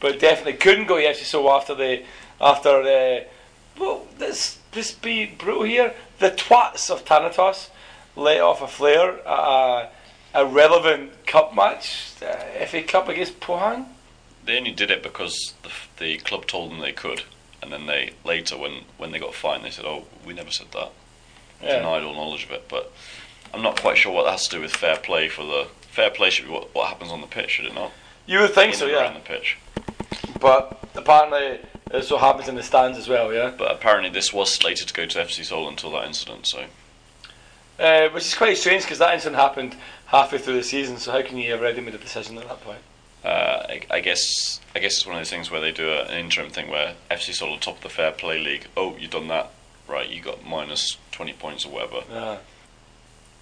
but 0.00 0.18
definitely 0.18 0.54
couldn't 0.54 0.86
go 0.86 0.96
to 0.98 1.04
FC 1.06 1.22
Seoul 1.24 1.48
after 1.52 1.74
the 1.76 2.02
after 2.40 2.82
the 2.82 3.26
well, 3.78 4.06
let's 4.18 4.58
just 4.72 5.02
be 5.02 5.26
brutal 5.26 5.64
here. 5.64 5.94
The 6.18 6.30
twats 6.30 6.90
of 6.90 7.04
Thanatos 7.04 7.70
let 8.16 8.40
off 8.40 8.62
a 8.62 8.68
flare 8.68 9.18
at 9.26 9.26
a, 9.26 9.90
a 10.34 10.46
relevant 10.46 11.26
cup 11.26 11.54
match, 11.54 12.12
uh, 12.22 12.64
FA 12.66 12.82
Cup 12.82 13.08
against 13.08 13.40
Pohang. 13.40 13.86
They 14.44 14.58
only 14.58 14.72
did 14.72 14.90
it 14.90 15.02
because 15.02 15.54
the, 15.62 15.70
the 15.98 16.16
club 16.18 16.46
told 16.46 16.70
them 16.70 16.80
they 16.80 16.92
could, 16.92 17.22
and 17.62 17.72
then 17.72 17.86
they 17.86 18.12
later, 18.24 18.56
when, 18.56 18.82
when 18.98 19.10
they 19.10 19.18
got 19.18 19.34
fined, 19.34 19.64
they 19.64 19.70
said, 19.70 19.84
"Oh, 19.86 20.04
we 20.26 20.34
never 20.34 20.50
said 20.50 20.66
that." 20.72 20.90
Yeah. 21.62 21.76
Denied 21.78 22.02
all 22.02 22.14
knowledge 22.14 22.44
of 22.44 22.50
it. 22.50 22.68
But 22.68 22.92
I'm 23.54 23.62
not 23.62 23.80
quite 23.80 23.96
sure 23.96 24.12
what 24.12 24.24
that 24.24 24.32
has 24.32 24.48
to 24.48 24.56
do 24.56 24.60
with 24.62 24.74
fair 24.74 24.96
play 24.96 25.28
for 25.28 25.44
the 25.44 25.68
fair 25.94 26.10
play 26.10 26.28
should 26.28 26.46
be 26.46 26.50
what, 26.52 26.74
what 26.74 26.88
happens 26.88 27.10
on 27.10 27.20
the 27.20 27.26
pitch, 27.26 27.50
should 27.50 27.66
it 27.66 27.74
not? 27.74 27.92
You 28.26 28.40
would 28.40 28.52
think 28.52 28.72
In 28.72 28.78
so, 28.78 28.86
yeah. 28.86 29.12
the 29.12 29.20
pitch. 29.20 29.56
But 30.40 30.78
apparently, 30.94 31.60
this 31.90 32.10
what 32.10 32.20
happens 32.20 32.48
in 32.48 32.54
the 32.54 32.62
stands 32.62 32.98
as 32.98 33.08
well, 33.08 33.32
yeah. 33.32 33.52
But 33.56 33.70
apparently, 33.70 34.10
this 34.10 34.32
was 34.32 34.52
slated 34.52 34.88
to 34.88 34.94
go 34.94 35.06
to 35.06 35.18
FC 35.18 35.44
Seoul 35.44 35.68
until 35.68 35.90
that 35.92 36.06
incident. 36.06 36.46
So 36.46 36.64
Uh, 37.78 38.08
which 38.10 38.24
is 38.24 38.34
quite 38.34 38.56
strange 38.56 38.82
because 38.82 38.98
that 38.98 39.14
incident 39.14 39.36
happened 39.40 39.76
halfway 40.06 40.38
through 40.38 40.54
the 40.54 40.62
season. 40.62 40.96
So 40.98 41.12
how 41.12 41.22
can 41.22 41.36
you 41.38 41.50
have 41.50 41.60
already 41.60 41.80
made 41.80 41.94
a 41.94 41.98
decision 41.98 42.38
at 42.38 42.48
that 42.48 42.60
point? 42.62 42.78
uh, 43.24 43.66
I, 43.68 43.80
I 43.90 44.00
guess 44.00 44.60
I 44.74 44.80
guess 44.80 44.96
it's 44.96 45.06
one 45.06 45.16
of 45.16 45.20
those 45.20 45.30
things 45.30 45.50
where 45.50 45.60
they 45.60 45.72
do 45.72 45.88
a, 45.88 46.02
an 46.04 46.18
interim 46.18 46.50
thing 46.50 46.68
where 46.70 46.94
FC 47.10 47.32
Seoul 47.34 47.54
are 47.54 47.58
top 47.58 47.76
of 47.78 47.82
the 47.82 47.88
fair 47.88 48.12
play 48.12 48.38
league. 48.38 48.66
Oh, 48.76 48.96
you've 48.98 49.10
done 49.12 49.28
that, 49.28 49.50
right? 49.88 50.08
You 50.08 50.20
got 50.20 50.44
minus 50.44 50.98
twenty 51.10 51.32
points 51.32 51.64
or 51.64 51.72
whatever. 51.72 52.00
Yeah. 52.10 52.38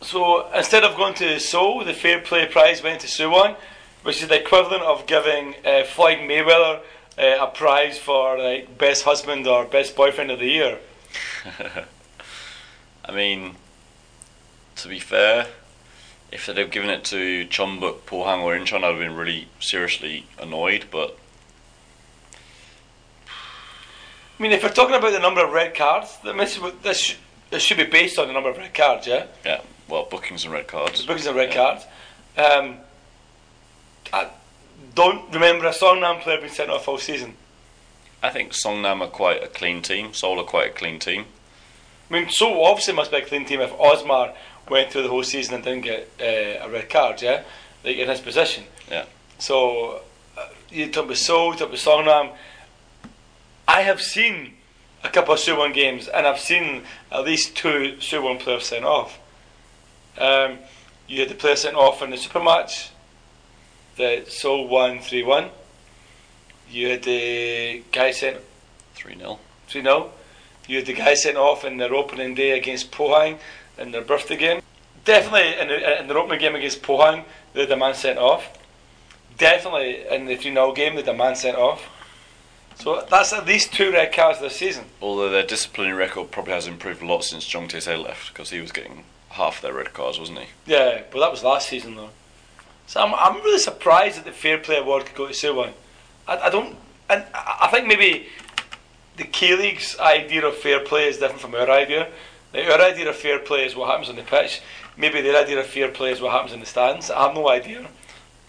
So 0.02 0.50
instead 0.52 0.82
of 0.84 0.96
going 0.96 1.14
to 1.14 1.38
Seoul, 1.38 1.84
the 1.84 1.94
Fair 1.94 2.20
Play 2.20 2.46
Prize 2.46 2.82
went 2.82 3.00
to 3.02 3.06
Suwon, 3.06 3.54
which 4.02 4.20
is 4.20 4.28
the 4.28 4.40
equivalent 4.40 4.82
of 4.82 5.06
giving 5.06 5.54
uh, 5.64 5.84
Floyd 5.84 6.18
Mayweather 6.18 6.80
uh, 7.18 7.36
a 7.40 7.46
prize 7.48 7.98
for 7.98 8.38
like 8.38 8.78
best 8.78 9.04
husband 9.04 9.46
or 9.46 9.64
best 9.64 9.94
boyfriend 9.96 10.30
of 10.30 10.38
the 10.38 10.46
year. 10.48 10.78
I 13.04 13.12
mean, 13.12 13.56
to 14.76 14.88
be 14.88 14.98
fair, 14.98 15.46
if 16.30 16.46
they'd 16.46 16.56
have 16.56 16.70
given 16.70 16.88
it 16.90 17.04
to 17.04 17.46
Jeonbuk, 17.46 18.00
Pohang, 18.06 18.42
or 18.42 18.54
Incheon, 18.56 18.78
I'd 18.84 18.90
have 18.92 18.98
been 18.98 19.14
really 19.16 19.48
seriously 19.60 20.26
annoyed. 20.40 20.86
But 20.90 21.18
I 23.26 24.42
mean, 24.42 24.52
if 24.52 24.62
we're 24.62 24.70
talking 24.70 24.94
about 24.94 25.12
the 25.12 25.18
number 25.20 25.44
of 25.44 25.52
red 25.52 25.74
cards, 25.74 26.18
then 26.24 26.36
this, 26.36 26.58
this, 26.82 26.98
sh- 26.98 27.16
this 27.50 27.62
should 27.62 27.76
be 27.76 27.84
based 27.84 28.18
on 28.18 28.26
the 28.28 28.32
number 28.32 28.48
of 28.50 28.56
red 28.56 28.72
cards, 28.74 29.06
yeah? 29.06 29.26
yeah, 29.44 29.60
well, 29.88 30.04
bookings 30.10 30.44
and 30.44 30.52
red 30.52 30.66
cards. 30.66 31.04
Bookings 31.04 31.26
and 31.26 31.36
red 31.36 31.50
Yeah. 31.50 31.54
cards. 31.54 31.84
Um, 32.36 32.76
I 34.12 34.28
don't 34.94 35.32
remember 35.32 35.66
a 35.66 35.70
Seongnam 35.70 36.20
player 36.20 36.38
being 36.38 36.52
sent 36.52 36.70
off 36.70 36.88
all 36.88 36.98
season. 36.98 37.34
I 38.22 38.30
think 38.30 38.52
Seongnam 38.52 39.00
are 39.00 39.08
quite 39.08 39.42
a 39.42 39.48
clean 39.48 39.82
team. 39.82 40.14
Seoul 40.14 40.40
are 40.40 40.44
quite 40.44 40.70
a 40.70 40.72
clean 40.72 40.98
team. 40.98 41.24
I 42.08 42.14
mean, 42.14 42.28
so 42.30 42.62
obviously 42.62 42.94
must 42.94 43.10
be 43.10 43.16
a 43.16 43.24
clean 43.24 43.44
team 43.44 43.60
if 43.60 43.72
Osmar 43.72 44.34
went 44.68 44.92
through 44.92 45.02
the 45.02 45.08
whole 45.08 45.24
season 45.24 45.54
and 45.54 45.64
didn't 45.64 45.82
get 45.82 46.08
uh, 46.20 46.64
a 46.64 46.70
red 46.70 46.88
card, 46.88 47.20
yeah? 47.20 47.42
Like 47.84 47.96
in 47.96 48.08
his 48.08 48.20
position. 48.20 48.64
Yeah. 48.88 49.06
So, 49.38 50.02
uh, 50.38 50.48
you 50.70 50.88
talk 50.90 51.06
about 51.06 51.16
Seoul, 51.16 51.52
you 51.52 51.58
talk 51.58 51.68
about 51.68 51.78
Seongnam. 51.78 52.32
I 53.66 53.82
have 53.82 54.00
seen 54.00 54.54
a 55.02 55.08
couple 55.08 55.34
of 55.34 55.40
Suwon 55.40 55.74
games 55.74 56.06
and 56.06 56.26
I've 56.26 56.38
seen 56.38 56.82
at 57.10 57.24
least 57.24 57.56
two 57.56 57.96
Suwon 57.98 58.38
players 58.38 58.66
sent 58.66 58.84
off. 58.84 59.18
Um, 60.16 60.58
you 61.08 61.20
had 61.20 61.28
the 61.28 61.34
player 61.34 61.56
sent 61.56 61.74
off 61.74 62.02
in 62.02 62.10
the 62.10 62.16
super 62.16 62.42
match 62.42 62.91
that 64.02 64.30
Seoul 64.30 64.68
won 64.68 65.00
3 65.00 65.22
1. 65.22 65.48
You 66.70 66.88
had 66.90 67.02
the 67.04 67.82
guy 67.92 68.10
sent 68.10 68.38
3 68.94 69.16
0. 69.16 69.38
3 69.68 69.82
0. 69.82 70.10
You 70.66 70.76
had 70.78 70.86
the 70.86 70.94
guy 70.94 71.14
sent 71.14 71.36
off 71.36 71.64
in 71.64 71.76
their 71.76 71.94
opening 71.94 72.34
day 72.34 72.58
against 72.58 72.90
Pohang 72.92 73.38
in 73.78 73.92
their 73.92 74.02
birthday 74.02 74.36
game. 74.36 74.60
Definitely 75.04 75.60
in, 75.60 75.68
the, 75.68 76.00
in 76.00 76.08
their 76.08 76.18
opening 76.18 76.40
game 76.40 76.54
against 76.54 76.82
Pohang, 76.82 77.24
they 77.52 77.60
had 77.60 77.70
a 77.70 77.76
man 77.76 77.94
sent 77.94 78.18
off. 78.18 78.58
Definitely 79.38 80.06
in 80.10 80.26
the 80.26 80.36
3 80.36 80.52
0 80.52 80.72
game, 80.72 80.94
they 80.94 81.02
had 81.02 81.14
a 81.14 81.16
man 81.16 81.36
sent 81.36 81.56
off. 81.56 81.88
So 82.76 83.06
that's 83.08 83.32
at 83.32 83.46
least 83.46 83.72
two 83.72 83.92
red 83.92 84.12
cards 84.12 84.40
this 84.40 84.56
season. 84.56 84.86
Although 85.00 85.30
their 85.30 85.46
disciplinary 85.46 85.96
record 85.96 86.30
probably 86.30 86.54
has 86.54 86.66
improved 86.66 87.02
a 87.02 87.06
lot 87.06 87.22
since 87.22 87.46
Jong 87.46 87.68
Tae 87.68 87.96
left, 87.96 88.32
because 88.32 88.50
he 88.50 88.60
was 88.60 88.72
getting 88.72 89.04
half 89.30 89.60
their 89.60 89.74
red 89.74 89.92
cards, 89.92 90.18
wasn't 90.18 90.38
he? 90.38 90.46
Yeah, 90.66 91.02
but 91.10 91.20
that 91.20 91.30
was 91.30 91.44
last 91.44 91.68
season 91.68 91.94
though. 91.94 92.10
So 92.86 93.00
I'm, 93.00 93.14
I'm 93.14 93.42
really 93.42 93.58
surprised 93.58 94.18
that 94.18 94.24
the 94.24 94.32
Fair 94.32 94.58
Play 94.58 94.78
Award 94.78 95.06
could 95.06 95.16
go 95.16 95.26
to 95.26 95.32
Suwon. 95.32 95.72
I, 96.28 96.36
I 96.38 96.50
don't, 96.50 96.76
and 97.08 97.24
I 97.34 97.58
I 97.62 97.68
think 97.68 97.86
maybe 97.86 98.26
the 99.16 99.24
K 99.24 99.56
League's 99.56 99.98
idea 99.98 100.44
of 100.46 100.56
fair 100.56 100.80
play 100.80 101.08
is 101.08 101.18
different 101.18 101.40
from 101.40 101.54
our 101.54 101.70
idea. 101.70 102.08
Like 102.52 102.66
our 102.68 102.80
idea 102.80 103.08
of 103.08 103.16
fair 103.16 103.38
play 103.38 103.64
is 103.64 103.74
what 103.74 103.88
happens 103.88 104.08
on 104.08 104.16
the 104.16 104.22
pitch. 104.22 104.60
Maybe 104.96 105.20
their 105.22 105.42
idea 105.42 105.58
of 105.60 105.66
fair 105.66 105.88
play 105.88 106.12
is 106.12 106.20
what 106.20 106.32
happens 106.32 106.52
in 106.52 106.60
the 106.60 106.66
stands. 106.66 107.10
I 107.10 107.22
have 107.26 107.34
no 107.34 107.48
idea. 107.48 107.86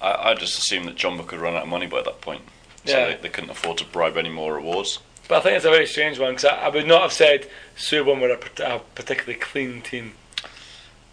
I, 0.01 0.31
I 0.31 0.33
just 0.33 0.57
assumed 0.57 0.87
that 0.87 0.95
Jumbo 0.95 1.23
could 1.23 1.39
run 1.39 1.55
out 1.55 1.63
of 1.63 1.69
money 1.69 1.87
by 1.87 2.01
that 2.01 2.19
point. 2.21 2.41
So 2.85 2.97
Yeah. 2.97 3.05
they, 3.15 3.21
they 3.23 3.29
couldn't 3.29 3.49
afford 3.51 3.77
to 3.77 3.85
bribe 3.85 4.17
any 4.17 4.29
more 4.29 4.57
awards. 4.57 4.99
But 5.29 5.37
I 5.37 5.39
think 5.41 5.55
it's 5.55 5.65
a 5.65 5.69
very 5.69 5.85
strange 5.85 6.19
one 6.19 6.31
because 6.33 6.45
I, 6.45 6.65
I 6.65 6.69
would 6.69 6.85
not 6.85 7.01
have 7.03 7.13
said 7.13 7.47
Suwon 7.77 8.19
were 8.19 8.31
a, 8.31 8.75
a 8.75 8.79
particularly 8.93 9.39
clean 9.39 9.81
team. 9.81 10.13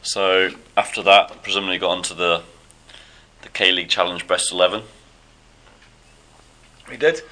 So 0.02 0.50
after 0.76 1.00
that, 1.04 1.42
presumably 1.44 1.78
got 1.78 1.90
onto 1.90 2.14
the 2.14 2.42
the 3.42 3.48
K 3.48 3.72
League 3.72 3.88
Challenge 3.88 4.26
Best 4.26 4.52
Eleven. 4.52 4.82
We 6.88 6.96
did. 6.96 7.22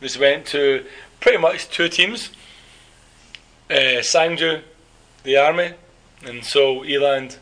This 0.00 0.18
went 0.18 0.46
to 0.46 0.84
pretty 1.20 1.38
much 1.38 1.68
two 1.68 1.88
teams. 1.88 2.30
Uh, 3.70 4.00
Sangju, 4.00 4.62
the 5.24 5.36
army, 5.36 5.72
and 6.24 6.44
so 6.44 6.84
Eland, 6.84 7.38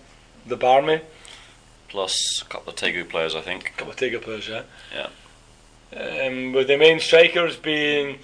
the 0.47 0.57
barmy. 0.57 1.01
Plus 1.89 2.43
a 2.43 2.45
couple 2.47 2.73
of 2.73 2.79
Daegu 2.79 3.09
players, 3.09 3.35
I 3.35 3.41
think. 3.41 3.69
A 3.69 3.73
couple 3.73 3.93
of 3.93 3.97
Tiger 3.97 4.19
players, 4.19 4.49
yeah. 4.49 4.63
Yeah. 4.93 5.09
Um, 5.97 6.53
with 6.53 6.67
the 6.67 6.77
main 6.77 6.99
strikers 6.99 7.57
being 7.57 8.19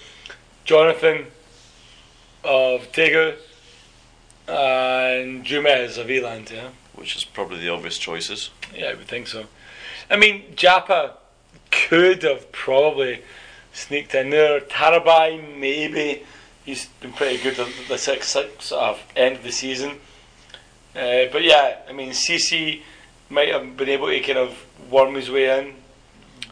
Jonathan 0.65 1.27
of 2.43 2.91
Daegu 2.93 3.37
and 4.49 5.45
Jumez 5.45 5.99
of 5.99 6.11
Eland, 6.11 6.51
yeah. 6.51 6.71
Which 6.95 7.15
is 7.17 7.25
probably 7.25 7.59
the 7.59 7.69
obvious 7.69 7.97
choices. 7.99 8.51
Yeah, 8.75 8.87
I 8.89 8.95
would 8.95 9.07
think 9.07 9.29
so. 9.29 9.47
I 10.11 10.17
mean, 10.17 10.43
Jaba 10.55 11.13
could 11.71 12.23
have 12.25 12.51
probably 12.53 13.23
sneaked 13.73 14.15
in 14.15 14.31
there. 14.31 14.61
Tarabai, 14.61 15.59
maybe. 15.59 16.25
He's 16.65 16.87
been 17.01 17.13
pretty 17.13 17.43
good 17.43 17.59
at 17.59 17.69
the 17.89 17.97
six, 17.97 18.29
six 18.29 18.67
sort 18.67 18.83
of 18.83 19.03
end 19.17 19.37
of 19.37 19.43
the 19.43 19.53
season. 19.53 19.93
Uh, 20.95 21.31
but 21.33 21.43
yeah, 21.43 21.79
I 21.89 21.93
mean, 21.93 22.11
CC 22.11 22.83
might 23.29 23.49
have 23.49 23.77
been 23.77 23.89
able 23.89 24.09
to 24.09 24.21
kind 24.21 24.39
of 24.39 24.67
worm 24.91 25.15
his 25.15 25.31
way 25.31 25.59
in. 25.59 25.75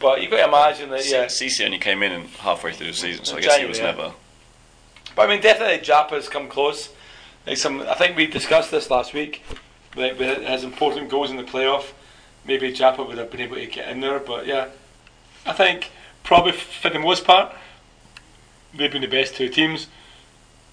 But 0.00 0.22
you've 0.22 0.30
got 0.30 0.38
to 0.38 0.44
imagine 0.44 0.90
that, 0.90 1.08
yeah. 1.08 1.26
CC 1.26 1.64
only 1.64 1.78
came 1.78 2.04
in 2.04 2.26
halfway 2.38 2.72
through 2.72 2.86
the 2.86 2.92
season, 2.92 3.24
so 3.24 3.36
I 3.36 3.40
guess 3.40 3.56
he 3.56 3.66
was 3.66 3.78
January, 3.78 3.98
never. 3.98 4.14
But 5.16 5.28
I 5.28 5.32
mean, 5.32 5.42
definitely 5.42 5.84
Jaba's 5.84 6.28
come 6.28 6.48
close. 6.48 6.90
Like 7.46 7.56
some, 7.56 7.80
I 7.80 7.94
think 7.94 8.16
we 8.16 8.28
discussed 8.28 8.70
this 8.70 8.90
last 8.90 9.12
week. 9.12 9.42
Like 9.96 10.16
with 10.18 10.46
his 10.46 10.62
important 10.62 11.08
goals 11.10 11.30
in 11.30 11.36
the 11.36 11.42
playoff, 11.42 11.86
maybe 12.48 12.72
Jaba 12.72 13.06
would 13.06 13.18
have 13.18 13.30
been 13.30 13.42
able 13.42 13.56
to 13.56 13.66
get 13.66 13.88
in 13.88 14.00
there. 14.00 14.18
But 14.18 14.46
yeah, 14.46 14.68
I 15.46 15.52
think 15.52 15.92
probably 16.24 16.52
for 16.52 16.90
the 16.90 16.98
most 16.98 17.24
part, 17.24 17.54
they've 18.74 18.90
been 18.90 19.02
the 19.02 19.06
best 19.06 19.36
two 19.36 19.48
teams, 19.48 19.86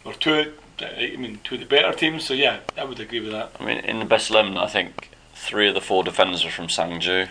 or 0.04 0.14
two. 0.14 0.54
I 0.80 1.16
mean, 1.18 1.40
two 1.44 1.56
of 1.56 1.62
the 1.62 1.68
better 1.68 1.94
teams. 1.94 2.26
So 2.26 2.34
yeah, 2.34 2.62
I 2.76 2.84
would 2.86 3.00
agree 3.00 3.20
with 3.20 3.32
that. 3.32 3.52
I 3.60 3.66
mean, 3.66 3.78
in 3.80 4.00
the 4.00 4.06
best 4.06 4.32
eleven, 4.32 4.58
I 4.58 4.68
think 4.68 5.12
three 5.34 5.68
of 5.68 5.76
the 5.76 5.82
four 5.82 6.04
defenders 6.04 6.44
are 6.44 6.50
from 6.50 6.68
Sangju. 6.68 7.30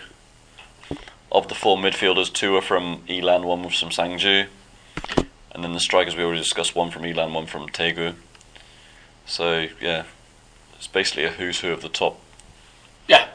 Of 1.31 1.49
the 1.49 1.55
four 1.55 1.75
midfielders, 1.75 2.31
two 2.31 2.55
are 2.55 2.61
from 2.61 3.03
Eland, 3.09 3.43
one 3.43 3.63
was 3.63 3.77
from 3.77 3.89
Sangju, 3.89 4.47
and 5.51 5.63
then 5.63 5.73
the 5.73 5.81
strikers 5.81 6.15
we 6.15 6.23
already 6.23 6.39
discussed, 6.39 6.75
one 6.75 6.91
from 6.91 7.01
Eland, 7.03 7.33
one 7.33 7.45
from 7.45 7.67
Daegu. 7.67 8.13
So 9.25 9.67
yeah, 9.81 10.05
it's 10.77 10.87
basically 10.87 11.25
a 11.25 11.31
who's 11.31 11.59
who 11.59 11.73
of 11.73 11.81
the 11.81 11.89
top. 11.89 12.21
Yeah. 13.07 13.27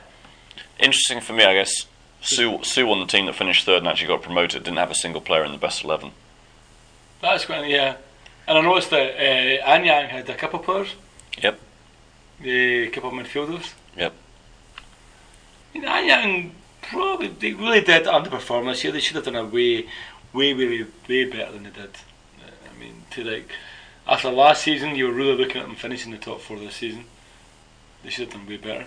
Interesting 0.80 1.20
for 1.20 1.34
me, 1.34 1.44
I 1.44 1.54
guess. 1.54 1.86
Sue 2.22 2.58
Sue 2.62 2.86
won 2.86 3.00
the 3.00 3.06
team 3.06 3.26
that 3.26 3.34
finished 3.34 3.64
third 3.64 3.78
and 3.78 3.88
actually 3.88 4.08
got 4.08 4.22
promoted. 4.22 4.64
Didn't 4.64 4.78
have 4.78 4.90
a 4.90 4.94
single 4.94 5.20
player 5.20 5.44
in 5.44 5.52
the 5.52 5.58
best 5.58 5.84
eleven. 5.84 6.12
That's 7.20 7.44
quite 7.44 7.68
yeah. 7.68 7.96
And 8.48 8.58
I 8.58 8.60
noticed 8.62 8.90
that 8.90 9.14
uh, 9.14 9.66
Anyang 9.66 10.08
had 10.08 10.28
a 10.28 10.34
couple 10.34 10.58
of 10.58 10.64
players. 10.64 10.94
Yep. 11.40 11.60
The 12.40 12.88
couple 12.88 13.10
of 13.10 13.14
midfielders. 13.14 13.74
Yep. 13.96 14.14
I 15.74 15.78
mean, 15.78 15.88
Anyang 15.88 16.50
probably 16.82 17.28
they 17.28 17.52
really 17.52 17.82
did 17.82 18.06
underperform 18.06 18.66
this 18.66 18.82
year. 18.82 18.92
They 18.92 19.00
should 19.00 19.16
have 19.16 19.24
done 19.26 19.36
a 19.36 19.44
way, 19.44 19.86
way, 20.32 20.54
way, 20.54 20.86
way 21.08 21.24
better 21.26 21.52
than 21.52 21.64
they 21.64 21.70
did. 21.70 21.90
Uh, 22.40 22.50
I 22.74 22.80
mean, 22.80 23.02
to 23.10 23.24
like 23.24 23.50
after 24.06 24.30
last 24.30 24.62
season, 24.62 24.96
you 24.96 25.06
were 25.06 25.12
really 25.12 25.36
looking 25.36 25.60
at 25.60 25.66
them 25.66 25.76
finishing 25.76 26.10
the 26.10 26.18
top 26.18 26.40
four 26.40 26.58
this 26.58 26.76
season. 26.76 27.04
They 28.02 28.10
should 28.10 28.28
have 28.28 28.34
done 28.34 28.48
way 28.48 28.56
better. 28.56 28.86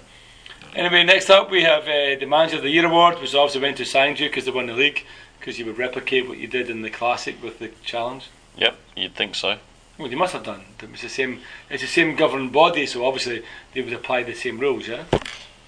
Anyway, 0.75 1.03
next 1.03 1.29
up 1.29 1.51
we 1.51 1.61
have 1.61 1.83
uh, 1.83 2.19
the 2.19 2.25
Manager 2.25 2.57
of 2.57 2.63
the 2.63 2.69
Year 2.69 2.87
award, 2.87 3.21
which 3.21 3.35
obviously 3.35 3.61
went 3.61 3.77
to 3.77 3.83
Sangju 3.83 4.19
because 4.19 4.45
they 4.45 4.51
won 4.51 4.65
the 4.65 4.73
league. 4.73 5.05
Because 5.39 5.59
you 5.59 5.65
would 5.65 5.77
replicate 5.77 6.27
what 6.27 6.37
you 6.37 6.47
did 6.47 6.69
in 6.69 6.81
the 6.81 6.89
classic 6.89 7.43
with 7.43 7.59
the 7.59 7.69
challenge. 7.83 8.29
Yep. 8.57 8.77
You'd 8.95 9.13
think 9.13 9.35
so. 9.35 9.57
Well, 9.97 10.07
they 10.07 10.15
must 10.15 10.33
have 10.33 10.43
done. 10.43 10.63
It 10.81 10.89
was 10.89 11.01
the 11.01 11.09
same. 11.09 11.41
It's 11.69 11.83
the 11.83 11.87
same 11.87 12.15
governing 12.15 12.49
body, 12.49 12.85
so 12.85 13.05
obviously 13.05 13.43
they 13.73 13.81
would 13.81 13.93
apply 13.93 14.23
the 14.23 14.33
same 14.33 14.57
rules. 14.57 14.87
Yeah. 14.87 15.03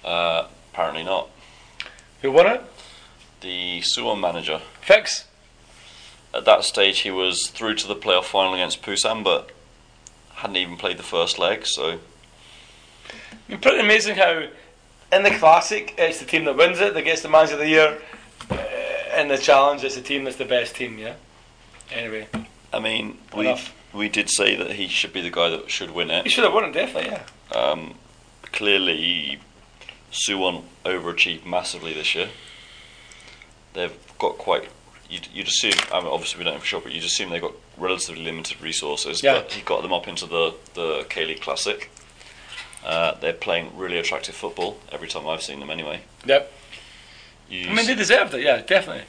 Uh, 0.04 0.48
apparently 0.72 1.04
not. 1.04 1.28
Who 2.22 2.32
won 2.32 2.46
it? 2.46 2.62
The 3.42 3.80
Suwon 3.82 4.18
manager. 4.20 4.60
Fix. 4.80 5.26
At 6.34 6.46
that 6.46 6.64
stage, 6.64 7.00
he 7.00 7.10
was 7.10 7.48
through 7.48 7.74
to 7.76 7.86
the 7.86 7.94
playoff 7.94 8.24
final 8.24 8.54
against 8.54 8.82
Busan, 8.82 9.22
but 9.22 9.50
hadn't 10.34 10.56
even 10.56 10.76
played 10.76 10.96
the 10.96 11.02
first 11.02 11.38
leg. 11.38 11.66
So 11.66 11.98
It's 13.48 13.62
pretty 13.62 13.80
amazing 13.80 14.16
how 14.16 14.48
in 15.12 15.22
the 15.22 15.30
classic 15.30 15.94
it's 15.98 16.18
the 16.18 16.24
team 16.24 16.44
that 16.44 16.56
wins 16.56 16.80
it 16.80 16.94
that 16.94 17.02
gets 17.02 17.22
the 17.22 17.28
manager 17.28 17.54
of 17.54 17.60
the 17.60 17.68
year. 17.68 17.98
Uh, 18.50 18.56
in 19.16 19.28
the 19.28 19.38
challenge, 19.38 19.82
it's 19.84 19.94
the 19.94 20.02
team 20.02 20.24
that's 20.24 20.36
the 20.36 20.44
best 20.44 20.76
team. 20.76 20.98
Yeah. 20.98 21.14
Anyway, 21.92 22.26
I 22.72 22.80
mean, 22.80 23.18
we 23.34 23.46
Enough. 23.46 23.72
we 23.94 24.08
did 24.08 24.28
say 24.28 24.56
that 24.56 24.72
he 24.72 24.88
should 24.88 25.12
be 25.12 25.20
the 25.22 25.30
guy 25.30 25.48
that 25.50 25.70
should 25.70 25.90
win 25.92 26.10
it. 26.10 26.24
He 26.24 26.30
should 26.30 26.44
have 26.44 26.52
won 26.52 26.64
it 26.64 26.72
definitely. 26.72 27.12
Yeah. 27.12 27.58
Um, 27.58 27.94
clearly, 28.52 29.38
Suwon 30.12 30.64
overachieved 30.84 31.46
massively 31.46 31.92
this 31.92 32.14
year. 32.14 32.28
They've 33.74 33.96
got 34.18 34.38
quite. 34.38 34.68
You'd, 35.08 35.28
you'd 35.32 35.46
assume. 35.46 35.74
I 35.92 36.00
mean, 36.00 36.08
obviously, 36.08 36.38
we 36.38 36.44
don't 36.44 36.54
know 36.54 36.60
for 36.60 36.66
sure, 36.66 36.80
but 36.80 36.92
you'd 36.92 37.04
assume 37.04 37.30
they've 37.30 37.40
got 37.40 37.54
relatively 37.78 38.24
limited 38.24 38.60
resources. 38.60 39.22
Yeah. 39.22 39.34
But 39.34 39.52
he 39.52 39.62
got 39.62 39.82
them 39.82 39.92
up 39.92 40.08
into 40.08 40.26
the 40.26 40.54
the 40.74 41.06
K 41.08 41.24
League 41.24 41.40
Classic. 41.40 41.90
Uh, 42.86 43.14
they're 43.20 43.32
playing 43.32 43.76
really 43.76 43.98
attractive 43.98 44.34
football 44.34 44.78
every 44.92 45.08
time 45.08 45.26
I've 45.26 45.42
seen 45.42 45.58
them. 45.58 45.70
Anyway. 45.70 46.02
Yep. 46.24 46.52
You 47.50 47.68
I 47.68 47.74
mean, 47.74 47.86
they 47.86 47.96
deserved 47.96 48.32
it. 48.34 48.42
Yeah, 48.42 48.62
definitely. 48.62 49.04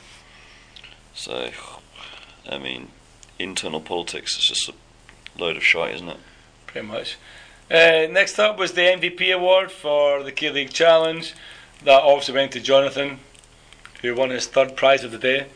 So, 1.14 1.52
I 2.50 2.58
mean, 2.58 2.90
internal 3.38 3.80
politics 3.80 4.38
is 4.38 4.46
just 4.46 4.70
a 4.70 4.74
load 5.40 5.58
of 5.58 5.64
shite, 5.64 5.94
isn't 5.96 6.10
it? 6.10 6.18
Pretty 6.66 6.88
much. 6.88 7.18
Uh, 7.70 8.08
next 8.10 8.40
up 8.40 8.58
was 8.58 8.74
the 8.74 8.82
MVP 8.82 9.34
award 9.34 9.72
for 9.72 10.24
the 10.24 10.32
K 10.32 10.50
League 10.50 10.72
Challenge. 10.72 11.34
That 11.84 12.02
obviously 12.02 12.34
went 12.34 12.52
to 12.54 12.60
Jonathan, 12.60 13.20
who 14.02 14.16
won 14.16 14.32
his 14.32 14.48
third 14.48 14.76
prize 14.76 15.04
of 15.04 15.12
the 15.12 15.18
day. 15.20 15.48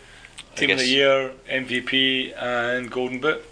Team 0.55 0.69
of 0.71 0.77
the 0.79 0.85
Year, 0.85 1.31
MVP, 1.49 2.33
and 2.37 2.91
Golden 2.91 3.19
Boot. 3.19 3.43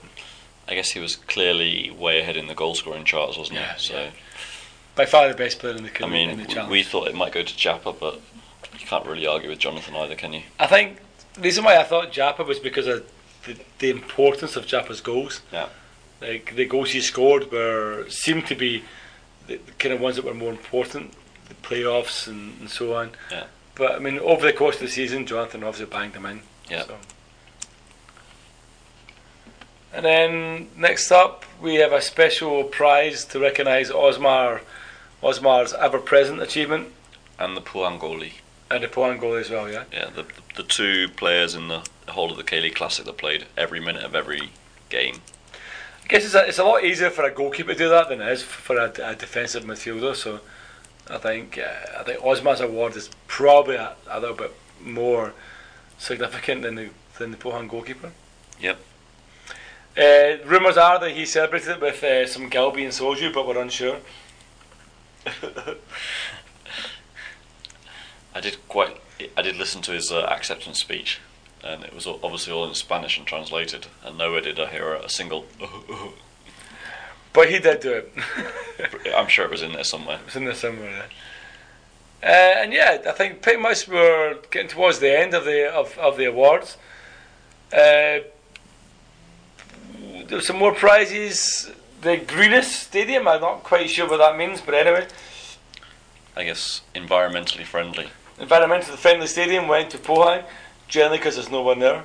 I 0.67 0.75
guess 0.75 0.91
he 0.91 0.99
was 0.99 1.15
clearly 1.15 1.89
way 1.89 2.19
ahead 2.19 2.37
in 2.37 2.45
the 2.47 2.53
goal 2.53 2.75
scoring 2.75 3.05
charts, 3.05 3.37
wasn't 3.37 3.59
Yeah, 3.59 3.73
he? 3.73 3.79
So, 3.79 3.93
yeah. 3.95 4.09
By 4.99 5.05
far 5.05 5.29
the 5.29 5.33
best 5.33 5.59
player 5.59 5.77
in 5.77 5.83
the 5.83 6.03
I 6.03 6.09
mean, 6.09 6.29
in 6.29 6.39
the 6.39 6.45
challenge. 6.45 6.71
we 6.71 6.83
thought 6.83 7.07
it 7.07 7.15
might 7.15 7.31
go 7.31 7.41
to 7.41 7.53
Jaba, 7.53 7.97
but 7.97 8.19
you 8.77 8.85
can't 8.85 9.05
really 9.05 9.25
argue 9.25 9.47
with 9.47 9.57
Jonathan 9.57 9.95
either, 9.95 10.13
can 10.13 10.33
you? 10.33 10.41
I 10.59 10.67
think 10.67 10.97
the 11.35 11.39
reason 11.39 11.63
why 11.63 11.77
I 11.77 11.83
thought 11.83 12.11
Jaba 12.11 12.45
was 12.45 12.59
because 12.59 12.85
of 12.85 13.09
the, 13.45 13.55
the 13.77 13.91
importance 13.91 14.57
of 14.57 14.65
Jaba's 14.65 14.99
goals. 14.99 15.39
Yeah. 15.53 15.69
Like 16.19 16.53
the 16.53 16.65
goals 16.65 16.91
he 16.91 16.99
scored 16.99 17.49
were 17.49 18.07
seemed 18.09 18.47
to 18.47 18.55
be 18.55 18.83
the, 19.47 19.55
the 19.55 19.71
kind 19.79 19.93
of 19.93 20.01
ones 20.01 20.17
that 20.17 20.25
were 20.25 20.33
more 20.33 20.51
important, 20.51 21.13
the 21.47 21.55
playoffs 21.55 22.27
and, 22.27 22.59
and 22.59 22.69
so 22.69 22.93
on. 22.93 23.11
Yeah. 23.31 23.45
But 23.75 23.93
I 23.93 23.99
mean, 23.99 24.19
over 24.19 24.45
the 24.45 24.51
course 24.51 24.75
of 24.75 24.81
the 24.81 24.89
season, 24.89 25.25
Jonathan 25.25 25.63
obviously 25.63 25.85
banged 25.85 26.11
them 26.11 26.25
in. 26.25 26.41
Yeah. 26.69 26.83
So. 26.83 26.97
And 29.93 30.03
then 30.03 30.67
next 30.75 31.09
up, 31.09 31.45
we 31.61 31.75
have 31.75 31.93
a 31.93 32.01
special 32.01 32.65
prize 32.65 33.23
to 33.27 33.39
recognise 33.39 33.91
Osmar, 33.91 34.59
Osmar's 35.21 35.73
ever-present 35.73 36.41
achievement, 36.41 36.89
And 37.37 37.55
the 37.57 37.61
Puangoli. 37.61 38.33
and 38.71 38.83
the 38.83 38.87
Poan 38.87 39.17
goal 39.19 39.35
as 39.35 39.49
well. 39.49 39.69
Yeah. 39.69 39.83
Yeah, 39.91 40.09
the, 40.09 40.25
the 40.55 40.63
two 40.63 41.09
players 41.09 41.55
in 41.55 41.67
the 41.67 41.83
whole 42.09 42.31
of 42.31 42.37
the 42.37 42.43
K 42.43 42.61
League 42.61 42.75
Classic 42.75 43.05
that 43.05 43.17
played 43.17 43.45
every 43.57 43.79
minute 43.79 44.03
of 44.03 44.15
every 44.15 44.49
game. 44.89 45.21
I 46.03 46.07
guess 46.07 46.25
it's 46.25 46.33
a, 46.35 46.47
it's 46.47 46.57
a 46.59 46.63
lot 46.63 46.83
easier 46.83 47.09
for 47.09 47.23
a 47.23 47.31
goalkeeper 47.31 47.73
to 47.73 47.77
do 47.77 47.89
that 47.89 48.09
than 48.09 48.21
it 48.21 48.31
is 48.31 48.41
for 48.41 48.77
a, 48.77 48.91
a 49.03 49.15
defensive 49.15 49.63
midfielder. 49.63 50.15
So 50.15 50.39
I 51.09 51.17
think 51.17 51.57
uh, 51.59 51.99
I 51.99 52.03
think 52.03 52.19
Osmar's 52.23 52.61
award 52.61 52.95
is 52.95 53.09
probably 53.27 53.75
a, 53.75 53.93
a 54.07 54.19
little 54.19 54.35
bit 54.35 54.53
more 54.81 55.33
significant 55.99 56.63
than 56.63 56.75
the 56.75 56.89
than 57.19 57.31
the 57.31 57.37
Pohang 57.37 57.69
goalkeeper. 57.69 58.11
Yep. 58.59 58.79
Uh, 59.97 60.37
rumours 60.45 60.77
are 60.77 60.99
that 60.99 61.11
he 61.11 61.25
celebrated 61.25 61.69
it 61.71 61.81
with 61.81 62.03
uh, 62.03 62.25
some 62.25 62.49
Galbi 62.49 62.83
and 62.83 62.93
Soju, 62.93 63.33
but 63.33 63.45
we're 63.47 63.61
unsure. 63.61 63.97
I 68.35 68.41
did 68.41 68.57
quite. 68.67 69.01
I 69.35 69.41
did 69.41 69.57
listen 69.57 69.81
to 69.83 69.91
his 69.91 70.11
uh, 70.11 70.21
acceptance 70.21 70.79
speech, 70.79 71.19
and 71.63 71.83
it 71.83 71.93
was 71.93 72.07
all, 72.07 72.19
obviously 72.23 72.53
all 72.53 72.67
in 72.67 72.73
Spanish 72.73 73.17
and 73.17 73.27
translated, 73.27 73.87
and 74.03 74.17
nowhere 74.17 74.41
did 74.41 74.59
I 74.59 74.67
hear 74.67 74.93
a 74.93 75.09
single. 75.09 75.45
But 77.31 77.49
he 77.51 77.59
did 77.59 77.79
do 77.79 77.93
it. 77.93 78.11
I'm 79.15 79.27
sure 79.27 79.45
it 79.45 79.51
was 79.51 79.61
in 79.61 79.73
there 79.73 79.83
somewhere. 79.83 80.19
It's 80.25 80.35
in 80.35 80.45
there 80.45 80.55
somewhere. 80.55 81.05
Uh, 82.21 82.25
and 82.25 82.73
yeah, 82.73 82.97
I 83.07 83.11
think 83.11 83.41
pretty 83.41 83.61
much 83.61 83.87
we're 83.87 84.37
getting 84.51 84.67
towards 84.67 84.99
the 84.99 85.17
end 85.17 85.33
of 85.33 85.45
the 85.45 85.71
of, 85.71 85.97
of 85.97 86.17
the 86.17 86.25
awards. 86.25 86.77
Uh, 87.71 88.25
there 90.27 90.37
were 90.37 90.41
some 90.41 90.57
more 90.57 90.73
prizes. 90.73 91.71
The 92.01 92.17
greenest 92.17 92.83
stadium, 92.83 93.27
I'm 93.27 93.41
not 93.41 93.63
quite 93.63 93.89
sure 93.89 94.07
what 94.07 94.17
that 94.17 94.37
means, 94.37 94.61
but 94.61 94.73
anyway, 94.73 95.07
I 96.35 96.43
guess 96.45 96.81
environmentally 96.95 97.65
friendly. 97.65 98.09
environmentally 98.37 98.97
friendly 98.97 99.27
stadium 99.27 99.67
went 99.67 99.89
to 99.91 99.97
Pohang, 99.97 100.45
generally 100.87 101.17
because 101.17 101.35
there's 101.35 101.51
no 101.51 101.61
one 101.61 101.79
there. 101.79 102.03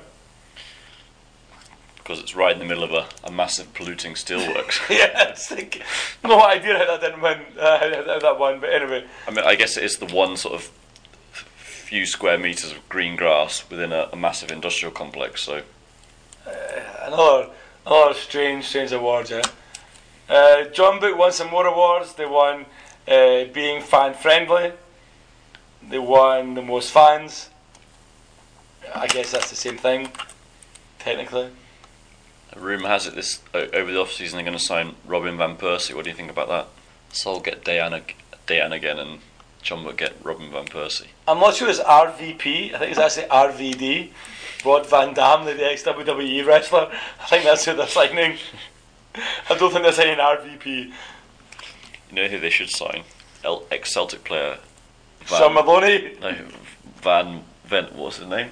because 1.95 2.19
it's 2.19 2.35
right 2.35 2.51
in 2.53 2.59
the 2.59 2.65
middle 2.65 2.83
of 2.83 2.91
a, 2.91 3.07
a 3.23 3.31
massive 3.31 3.73
polluting 3.73 4.13
steelworks. 4.15 4.87
yeah, 4.89 5.29
it's 5.29 5.49
like 5.49 5.81
no 6.23 6.41
idea 6.43 6.77
how 6.77 6.85
that 6.85 7.01
didn't 7.01 7.21
win, 7.21 7.39
uh, 7.57 7.79
how, 7.79 7.89
how 8.05 8.19
that 8.19 8.37
won, 8.37 8.59
but 8.59 8.71
anyway, 8.73 9.05
I 9.27 9.31
mean, 9.31 9.45
I 9.45 9.55
guess 9.55 9.77
it 9.77 9.83
is 9.83 9.97
the 9.97 10.07
one 10.07 10.35
sort 10.37 10.55
of 10.55 10.71
few 11.31 12.05
square 12.05 12.37
meters 12.37 12.71
of 12.71 12.89
green 12.89 13.15
grass 13.15 13.63
within 13.69 13.93
a, 13.93 14.09
a 14.11 14.15
massive 14.15 14.51
industrial 14.51 14.91
complex. 14.91 15.41
So 15.43 15.61
another 17.01 17.49
another 17.85 18.13
strange, 18.13 18.65
strange 18.65 18.91
awards. 18.91 19.31
Yeah. 19.31 19.41
Uh, 20.27 20.65
Jeonbuk 20.71 21.17
won 21.17 21.31
some 21.31 21.49
more 21.51 21.65
awards. 21.67 22.13
They 22.13 22.25
won 22.25 22.65
uh, 23.07 23.45
being 23.53 23.81
fan 23.81 24.13
friendly. 24.13 24.73
They 25.87 25.99
won 25.99 26.55
the 26.55 26.61
most 26.61 26.91
fans. 26.91 27.49
I 28.93 29.07
guess 29.07 29.31
that's 29.31 29.49
the 29.49 29.55
same 29.55 29.77
thing, 29.77 30.09
technically. 30.99 31.49
rumour 32.55 32.87
has 32.87 33.07
it 33.07 33.15
this 33.15 33.41
over 33.53 33.91
the 33.91 33.99
off 33.99 34.11
season 34.11 34.37
they're 34.37 34.45
going 34.45 34.57
to 34.57 34.63
sign 34.63 34.95
Robin 35.05 35.37
van 35.37 35.57
Persie. 35.57 35.93
What 35.93 36.05
do 36.05 36.09
you 36.09 36.15
think 36.15 36.31
about 36.31 36.47
that? 36.49 36.67
Seoul 37.11 37.39
get 37.39 37.63
Diana 37.63 38.01
Diana 38.47 38.75
again 38.75 38.99
and 38.99 39.19
John 39.61 39.83
would 39.85 39.97
get 39.97 40.13
Robin 40.23 40.51
van 40.51 40.65
Persie. 40.65 41.07
I'm 41.27 41.39
not 41.39 41.55
sure 41.55 41.69
it's 41.69 41.79
RVP. 41.79 42.73
I 42.73 42.77
think 42.79 42.91
it's 42.91 42.99
actually 42.99 43.27
RVD. 43.27 44.11
Rob 44.63 44.85
Van 44.87 45.13
Dam, 45.13 45.45
the 45.45 45.71
ex 45.71 45.83
WWE 45.83 46.45
wrestler. 46.45 46.91
I 47.21 47.25
think 47.25 47.43
that's 47.43 47.65
who 47.65 47.75
they're 47.75 47.87
signing. 47.87 48.37
I 49.49 49.55
don't 49.57 49.71
think 49.71 49.83
they're 49.83 49.91
signing 49.91 50.17
RVP. 50.17 50.65
You 50.65 50.91
know 52.11 52.27
who 52.27 52.39
they 52.39 52.49
should 52.49 52.69
sign? 52.69 53.03
El- 53.43 53.63
ex 53.71 53.93
Celtic 53.93 54.23
player 54.23 54.57
Shaun 55.25 55.53
Maloney. 55.53 56.17
no, 56.21 56.35
Van 57.01 57.43
Ven. 57.65 57.85
What's 57.95 58.17
his 58.17 58.27
name? 58.27 58.49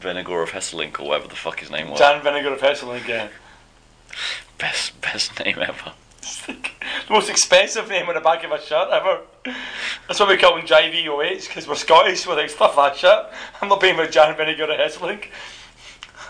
Vennegoor 0.00 0.42
of 0.42 0.50
Hesselink 0.50 0.98
or 1.00 1.08
whatever 1.08 1.28
the 1.28 1.36
fuck 1.36 1.60
his 1.60 1.70
name 1.70 1.88
was. 1.88 1.98
Jan 1.98 2.20
Vennegoor 2.22 2.52
of 2.52 2.60
Hesselink, 2.60 3.06
yeah. 3.06 3.28
Best 4.58 5.00
best 5.00 5.38
name 5.44 5.58
ever. 5.60 5.92
the 6.46 6.56
most 7.10 7.30
expensive 7.30 7.88
name 7.88 8.08
on 8.08 8.14
the 8.14 8.20
back 8.20 8.44
of 8.44 8.52
a 8.52 8.60
shirt 8.60 8.88
ever. 8.90 9.20
That's 10.06 10.20
why 10.20 10.28
we 10.28 10.36
call 10.36 10.56
him 10.56 10.66
JVOH, 10.66 11.48
because 11.48 11.66
we're 11.66 11.74
Scottish, 11.74 12.26
we're 12.26 12.36
like, 12.36 12.50
stuff 12.50 12.76
that 12.76 12.96
shit. 12.96 13.26
I'm 13.60 13.68
not 13.68 13.80
paying 13.80 13.96
for 13.96 14.06
Jan 14.06 14.34
Vennegoor 14.34 14.70
of 14.70 14.78
Hesselink. 14.92 15.26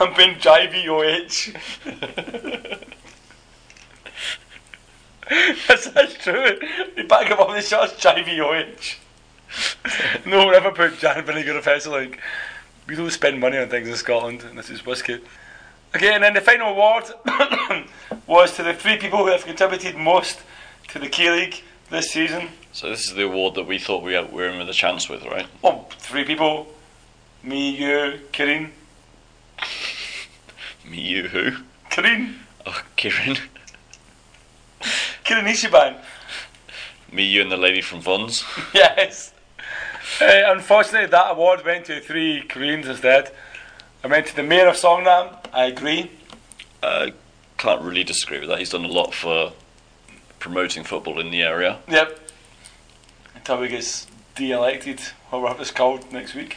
I'm 0.01 0.15
paying 0.15 0.37
JVOH. 0.37 1.57
that's, 5.69 5.89
that's 5.89 6.15
true. 6.15 6.59
The 6.97 7.05
back 7.05 7.31
of 7.31 7.39
all 7.39 7.53
the 7.53 7.63
shots, 7.63 7.93
shirts, 8.01 8.05
JVOH. 8.05 8.97
no 10.27 10.47
one 10.47 10.55
ever 10.55 10.71
put 10.71 10.99
Jan 10.99 11.25
Vennegoor 11.25 11.57
of 11.57 11.65
Hesselink. 11.65 12.19
We 12.87 12.97
don't 12.97 13.11
spend 13.11 13.41
money 13.41 13.59
on 13.59 13.69
things 13.69 13.89
in 13.89 13.97
Scotland, 13.97 14.43
and 14.43 14.59
this 14.59 14.69
is 14.69 14.85
whiskey. 14.85 15.21
Okay, 15.95 16.15
and 16.15 16.23
then 16.23 16.35
the 16.35 16.41
final 16.41 16.71
award 16.71 17.05
was 18.27 18.57
to 18.57 18.63
the 18.63 18.75
three 18.75 18.97
people 18.97 19.21
who 19.21 19.27
have 19.27 19.45
contributed 19.45 19.97
most 19.97 20.41
to 20.89 20.99
the 20.99 21.09
K 21.09 21.31
League 21.31 21.63
this 21.91 22.11
season. 22.11 22.49
So 22.73 22.89
this 22.89 23.07
is 23.07 23.15
the 23.15 23.25
award 23.25 23.55
that 23.55 23.67
we 23.67 23.79
thought 23.79 24.03
we 24.03 24.19
were 24.19 24.49
in 24.49 24.59
with 24.59 24.69
a 24.69 24.75
chance 24.75 25.09
with, 25.09 25.25
right? 25.25 25.47
Well, 25.63 25.89
three 25.99 26.25
people. 26.25 26.67
Me, 27.43 27.71
you, 27.71 28.21
Kirin. 28.33 28.71
Me, 30.89 31.01
you, 31.01 31.29
who? 31.29 31.53
Kirin? 31.91 32.35
Oh, 32.67 32.83
Kieran. 32.97 33.39
Kirin 35.24 35.47
Ishiban. 35.47 35.99
Me, 37.12 37.24
you, 37.24 37.43
and 37.43 37.53
the 37.53 37.57
lady 37.57 37.81
from 37.81 38.01
Vons. 38.01 38.44
yes. 38.74 39.32
Uh, 40.20 40.43
unfortunately, 40.47 41.07
that 41.09 41.31
award 41.31 41.65
went 41.65 41.86
to 41.86 42.01
three 42.01 42.43
Koreans 42.43 42.86
instead. 42.89 43.32
I 44.03 44.09
went 44.09 44.27
to 44.27 44.36
the 44.36 44.43
mayor 44.43 44.69
of 44.69 44.77
Seongnam. 44.77 45.36
I 45.53 45.66
agree. 45.66 46.11
I 46.82 47.12
can't 47.59 47.82
really 47.82 48.03
disagree 48.03 48.40
with 48.40 48.49
that. 48.49 48.59
He's 48.59 48.70
done 48.70 48.85
a 48.85 48.89
lot 48.89 49.15
for 49.15 49.53
promoting 50.39 50.82
football 50.82 51.20
in 51.20 51.31
the 51.31 51.43
area. 51.43 51.78
Yep. 51.89 52.19
Until 53.36 53.62
he 53.62 53.69
gets 53.69 54.07
de-elected, 54.35 55.01
or 55.31 55.40
whatever 55.40 55.62
it's 55.62 55.70
called 55.70 56.12
next 56.12 56.35
week, 56.35 56.57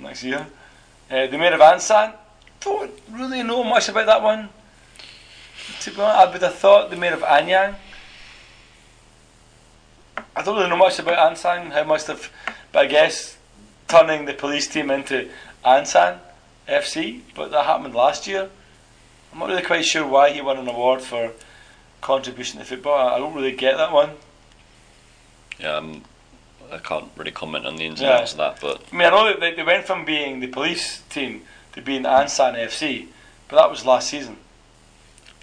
next 0.00 0.22
year. 0.22 0.46
Uh, 1.10 1.26
the 1.26 1.36
mayor 1.36 1.52
of 1.52 1.60
Ansan. 1.60 2.14
Don't 2.60 2.92
really 3.10 3.42
know 3.42 3.64
much 3.64 3.88
about 3.88 4.06
that 4.06 4.22
one. 4.22 4.48
To 5.80 5.90
be 5.90 6.00
honest, 6.00 6.16
I 6.16 6.32
would 6.32 6.42
have 6.42 6.54
thought 6.54 6.90
the 6.90 6.96
mayor 6.96 7.14
of 7.14 7.20
Anyang. 7.20 7.76
I 10.34 10.42
don't 10.42 10.56
really 10.56 10.68
know 10.68 10.76
much 10.76 10.98
about 10.98 11.32
Ansan, 11.32 11.72
how 11.72 11.84
much 11.84 12.08
of, 12.08 12.30
but 12.72 12.84
I 12.84 12.86
guess 12.86 13.36
turning 13.88 14.24
the 14.24 14.32
police 14.32 14.66
team 14.66 14.90
into 14.90 15.28
Ansan 15.64 16.18
FC, 16.68 17.20
but 17.34 17.50
that 17.50 17.66
happened 17.66 17.94
last 17.94 18.26
year. 18.26 18.48
I'm 19.32 19.38
not 19.38 19.48
really 19.48 19.62
quite 19.62 19.84
sure 19.84 20.06
why 20.06 20.30
he 20.30 20.40
won 20.40 20.58
an 20.58 20.68
award 20.68 21.02
for 21.02 21.32
contribution 22.00 22.58
to 22.58 22.64
football. 22.64 23.08
I, 23.08 23.14
I 23.14 23.18
don't 23.18 23.34
really 23.34 23.52
get 23.52 23.76
that 23.76 23.92
one. 23.92 24.10
Yeah, 25.58 25.76
um, 25.76 26.02
I 26.70 26.78
can't 26.78 27.10
really 27.16 27.30
comment 27.30 27.66
on 27.66 27.76
the 27.76 27.84
ins 27.84 28.00
and 28.00 28.10
outs 28.10 28.32
of 28.32 28.38
that, 28.38 28.60
but 28.60 28.82
I 28.92 28.96
mean, 28.96 29.06
I 29.06 29.10
know 29.10 29.24
that 29.26 29.40
they, 29.40 29.54
they 29.54 29.62
went 29.62 29.86
from 29.86 30.04
being 30.04 30.40
the 30.40 30.48
police 30.48 31.02
team 31.10 31.42
to 31.74 31.82
being 31.82 32.04
Ansan 32.04 32.54
FC, 32.54 33.08
but 33.48 33.56
that 33.56 33.70
was 33.70 33.84
last 33.84 34.08
season. 34.08 34.36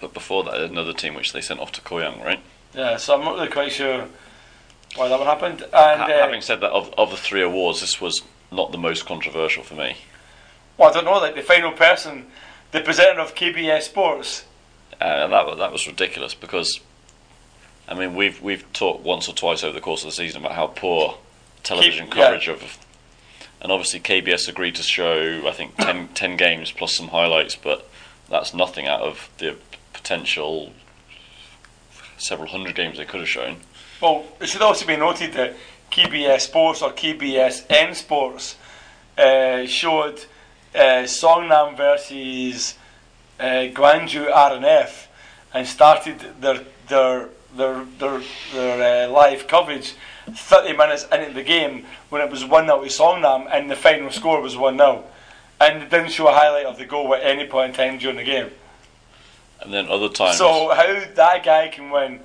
But 0.00 0.14
before 0.14 0.44
that, 0.44 0.54
another 0.60 0.92
team 0.92 1.14
which 1.14 1.32
they 1.32 1.40
sent 1.40 1.60
off 1.60 1.72
to 1.72 1.80
Koyang, 1.80 2.22
right? 2.24 2.40
Yeah, 2.74 2.96
so 2.96 3.14
I'm 3.14 3.24
not 3.24 3.34
really 3.34 3.48
quite 3.48 3.72
sure 3.72 4.06
why 4.96 5.08
that 5.08 5.18
one 5.18 5.26
happened. 5.26 5.62
And 5.62 6.00
Ha- 6.00 6.06
uh, 6.06 6.20
having 6.20 6.40
said 6.40 6.60
that, 6.60 6.70
of, 6.70 6.92
of 6.96 7.10
the 7.10 7.16
three 7.16 7.42
awards, 7.42 7.80
this 7.80 8.00
was 8.00 8.22
not 8.52 8.72
the 8.72 8.78
most 8.78 9.06
controversial 9.06 9.62
for 9.62 9.74
me. 9.74 9.96
well, 10.78 10.90
I 10.90 10.92
don't 10.92 11.04
know, 11.04 11.12
like 11.18 11.34
the 11.34 11.42
final 11.42 11.72
person, 11.72 12.26
the 12.72 12.80
presenter 12.80 13.20
of 13.20 13.34
KBS 13.34 13.82
Sports. 13.82 14.44
Uh, 15.00 15.26
that 15.28 15.56
that 15.58 15.72
was 15.72 15.86
ridiculous 15.86 16.34
because, 16.34 16.78
I 17.88 17.94
mean, 17.94 18.14
we've 18.14 18.40
we've 18.42 18.70
talked 18.72 19.02
once 19.04 19.28
or 19.28 19.34
twice 19.34 19.64
over 19.64 19.72
the 19.72 19.80
course 19.80 20.02
of 20.02 20.08
the 20.10 20.12
season 20.16 20.40
about 20.42 20.52
how 20.56 20.66
poor 20.66 21.16
television 21.62 22.06
Keep- 22.06 22.16
yeah. 22.16 22.22
coverage 22.24 22.48
of, 22.48 22.78
and 23.62 23.72
obviously 23.72 23.98
KBS 24.00 24.48
agreed 24.48 24.74
to 24.76 24.82
show 24.82 25.42
I 25.48 25.52
think 25.52 25.76
10, 25.78 26.08
10 26.08 26.36
games 26.36 26.70
plus 26.72 26.94
some 26.94 27.08
highlights, 27.08 27.56
but 27.56 27.88
that's 28.28 28.52
nothing 28.52 28.86
out 28.86 29.00
of 29.00 29.28
the 29.38 29.56
potential 30.02 30.72
several 32.18 32.48
hundred 32.48 32.74
games 32.74 32.98
they 32.98 33.04
could 33.04 33.20
have 33.20 33.28
shown. 33.28 33.56
Well, 34.00 34.24
it 34.40 34.48
should 34.48 34.62
also 34.62 34.86
be 34.86 34.96
noted 34.96 35.32
that 35.34 35.56
KBS 35.90 36.40
Sports 36.40 36.82
or 36.82 36.90
KBS 36.90 37.66
N 37.68 37.94
Sports 37.94 38.56
uh, 39.18 39.66
showed 39.66 40.24
uh, 40.74 41.04
Seongnam 41.04 41.76
versus 41.76 42.76
uh, 43.38 43.42
RNF 43.42 45.06
and 45.52 45.66
started 45.66 46.18
their 46.40 46.60
their 46.88 47.28
their 47.56 47.84
their, 47.98 48.22
their 48.52 49.08
uh, 49.08 49.10
live 49.10 49.46
coverage 49.48 49.94
30 50.30 50.76
minutes 50.76 51.06
into 51.10 51.32
the 51.32 51.42
game 51.42 51.84
when 52.08 52.22
it 52.22 52.30
was 52.30 52.44
1 52.44 52.66
0 52.66 52.82
to 52.82 52.88
Seongnam 52.88 53.48
and 53.52 53.70
the 53.70 53.76
final 53.76 54.10
score 54.10 54.40
was 54.40 54.56
1 54.56 54.76
0. 54.76 55.04
And 55.60 55.90
didn't 55.90 56.12
show 56.12 56.28
a 56.28 56.32
highlight 56.32 56.64
of 56.64 56.78
the 56.78 56.86
goal 56.86 57.14
at 57.14 57.22
any 57.22 57.46
point 57.46 57.70
in 57.70 57.74
time 57.74 57.98
during 57.98 58.16
the 58.16 58.24
game. 58.24 58.50
And 59.62 59.72
then 59.74 59.88
other 59.88 60.08
times, 60.08 60.38
So, 60.38 60.70
how 60.74 61.00
that 61.14 61.44
guy 61.44 61.68
can 61.68 61.90
win 61.90 62.20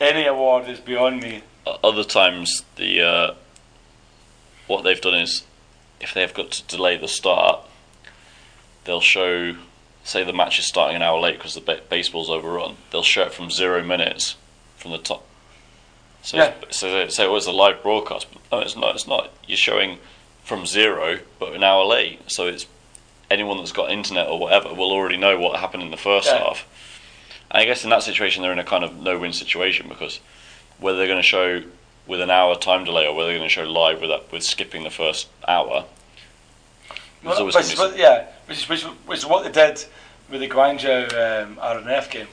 any 0.00 0.24
award 0.26 0.68
is 0.68 0.80
beyond 0.80 1.20
me. 1.22 1.42
other 1.84 2.04
times 2.04 2.62
the 2.76 3.02
uh, 3.02 3.34
what 4.66 4.82
they've 4.84 5.00
done 5.00 5.14
is 5.14 5.44
if 6.00 6.14
they've 6.14 6.32
got 6.32 6.50
to 6.52 6.62
delay 6.64 6.96
the 6.96 7.08
start, 7.08 7.60
they'll 8.84 9.00
show. 9.00 9.54
Say 10.04 10.24
the 10.24 10.32
match 10.32 10.58
is 10.58 10.64
starting 10.66 10.96
an 10.96 11.02
hour 11.02 11.20
late 11.20 11.36
because 11.36 11.52
the 11.54 11.60
ba- 11.60 11.82
baseball's 11.90 12.30
overrun. 12.30 12.76
They'll 12.90 13.02
show 13.02 13.24
it 13.24 13.34
from 13.34 13.50
zero 13.50 13.82
minutes 13.82 14.36
from 14.78 14.92
the 14.92 14.98
top. 14.98 15.22
So, 16.22 16.38
Yeah. 16.38 16.54
so 16.70 16.90
they 16.90 17.08
say 17.10 17.24
it 17.24 17.30
was 17.30 17.46
a 17.46 17.52
live 17.52 17.82
broadcast, 17.82 18.26
but 18.32 18.40
no, 18.50 18.60
it's 18.60 18.74
not. 18.74 18.94
It's 18.94 19.06
not. 19.06 19.30
You're 19.46 19.58
showing 19.58 19.98
from 20.44 20.64
zero, 20.64 21.18
but 21.38 21.52
an 21.52 21.62
hour 21.62 21.84
late. 21.84 22.30
So 22.30 22.46
it's 22.46 22.64
anyone 23.30 23.58
that's 23.58 23.72
got 23.72 23.90
internet 23.90 24.26
or 24.28 24.38
whatever 24.38 24.72
will 24.74 24.90
already 24.90 25.16
know 25.16 25.38
what 25.38 25.58
happened 25.60 25.82
in 25.82 25.90
the 25.90 25.96
first 25.96 26.28
Yeah. 26.28 26.38
half. 26.38 26.66
I 27.50 27.64
guess 27.64 27.84
in 27.84 27.90
that 27.90 28.02
situation 28.02 28.42
they're 28.42 28.52
in 28.52 28.58
a 28.58 28.64
kind 28.64 28.84
of 28.84 28.96
no-win 28.96 29.32
situation 29.32 29.88
because 29.88 30.20
whether 30.78 30.98
they're 30.98 31.06
going 31.06 31.18
to 31.18 31.22
show 31.26 31.62
with 32.06 32.20
an 32.20 32.30
hour 32.30 32.56
time 32.56 32.84
delay 32.84 33.06
or 33.06 33.14
whether 33.14 33.28
they're 33.30 33.38
going 33.38 33.48
to 33.48 33.52
show 33.54 33.64
live 33.64 34.00
with 34.00 34.10
that, 34.10 34.30
with 34.32 34.42
skipping 34.42 34.84
the 34.84 34.90
first 34.90 35.28
hour. 35.46 35.84
Well, 37.22 37.44
which, 37.44 37.54
gonna 37.54 37.64
is 37.66 37.72
be 37.74 37.78
what- 37.78 37.96
yeah, 37.98 38.26
which 38.46 38.58
is, 38.58 38.68
which, 38.68 38.82
which 38.82 39.18
is 39.18 39.26
what 39.26 39.44
they 39.44 39.50
did 39.50 39.84
with 40.30 40.40
the 40.40 40.48
Guangzhou 40.48 41.42
um, 41.42 41.56
RNF 41.56 42.10
game. 42.10 42.28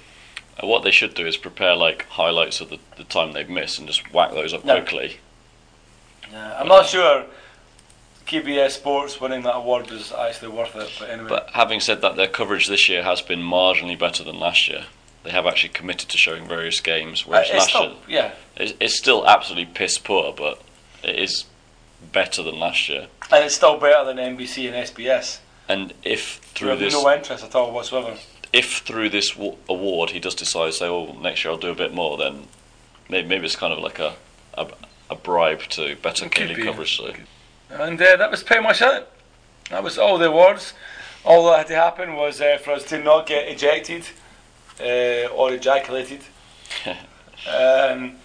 Uh, 0.61 0.67
what 0.67 0.83
they 0.83 0.91
should 0.91 1.13
do 1.13 1.25
is 1.25 1.35
prepare 1.37 1.75
like 1.75 2.05
highlights 2.07 2.61
of 2.61 2.69
the, 2.69 2.79
the 2.97 3.03
time 3.03 3.33
they've 3.33 3.49
missed 3.49 3.79
and 3.79 3.87
just 3.87 4.13
whack 4.13 4.31
those 4.31 4.53
up 4.53 4.63
Yeah. 4.63 4.75
quickly. 4.79 5.17
Yeah, 6.31 6.57
I'm 6.59 6.67
not 6.67 6.85
sure 6.85 7.25
KBS 8.27 8.71
Sports 8.71 9.21
winning 9.21 9.43
that 9.43 9.55
award 9.55 9.89
was 9.91 10.11
actually 10.11 10.47
worth 10.49 10.75
it, 10.75 10.89
but 10.99 11.09
anyway. 11.09 11.29
But 11.29 11.49
having 11.53 11.79
said 11.79 12.01
that, 12.01 12.15
their 12.15 12.27
coverage 12.27 12.67
this 12.67 12.89
year 12.89 13.03
has 13.03 13.21
been 13.21 13.39
marginally 13.39 13.97
better 13.97 14.23
than 14.23 14.39
last 14.39 14.67
year. 14.67 14.85
They 15.23 15.31
have 15.31 15.45
actually 15.45 15.69
committed 15.69 16.09
to 16.09 16.17
showing 16.17 16.47
various 16.47 16.79
games, 16.81 17.21
Uh, 17.21 17.25
whereas 17.29 17.47
it's 17.49 17.57
last 17.57 17.69
still, 17.69 17.83
year 17.83 17.95
yeah, 18.07 18.31
it's, 18.57 18.73
it's 18.79 18.97
still 18.97 19.27
absolutely 19.27 19.71
piss 19.73 19.97
poor, 19.97 20.33
but 20.33 20.61
it 21.03 21.17
is 21.17 21.45
better 22.11 22.41
than 22.43 22.59
last 22.59 22.87
year. 22.89 23.07
and 23.31 23.43
it's 23.45 23.55
still 23.55 23.77
better 23.77 24.03
than 24.05 24.17
MBC 24.17 24.67
and 24.67 24.75
SBS. 24.75 25.39
And 25.67 25.93
if 26.03 26.35
through 26.53 26.75
this, 26.77 26.93
no 26.93 27.11
interest 27.11 27.43
at 27.43 27.55
all 27.55 27.71
whatsoever. 27.73 28.17
if 28.53 28.79
through 28.79 29.09
this 29.09 29.31
w- 29.31 29.57
award 29.67 30.11
he 30.11 30.19
does 30.19 30.35
decide 30.35 30.67
to 30.67 30.73
say, 30.73 30.85
"Oh, 30.87 31.13
next 31.19 31.43
year 31.43 31.51
I'll 31.51 31.57
do 31.59 31.71
a 31.71 31.75
bit 31.75 31.91
more," 31.93 32.17
then 32.17 32.47
maybe, 33.09 33.27
maybe 33.27 33.45
it's 33.45 33.55
kind 33.55 33.73
of 33.73 33.79
like 33.79 33.97
a 33.99 34.13
a, 34.55 34.67
a 35.09 35.15
bribe 35.15 35.61
to 35.69 35.95
better 35.97 36.25
It 36.25 36.31
could 36.31 36.47
K-League 36.49 36.57
be. 36.57 36.63
coverage. 36.63 36.97
So. 36.97 37.13
And 37.75 38.01
uh, 38.01 38.15
that 38.15 38.31
was 38.31 38.41
pretty 38.41 38.63
much 38.63 38.81
it. 38.81 39.07
That 39.69 39.83
was 39.83 39.97
all 39.97 40.17
the 40.17 40.27
awards. 40.27 40.73
All 41.25 41.45
that 41.47 41.57
had 41.57 41.67
to 41.67 41.75
happen 41.75 42.15
was 42.15 42.39
uh, 42.39 42.57
for 42.63 42.71
us 42.71 42.83
to 42.85 43.03
not 43.03 43.25
get 43.25 43.47
ejected 43.47 44.07
uh, 44.79 45.27
or 45.33 45.53
ejaculated. 45.53 46.21
um, 46.85 48.15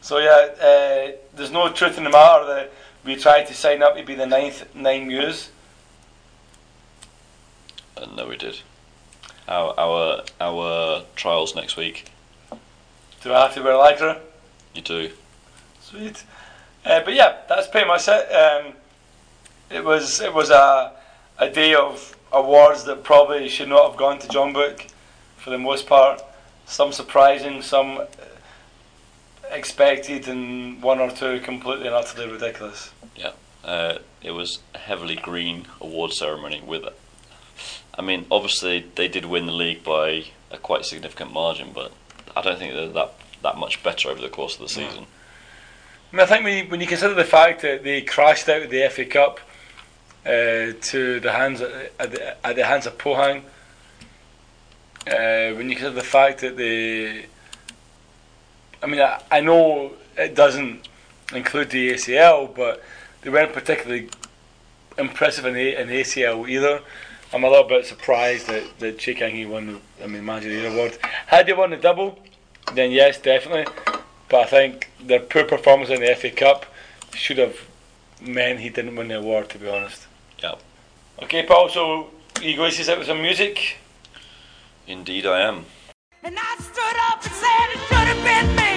so 0.00 0.18
yeah, 0.18 0.48
uh, 0.60 1.12
there's 1.34 1.50
no 1.50 1.72
truth 1.72 1.96
in 1.96 2.04
the 2.04 2.10
matter 2.10 2.44
that 2.46 2.72
we 3.04 3.16
tried 3.16 3.44
to 3.44 3.54
sign 3.54 3.82
up 3.82 3.96
to 3.96 4.04
be 4.04 4.14
the 4.14 4.26
ninth 4.26 4.74
nine 4.74 5.06
Muse. 5.06 5.50
Uh, 7.96 8.06
no, 8.14 8.26
we 8.26 8.36
did. 8.36 8.60
Our 9.48 9.74
our 9.78 10.24
our 10.40 11.04
trials 11.16 11.54
next 11.54 11.76
week. 11.76 12.10
Do 13.22 13.32
I 13.32 13.42
have 13.42 13.54
to 13.54 13.62
wear 13.62 13.72
a 13.72 13.76
lycra? 13.76 14.20
You 14.74 14.82
do. 14.82 15.10
Sweet. 15.80 16.24
Uh, 16.84 17.00
but 17.04 17.14
yeah, 17.14 17.36
that's 17.48 17.66
pretty 17.66 17.86
much 17.86 18.08
it. 18.08 18.30
Um, 18.32 18.74
it 19.70 19.84
was 19.84 20.20
it 20.20 20.32
was 20.32 20.50
a 20.50 20.92
a 21.38 21.50
day 21.50 21.74
of 21.74 22.16
awards 22.32 22.84
that 22.84 23.02
probably 23.02 23.48
should 23.48 23.68
not 23.68 23.88
have 23.88 23.98
gone 23.98 24.18
to 24.18 24.28
Jeonbuk 24.28 24.90
for 25.36 25.50
the 25.50 25.58
most 25.58 25.86
part. 25.86 26.22
Some 26.66 26.92
surprising, 26.92 27.62
some 27.62 28.02
expected, 29.50 30.28
and 30.28 30.82
one 30.82 31.00
or 31.00 31.10
two 31.10 31.40
completely 31.40 31.86
and 31.86 31.94
utterly 31.94 32.30
ridiculous. 32.30 32.90
Uh, 33.64 33.98
it 34.22 34.32
was 34.32 34.60
a 34.74 34.78
heavily 34.78 35.16
green 35.16 35.66
award 35.80 36.12
ceremony 36.12 36.62
with. 36.64 36.84
I 37.96 38.02
mean, 38.02 38.26
obviously 38.30 38.84
they 38.94 39.08
did 39.08 39.24
win 39.24 39.46
the 39.46 39.52
league 39.52 39.84
by 39.84 40.24
a 40.50 40.58
quite 40.58 40.84
significant 40.84 41.32
margin, 41.32 41.70
but 41.74 41.92
I 42.36 42.42
don't 42.42 42.58
think 42.58 42.74
they're 42.74 42.88
that 42.88 43.14
that 43.42 43.56
much 43.56 43.82
better 43.82 44.08
over 44.08 44.20
the 44.20 44.28
course 44.28 44.54
of 44.54 44.60
the 44.60 44.68
season. 44.68 45.06
I, 46.14 46.16
mean, 46.16 46.22
I 46.22 46.26
think 46.26 46.44
when 46.44 46.56
you, 46.56 46.70
when 46.70 46.80
you 46.80 46.86
consider 46.86 47.12
the 47.12 47.24
fact 47.24 47.62
that 47.62 47.82
they 47.82 48.00
crashed 48.00 48.48
out 48.48 48.62
of 48.62 48.70
the 48.70 48.88
FA 48.88 49.04
Cup 49.04 49.40
uh, 50.24 50.78
to 50.80 51.18
the 51.18 51.32
hands 51.32 51.60
at, 51.60 52.12
the, 52.12 52.46
at 52.46 52.54
the 52.54 52.64
hands 52.64 52.86
of 52.86 52.96
Pohang, 52.98 53.42
uh, 55.08 55.56
when 55.56 55.68
you 55.68 55.74
consider 55.74 55.90
the 55.90 56.04
fact 56.04 56.40
that 56.42 56.56
they, 56.56 57.26
I 58.80 58.86
mean, 58.86 59.00
I, 59.00 59.22
I 59.28 59.40
know 59.40 59.94
it 60.16 60.36
doesn't 60.36 60.86
include 61.34 61.70
the 61.70 61.94
ACL, 61.94 62.54
but 62.54 62.80
they 63.22 63.30
weren't 63.30 63.52
particularly 63.52 64.08
impressive 64.96 65.44
in 65.46 65.54
the, 65.54 65.80
in 65.80 65.88
the 65.88 66.00
ACL 66.00 66.48
either. 66.48 66.80
I'm 67.32 67.42
a 67.42 67.50
little 67.50 67.68
bit 67.68 67.86
surprised 67.86 68.46
that 68.46 68.78
that 68.78 68.98
Choi 69.00 69.14
Kang-hee 69.14 69.46
won. 69.46 69.80
I 70.00 70.06
mean, 70.06 70.24
Manager 70.24 70.46
of 70.46 70.54
the 70.54 70.60
Year 70.60 70.70
award. 70.70 70.96
Had 71.26 71.46
they 71.46 71.54
won 71.54 71.70
the 71.70 71.76
double, 71.76 72.22
then 72.72 72.92
yes, 72.92 73.20
definitely. 73.20 73.66
But 74.34 74.48
I 74.48 74.50
think 74.50 74.90
their 75.00 75.20
poor 75.20 75.44
performance 75.44 75.90
in 75.90 76.00
the 76.00 76.12
FA 76.16 76.28
Cup 76.28 76.66
should 77.14 77.38
have 77.38 77.56
meant 78.20 78.58
he 78.58 78.68
didn't 78.68 78.96
win 78.96 79.06
the 79.06 79.18
award, 79.18 79.48
to 79.50 79.58
be 79.58 79.68
honest. 79.68 80.08
Yep. 80.42 80.60
Okay, 81.22 81.46
Paul, 81.46 81.68
so 81.68 82.10
you 82.42 82.56
going 82.56 82.72
to 82.72 82.82
sit 82.82 82.98
with 82.98 83.06
some 83.06 83.22
music? 83.22 83.76
Indeed, 84.88 85.24
I 85.24 85.42
am. 85.42 85.66
And 86.24 86.36
I 86.36 86.56
stood 86.56 86.96
up 87.10 87.22
and 87.22 87.32
said 87.32 87.66
it 87.74 87.80
should 87.86 88.08
have 88.12 88.24
been 88.24 88.56
me. 88.56 88.73